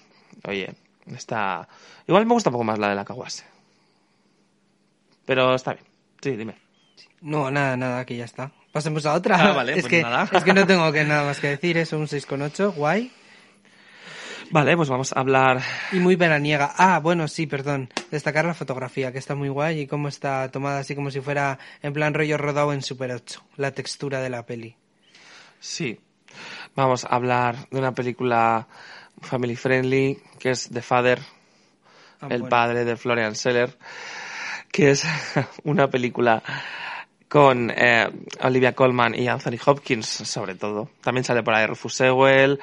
Oye, 0.48 0.74
está... 1.16 1.68
Igual 2.08 2.26
me 2.26 2.34
gusta 2.34 2.50
un 2.50 2.54
poco 2.54 2.64
más 2.64 2.80
la 2.80 2.90
de 2.90 2.96
la 2.96 3.06
Kawase. 3.06 3.44
Pero 5.26 5.56
está 5.56 5.74
bien. 5.74 5.86
Sí, 6.22 6.36
dime. 6.36 6.56
No, 7.22 7.50
nada, 7.50 7.76
nada, 7.76 8.06
que 8.06 8.16
ya 8.16 8.26
está. 8.26 8.52
Pasemos 8.72 9.06
a 9.06 9.14
otra. 9.14 9.38
Ah, 9.40 9.54
vale, 9.54 9.74
es, 9.74 9.82
pues 9.82 9.90
que, 9.92 10.02
nada. 10.02 10.30
es 10.32 10.44
que 10.44 10.54
no 10.54 10.68
tengo 10.68 10.92
que 10.92 11.04
nada 11.04 11.24
más 11.26 11.40
que 11.40 11.48
decir, 11.48 11.78
es 11.78 11.94
un 11.94 12.06
6,8, 12.08 12.74
guay. 12.76 13.12
Vale, 14.56 14.78
pues 14.78 14.88
vamos 14.88 15.12
a 15.12 15.20
hablar 15.20 15.62
Y 15.92 15.98
muy 15.98 16.16
veraniega. 16.16 16.74
Ah, 16.78 17.00
bueno, 17.00 17.28
sí, 17.28 17.46
perdón. 17.46 17.90
Destacar 18.10 18.46
la 18.46 18.54
fotografía, 18.54 19.12
que 19.12 19.18
está 19.20 19.36
muy 19.36 19.50
guay 19.50 19.82
y 19.82 19.86
cómo 19.88 20.08
está 20.08 20.50
tomada 20.50 20.80
así 20.80 20.96
como 20.96 21.12
si 21.12 21.20
fuera 21.20 21.60
en 21.82 21.92
plan 21.92 22.14
rollo 22.14 22.38
rodado 22.38 22.72
en 22.72 22.82
Super 22.82 23.12
8. 23.12 23.44
La 23.58 23.72
textura 23.72 24.22
de 24.22 24.30
la 24.30 24.46
peli. 24.46 24.78
Sí. 25.60 26.00
Vamos 26.74 27.04
a 27.04 27.10
hablar 27.10 27.68
de 27.70 27.80
una 27.80 27.92
película 27.94 28.66
family 29.22 29.58
friendly 29.58 30.20
que 30.40 30.52
es 30.52 30.70
The 30.72 30.82
Father, 30.82 31.20
Ah, 32.22 32.28
el 32.30 32.44
bueno. 32.44 32.50
padre 32.50 32.86
de 32.86 32.96
Florian 32.96 33.36
Seller, 33.36 33.78
que 34.72 34.92
es 34.92 35.04
una 35.66 35.90
película 35.90 36.42
con 37.30 37.72
eh, 37.76 38.10
Olivia 38.44 38.74
Colman 38.74 39.16
y 39.16 39.28
Anthony 39.28 39.58
Hopkins, 39.66 40.06
sobre 40.08 40.56
todo. 40.56 40.90
También 41.02 41.24
sale 41.24 41.44
por 41.44 41.54
ahí 41.54 41.66
Rufus 41.66 41.96
Sewell. 41.96 42.60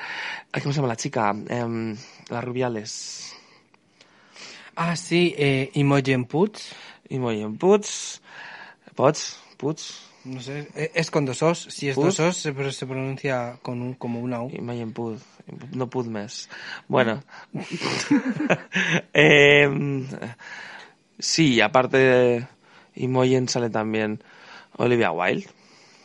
¿Cómo 0.52 0.72
se 0.72 0.76
llama 0.76 0.88
la 0.88 0.96
chica? 0.96 1.34
Em, 1.48 1.96
las 2.28 2.44
Rubiales. 2.44 3.34
Ah, 4.76 4.96
sí, 4.96 5.34
eh, 5.36 5.70
Imogen 5.74 6.24
Poots. 6.24 6.74
Imogen 7.08 7.58
Poots. 7.58 8.22
Potts. 8.94 9.40
Poots. 9.56 10.08
No 10.24 10.40
sé, 10.40 10.68
e- 10.76 10.92
es 10.94 11.10
con 11.10 11.24
dos 11.24 11.42
os. 11.42 11.58
Si 11.68 11.88
es 11.88 11.96
dos 11.96 12.20
os, 12.20 12.36
se, 12.36 12.52
pero 12.52 12.70
se 12.70 12.86
pronuncia 12.86 13.58
con 13.60 13.82
un, 13.82 13.94
como 13.94 14.20
una 14.20 14.40
U. 14.40 14.50
Imogen 14.50 14.92
Poots. 14.92 15.22
No 15.72 15.88
Pudmes. 15.90 16.48
Bueno. 16.88 17.22
Em, 19.12 20.06
sí, 21.18 21.60
aparte 21.60 21.96
de 21.96 22.46
Imogen 22.94 23.48
sale 23.48 23.68
también 23.70 24.22
Olivia 24.76 25.10
Wilde. 25.10 25.46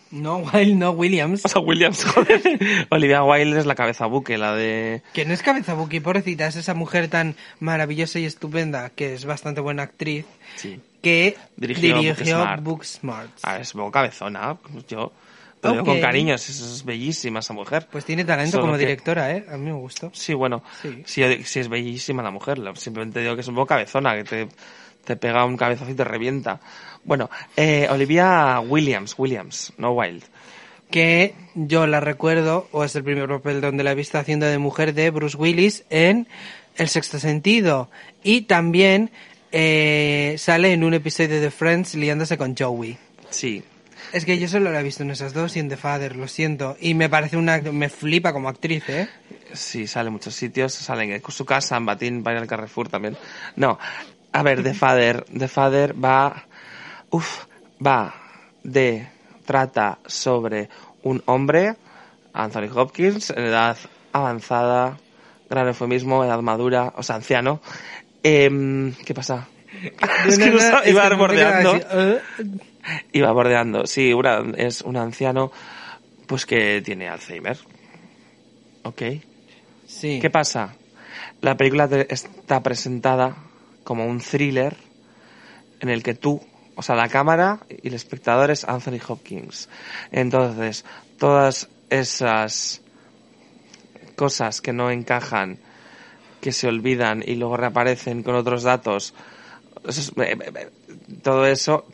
No, 0.10 0.38
Wilde, 0.38 0.76
no, 0.76 0.92
Williams. 0.92 1.44
O 1.46 1.48
sea, 1.50 1.62
Williams, 1.62 2.06
joder. 2.06 2.42
Olivia 2.90 3.24
Wilde 3.24 3.60
es 3.60 3.66
la 3.66 3.76
cabeza 3.76 4.06
buque, 4.06 4.38
la 4.38 4.56
de... 4.56 5.02
Que 5.14 5.26
no 5.26 5.34
es 5.34 5.42
cabeza 5.44 5.74
buki, 5.74 6.00
pobrecita, 6.00 6.48
es 6.48 6.56
esa 6.56 6.74
mujer 6.74 7.10
tan 7.10 7.36
maravillosa 7.60 8.18
y 8.20 8.26
estupenda, 8.26 8.90
que 8.92 9.14
es 9.14 9.26
bastante 9.26 9.60
buena 9.60 9.84
actriz, 9.84 10.26
Sí. 10.56 10.80
que 11.02 11.36
Dirigió 11.58 11.98
dirigió, 11.98 12.38
Booksmart. 12.38 12.64
Booksmart. 12.64 13.32
Ah, 13.44 13.58
es 13.60 13.74
poco 13.74 13.92
cabezona. 13.92 14.56
Yo 14.88 15.12
te 15.60 15.68
lo 15.68 15.74
digo 15.74 15.86
con 15.86 16.00
cariño, 16.00 16.36
es, 16.36 16.84
bellísima 16.86 17.40
esa 17.40 17.54
mujer. 17.54 17.88
Pues 17.92 18.06
tiene 18.06 18.24
talento 18.24 18.52
Solo 18.54 18.62
como 18.64 18.74
que- 18.76 18.80
directora, 18.86 19.36
¿eh? 19.36 19.46
A 19.52 19.58
mí 19.58 19.66
me 19.66 19.74
gustó. 19.74 20.10
Sí, 20.14 20.34
bueno, 20.34 20.64
Sí. 20.82 21.02
sí. 21.06 21.44
sí 21.44 21.60
es 21.60 21.68
bellísima 21.68 22.24
la 22.24 22.32
mujer. 22.32 22.60
Simplemente 22.76 23.20
digo 23.20 23.36
que 23.36 23.42
es 23.42 23.48
un 23.50 23.56
poco 23.56 23.68
cabezona, 23.68 24.16
que 24.16 24.24
te, 24.24 24.48
te 25.04 25.16
pega 25.16 25.46
un 25.46 25.58
cabezazo 25.58 25.92
y 25.92 25.96
te 25.96 26.04
revienta. 26.04 26.60
Bueno, 27.04 27.30
eh, 27.56 27.88
Olivia 27.90 28.60
Williams, 28.60 29.16
Williams, 29.18 29.74
no 29.78 29.92
Wilde. 29.92 30.26
Que 30.92 31.36
yo 31.56 31.88
la 31.88 32.00
recuerdo, 32.00 32.68
o 32.72 32.84
es 32.84 32.96
el 32.96 33.04
primer 33.04 33.28
papel 33.28 33.62
donde 33.62 33.84
la 33.84 33.92
he 33.92 33.96
visto 33.96 34.18
haciendo 34.18 34.46
de 34.46 34.58
mujer 34.58 34.94
de 34.94 35.10
Bruce 35.10 35.38
Willis 35.38 35.86
en 35.90 36.28
El 36.76 36.88
Sexto 36.88 37.20
Sentido. 37.20 37.90
Y 38.24 38.42
también 38.42 39.12
eh, 39.52 40.36
sale 40.38 40.74
en 40.74 40.84
un 40.84 40.94
episodio 40.94 41.42
de 41.42 41.52
Friends 41.52 41.96
liándose 41.96 42.38
con 42.38 42.56
Joey. 42.56 42.98
Sí, 43.30 43.64
Es 44.14 44.24
que 44.24 44.40
yo 44.40 44.48
solo 44.48 44.72
la 44.72 44.80
he 44.80 44.84
visto 44.84 45.04
en 45.04 45.12
esas 45.12 45.34
dos 45.34 45.56
y 45.58 45.60
en 45.60 45.70
The 45.70 45.78
Father, 45.78 46.16
lo 46.16 46.28
siento. 46.28 46.78
Y 46.80 46.94
me 46.94 47.10
parece 47.10 47.38
una... 47.38 47.60
me 47.60 47.90
flipa 47.90 48.32
como 48.32 48.50
actriz, 48.50 48.84
¿eh? 48.88 49.08
sí, 49.54 49.88
sale 49.88 50.08
en 50.08 50.14
muchos 50.14 50.36
sitios, 50.36 50.74
sale 50.74 51.04
en 51.04 51.22
su 51.30 51.46
casa, 51.46 51.78
en 51.78 51.86
Batín, 51.86 52.24
para 52.24 52.38
ir 52.38 52.42
al 52.42 52.48
Carrefour 52.48 52.90
también. 52.90 53.18
No, 53.56 53.80
a 54.40 54.44
ver, 54.44 54.64
The 54.64 54.74
Father, 54.74 55.24
The 55.26 55.48
Father 55.48 55.94
va, 56.04 56.46
uf, 57.10 57.46
va 57.86 58.14
de, 58.64 59.08
trata 59.46 60.00
sobre 60.06 60.70
un 61.04 61.24
hombre, 61.26 61.76
Anthony 62.34 62.70
Hopkins, 62.74 63.32
en 63.32 63.46
edad 63.46 63.78
avanzada, 64.12 64.98
gran 65.50 65.68
eufemismo, 65.68 66.24
edad 66.24 66.42
madura, 66.42 66.94
o 66.96 67.04
sea, 67.04 67.16
anciano. 67.16 67.62
Em, 68.24 68.94
¿Qué 69.06 69.14
pasa? 69.14 69.48
es 70.28 70.38
que 70.38 70.50
no 70.52 70.58
es 70.58 70.66
iba 70.88 71.04
que 71.04 71.10
queda 71.10 71.16
bordeando. 71.16 71.80
¿eh? 71.92 72.22
Iba 73.14 73.32
bordeando. 73.32 73.86
Sí, 73.88 74.14
una- 74.14 74.44
es 74.58 74.82
un 74.82 74.98
anciano, 74.98 75.52
pues 76.28 76.46
que 76.46 76.82
tiene 76.82 77.08
Alzheimer. 77.10 77.58
Ok. 78.84 79.02
Sí. 79.88 80.20
¿Qué 80.22 80.30
pasa? 80.30 80.76
La 81.42 81.56
película 81.56 81.86
está 82.10 82.62
presentada 82.62 83.36
como 83.88 84.06
un 84.06 84.20
thriller 84.20 84.76
en 85.80 85.88
el 85.88 86.04
que 86.04 86.14
tú, 86.14 86.42
o 86.76 86.82
sea, 86.82 86.98
la 86.98 87.08
cámara 87.08 87.60
y 87.70 87.88
el 87.88 87.94
espectador 87.94 88.52
es 88.52 88.66
Anthony 88.66 89.00
Hopkins. 89.08 89.70
Entonces, 90.12 90.84
todas 91.18 91.70
esas 91.90 92.82
cosas 94.18 94.60
que 94.60 94.74
no 94.74 94.92
encajan, 94.92 95.60
que 96.42 96.52
se 96.52 96.68
olvidan 96.68 97.24
y 97.26 97.36
luego 97.36 97.56
reaparecen 97.56 98.24
con 98.24 98.36
otros 98.36 98.64
datos, 98.64 99.14
eh, 99.86 99.92
eh, 100.18 100.38
eh, 100.38 100.70
todo 101.24 101.46
eso 101.46 101.86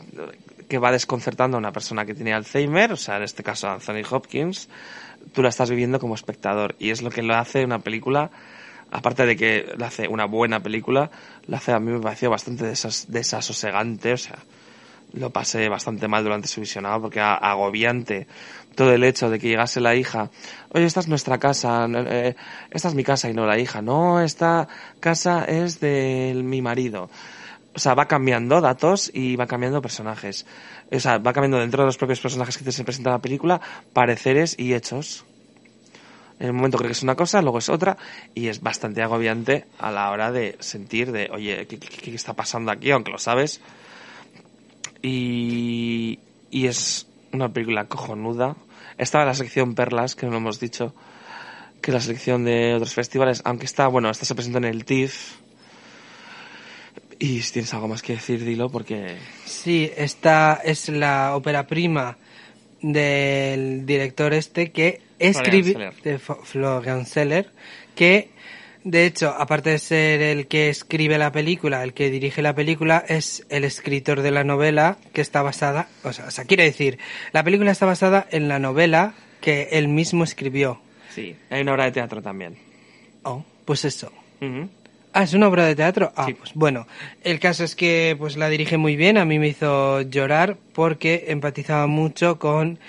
que 0.67 0.79
va 0.79 0.91
desconcertando 0.91 1.57
a 1.57 1.59
una 1.59 1.71
persona 1.71 2.07
que 2.07 2.15
tiene 2.15 2.33
Alzheimer, 2.33 2.91
o 2.91 2.97
sea, 2.97 3.17
en 3.17 3.23
este 3.23 3.43
caso 3.43 3.69
Anthony 3.69 4.01
Hopkins, 4.09 4.67
tú 5.31 5.43
la 5.43 5.49
estás 5.49 5.69
viviendo 5.69 5.99
como 5.99 6.15
espectador 6.15 6.75
y 6.79 6.89
es 6.89 7.03
lo 7.03 7.11
que 7.11 7.21
lo 7.21 7.35
hace 7.35 7.63
una 7.63 7.77
película 7.77 8.31
aparte 8.93 9.25
de 9.25 9.35
que 9.35 9.73
la 9.77 9.87
hace 9.87 10.07
una 10.07 10.25
buena 10.25 10.61
película 10.61 11.09
la 11.47 11.57
hace 11.57 11.73
a 11.73 11.79
mí 11.79 11.91
me 11.91 11.99
pareció 11.99 12.29
bastante 12.29 12.65
desas- 12.65 13.07
desasosegante 13.07 14.13
o 14.13 14.17
sea 14.17 14.37
lo 15.13 15.29
pasé 15.29 15.67
bastante 15.69 16.07
mal 16.07 16.23
durante 16.23 16.47
su 16.47 16.61
visionado 16.61 17.01
porque 17.01 17.19
agobiante 17.19 18.27
todo 18.75 18.93
el 18.93 19.03
hecho 19.03 19.29
de 19.29 19.39
que 19.39 19.47
llegase 19.47 19.81
la 19.81 19.95
hija 19.95 20.29
oye 20.69 20.85
esta 20.85 20.99
es 20.99 21.07
nuestra 21.07 21.37
casa 21.39 21.87
eh, 21.89 22.35
esta 22.71 22.87
es 22.87 22.95
mi 22.95 23.03
casa 23.03 23.29
y 23.29 23.33
no 23.33 23.45
la 23.45 23.59
hija 23.59 23.81
no 23.81 24.21
esta 24.21 24.67
casa 24.99 25.43
es 25.45 25.79
de 25.79 26.33
mi 26.43 26.61
marido 26.61 27.09
o 27.75 27.79
sea, 27.79 27.95
va 27.95 28.07
cambiando 28.07 28.61
datos 28.61 29.09
y 29.13 29.35
va 29.35 29.47
cambiando 29.47 29.81
personajes. 29.81 30.45
O 30.91 30.99
sea, 30.99 31.17
va 31.17 31.33
cambiando 31.33 31.57
dentro 31.59 31.81
de 31.81 31.87
los 31.87 31.97
propios 31.97 32.19
personajes 32.19 32.57
que 32.57 32.63
te 32.63 32.71
se 32.71 32.83
presenta 32.83 33.09
en 33.09 33.15
la 33.15 33.21
película, 33.21 33.61
pareceres 33.93 34.55
y 34.59 34.75
hechos. 34.75 35.25
En 36.43 36.49
el 36.49 36.53
momento 36.55 36.77
creo 36.77 36.89
que 36.89 36.91
es 36.91 37.03
una 37.03 37.15
cosa, 37.15 37.41
luego 37.41 37.59
es 37.59 37.69
otra, 37.69 37.95
y 38.35 38.49
es 38.49 38.59
bastante 38.59 39.01
agobiante 39.01 39.65
a 39.79 39.91
la 39.91 40.11
hora 40.11 40.29
de 40.29 40.57
sentir 40.59 41.13
de, 41.13 41.29
oye, 41.31 41.65
¿qué, 41.67 42.13
está 42.13 42.33
pasando 42.33 42.69
aquí? 42.69 42.91
Aunque 42.91 43.11
lo 43.11 43.17
sabes. 43.17 43.61
Y, 45.01 46.19
y 46.51 46.67
es 46.67 47.07
una 47.31 47.47
película 47.47 47.85
cojonuda. 47.85 48.57
Estaba 48.97 49.23
en 49.23 49.29
la 49.29 49.35
sección 49.35 49.73
Perlas, 49.73 50.17
que 50.17 50.25
no 50.25 50.33
lo 50.33 50.39
hemos 50.39 50.59
dicho, 50.59 50.93
que 51.81 51.91
es 51.91 51.93
la 51.95 52.01
selección 52.01 52.43
de 52.43 52.73
otros 52.73 52.93
festivales, 52.93 53.41
aunque 53.45 53.65
está, 53.65 53.87
bueno, 53.87 54.09
esta 54.09 54.25
se 54.25 54.35
presentó 54.35 54.57
en 54.57 54.65
el 54.65 54.83
TIFF. 54.83 55.37
Y 57.19 57.41
si 57.41 57.53
tienes 57.53 57.73
algo 57.73 57.87
más 57.87 58.01
que 58.01 58.15
decir, 58.15 58.43
dilo, 58.43 58.67
porque... 58.67 59.15
Sí, 59.45 59.89
esta 59.95 60.59
es 60.61 60.89
la 60.89 61.37
ópera 61.37 61.67
prima 61.67 62.17
del 62.81 63.85
director 63.85 64.33
este 64.33 64.73
que 64.73 65.12
escribe 65.29 65.71
Seller. 65.73 65.93
de 66.03 66.19
Florian 66.19 67.05
Seller 67.05 67.51
que 67.95 68.29
de 68.83 69.05
hecho 69.05 69.29
aparte 69.29 69.69
de 69.71 69.79
ser 69.79 70.21
el 70.21 70.47
que 70.47 70.69
escribe 70.69 71.17
la 71.17 71.31
película 71.31 71.83
el 71.83 71.93
que 71.93 72.09
dirige 72.09 72.41
la 72.41 72.53
película 72.53 73.03
es 73.07 73.45
el 73.49 73.63
escritor 73.63 74.21
de 74.21 74.31
la 74.31 74.43
novela 74.43 74.97
que 75.13 75.21
está 75.21 75.41
basada 75.41 75.87
o 76.03 76.11
sea, 76.13 76.25
o 76.27 76.31
sea 76.31 76.45
quiere 76.45 76.63
decir 76.65 76.99
la 77.31 77.43
película 77.43 77.71
está 77.71 77.85
basada 77.85 78.27
en 78.31 78.47
la 78.47 78.59
novela 78.59 79.13
que 79.41 79.69
él 79.73 79.87
mismo 79.87 80.23
escribió 80.23 80.81
Sí, 81.13 81.35
hay 81.51 81.61
una 81.61 81.73
obra 81.73 81.85
de 81.85 81.91
teatro 81.91 82.21
también. 82.23 82.57
oh 83.23 83.45
pues 83.65 83.85
eso. 83.85 84.11
Ah, 85.13 85.21
es 85.23 85.33
una 85.35 85.47
obra 85.47 85.65
de 85.67 85.75
teatro. 85.75 86.11
Ah, 86.15 86.25
Sí. 86.25 86.33
pues 86.33 86.51
bueno. 86.55 86.87
El 87.23 87.39
caso 87.39 87.63
es 87.63 87.75
que 87.75 88.15
pues 88.17 88.35
la 88.35 88.49
dirige 88.49 88.77
muy 88.77 88.95
bien. 88.95 89.17
A 89.19 89.23
mí 89.25 89.37
me 89.37 89.47
hizo 89.49 90.01
llorar 90.01 90.57
porque 90.73 91.25
empatizaba 91.27 91.85
mucho 91.85 92.39
con 92.39 92.79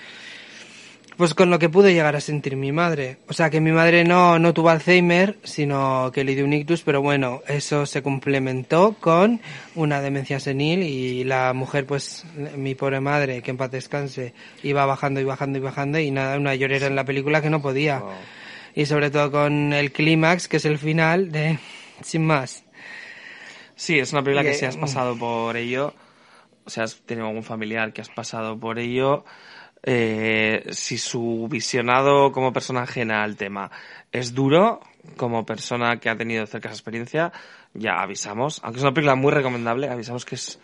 pues 1.17 1.33
con 1.33 1.49
lo 1.49 1.59
que 1.59 1.69
pudo 1.69 1.89
llegar 1.89 2.15
a 2.15 2.21
sentir 2.21 2.55
mi 2.55 2.71
madre. 2.71 3.17
O 3.27 3.33
sea, 3.33 3.49
que 3.49 3.61
mi 3.61 3.71
madre 3.71 4.03
no, 4.03 4.37
no 4.39 4.53
tuvo 4.53 4.69
Alzheimer, 4.69 5.37
sino 5.43 6.11
que 6.13 6.23
le 6.23 6.35
dio 6.35 6.43
un 6.45 6.53
ictus, 6.53 6.81
pero 6.81 7.01
bueno, 7.01 7.41
eso 7.47 7.85
se 7.85 8.01
complementó 8.03 8.95
con 8.99 9.39
una 9.75 10.01
demencia 10.01 10.39
senil 10.39 10.83
y 10.83 11.23
la 11.23 11.53
mujer, 11.53 11.85
pues, 11.85 12.25
mi 12.57 12.75
pobre 12.75 12.99
madre, 12.99 13.41
que 13.41 13.51
en 13.51 13.57
paz 13.57 13.71
descanse, 13.71 14.33
iba 14.63 14.85
bajando 14.85 15.19
y 15.21 15.23
bajando 15.23 15.57
y 15.57 15.61
bajando 15.61 15.99
y 15.99 16.11
nada, 16.11 16.37
una 16.37 16.55
llorera 16.55 16.87
en 16.87 16.95
la 16.95 17.05
película 17.05 17.41
que 17.41 17.49
no 17.49 17.61
podía. 17.61 18.03
Y 18.73 18.85
sobre 18.87 19.09
todo 19.09 19.31
con 19.31 19.71
el 19.73 19.91
clímax, 19.93 20.47
que 20.47 20.57
es 20.57 20.65
el 20.65 20.77
final 20.77 21.31
de... 21.31 21.59
Sin 22.01 22.25
más. 22.25 22.63
Sí, 23.75 23.99
es 23.99 24.11
una 24.13 24.21
película 24.23 24.43
que 24.43 24.49
Que- 24.51 24.55
si 24.57 24.65
has 24.65 24.77
pasado 24.77 25.17
por 25.17 25.55
ello, 25.57 25.93
o 26.65 26.69
sea, 26.69 26.83
has 26.83 26.95
tenido 27.05 27.27
algún 27.27 27.43
familiar 27.43 27.93
que 27.93 28.01
has 28.01 28.09
pasado 28.09 28.57
por 28.59 28.79
ello, 28.79 29.23
eh, 29.87 30.65
si 30.71 30.97
su 30.97 31.47
visionado 31.49 32.31
como 32.31 32.51
persona 32.51 32.81
ajena 32.81 33.23
al 33.23 33.37
tema 33.37 33.69
es 34.11 34.33
duro, 34.33 34.79
como 35.15 35.45
persona 35.45 35.99
que 35.99 36.09
ha 36.09 36.17
tenido 36.17 36.47
cerca 36.47 36.69
esa 36.69 36.75
experiencia, 36.75 37.31
ya 37.75 38.01
avisamos, 38.01 38.59
aunque 38.63 38.79
es 38.79 38.83
una 38.83 38.95
película 38.95 39.13
muy 39.13 39.31
recomendable, 39.31 39.87
avisamos 39.87 40.25
que 40.25 40.35
es, 40.35 40.59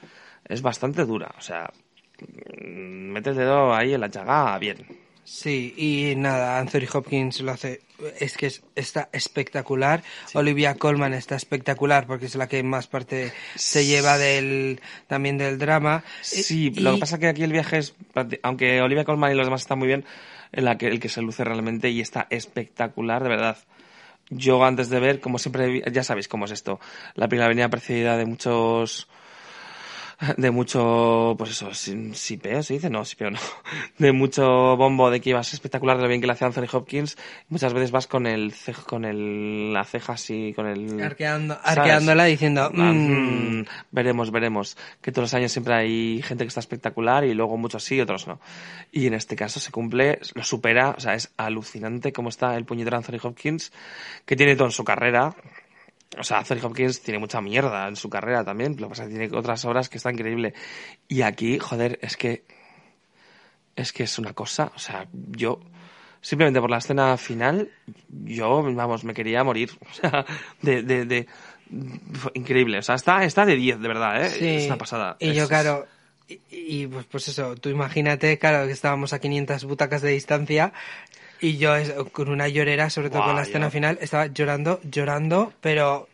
es 0.45 0.63
bastante 0.63 1.05
dura, 1.05 1.31
o 1.37 1.41
sea, 1.41 1.71
mm, 2.19 3.11
mete 3.11 3.29
el 3.29 3.35
dedo 3.35 3.75
ahí 3.75 3.93
en 3.93 4.01
la 4.01 4.07
llaga 4.07 4.57
bien. 4.57 4.87
Sí, 5.23 5.75
y 5.77 6.15
nada, 6.15 6.57
Anthony 6.57 6.87
Hopkins 6.91 7.41
lo 7.41 7.51
hace, 7.51 7.81
es 8.19 8.37
que 8.37 8.47
es- 8.47 8.61
está 8.75 9.09
espectacular. 9.13 10.03
Olivia 10.33 10.75
Colman 10.75 11.13
está 11.13 11.35
espectacular 11.35 12.07
porque 12.07 12.25
es 12.25 12.35
la 12.35 12.47
que 12.47 12.61
más 12.63 12.87
parte 12.87 13.31
se 13.55 13.85
lleva 13.85 14.17
del, 14.17 14.81
también 15.07 15.37
del 15.37 15.57
drama. 15.57 16.03
Sí, 16.21 16.71
Y- 16.75 16.79
lo 16.81 16.93
que 16.93 16.99
pasa 16.99 17.15
es 17.15 17.21
que 17.21 17.27
aquí 17.27 17.43
el 17.43 17.51
viaje 17.51 17.77
es, 17.79 17.95
aunque 18.43 18.81
Olivia 18.81 19.05
Colman 19.05 19.31
y 19.31 19.35
los 19.35 19.45
demás 19.47 19.61
están 19.61 19.79
muy 19.79 19.87
bien, 19.87 20.05
en 20.51 20.65
la 20.65 20.77
que, 20.77 20.87
el 20.87 20.99
que 20.99 21.09
se 21.09 21.21
luce 21.21 21.43
realmente 21.43 21.89
y 21.89 22.01
está 22.01 22.27
espectacular, 22.29 23.23
de 23.23 23.29
verdad. 23.29 23.57
Yo 24.29 24.63
antes 24.63 24.89
de 24.89 24.99
ver, 24.99 25.19
como 25.19 25.39
siempre, 25.39 25.81
ya 25.91 26.03
sabéis 26.03 26.27
cómo 26.27 26.45
es 26.45 26.51
esto, 26.51 26.79
la 27.15 27.27
película 27.27 27.49
venía 27.49 27.69
precedida 27.69 28.15
de 28.17 28.25
muchos 28.25 29.07
de 30.37 30.51
mucho, 30.51 31.35
pues 31.37 31.51
eso, 31.51 31.73
sipeo, 31.73 32.61
se 32.61 32.75
dice, 32.75 32.89
no, 32.89 33.03
sipeo 33.05 33.31
no, 33.31 33.39
de 33.97 34.11
mucho 34.11 34.77
bombo 34.77 35.09
de 35.09 35.19
que 35.19 35.31
ibas 35.31 35.53
espectacular 35.53 35.97
de 35.97 36.03
lo 36.03 36.09
bien 36.09 36.21
que 36.21 36.27
le 36.27 36.33
hacía 36.33 36.47
Anthony 36.47 36.67
Hopkins, 36.71 37.17
muchas 37.49 37.73
veces 37.73 37.91
vas 37.91 38.07
con 38.07 38.27
el 38.27 38.53
con 38.85 39.05
el, 39.05 39.73
la 39.73 39.83
ceja 39.83 40.13
así, 40.13 40.53
con 40.55 40.67
el... 40.67 41.01
Arqueando, 41.01 41.57
arqueándola 41.63 42.25
diciendo, 42.25 42.69
mm". 42.71 43.59
Mm, 43.61 43.65
veremos, 43.91 44.31
veremos, 44.31 44.77
que 45.01 45.11
todos 45.11 45.23
los 45.23 45.33
años 45.33 45.51
siempre 45.51 45.73
hay 45.73 46.21
gente 46.21 46.43
que 46.43 46.49
está 46.49 46.59
espectacular 46.59 47.25
y 47.25 47.33
luego 47.33 47.57
muchos 47.57 47.83
sí, 47.83 47.99
otros 47.99 48.27
no. 48.27 48.39
Y 48.91 49.07
en 49.07 49.13
este 49.13 49.35
caso 49.35 49.59
se 49.59 49.71
cumple, 49.71 50.19
lo 50.35 50.43
supera, 50.43 50.91
o 50.91 50.99
sea, 50.99 51.15
es 51.15 51.31
alucinante 51.37 52.13
cómo 52.13 52.29
está 52.29 52.55
el 52.55 52.65
puñetero 52.65 52.97
Anthony 52.97 53.19
Hopkins, 53.23 53.71
que 54.25 54.35
tiene 54.35 54.55
todo 54.55 54.67
en 54.67 54.71
su 54.71 54.83
carrera, 54.83 55.35
o 56.17 56.23
sea, 56.23 56.39
Anthony 56.39 56.59
Hopkins 56.63 57.01
tiene 57.01 57.19
mucha 57.19 57.41
mierda 57.41 57.87
en 57.87 57.95
su 57.95 58.09
carrera 58.09 58.43
también, 58.43 58.75
lo 58.77 58.87
que 58.87 58.89
pasa 58.89 59.03
es 59.03 59.09
que 59.09 59.17
tiene 59.17 59.37
otras 59.37 59.63
obras 59.65 59.89
que 59.89 59.97
está 59.97 60.11
increíble. 60.11 60.53
Y 61.07 61.21
aquí, 61.21 61.59
joder, 61.59 61.99
es 62.01 62.17
que. 62.17 62.43
Es 63.75 63.93
que 63.93 64.03
es 64.03 64.19
una 64.19 64.33
cosa, 64.33 64.71
o 64.75 64.79
sea, 64.79 65.07
yo. 65.13 65.59
Simplemente 66.19 66.59
por 66.59 66.69
la 66.69 66.77
escena 66.77 67.17
final, 67.17 67.71
yo, 68.09 68.61
vamos, 68.61 69.03
me 69.03 69.13
quería 69.13 69.43
morir. 69.43 69.71
O 69.89 69.93
sea, 69.93 70.25
de. 70.61 70.83
de, 70.83 71.05
de 71.05 71.27
increíble, 72.33 72.79
o 72.79 72.81
sea, 72.81 72.95
está, 72.95 73.23
está 73.23 73.45
de 73.45 73.55
10, 73.55 73.79
de 73.79 73.87
verdad, 73.87 74.25
¿eh? 74.25 74.29
Sí. 74.29 74.47
Es 74.47 74.65
una 74.65 74.77
pasada. 74.77 75.15
Y 75.19 75.31
yo, 75.31 75.47
claro, 75.47 75.87
y, 76.49 76.87
pues, 76.87 77.05
pues 77.05 77.27
eso, 77.27 77.55
tú 77.55 77.69
imagínate, 77.69 78.37
claro, 78.37 78.65
que 78.65 78.73
estábamos 78.73 79.13
a 79.13 79.19
500 79.19 79.65
butacas 79.65 80.01
de 80.01 80.11
distancia 80.11 80.73
y 81.41 81.57
yo 81.57 81.73
con 82.11 82.29
una 82.29 82.47
llorera, 82.47 82.89
sobre 82.89 83.09
todo 83.09 83.23
con 83.23 83.35
la 83.35 83.41
escena 83.41 83.69
final, 83.69 83.97
estaba 84.01 84.27
llorando, 84.27 84.79
llorando, 84.83 85.53
pero 85.59 86.07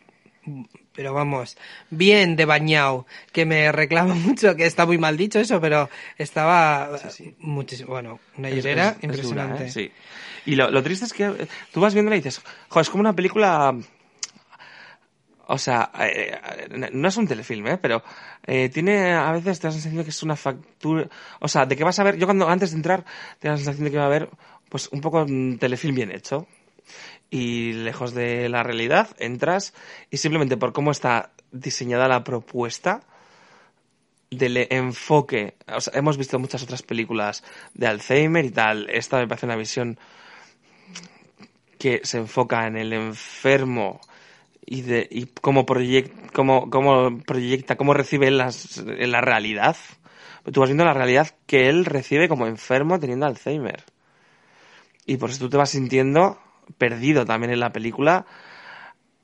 pero 0.98 1.14
vamos, 1.14 1.56
bien 1.90 2.34
de 2.34 2.44
bañado, 2.44 3.06
que 3.30 3.46
me 3.46 3.70
reclama 3.70 4.14
mucho, 4.16 4.56
que 4.56 4.66
está 4.66 4.84
muy 4.84 4.98
mal 4.98 5.16
dicho 5.16 5.38
eso, 5.38 5.60
pero 5.60 5.88
estaba 6.16 6.90
muchísimo, 7.38 7.90
bueno, 7.90 8.18
una 8.36 8.50
llorera 8.50 8.96
impresionante. 9.00 9.66
¿eh? 9.66 9.70
sí. 9.70 9.92
Y 10.44 10.56
lo, 10.56 10.82
triste 10.82 11.04
es 11.04 11.12
que 11.12 11.26
eh, 11.26 11.46
tú 11.72 11.80
vas 11.80 11.94
viendo 11.94 12.12
y 12.12 12.16
dices, 12.16 12.42
joder, 12.68 12.82
es 12.82 12.90
como 12.90 13.02
una 13.02 13.12
película, 13.12 13.76
o 15.46 15.58
sea, 15.58 15.92
eh, 16.00 16.36
no 16.90 17.06
es 17.06 17.16
un 17.16 17.28
telefilm, 17.28 17.68
¿eh? 17.68 17.78
pero 17.78 18.02
tiene 18.44 19.12
a 19.12 19.30
veces 19.30 19.60
te 19.60 19.68
da 19.68 19.68
la 19.68 19.74
sensación 19.74 19.98
de 19.98 20.04
que 20.04 20.10
es 20.10 20.22
una 20.24 20.34
factura, 20.34 21.06
o 21.38 21.46
sea, 21.46 21.64
de 21.64 21.76
que 21.76 21.84
vas 21.84 21.98
a 22.00 22.02
ver, 22.02 22.16
yo 22.16 22.26
cuando 22.26 22.48
antes 22.48 22.72
de 22.72 22.76
entrar, 22.76 23.04
te 23.38 23.46
da 23.46 23.52
la 23.52 23.58
sensación 23.58 23.84
de 23.84 23.90
que 23.92 23.98
va 23.98 24.04
a 24.04 24.06
haber 24.06 24.30
pues 24.68 24.88
un 24.92 25.00
poco 25.00 25.22
un 25.22 25.58
telefilm 25.58 25.94
bien 25.94 26.10
hecho. 26.12 26.46
Y 27.30 27.72
lejos 27.72 28.14
de 28.14 28.48
la 28.48 28.62
realidad, 28.62 29.08
entras 29.18 29.74
y 30.10 30.16
simplemente 30.16 30.56
por 30.56 30.72
cómo 30.72 30.90
está 30.90 31.32
diseñada 31.52 32.08
la 32.08 32.24
propuesta 32.24 33.02
del 34.30 34.66
enfoque. 34.70 35.54
Hemos 35.92 36.16
visto 36.16 36.38
muchas 36.38 36.62
otras 36.62 36.82
películas 36.82 37.44
de 37.74 37.86
Alzheimer 37.86 38.44
y 38.44 38.50
tal. 38.50 38.88
Esta 38.90 39.18
me 39.18 39.28
parece 39.28 39.46
una 39.46 39.56
visión 39.56 39.98
que 41.78 42.00
se 42.04 42.18
enfoca 42.18 42.66
en 42.66 42.76
el 42.76 42.92
enfermo 42.92 44.00
y 44.64 44.82
de 44.82 45.08
y 45.10 45.26
cómo, 45.26 45.64
proyecta, 45.64 46.28
cómo, 46.32 46.68
cómo 46.68 47.18
proyecta, 47.20 47.76
cómo 47.76 47.94
recibe 47.94 48.30
las, 48.30 48.78
la 48.78 49.20
realidad. 49.20 49.76
Tú 50.52 50.60
vas 50.60 50.68
viendo 50.68 50.84
la 50.84 50.94
realidad 50.94 51.34
que 51.46 51.68
él 51.68 51.84
recibe 51.84 52.28
como 52.28 52.46
enfermo 52.46 52.98
teniendo 52.98 53.26
Alzheimer 53.26 53.84
y 55.08 55.16
por 55.16 55.30
eso 55.30 55.40
tú 55.40 55.48
te 55.48 55.56
vas 55.56 55.70
sintiendo 55.70 56.38
perdido 56.76 57.24
también 57.24 57.50
en 57.50 57.60
la 57.60 57.72
película. 57.72 58.26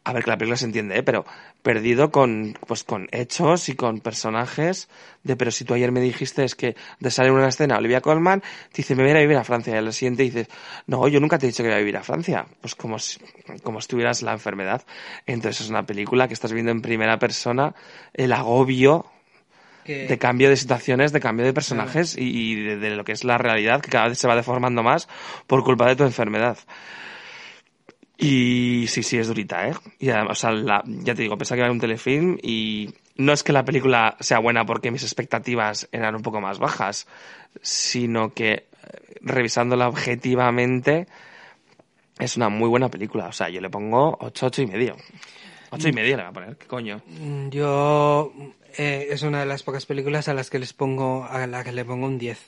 A 0.03 0.13
ver, 0.13 0.25
que 0.25 0.31
la 0.31 0.37
película 0.37 0.57
se 0.57 0.65
entiende, 0.65 0.99
¿eh? 0.99 1.03
pero 1.03 1.25
perdido 1.63 2.11
con, 2.11 2.59
pues, 2.67 2.85
con 2.85 3.09
hechos 3.11 3.69
y 3.69 3.75
con 3.75 4.01
personajes 4.01 4.89
de, 5.23 5.37
pero 5.37 5.51
si 5.51 5.65
tú 5.65 5.73
ayer 5.73 5.93
me 5.93 6.01
dijiste 6.01 6.45
es 6.45 6.55
que 6.55 6.77
de 7.01 7.11
salir 7.11 7.33
una 7.33 7.49
escena 7.49 7.79
Olivia 7.79 8.03
Colman, 8.03 8.41
te 8.41 8.79
dice, 8.79 8.95
me 8.95 9.03
voy 9.03 9.13
a 9.13 9.21
vivir 9.21 9.37
a 9.37 9.45
Francia, 9.45 9.75
y 9.75 9.79
al 9.79 9.93
siguiente 9.93 10.23
dices, 10.25 10.49
no, 10.87 11.09
yo 11.09 11.21
nunca 11.21 11.39
te 11.39 11.47
he 11.47 11.49
dicho 11.51 11.63
que 11.63 11.69
voy 11.69 11.77
a 11.77 11.79
vivir 11.79 11.97
a 11.97 12.03
Francia, 12.03 12.47
pues 12.61 12.75
como 12.75 12.99
si, 12.99 13.19
como 13.63 13.81
si 13.81 13.89
tuvieras 13.89 14.21
la 14.23 14.33
enfermedad. 14.33 14.83
Entonces 15.25 15.63
es 15.63 15.71
una 15.71 15.87
película 15.87 16.29
que 16.29 16.35
estás 16.35 16.53
viendo 16.53 16.71
en 16.71 16.83
primera 16.83 17.19
persona, 17.19 17.75
el 18.13 18.33
agobio 18.33 19.07
de 19.85 20.19
cambio 20.19 20.49
de 20.49 20.57
situaciones, 20.57 21.13
de 21.13 21.21
cambio 21.21 21.45
de 21.45 21.53
personajes 21.53 22.17
y, 22.19 22.55
de, 22.55 22.91
lo 22.91 23.05
que 23.05 23.13
es 23.13 23.25
la 23.25 23.39
realidad 23.39 23.81
que 23.81 23.91
cada 23.91 24.09
vez 24.09 24.19
se 24.19 24.29
va 24.29 24.37
deformando 24.37 24.83
más 24.83 25.09
por 25.47 25.65
culpa 25.65 25.89
de 25.89 25.97
tu 25.97 26.05
enfermedad. 26.05 26.59
Y 28.17 28.87
sí, 28.89 29.03
sí, 29.03 29.19
es 29.19 29.27
durita, 29.27 29.69
¿eh? 29.69 29.75
Y 29.99 30.11
además, 30.11 30.39
o 30.39 30.41
sea, 30.41 30.83
ya 30.87 31.15
te 31.15 31.23
digo, 31.23 31.37
pensaba 31.37 31.57
que 31.57 31.63
era 31.63 31.73
un 31.73 31.81
telefilm 31.81 32.39
y 32.43 32.95
no 33.17 33.33
es 33.33 33.43
que 33.43 33.53
la 33.53 33.65
película 33.65 34.17
sea 34.21 34.39
buena 34.39 34.65
porque 34.65 34.91
mis 34.91 35.03
expectativas 35.03 35.89
eran 35.93 36.15
un 36.15 36.23
poco 36.23 36.41
más 36.41 36.59
bajas, 36.59 37.07
sino 37.61 38.33
que 38.33 38.53
eh, 38.53 38.67
revisándola 39.21 39.89
objetivamente 39.89 41.07
es 42.19 42.37
una 42.37 42.49
muy 42.49 42.69
buena 42.69 42.89
película. 42.89 43.27
O 43.27 43.33
sea, 43.33 43.49
yo 43.49 43.61
le 43.61 43.71
pongo 43.71 44.17
8, 44.21 44.47
8 44.47 44.63
y 44.63 44.67
medio. 44.67 44.97
8 45.71 45.89
y 45.89 45.93
medio 45.93 46.17
le 46.17 46.23
voy 46.23 46.31
a 46.31 46.33
poner, 46.33 46.57
¿qué 46.57 46.67
coño? 46.67 47.03
Yo 47.51 48.33
eh, 48.79 49.09
es 49.11 49.23
una 49.23 49.41
de 49.41 49.47
las 49.47 49.63
pocas 49.63 49.87
películas 49.87 50.29
a 50.29 50.35
las 50.35 50.51
que 50.51 50.59
les 50.59 50.73
pongo 50.73 51.25
a 51.25 51.47
la 51.47 51.65
que 51.65 51.73
le 51.73 51.85
pongo 51.85 52.07
un 52.07 52.19
10. 52.19 52.39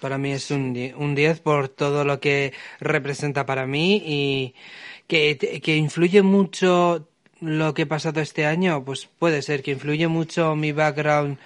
Para 0.00 0.18
mí 0.18 0.32
es 0.32 0.50
un 0.50 0.72
10, 0.72 0.94
un 0.96 1.14
10 1.14 1.40
por 1.40 1.68
todo 1.68 2.04
lo 2.04 2.18
que 2.20 2.52
representa 2.80 3.46
para 3.46 3.66
mí 3.66 4.02
y 4.04 4.54
que, 5.06 5.60
que 5.62 5.76
influye 5.76 6.22
mucho 6.22 7.08
lo 7.40 7.74
que 7.74 7.82
he 7.82 7.86
pasado 7.86 8.20
este 8.20 8.46
año, 8.46 8.84
pues 8.84 9.08
puede 9.18 9.42
ser 9.42 9.62
que 9.62 9.72
influye 9.72 10.08
mucho 10.08 10.56
mi 10.56 10.72
background 10.72 11.38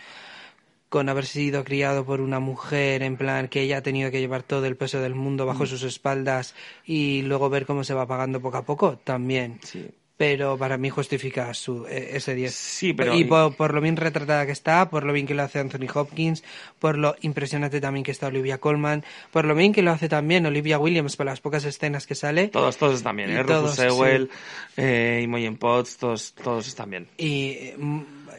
con 0.89 1.09
haber 1.09 1.27
sido 1.27 1.65
criado 1.65 2.05
por 2.07 2.21
una 2.21 2.41
mujer, 2.41 3.03
en 3.03 3.17
plan 3.17 3.49
que 3.49 3.63
ella 3.63 3.79
ha 3.79 3.83
tenido 3.83 4.11
que 4.11 4.21
llevar 4.21 4.43
todo 4.43 4.67
el 4.67 4.77
peso 4.77 5.01
del 5.01 5.15
mundo 5.15 5.45
bajo 5.45 5.65
mm. 5.65 5.67
sus 5.67 5.83
espaldas 5.83 6.55
y 6.85 7.23
luego 7.23 7.51
ver 7.51 7.67
cómo 7.67 7.85
se 7.85 7.95
va 7.95 8.07
pagando 8.07 8.41
poco 8.41 8.59
a 8.59 8.65
poco, 8.65 8.99
también. 8.99 9.59
Sí 9.63 9.91
pero 10.17 10.57
para 10.57 10.79
mí 10.79 10.89
justifica 10.89 11.53
su, 11.53 11.87
e, 11.87 12.17
ese 12.17 12.35
10. 12.35 12.55
Sí, 12.55 12.93
pero... 12.93 13.15
Y 13.15 13.25
por, 13.25 13.75
lo 13.75 13.81
bien 13.81 13.97
retratada 13.97 14.47
que 14.47 14.53
está, 14.53 14.89
por 14.89 15.05
lo 15.05 15.13
bien 15.13 15.27
que 15.27 15.35
lo 15.35 15.43
hace 15.43 15.59
Anthony 15.59 15.89
Hopkins, 15.93 16.43
por 16.79 16.97
lo 16.97 17.17
impresionante 17.21 17.81
también 17.81 18.05
que 18.05 18.11
está 18.11 18.29
Olivia 18.29 18.59
Colman, 18.59 19.05
por 19.31 19.45
lo 19.45 19.55
bien 19.55 19.73
que 19.73 19.83
lo 19.83 19.91
hace 19.91 20.09
también 20.09 20.47
Olivia 20.47 20.79
Williams 20.79 21.17
por 21.17 21.27
las 21.27 21.41
pocas 21.41 21.65
escenas 21.65 22.07
que 22.07 22.15
sale. 22.15 22.49
Todos, 22.49 22.77
todos 22.77 22.97
están 22.97 23.17
bien, 23.17 23.31
¿eh? 23.31 23.43
Rufus 23.43 23.77
Sewell, 23.77 24.31
eh, 24.77 25.21
Imogen 25.23 25.57
Potts, 25.57 25.99
todos, 25.99 26.33
todos 26.35 26.67
están 26.67 26.91
bien. 26.91 27.09
Y, 27.19 27.73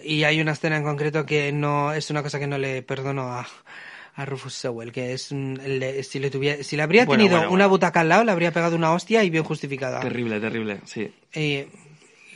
y 0.03 0.23
hay 0.23 0.41
una 0.41 0.53
escena 0.53 0.77
en 0.77 0.83
concreto 0.83 1.25
que 1.25 1.51
no 1.51 1.93
es 1.93 2.09
una 2.09 2.23
cosa 2.23 2.39
que 2.39 2.47
no 2.47 2.57
le 2.57 2.81
perdono 2.81 3.33
a, 3.33 3.47
a 4.17 4.25
Rufus 4.25 4.55
Sewell, 4.55 4.91
que 4.91 5.13
es 5.13 5.21
si 5.27 6.19
le 6.19 6.29
tuviera, 6.31 6.63
si 6.63 6.75
le 6.75 6.81
habría 6.81 7.05
tenido 7.05 7.51
una 7.51 7.67
butaca 7.67 8.01
al 8.01 8.09
lado, 8.09 8.23
le 8.23 8.31
habría 8.31 8.51
pegado 8.51 8.75
una 8.75 8.91
hostia 8.91 9.23
y 9.23 9.29
bien 9.29 9.43
justificada. 9.43 9.99
Terrible, 9.99 10.39
terrible, 10.39 10.81
sí. 10.85 11.13
Eh, 11.33 11.67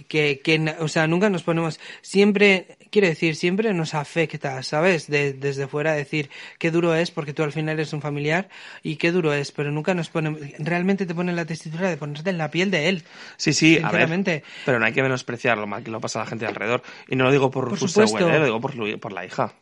que, 0.08 0.41
que, 0.44 0.76
o 0.80 0.88
sea, 0.88 1.08
nunca 1.08 1.32
nos 1.32 1.41
ponemos, 1.41 1.80
siempre, 2.02 2.78
quiero 2.91 3.08
decir, 3.08 3.36
siempre 3.36 3.74
nos 3.74 3.95
afecta, 3.95 4.62
¿sabes? 4.62 5.08
desde 5.08 5.68
fuera 5.68 5.94
decir 5.94 6.30
qué 6.60 6.70
duro 6.70 6.94
es 6.94 7.10
porque 7.10 7.34
tú 7.34 7.41
al 7.41 7.52
final 7.52 7.80
eres 7.80 7.94
un 7.94 8.02
familiar 8.02 8.49
y 8.84 8.98
qué 8.98 9.12
duro 9.12 9.34
es, 9.34 9.52
pero 9.52 9.72
nunca 9.72 9.95
nos 9.95 10.10
ponemos, 10.10 10.40
realmente 10.60 11.08
te 11.08 11.16
ponen 11.16 11.36
la 11.36 11.45
tesitura 11.45 11.90
de 11.90 11.98
ponerte 11.98 12.30
en 12.30 12.38
la 12.38 12.52
piel 12.52 12.70
de 12.70 12.90
él. 12.90 13.03
Sí, 13.38 13.53
sí, 13.53 13.80
a 13.84 13.91
ver, 13.91 14.44
pero 14.66 14.80
no 14.80 14.86
hay 14.86 14.94
que 14.94 15.02
menospreciar 15.02 15.58
lo 15.58 15.66
mal 15.66 15.84
que 15.84 15.90
lo 15.90 15.99
pasa 15.99 16.20
a 16.20 16.26
la 16.26 16.30
gente 16.30 16.45
alrededor. 16.45 16.84
Y 17.08 17.16
no 17.16 17.24
lo 17.24 17.32
digo 17.32 17.49
por, 17.49 17.68
Rufus 17.68 17.91
Sewell, 17.91 18.36
¿eh? 18.36 18.38
lo 18.38 18.45
digo 18.45 18.62
por, 18.62 18.99
por 18.99 19.14
la 19.14 19.26
hija. 19.26 19.56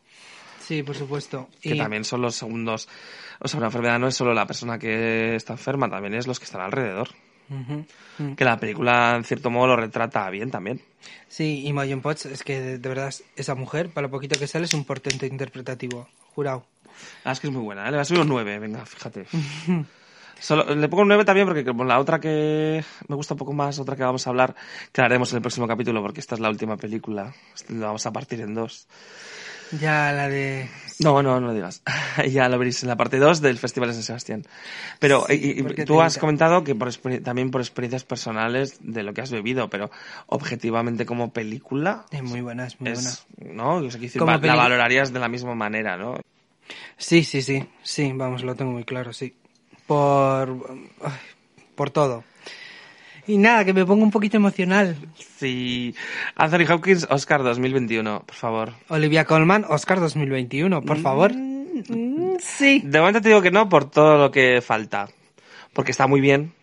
Sí, 0.70 0.84
por 0.84 0.96
supuesto. 0.96 1.50
Que 1.60 1.74
también 1.74 2.04
son 2.04 2.22
los 2.22 2.36
segundos. 2.36 2.88
O 3.40 3.48
sea, 3.48 3.58
una 3.58 3.70
enfermedad 3.70 3.98
no 3.98 4.08
es 4.08 4.14
solo 4.14 4.36
la 4.36 4.46
persona 4.46 4.78
que 4.78 5.34
está 5.34 5.54
enferma, 5.54 5.90
también 5.90 6.14
es 6.14 6.28
los 6.28 6.38
que 6.38 6.46
están 6.46 6.62
alrededor. 6.62 7.10
Que 8.38 8.46
la 8.46 8.60
película, 8.60 9.16
en 9.16 9.24
cierto 9.24 9.50
modo, 9.50 9.70
lo 9.70 9.78
retrata 9.78 10.30
bien 10.30 10.52
también. 10.52 10.80
Sí, 11.28 11.64
y 11.64 11.70
Imogen 11.70 12.02
Potts, 12.02 12.28
es 12.28 12.44
que 12.44 12.78
de, 12.78 12.88
verdad, 12.88 13.12
esa 13.36 13.56
mujer, 13.56 13.90
para 13.90 14.06
lo 14.06 14.12
poquito 14.12 14.38
que 14.38 14.46
sale, 14.46 14.66
es 14.66 14.74
un 14.76 14.86
portento 14.86 15.26
interpretativo. 15.26 16.08
Jurado. 16.36 16.68
Ah, 17.24 17.32
es 17.32 17.40
que 17.40 17.48
es 17.48 17.54
muy 17.54 17.64
buena, 17.64 17.88
¿eh? 17.88 17.90
le 17.90 17.98
va 17.98 18.04
a 18.04 18.06
subir 18.06 18.22
un 18.22 18.28
9, 18.28 18.60
venga, 18.60 18.86
fíjate. 18.86 19.26
Solo, 20.40 20.76
le 20.76 20.88
pongo 20.88 21.02
un 21.02 21.08
9 21.08 21.26
también 21.26 21.48
porque 21.48 21.66
como 21.66 21.84
la 21.84 21.98
otra 21.98 22.20
que 22.20 22.86
me 23.08 23.16
gusta 23.16 23.34
un 23.34 23.40
poco 23.40 23.54
más, 23.54 23.80
otra 23.80 23.96
que 23.96 24.04
vamos 24.04 24.28
a 24.28 24.30
hablar, 24.30 24.56
que 24.92 25.02
haremos 25.02 25.32
en 25.32 25.38
el 25.38 25.42
próximo 25.42 25.68
capítulo 25.68 26.04
porque 26.04 26.20
esta 26.20 26.36
es 26.36 26.42
la 26.42 26.50
última 26.50 26.78
película. 26.78 27.34
Lo 27.70 27.88
vamos 27.88 28.06
a 28.06 28.14
partir 28.14 28.42
en 28.42 28.54
dos. 28.54 28.88
Ya 29.72 30.12
la 30.12 30.28
de... 30.28 30.70
No, 31.00 31.22
no, 31.24 31.40
no 31.40 31.48
lo 31.48 31.54
digas. 31.54 31.82
ya 32.30 32.50
lo 32.50 32.58
veréis 32.58 32.84
en 32.84 32.90
la 32.90 32.98
parte 32.98 33.18
2 33.18 33.42
del 33.42 33.58
Festival 33.58 33.90
de 33.90 33.94
San 33.94 34.04
Sebastián. 34.04 34.46
Pero 35.00 35.26
y, 35.30 35.64
tú 35.86 36.02
has 36.02 36.18
comentado 36.18 36.64
que 36.64 36.76
por, 36.76 36.94
también 37.22 37.52
por 37.52 37.62
experiencias 37.62 38.04
personales 38.04 38.80
de 38.82 39.04
lo 39.04 39.14
que 39.14 39.22
has 39.22 39.32
bebido, 39.32 39.70
pero 39.70 39.92
objetivamente 40.28 41.06
como 41.06 41.32
película... 41.32 42.06
Es 42.12 42.24
muy 42.24 42.42
buena, 42.42 42.68
es 42.68 42.80
muy 42.82 42.92
buena. 42.92 43.12
¿No? 43.38 43.76
O 43.76 43.92
sea, 43.92 44.40
la 44.42 44.56
valorarías 44.56 45.14
de 45.14 45.20
la 45.20 45.30
misma 45.30 45.56
manera, 45.56 45.98
¿no? 45.98 46.20
Sí, 46.98 47.24
sí, 47.24 47.42
sí. 47.42 47.66
Sí, 47.82 48.12
vamos, 48.14 48.44
lo 48.44 48.56
tengo 48.56 48.72
muy 48.72 48.84
claro, 48.84 49.14
sí. 49.14 49.34
Por... 49.88 50.66
por 51.76 51.90
todo. 51.92 52.24
Y 53.30 53.38
nada, 53.38 53.64
que 53.64 53.74
me 53.74 53.86
pongo 53.86 54.04
un 54.04 54.10
poquito 54.12 54.38
emocional. 54.38 54.96
Sí. 55.38 55.94
Anthony 56.36 56.66
Hopkins, 56.74 57.06
Oscar 57.12 57.44
2021, 57.44 58.24
por 58.26 58.36
favor. 58.36 58.74
Olivia 58.88 59.26
Colman, 59.26 59.66
Oscar 59.70 60.00
2021, 60.00 60.82
por 60.82 60.98
favor. 60.98 61.32
Mm, 61.34 62.38
Sí. 62.40 62.82
De 62.84 63.00
momento 63.00 63.22
te 63.22 63.30
digo 63.30 63.42
que 63.42 63.52
no 63.52 63.70
por 63.70 63.90
todo 63.90 64.18
lo 64.18 64.32
que 64.32 64.62
falta. 64.62 65.10
Porque 65.74 65.92
está 65.92 66.08
muy 66.08 66.22
bien. 66.22 66.54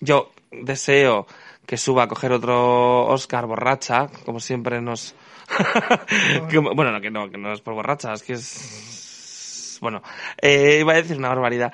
Yo 0.00 0.32
deseo 0.50 1.26
que 1.66 1.76
suba 1.76 2.04
a 2.04 2.08
coger 2.08 2.32
otro 2.32 3.06
Oscar 3.06 3.46
borracha, 3.46 4.08
como 4.24 4.40
siempre 4.40 4.80
nos... 4.80 5.14
Que- 6.50 6.58
bueno, 6.58 6.90
no, 6.92 7.00
que 7.00 7.10
no, 7.10 7.30
que 7.30 7.38
no 7.38 7.52
es 7.52 7.60
por 7.60 7.74
borracha, 7.74 8.12
es 8.12 8.22
que 8.22 8.32
es... 8.34 9.78
Bueno, 9.80 10.02
eh, 10.42 10.78
iba 10.80 10.92
a 10.94 10.96
decir 10.96 11.16
una 11.16 11.28
barbaridad. 11.28 11.72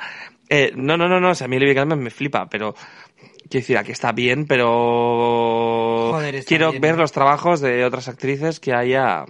Eh, 0.48 0.72
no, 0.76 0.96
no, 0.98 1.08
no, 1.08 1.20
no, 1.20 1.30
o 1.30 1.34
sea, 1.34 1.46
a 1.46 1.48
mí 1.48 1.56
Olivia 1.56 1.74
Colman 1.76 2.00
me 2.00 2.10
flipa, 2.10 2.46
pero... 2.50 2.74
Quiero 3.48 3.62
decir, 3.62 3.78
aquí 3.78 3.92
está 3.92 4.12
bien, 4.12 4.46
pero... 4.46 6.10
Joder, 6.12 6.34
está 6.36 6.48
Quiero 6.48 6.70
bien, 6.70 6.80
ver 6.80 6.94
¿eh? 6.94 6.98
los 6.98 7.12
trabajos 7.12 7.60
de 7.60 7.84
otras 7.84 8.08
actrices 8.08 8.58
que 8.58 8.72
haya 8.72 9.24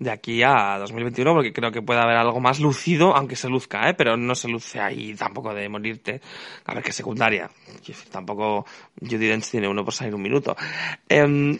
de 0.00 0.10
aquí 0.10 0.42
a 0.42 0.78
2021 0.78 1.34
porque 1.34 1.52
creo 1.52 1.70
que 1.70 1.82
puede 1.82 2.00
haber 2.00 2.16
algo 2.16 2.40
más 2.40 2.58
lucido, 2.58 3.14
aunque 3.14 3.36
se 3.36 3.48
luzca, 3.48 3.88
¿eh? 3.88 3.94
pero 3.94 4.16
no 4.16 4.34
se 4.34 4.48
luce 4.48 4.80
ahí 4.80 5.14
tampoco 5.14 5.54
de 5.54 5.68
morirte. 5.68 6.20
A 6.64 6.74
ver, 6.74 6.82
que 6.82 6.92
secundaria. 6.92 7.50
Quiero 7.66 7.98
decir, 7.98 8.10
tampoco 8.10 8.66
Judy 8.98 9.26
Dench 9.26 9.50
tiene 9.50 9.68
uno 9.68 9.84
por 9.84 9.92
salir 9.94 10.14
un 10.14 10.22
minuto. 10.22 10.56
Em, 11.08 11.58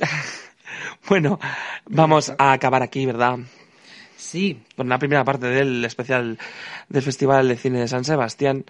bueno, 1.09 1.39
vamos 1.87 2.33
a 2.37 2.53
acabar 2.53 2.83
aquí, 2.83 3.05
¿verdad? 3.05 3.39
Sí. 4.17 4.59
Con 4.75 4.89
la 4.89 4.99
primera 4.99 5.25
parte 5.25 5.47
del 5.47 5.85
especial 5.85 6.39
del 6.89 7.03
Festival 7.03 7.47
de 7.47 7.57
Cine 7.57 7.81
de 7.81 7.89
San 7.89 8.05
Sebastián. 8.05 8.65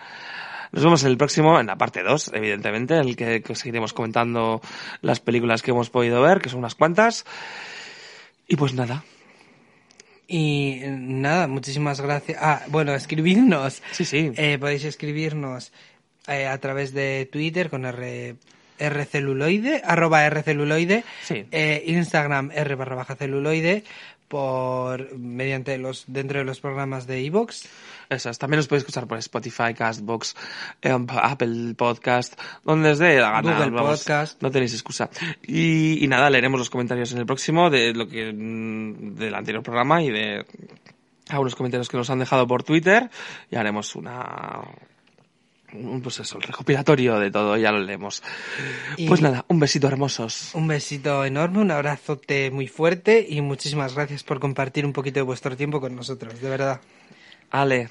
Nos 0.73 0.85
vemos 0.85 1.03
en 1.03 1.11
el 1.11 1.17
próximo, 1.17 1.59
en 1.59 1.67
la 1.67 1.77
parte 1.77 2.03
2, 2.03 2.31
evidentemente, 2.35 2.95
en 2.95 3.09
el 3.09 3.17
que, 3.17 3.43
que 3.43 3.55
seguiremos 3.55 3.93
comentando 3.93 4.61
las 5.03 5.21
películas 5.21 5.63
que 5.63 5.73
hemos 5.73 5.91
podido 5.91 6.23
ver, 6.23 6.41
que 6.41 6.49
son 6.49 6.61
unas 6.61 6.75
cuantas. 6.75 7.25
Y 8.47 8.57
pues 8.57 8.75
nada, 8.75 9.05
Y 10.29 10.81
nada, 10.87 11.49
muchísimas 11.49 12.01
gracias. 12.01 12.39
Ah, 12.41 12.63
bueno, 12.69 12.95
escribirnos. 12.95 13.83
Sí, 13.91 14.05
sí. 14.05 14.31
Eh, 14.37 14.59
podéis 14.61 14.85
escribirnos 14.85 15.73
eh, 16.29 16.47
a 16.47 16.59
través 16.59 16.93
de 16.93 17.29
Twitter 17.33 17.69
con 17.69 17.85
R, 17.85 18.37
rceluloide, 18.79 19.83
arroba 19.85 20.29
rceluloide, 20.31 21.03
Sí. 21.25 21.47
eh, 21.51 21.83
Instagram 21.87 22.51
r 22.55 22.75
barra 22.77 22.95
baja 22.95 23.17
celuloide, 23.17 23.83
por, 24.29 25.17
mediante 25.19 25.77
los, 25.79 26.05
dentro 26.07 26.39
de 26.39 26.45
los 26.45 26.61
programas 26.61 27.09
de 27.09 27.21
iVoox. 27.23 27.51
Eso 27.51 27.69
es. 28.11 28.39
También 28.39 28.59
os 28.61 28.67
podéis 28.69 28.83
escuchar 28.83 29.07
por 29.07 29.19
Spotify, 29.19 29.73
Castbox, 29.75 30.35
em, 30.83 31.07
Apple 31.09 31.75
Podcast, 31.77 32.39
donde 32.65 32.91
os 32.91 32.99
dé 32.99 33.19
la 33.21 33.31
gana. 33.31 33.55
Google 33.55 33.71
vamos, 33.71 34.01
Podcast. 34.01 34.43
No 34.43 34.51
tenéis 34.51 34.75
excusa. 34.75 35.09
Y, 35.47 36.05
y 36.05 36.09
nada, 36.09 36.29
leeremos 36.31 36.59
los 36.59 36.71
comentarios 36.71 37.13
en 37.13 37.19
el 37.19 37.27
próximo 37.27 37.71
de 37.71 37.95
lo 37.95 38.09
que 38.09 38.33
mm, 38.33 39.15
del 39.15 39.35
anterior 39.35 39.63
programa 39.63 40.03
y 40.03 40.11
de 40.11 40.45
algunos 41.29 41.55
comentarios 41.55 41.89
que 41.89 41.97
nos 41.97 42.11
han 42.11 42.19
dejado 42.19 42.47
por 42.47 42.63
Twitter 42.65 43.09
y 43.51 43.57
haremos 43.57 43.95
una 43.95 44.61
un, 45.73 46.03
pues 46.03 46.19
eso, 46.19 46.37
el 46.39 46.43
recopilatorio 46.43 47.21
de 47.21 47.31
todo, 47.31 47.57
ya 47.57 47.71
lo 47.71 47.79
leemos. 47.79 48.25
Y- 48.97 49.07
Pues 49.07 49.21
nada, 49.23 49.45
un 49.47 49.61
besito 49.61 49.87
hermosos. 49.87 50.51
Un 50.55 50.67
besito 50.67 51.25
enorme, 51.25 51.61
un 51.61 51.71
abrazote 51.71 52.51
muy 52.51 52.67
fuerte 52.67 53.25
y 53.29 53.41
muchísimas 53.41 53.95
gracias 53.95 54.25
por 54.25 54.41
compartir 54.41 54.85
un 54.85 54.93
poquito 54.93 55.21
de 55.21 55.23
vuestro 55.23 55.57
tiempo 55.57 55.81
con 55.81 55.95
nosotros, 55.95 56.41
de 56.41 56.51
verdad. 56.51 56.81
Ale, 57.53 57.89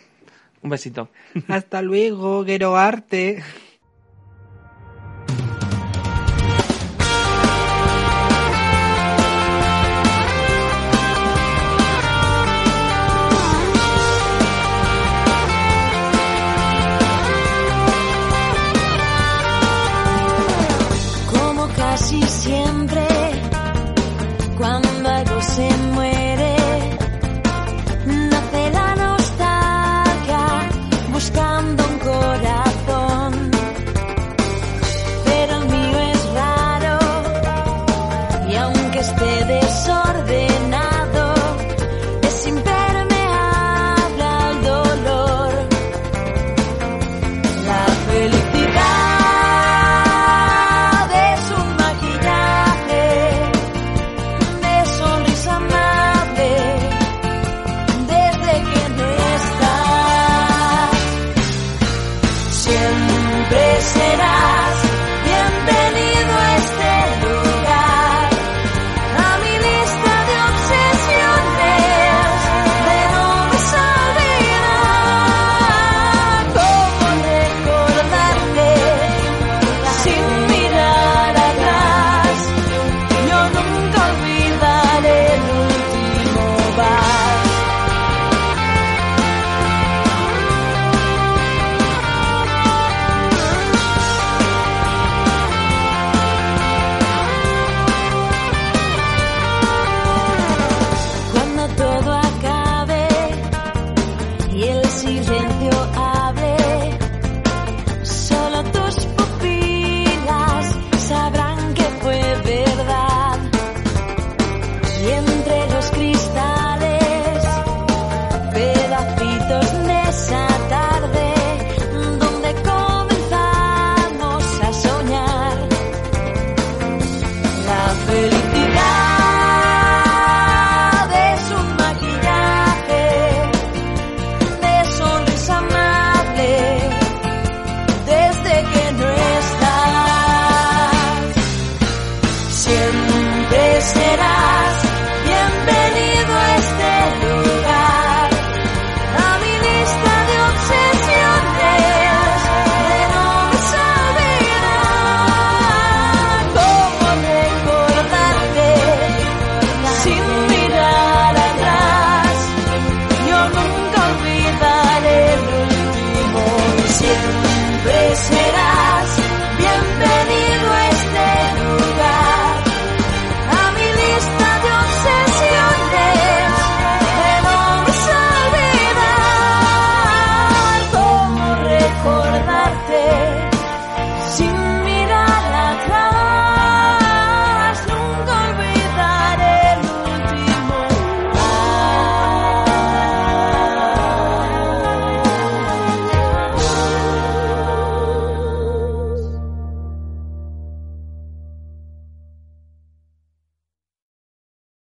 un 0.62 0.70
besito. 0.70 1.10
Hasta 1.48 1.82
luego, 1.82 2.46
Gero 2.46 2.78
Arte. 2.78 3.44